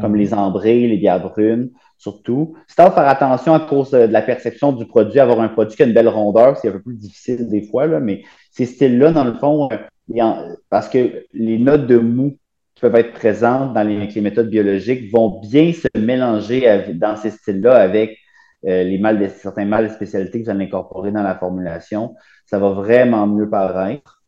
comme 0.00 0.16
les 0.16 0.34
ambrés, 0.34 0.86
les 0.86 0.96
bières 0.96 1.20
brunes, 1.20 1.70
surtout. 1.98 2.54
C'est 2.66 2.80
à 2.80 2.90
faire 2.90 3.08
attention 3.08 3.54
à 3.54 3.60
cause 3.60 3.90
de 3.90 3.98
la 3.98 4.22
perception 4.22 4.72
du 4.72 4.86
produit, 4.86 5.20
avoir 5.20 5.40
un 5.40 5.48
produit 5.48 5.76
qui 5.76 5.82
a 5.82 5.86
une 5.86 5.92
belle 5.92 6.08
rondeur, 6.08 6.56
c'est 6.56 6.68
un 6.68 6.72
peu 6.72 6.82
plus 6.82 6.96
difficile 6.96 7.48
des 7.48 7.62
fois, 7.62 7.86
là, 7.86 8.00
mais 8.00 8.22
ces 8.50 8.66
styles-là, 8.66 9.12
dans 9.12 9.24
le 9.24 9.34
fond, 9.34 9.68
euh, 9.70 10.54
parce 10.68 10.88
que 10.88 11.24
les 11.32 11.58
notes 11.58 11.86
de 11.86 11.98
mou 11.98 12.38
qui 12.74 12.80
peuvent 12.80 12.96
être 12.96 13.12
présentes 13.12 13.74
dans 13.74 13.86
les, 13.86 14.20
méthodes 14.20 14.50
biologiques 14.50 15.12
vont 15.12 15.40
bien 15.40 15.72
se 15.72 15.88
mélanger 15.98 16.94
dans 16.94 17.16
ces 17.16 17.30
styles-là 17.30 17.76
avec 17.76 18.18
euh, 18.66 18.82
les 18.84 18.98
mâles 18.98 19.30
certains 19.30 19.64
mâles 19.64 19.88
de 19.88 19.92
spécialité 19.92 20.40
que 20.40 20.44
vous 20.44 20.50
allez 20.50 20.64
incorporer 20.64 21.12
dans 21.12 21.22
la 21.22 21.34
formulation. 21.34 22.14
Ça 22.46 22.58
va 22.58 22.70
vraiment 22.70 23.26
mieux 23.26 23.48
paraître. 23.48 24.22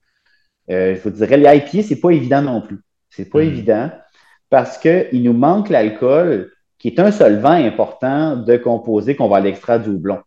Euh, 0.71 0.95
je 0.95 1.01
vous 1.01 1.11
dirais, 1.11 1.37
les 1.37 1.57
IPA, 1.57 1.83
c'est 1.83 2.01
pas 2.01 2.11
évident 2.11 2.43
non 2.43 2.63
plus. 2.63 2.79
C'est 3.11 3.29
pas 3.29 3.41
mm. 3.41 3.47
évident 3.47 3.91
parce 4.53 4.77
qu'il 4.77 5.23
nous 5.23 5.33
manque 5.33 5.71
l'alcool, 5.71 6.53
qui 6.79 6.89
est 6.89 7.01
un 7.01 7.11
solvant 7.11 7.53
important 7.53 8.37
de 8.37 8.59
composer 8.59 9.17
qu'on 9.17 9.27
va 9.27 9.39
à 9.39 9.41
l'extrait 9.41 9.81
du 9.81 9.89
houblon. 9.89 10.19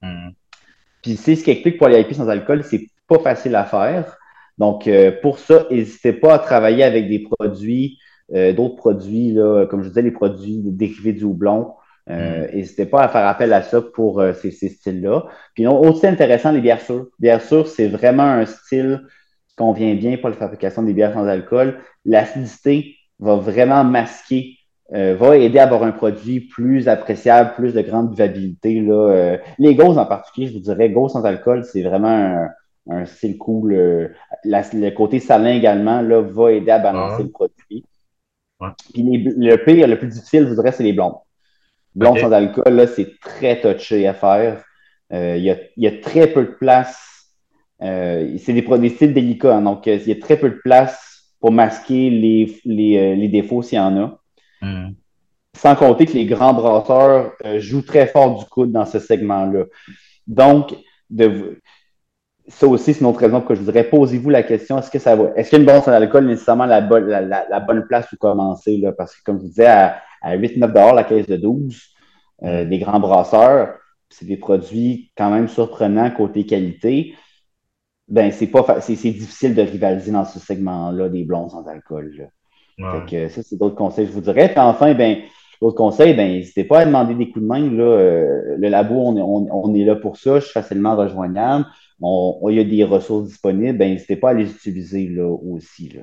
Hmm. 0.00 0.28
Puis 1.02 1.16
c'est 1.16 1.34
ce 1.34 1.42
qui 1.42 1.50
explique 1.50 1.76
pour 1.76 1.88
les 1.88 2.02
IP 2.02 2.14
sans 2.14 2.28
alcool, 2.28 2.62
c'est 2.62 2.86
pas 3.08 3.18
facile 3.18 3.56
à 3.56 3.64
faire. 3.64 4.16
Donc, 4.56 4.86
euh, 4.86 5.10
pour 5.20 5.40
ça, 5.40 5.66
n'hésitez 5.68 6.12
pas 6.12 6.34
à 6.34 6.38
travailler 6.38 6.84
avec 6.84 7.08
des 7.08 7.18
produits, 7.18 7.98
euh, 8.32 8.52
d'autres 8.52 8.76
produits, 8.76 9.32
là, 9.32 9.66
comme 9.66 9.82
je 9.82 9.88
disais, 9.88 10.02
les 10.02 10.12
produits 10.12 10.62
dérivés 10.62 11.12
du 11.12 11.24
houblon. 11.24 11.74
Euh, 12.08 12.46
hmm. 12.46 12.54
N'hésitez 12.54 12.86
pas 12.86 13.02
à 13.02 13.08
faire 13.08 13.26
appel 13.26 13.52
à 13.52 13.62
ça 13.62 13.82
pour 13.82 14.22
ces, 14.40 14.52
styles-là. 14.52 15.26
Puis 15.54 15.66
aussi 15.66 16.06
intéressant, 16.06 16.52
les 16.52 16.60
bières 16.60 16.82
sûres. 16.82 17.08
Bières 17.18 17.42
sûres, 17.42 17.66
c'est 17.66 17.88
vraiment 17.88 18.22
un 18.22 18.46
style 18.46 19.02
qui 19.48 19.56
convient 19.56 19.96
bien 19.96 20.18
pour 20.18 20.28
la 20.28 20.36
fabrication 20.36 20.84
des 20.84 20.92
bières 20.92 21.14
sans 21.14 21.26
alcool. 21.26 21.80
L'acidité 22.04 22.96
va 23.18 23.36
vraiment 23.36 23.84
masquer, 23.84 24.58
euh, 24.92 25.16
va 25.16 25.36
aider 25.36 25.58
à 25.58 25.64
avoir 25.64 25.82
un 25.82 25.92
produit 25.92 26.40
plus 26.40 26.88
appréciable, 26.88 27.54
plus 27.54 27.74
de 27.74 27.80
grande 27.82 28.10
vivabilité. 28.10 28.80
Là. 28.80 29.10
Euh, 29.10 29.38
les 29.58 29.74
gauzes 29.74 29.98
en 29.98 30.06
particulier, 30.06 30.48
je 30.48 30.52
vous 30.54 30.60
dirais, 30.60 30.90
gauzes 30.90 31.12
sans 31.12 31.24
alcool, 31.24 31.64
c'est 31.64 31.82
vraiment 31.82 32.46
un, 32.88 33.04
style 33.04 33.36
cool. 33.38 33.72
Euh, 33.72 34.08
le 34.44 34.90
côté 34.90 35.18
salin 35.18 35.50
également 35.50 36.02
là, 36.02 36.20
va 36.20 36.52
aider 36.52 36.70
à 36.70 36.78
balancer 36.78 37.24
le 37.24 37.30
produit. 37.30 37.84
Puis 38.94 39.02
le 39.02 39.56
pire, 39.56 39.88
le 39.88 39.98
plus 39.98 40.08
difficile, 40.08 40.44
je 40.44 40.48
vous 40.48 40.54
dirais, 40.54 40.72
c'est 40.72 40.84
les 40.84 40.92
blondes. 40.92 41.16
Blondes 41.94 42.18
sans 42.18 42.32
alcool, 42.32 42.74
là, 42.74 42.86
c'est 42.86 43.18
très 43.20 43.60
touché 43.60 44.06
à 44.06 44.14
faire. 44.14 44.62
Il 45.10 45.38
y, 45.38 45.50
a, 45.50 45.56
y, 45.76 45.86
a, 45.86 46.00
très 46.00 46.26
peu 46.26 46.42
de 46.44 46.52
place. 46.52 47.32
c'est 47.80 48.52
des, 48.52 48.62
des 48.62 48.88
styles 48.90 49.14
délicats, 49.14 49.56
hein, 49.56 49.62
donc 49.62 49.86
il 49.86 50.06
y 50.06 50.12
a 50.12 50.20
très 50.20 50.36
peu 50.36 50.50
de 50.50 50.60
place 50.62 51.15
pour 51.40 51.52
masquer 51.52 52.10
les, 52.10 52.60
euh, 52.66 53.14
les, 53.14 53.28
défauts 53.28 53.62
s'il 53.62 53.78
y 53.78 53.80
en 53.80 53.96
a. 53.96 54.18
Hmm. 54.62 54.92
Sans 55.56 55.74
compter 55.74 56.06
que 56.06 56.12
les 56.12 56.26
grands 56.26 56.54
brasseurs 56.54 57.32
euh, 57.44 57.58
jouent 57.60 57.84
très 57.84 58.06
fort 58.06 58.38
du 58.38 58.44
coude 58.46 58.72
dans 58.72 58.84
ce 58.84 58.98
segment-là. 58.98 59.64
Donc, 60.26 60.74
de, 61.08 61.60
ça 62.48 62.66
aussi, 62.66 62.94
c'est 62.94 63.00
une 63.00 63.06
autre 63.06 63.20
raison 63.20 63.40
que 63.40 63.54
je 63.54 63.60
voudrais. 63.60 63.84
Posez-vous 63.84 64.30
la 64.30 64.42
question 64.42 64.78
est-ce 64.78 64.90
que 64.90 64.98
ça 64.98 65.16
va 65.16 65.30
Est-ce 65.36 65.50
qu'une 65.50 65.64
bonne 65.64 65.82
sans 65.82 65.92
alcool 65.92 66.26
nécessairement 66.26 66.66
la, 66.66 66.80
bonne, 66.80 67.06
la, 67.06 67.60
bonne 67.60 67.86
place 67.86 68.06
pour 68.08 68.18
commencer 68.18 68.76
là? 68.78 68.92
Parce 68.92 69.16
que, 69.16 69.22
comme 69.24 69.38
je 69.38 69.42
vous 69.42 69.48
disais, 69.48 69.66
à, 69.66 70.02
8-9 70.24 70.94
la 70.94 71.04
caisse 71.04 71.26
de 71.26 71.36
12, 71.36 71.80
euh, 72.42 72.64
des 72.64 72.78
grands 72.78 73.00
brasseurs, 73.00 73.76
c'est 74.08 74.26
des 74.26 74.36
produits 74.36 75.10
quand 75.16 75.30
même 75.30 75.48
surprenants 75.48 76.10
côté 76.10 76.46
qualité 76.46 77.14
ben 78.08 78.30
c'est 78.30 78.46
pas 78.46 78.80
c'est 78.80 78.94
difficile 78.94 79.54
de 79.54 79.62
rivaliser 79.62 80.12
dans 80.12 80.24
ce 80.24 80.38
segment-là 80.38 81.08
des 81.08 81.24
blonds 81.24 81.48
sans 81.48 81.66
alcool. 81.66 82.30
que, 83.08 83.28
ça, 83.28 83.42
c'est 83.42 83.58
d'autres 83.58 83.74
conseils, 83.74 84.06
je 84.06 84.12
vous 84.12 84.20
dirais. 84.20 84.48
Puis 84.48 84.58
enfin, 84.58 84.94
ben, 84.94 85.18
l'autre 85.60 85.76
conseil, 85.76 86.14
ben, 86.14 86.30
n'hésitez 86.30 86.64
pas 86.64 86.80
à 86.80 86.84
demander 86.84 87.14
des 87.14 87.30
coups 87.30 87.42
de 87.42 87.48
main. 87.48 87.70
Là, 87.70 87.82
euh, 87.82 88.56
le 88.58 88.68
labo, 88.68 88.94
on 88.94 89.16
est, 89.16 89.48
on, 89.50 89.74
est, 89.74 89.84
là 89.84 89.96
pour 89.96 90.16
ça, 90.16 90.38
je 90.38 90.44
suis 90.44 90.52
facilement 90.52 90.96
rejoignable. 90.96 91.66
il 92.00 92.54
y 92.54 92.60
a 92.60 92.64
des 92.64 92.84
ressources 92.84 93.28
disponibles, 93.28 93.78
ben, 93.78 93.92
n'hésitez 93.92 94.16
pas 94.16 94.30
à 94.30 94.34
les 94.34 94.50
utiliser 94.50 95.08
là, 95.08 95.26
aussi. 95.26 95.88
Là. 95.88 96.02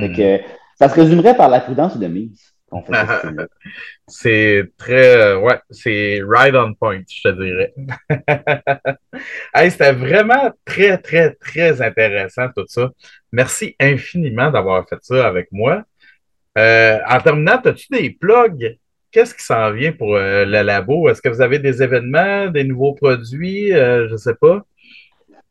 Fait 0.00 0.08
hmm. 0.08 0.16
que, 0.16 0.44
ça 0.76 0.88
se 0.88 0.94
résumerait 0.94 1.36
par 1.36 1.48
la 1.48 1.60
prudence 1.60 1.96
de 1.98 2.06
mise. 2.06 2.54
c'est 4.08 4.64
très, 4.76 5.16
euh, 5.16 5.40
ouais, 5.40 5.60
c'est 5.70 6.20
right 6.26 6.54
on 6.54 6.74
point, 6.74 7.02
je 7.08 7.28
te 7.28 7.40
dirais. 7.40 7.74
C'était 9.54 9.92
vraiment 9.92 10.50
très, 10.64 10.98
très, 10.98 11.34
très 11.34 11.82
intéressant 11.82 12.46
tout 12.56 12.64
ça. 12.66 12.90
Merci 13.32 13.74
infiniment 13.80 14.50
d'avoir 14.50 14.88
fait 14.88 14.98
ça 15.02 15.26
avec 15.26 15.48
moi. 15.52 15.82
Euh, 16.56 16.98
en 17.08 17.20
terminant, 17.20 17.60
as-tu 17.64 17.86
des 17.90 18.10
plugs? 18.10 18.76
Qu'est-ce 19.10 19.34
qui 19.34 19.44
s'en 19.44 19.70
vient 19.72 19.92
pour 19.92 20.16
euh, 20.16 20.44
le 20.44 20.62
labo? 20.62 21.08
Est-ce 21.08 21.22
que 21.22 21.28
vous 21.28 21.40
avez 21.40 21.58
des 21.58 21.82
événements, 21.82 22.48
des 22.48 22.64
nouveaux 22.64 22.94
produits? 22.94 23.70
je 23.70 24.12
ne 24.12 24.16
sais 24.16 24.34
pas. 24.34 24.62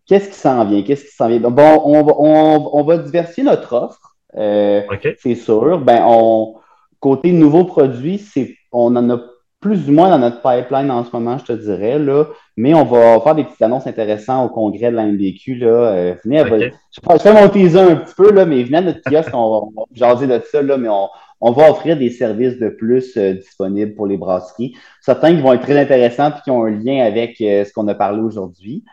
Qu'est-ce 0.06 0.30
qui 0.30 0.36
s'en 0.36 0.66
vient? 0.66 0.84
Qu'est-ce 0.84 1.06
qui 1.06 1.16
s'en 1.16 1.30
vient? 1.30 1.40
Bon, 1.40 1.82
on 1.86 2.04
va, 2.04 2.14
on, 2.18 2.84
va 2.84 2.98
diversifier 2.98 3.44
notre 3.44 3.74
offre. 3.74 4.16
C'est 4.34 5.36
sûr. 5.36 5.80
Ben, 5.80 6.04
on, 6.06 6.56
Côté 7.04 7.34
nouveaux 7.34 7.66
produits, 7.66 8.18
on 8.72 8.96
en 8.96 9.10
a 9.10 9.20
plus 9.60 9.90
ou 9.90 9.92
moins 9.92 10.10
dans 10.10 10.20
notre 10.20 10.42
pipeline 10.42 10.90
en 10.90 11.04
ce 11.04 11.10
moment, 11.12 11.38
je 11.38 11.44
te 11.44 11.52
dirais, 11.52 12.00
là, 12.00 12.28
mais 12.56 12.74
on 12.74 12.84
va 12.86 13.20
faire 13.22 13.36
des 13.36 13.44
petites 13.44 13.62
annonces 13.62 13.88
intéressantes 13.88 14.50
au 14.50 14.54
congrès 14.54 14.92
de 14.92 14.96
la 14.96 15.06
MBQ. 15.06 15.56
Là. 15.56 15.68
Euh, 15.68 16.16
venez, 16.24 16.44
je, 16.92 17.20
fais 17.20 17.34
mon 17.34 17.50
teaser 17.50 17.80
un 17.80 17.96
petit 17.96 18.14
peu, 18.16 18.32
là, 18.32 18.46
mais 18.46 18.64
venez 18.64 18.78
à 18.78 18.82
notre 18.82 19.02
kiosque, 19.02 19.32
on 19.34 19.72
va, 19.76 19.84
jaser 19.94 20.28
de 20.28 20.42
ça, 20.52 20.62
là, 20.62 20.78
mais 20.78 20.90
on, 20.90 21.52
va 21.52 21.72
offrir 21.72 21.98
des 21.98 22.10
services 22.10 22.60
de 22.60 22.70
plus 22.70 23.18
euh, 23.18 23.34
disponibles 23.34 23.96
pour 23.96 24.08
les 24.08 24.18
brasseries. 24.18 24.76
Certains 25.02 25.36
qui 25.36 25.42
vont 25.42 25.54
être 25.54 25.64
très 25.64 25.80
intéressants 25.80 26.30
et 26.30 26.42
qui 26.44 26.52
ont 26.52 26.64
un 26.64 26.72
lien 26.72 27.04
avec 27.04 27.42
euh, 27.42 27.66
ce 27.66 27.74
qu'on 27.74 27.88
a 27.88 27.96
parlé 27.96 28.22
aujourd'hui. 28.22 28.84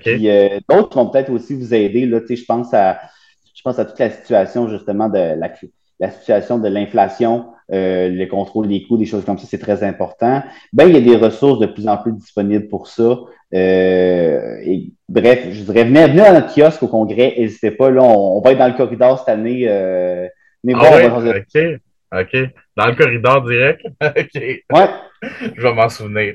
Puis 0.00 0.28
d'autres 0.68 0.96
vont 0.96 1.08
peut-être 1.08 1.30
aussi 1.30 1.54
vous 1.54 1.72
aider. 1.72 2.06
Là, 2.06 2.18
je 2.28 2.44
pense 2.44 2.74
à 2.74 2.98
je 3.54 3.62
pense 3.62 3.78
à 3.78 3.84
toute 3.84 3.98
la 3.98 4.10
situation 4.10 4.68
justement 4.68 5.08
de 5.08 5.18
la, 5.18 5.50
la 6.00 6.10
situation 6.10 6.58
de 6.58 6.68
l'inflation, 6.68 7.46
euh, 7.72 8.08
le 8.08 8.26
contrôle 8.26 8.68
des 8.68 8.82
coûts, 8.82 8.96
des 8.96 9.06
choses 9.06 9.24
comme 9.24 9.38
ça, 9.38 9.46
c'est 9.48 9.58
très 9.58 9.82
important. 9.82 10.42
Ben, 10.72 10.86
il 10.86 10.94
y 10.94 10.98
a 10.98 11.00
des 11.00 11.16
ressources 11.16 11.58
de 11.58 11.66
plus 11.66 11.88
en 11.88 11.96
plus 11.96 12.12
disponibles 12.12 12.68
pour 12.68 12.86
ça. 12.86 13.18
Euh, 13.54 14.56
et, 14.64 14.90
bref, 15.08 15.48
je 15.50 15.62
dirais, 15.62 15.84
venez, 15.84 16.06
venez 16.06 16.22
à 16.22 16.32
notre 16.32 16.54
kiosque 16.54 16.82
au 16.82 16.88
congrès, 16.88 17.34
n'hésitez 17.36 17.70
pas. 17.70 17.90
Là, 17.90 18.02
on, 18.02 18.40
va 18.40 18.52
être 18.52 18.58
dans 18.58 18.68
le 18.68 18.74
corridor 18.74 19.18
cette 19.18 19.28
année. 19.28 19.66
Euh, 19.68 20.28
ah 20.74 21.18
OK. 21.18 21.62
OK. 22.12 22.36
Dans 22.76 22.86
le 22.86 22.94
corridor 22.94 23.42
direct? 23.42 23.82
OK. 24.02 24.42
Ouais. 24.42 24.88
je 25.56 25.62
vais 25.62 25.74
m'en 25.74 25.88
souvenir. 25.88 26.34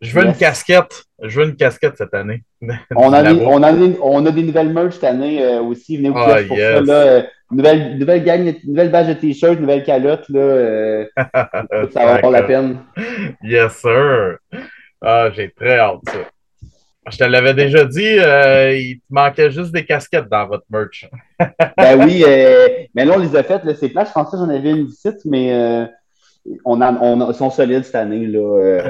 Je 0.00 0.12
veux 0.12 0.26
une 0.26 0.34
casquette. 0.34 1.04
Je 1.22 1.40
veux 1.40 1.46
une 1.46 1.56
casquette 1.56 1.96
cette 1.96 2.14
année. 2.14 2.42
on, 2.96 3.12
a 3.12 3.22
des, 3.22 3.40
on, 3.44 3.62
a 3.62 3.72
on 4.02 4.26
a 4.26 4.30
des 4.30 4.42
nouvelles 4.42 4.72
merch 4.72 4.94
cette 4.94 5.04
année 5.04 5.42
euh, 5.42 5.60
aussi. 5.62 5.96
Venez 5.96 6.10
au 6.10 6.16
ah, 6.16 6.38
pour 6.46 6.56
ça. 6.56 6.80
Là, 6.80 6.94
euh, 6.94 7.22
nouvelle, 7.50 7.98
nouvelle 7.98 8.24
gang, 8.24 8.54
nouvelle 8.64 8.90
badge 8.90 9.08
de 9.08 9.12
t-shirt, 9.14 9.58
nouvelle 9.58 9.84
calotte. 9.84 10.28
Là, 10.28 10.40
euh, 10.40 11.06
ça 11.16 12.04
va 12.04 12.14
avoir 12.14 12.32
la 12.32 12.42
peine. 12.42 12.78
Yes, 13.42 13.72
sir. 13.76 14.38
Ah, 15.00 15.30
j'ai 15.34 15.50
très 15.50 15.78
hâte 15.78 16.00
ça. 16.06 16.18
Je 17.08 17.18
te 17.18 17.24
l'avais 17.24 17.54
déjà 17.54 17.84
dit, 17.84 18.02
il 18.02 18.98
te 18.98 19.04
manquait 19.10 19.50
juste 19.52 19.72
des 19.72 19.84
casquettes 19.84 20.28
dans 20.28 20.48
votre 20.48 20.64
merch. 20.68 21.08
ben 21.76 22.04
oui, 22.04 22.24
mais 22.94 23.04
là, 23.04 23.14
on 23.16 23.20
les 23.20 23.36
a 23.36 23.44
faites. 23.44 23.62
C'est 23.76 23.90
plat. 23.90 24.04
Je 24.04 24.12
pensais 24.12 24.36
que 24.36 24.38
j'en 24.38 24.48
avais 24.48 24.70
une 24.70 24.88
site, 24.88 25.20
mais 25.24 25.86
on, 26.64 26.80
a, 26.80 26.92
on 27.00 27.32
sont 27.32 27.50
solides 27.50 27.84
cette 27.84 27.94
année. 27.94 28.26
Là, 28.26 28.88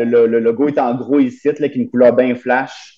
le, 0.00 0.38
logo 0.38 0.68
est 0.68 0.78
en 0.78 0.94
gros 0.94 1.18
ici, 1.18 1.48
là, 1.58 1.68
qui 1.68 1.78
une 1.78 1.90
couleur 1.90 2.14
bien 2.14 2.34
flash. 2.34 2.94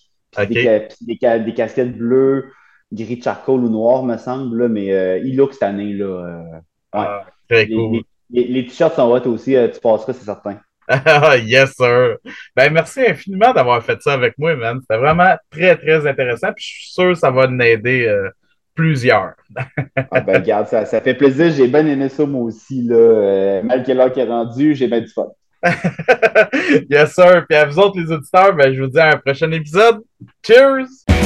Des, 0.51 0.89
des, 1.01 1.55
casquettes 1.55 1.97
bleues, 1.97 2.53
gris 2.93 3.21
charcoal 3.23 3.61
ou 3.61 3.69
noir, 3.69 4.05
me 4.05 4.17
semble, 4.17 4.69
mais 4.69 4.93
euh, 4.93 5.19
il 5.19 5.37
look 5.37 5.53
cette 5.53 5.63
année. 5.63 5.93
Là, 5.93 6.05
euh, 6.07 6.59
ah, 6.93 7.25
très 7.49 7.69
cool. 7.69 8.03
Les, 8.31 8.67
t-shirts 8.67 8.97
sont 8.97 9.11
hot 9.11 9.27
aussi, 9.27 9.55
euh, 9.55 9.69
tu 9.69 9.81
passeras, 9.81 10.13
c'est 10.13 10.25
certain. 10.25 10.61
yes, 11.45 11.75
sir. 11.75 12.17
Ben, 12.55 12.73
merci 12.73 13.01
infiniment 13.01 13.53
d'avoir 13.53 13.83
fait 13.83 14.01
ça 14.01 14.13
avec 14.13 14.39
moi, 14.39 14.55
man. 14.57 14.79
C'était 14.81 14.99
vraiment 14.99 15.37
très, 15.51 15.77
très 15.77 16.07
intéressant. 16.07 16.53
Puis 16.55 16.65
je 16.65 16.83
suis 16.83 16.93
sûr 16.93 17.09
que 17.09 17.19
ça 17.19 17.31
va 17.31 17.47
nous 17.49 17.61
aider 17.61 18.09
plusieurs. 18.77 19.35
ah 20.13 20.21
ben, 20.21 20.41
regarde, 20.41 20.69
ça, 20.69 20.85
ça 20.85 21.01
fait 21.01 21.15
plaisir. 21.15 21.51
J'ai 21.51 21.67
bien 21.67 21.85
aimé 21.87 22.09
ça, 22.09 22.25
moi 22.25 22.43
aussi. 22.43 22.83
Là. 22.83 22.95
Euh, 22.95 23.63
malgré 23.65 23.95
l'heure 23.95 24.13
qui 24.13 24.21
est 24.21 24.29
rendu, 24.29 24.77
j'ai 24.77 24.87
bien 24.87 25.01
du 25.01 25.09
fun. 25.09 25.27
yes, 26.91 27.15
sir. 27.15 27.45
Puis 27.49 27.59
à 27.59 27.65
vous 27.65 27.79
autres, 27.81 27.99
les 27.99 28.13
auditeurs, 28.13 28.55
ben, 28.55 28.73
je 28.73 28.81
vous 28.81 28.89
dis 28.89 29.01
à 29.01 29.15
un 29.15 29.17
prochain 29.17 29.51
épisode. 29.51 30.03
Cheers! 30.47 31.26